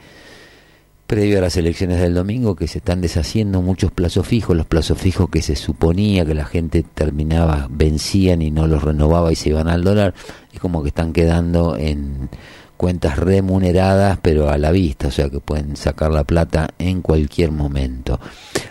previo 1.11 1.39
a 1.39 1.41
las 1.41 1.57
elecciones 1.57 1.99
del 1.99 2.13
domingo, 2.13 2.55
que 2.55 2.69
se 2.69 2.77
están 2.77 3.01
deshaciendo 3.01 3.61
muchos 3.61 3.91
plazos 3.91 4.25
fijos, 4.25 4.55
los 4.55 4.65
plazos 4.65 4.97
fijos 4.97 5.29
que 5.29 5.41
se 5.41 5.57
suponía 5.57 6.25
que 6.25 6.33
la 6.33 6.45
gente 6.45 6.83
terminaba, 6.83 7.67
vencían 7.69 8.41
y 8.41 8.49
no 8.49 8.65
los 8.65 8.81
renovaba 8.81 9.29
y 9.29 9.35
se 9.35 9.49
iban 9.49 9.67
al 9.67 9.83
dólar, 9.83 10.13
es 10.53 10.61
como 10.61 10.81
que 10.81 10.87
están 10.87 11.11
quedando 11.11 11.75
en 11.75 12.29
cuentas 12.77 13.19
remuneradas 13.19 14.19
pero 14.21 14.49
a 14.49 14.57
la 14.57 14.71
vista, 14.71 15.09
o 15.09 15.11
sea 15.11 15.29
que 15.29 15.41
pueden 15.41 15.75
sacar 15.75 16.11
la 16.11 16.23
plata 16.23 16.69
en 16.79 17.01
cualquier 17.01 17.51
momento. 17.51 18.17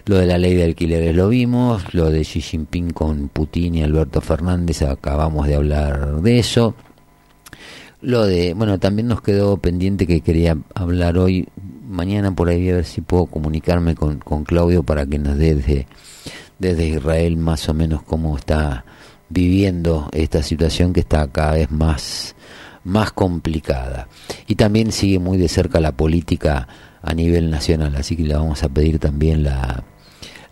Lo 0.07 0.17
de 0.17 0.25
la 0.25 0.39
ley 0.39 0.55
de 0.55 0.65
alquileres 0.65 1.15
lo 1.15 1.29
vimos, 1.29 1.93
lo 1.93 2.09
de 2.09 2.23
Xi 2.23 2.41
Jinping 2.41 2.93
con 2.93 3.29
Putin 3.29 3.75
y 3.75 3.83
Alberto 3.83 4.23
Fernández, 4.23 4.81
acabamos 4.81 5.47
de 5.47 5.57
hablar 5.57 6.23
de 6.23 6.39
eso. 6.39 6.75
Lo 8.03 8.25
de, 8.25 8.55
bueno, 8.55 8.79
también 8.79 9.09
nos 9.09 9.21
quedó 9.21 9.59
pendiente 9.59 10.07
que 10.07 10.23
quería 10.23 10.57
hablar 10.75 11.19
hoy, 11.19 11.49
mañana 11.89 12.35
por 12.35 12.49
ahí 12.49 12.71
a 12.71 12.77
ver 12.77 12.85
si 12.87 13.03
puedo 13.03 13.27
comunicarme 13.27 13.95
con, 13.95 14.21
con 14.21 14.45
Claudio 14.45 14.83
para 14.83 15.05
que 15.05 15.19
nos 15.19 15.37
dé 15.37 15.55
desde, 15.55 15.87
desde 16.59 16.89
Israel 16.89 17.37
más 17.37 17.69
o 17.69 17.75
menos 17.75 18.03
cómo 18.03 18.39
está 18.39 18.85
viviendo 19.29 20.09
esta 20.13 20.43
situación 20.43 20.95
que 20.95 21.01
está 21.01 21.29
cada 21.29 21.53
vez 21.53 21.71
más, 21.71 22.35
más 22.85 23.13
complicada. 23.13 24.09
Y 24.47 24.55
también 24.55 24.93
sigue 24.93 25.19
muy 25.19 25.37
de 25.37 25.49
cerca 25.49 25.79
la 25.79 25.93
política 25.93 26.69
a 27.03 27.13
nivel 27.13 27.51
nacional, 27.51 27.97
así 27.97 28.17
que 28.17 28.25
le 28.25 28.35
vamos 28.35 28.63
a 28.63 28.69
pedir 28.71 28.99
también 28.99 29.43
la, 29.43 29.85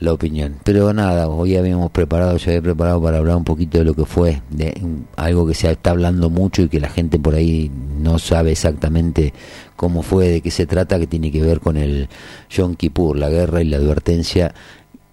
la 0.01 0.13
opinión. 0.13 0.57
Pero 0.65 0.93
nada, 0.93 1.29
hoy 1.29 1.57
habíamos 1.57 1.91
preparado, 1.91 2.37
yo 2.37 2.51
había 2.51 2.63
preparado 2.63 3.03
para 3.03 3.19
hablar 3.19 3.37
un 3.37 3.45
poquito 3.45 3.79
de 3.79 3.85
lo 3.85 3.95
que 3.95 4.05
fue, 4.05 4.43
de 4.51 4.81
algo 5.17 5.47
que 5.47 5.55
se 5.55 5.71
está 5.71 5.91
hablando 5.91 6.31
mucho 6.31 6.63
y 6.63 6.69
que 6.69 6.81
la 6.81 6.89
gente 6.89 7.19
por 7.19 7.35
ahí 7.35 7.71
no 8.01 8.19
sabe 8.19 8.53
exactamente 8.53 9.33
cómo 9.77 10.03
fue, 10.03 10.29
de 10.29 10.41
qué 10.41 10.51
se 10.51 10.67
trata, 10.67 10.99
que 10.99 11.07
tiene 11.07 11.33
que 11.33 11.43
ver 11.43 11.61
con 11.61 11.77
el 11.77 12.09
Yom 12.51 12.75
Kippur, 12.75 13.17
la 13.17 13.29
guerra 13.29 13.61
y 13.61 13.65
la 13.65 13.79
advertencia 13.79 14.55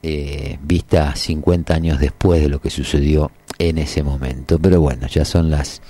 eh, 0.04 0.60
vista 0.62 1.16
50 1.16 1.74
años 1.74 2.00
después 2.00 2.42
de 2.42 2.50
lo 2.50 2.62
que 2.62 2.70
sucedió 2.70 3.32
en 3.58 3.80
ese 3.80 4.04
momento. 4.04 4.60
Pero 4.60 4.82
bueno, 4.82 5.08
ya 5.08 5.26
son 5.26 5.50
las 5.50 5.82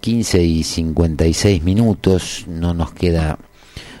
15 0.00 0.42
y 0.42 0.62
56 0.62 1.62
minutos, 1.62 2.44
no 2.48 2.72
nos 2.72 2.92
queda 2.92 3.38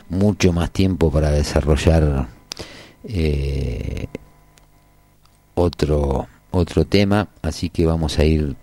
mucho 0.08 0.54
más 0.54 0.70
tiempo 0.70 1.10
para 1.10 1.30
desarrollar 1.30 2.28
eh, 3.04 4.06
otro 5.60 6.28
otro 6.50 6.84
tema, 6.84 7.28
así 7.42 7.70
que 7.70 7.86
vamos 7.86 8.18
a 8.18 8.24
ir 8.24 8.56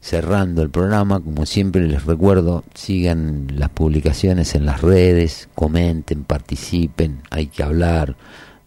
cerrando 0.00 0.62
el 0.62 0.70
programa. 0.70 1.20
Como 1.20 1.46
siempre 1.46 1.86
les 1.86 2.04
recuerdo, 2.04 2.64
sigan 2.74 3.48
las 3.54 3.70
publicaciones 3.70 4.54
en 4.54 4.66
las 4.66 4.82
redes, 4.82 5.48
comenten, 5.54 6.24
participen, 6.24 7.22
hay 7.30 7.48
que 7.48 7.62
hablar, 7.62 8.16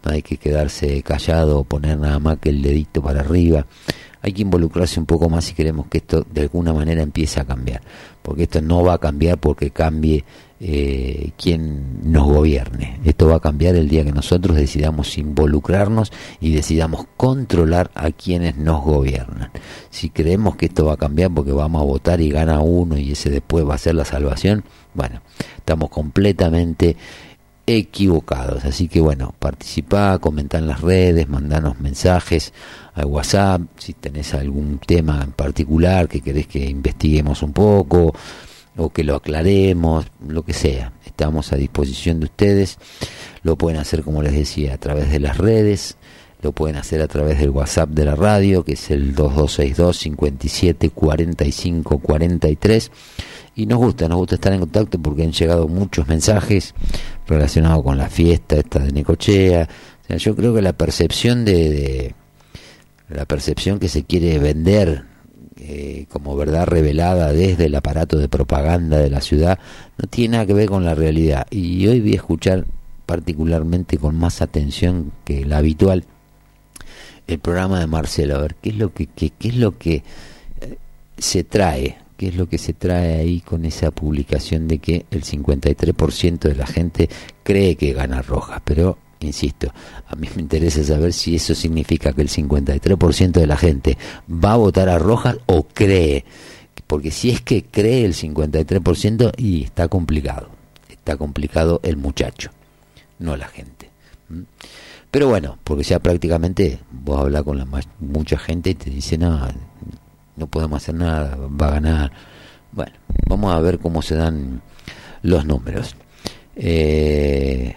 no 0.04 0.12
hay 0.12 0.22
que 0.22 0.38
quedarse 0.38 1.02
callado 1.04 1.60
o 1.60 1.64
poner 1.64 1.98
nada 1.98 2.20
más 2.20 2.38
que 2.40 2.50
el 2.50 2.62
dedito 2.62 3.02
para 3.02 3.22
arriba. 3.22 3.66
Hay 4.22 4.34
que 4.34 4.41
involucrarse 4.41 5.00
un 5.00 5.06
poco 5.06 5.30
más 5.30 5.46
si 5.46 5.54
queremos 5.54 5.88
que 5.88 6.00
esto 6.00 6.26
de 6.30 6.41
alguna 6.41 6.74
manera 6.74 7.02
empiece 7.02 7.40
a 7.40 7.46
cambiar, 7.46 7.82
porque 8.22 8.44
esto 8.44 8.62
no 8.62 8.84
va 8.84 8.96
a 8.96 8.98
cambiar 8.98 9.38
porque 9.38 9.72
cambie 9.72 10.26
eh, 10.61 11.31
quien 11.38 12.11
nos 12.11 12.26
gobierne. 12.26 12.99
Esto 13.06 13.27
va 13.27 13.38
a 13.38 13.40
cambiar 13.40 13.76
el 13.76 13.88
día 13.88 14.03
que 14.03 14.11
nosotros 14.11 14.57
decidamos 14.57 15.18
involucrarnos 15.18 16.11
y 16.41 16.52
decidamos 16.52 17.06
controlar 17.15 17.91
a 17.95 18.11
quienes 18.11 18.57
nos 18.57 18.84
gobiernan. 18.84 19.52
Si 19.90 20.10
creemos 20.10 20.57
que 20.57 20.65
esto 20.65 20.86
va 20.86 20.94
a 20.94 20.98
cambiar 20.98 21.31
porque 21.31 21.53
vamos 21.53 21.81
a 21.81 21.86
votar 21.86 22.19
y 22.19 22.30
gana 22.30 22.60
uno 22.60 22.98
y 22.98 23.14
ese 23.14 23.30
después 23.30 23.65
va 23.68 23.76
a 23.76 23.77
ser 23.77 23.95
la 23.95 24.03
salvación, 24.03 24.65
bueno, 24.94 25.22
estamos 25.57 25.90
completamente 25.90 26.98
equivocados. 27.65 28.65
Así 28.65 28.88
que 28.88 28.99
bueno, 28.99 29.34
participá, 29.40 30.18
comentá 30.19 30.57
en 30.57 30.68
las 30.68 30.81
redes, 30.81 31.30
mandanos 31.30 31.80
mensajes 31.80 32.52
al 32.95 33.06
WhatsApp, 33.06 33.61
si 33.77 33.94
tenés 33.94 34.34
algún 34.34 34.80
tema 34.80 35.22
en 35.23 35.31
particular 35.31 36.10
que 36.10 36.19
querés 36.19 36.48
que 36.48 36.65
investiguemos 36.65 37.44
un 37.44 37.53
poco 37.53 38.14
o 38.80 38.89
que 38.89 39.03
lo 39.03 39.15
aclaremos, 39.15 40.06
lo 40.26 40.43
que 40.43 40.53
sea. 40.53 40.93
Estamos 41.06 41.51
a 41.51 41.57
disposición 41.57 42.19
de 42.19 42.26
ustedes. 42.26 42.77
Lo 43.43 43.57
pueden 43.57 43.80
hacer, 43.80 44.03
como 44.03 44.23
les 44.23 44.34
decía, 44.34 44.73
a 44.73 44.77
través 44.77 45.11
de 45.11 45.19
las 45.19 45.38
redes, 45.38 45.97
lo 46.41 46.53
pueden 46.53 46.77
hacer 46.77 47.01
a 47.01 47.07
través 47.07 47.39
del 47.39 47.49
WhatsApp 47.49 47.89
de 47.89 48.06
la 48.06 48.15
radio, 48.15 48.64
que 48.64 48.73
es 48.73 48.89
el 48.91 49.14
2262 49.14 49.97
57 49.97 50.89
45 50.91 51.99
43. 51.99 52.91
Y 53.56 53.65
nos 53.65 53.80
gusta, 53.80 54.07
nos 54.07 54.19
gusta 54.19 54.35
estar 54.35 54.53
en 54.53 54.61
contacto 54.61 54.97
porque 54.99 55.23
han 55.23 55.34
llegado 55.34 55.68
muchos 55.68 56.07
mensajes 56.07 56.73
relacionados 57.27 57.84
con 57.84 57.97
la 57.97 58.10
fiesta 58.10 58.56
esta 58.56 58.80
de 58.80 58.93
Necochea. 58.93 59.68
O 60.03 60.07
sea, 60.07 60.18
yo 60.18 60.35
creo 60.35 60.56
que 60.56 60.61
la 60.61 60.73
percepción 60.73 61.43
de, 61.43 61.69
de 61.69 62.15
la 63.10 63.26
percepción 63.26 63.77
que 63.77 63.89
se 63.89 64.06
quiere 64.06 64.39
vender 64.39 65.09
eh, 65.60 66.06
como 66.10 66.36
verdad 66.36 66.68
revelada 66.68 67.34
desde 67.34 67.65
el 67.65 67.76
aparato 67.76 68.18
de 68.18 68.30
propaganda 68.30 68.98
de 68.98 69.10
la 69.10 69.22
ciudad 69.22 69.60
no 69.98 70.07
tiene 70.07 70.34
nada 70.34 70.45
que 70.45 70.53
ver 70.53 70.69
con 70.69 70.86
la 70.86 70.95
realidad. 70.95 71.48
Y 71.52 71.88
hoy 71.88 71.99
voy 71.99 72.14
a 72.14 72.15
escuchar 72.15 72.65
particularmente 73.06 73.98
con 73.98 74.18
más 74.18 74.41
atención 74.41 75.11
que 75.26 75.45
la 75.45 75.57
habitual 75.57 76.06
el 77.34 77.40
programa 77.40 77.80
de 77.80 77.88
Marcelo, 77.88 78.36
a 78.38 78.41
ver 78.41 78.56
qué 78.56 78.69
es 78.69 78.77
lo 78.77 78.94
que, 78.94 79.07
qué, 79.07 79.31
es 79.40 79.56
lo 79.56 79.77
que 79.77 80.03
eh, 80.61 80.77
se 81.18 81.44
trae, 81.44 81.98
qué 82.18 82.30
es 82.30 82.36
lo 82.36 82.49
que 82.49 82.57
se 82.57 82.73
trae 82.73 83.18
ahí 83.18 83.41
con 83.41 83.65
esa 83.65 83.91
publicación 83.91 84.68
de 84.68 84.80
que 84.80 85.06
el 85.11 85.23
53% 85.23 86.40
de 86.40 86.56
la 86.56 86.65
gente 86.65 87.10
cree 87.44 87.76
que 87.76 87.94
gana 87.94 88.22
Rojas, 88.22 88.61
pero 88.64 88.98
insisto, 89.22 89.72
a 90.08 90.16
mí 90.16 90.28
me 90.36 90.41
interesa 90.41 90.84
saber 90.84 91.14
si 91.14 91.36
eso 91.36 91.54
significa 91.56 92.14
que 92.14 92.22
el 92.22 92.30
53% 92.30 93.32
de 93.32 93.48
la 93.48 93.58
gente 93.58 93.98
va 94.30 94.54
a 94.54 94.58
votar 94.58 94.90
a 94.90 94.98
Rojas 95.00 95.38
o 95.46 95.64
cree, 95.64 96.26
porque 96.88 97.12
si 97.12 97.30
es 97.30 97.41
que 97.41 97.64
cree 97.64 98.06
el 98.06 98.14
53% 98.14 99.34
y 99.38 99.64
está 99.64 99.88
complicado, 99.88 100.50
está 100.90 101.18
complicado 101.18 101.80
el 101.84 101.98
muchacho, 101.98 102.50
no 103.20 103.36
la 103.38 103.48
gente. 103.48 103.90
¿m? 104.30 104.46
Pero 105.12 105.28
bueno, 105.28 105.58
porque 105.64 105.84
ya 105.84 106.00
prácticamente 106.00 106.80
vos 106.91 107.20
hablas 107.20 107.44
con 107.44 107.58
la 107.58 107.66
ma- 107.66 107.82
mucha 108.00 108.38
gente 108.38 108.70
y 108.70 108.76
te 108.76 108.90
dice, 108.91 109.18
no, 109.18 109.40
no 110.36 110.48
podemos 110.48 110.82
hacer 110.82 110.96
nada, 110.96 111.36
va 111.36 111.68
a 111.68 111.72
ganar. 111.72 112.12
Bueno, 112.72 112.94
vamos 113.28 113.54
a 113.54 113.60
ver 113.60 113.80
cómo 113.80 114.02
se 114.04 114.16
dan 114.16 114.62
los 115.24 115.46
números. 115.46 115.96
Eh, 116.56 117.76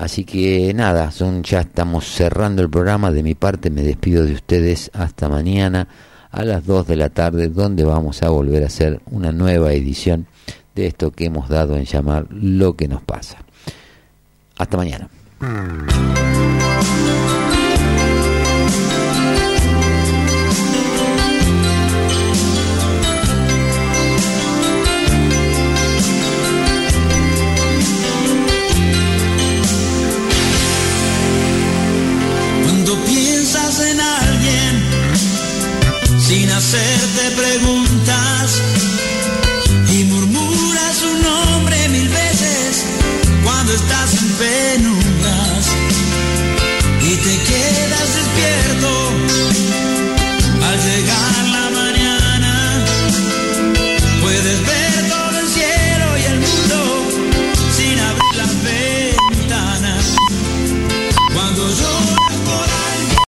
así 0.00 0.24
que 0.24 0.72
nada, 0.74 1.10
son 1.10 1.42
ya 1.42 1.60
estamos 1.60 2.06
cerrando 2.06 2.62
el 2.62 2.70
programa. 2.70 3.10
De 3.10 3.22
mi 3.22 3.34
parte 3.34 3.70
me 3.70 3.82
despido 3.82 4.24
de 4.24 4.34
ustedes 4.34 4.90
hasta 4.94 5.28
mañana 5.28 5.86
a 6.30 6.44
las 6.44 6.66
2 6.66 6.86
de 6.86 6.96
la 6.96 7.08
tarde, 7.08 7.48
donde 7.48 7.84
vamos 7.84 8.22
a 8.22 8.30
volver 8.30 8.62
a 8.62 8.66
hacer 8.66 9.00
una 9.10 9.32
nueva 9.32 9.72
edición 9.72 10.26
de 10.74 10.86
esto 10.86 11.10
que 11.10 11.26
hemos 11.26 11.48
dado 11.48 11.76
en 11.76 11.84
llamar 11.84 12.26
Lo 12.30 12.76
que 12.76 12.88
nos 12.88 13.02
pasa. 13.02 13.38
Hasta 14.56 14.76
mañana. 14.76 15.08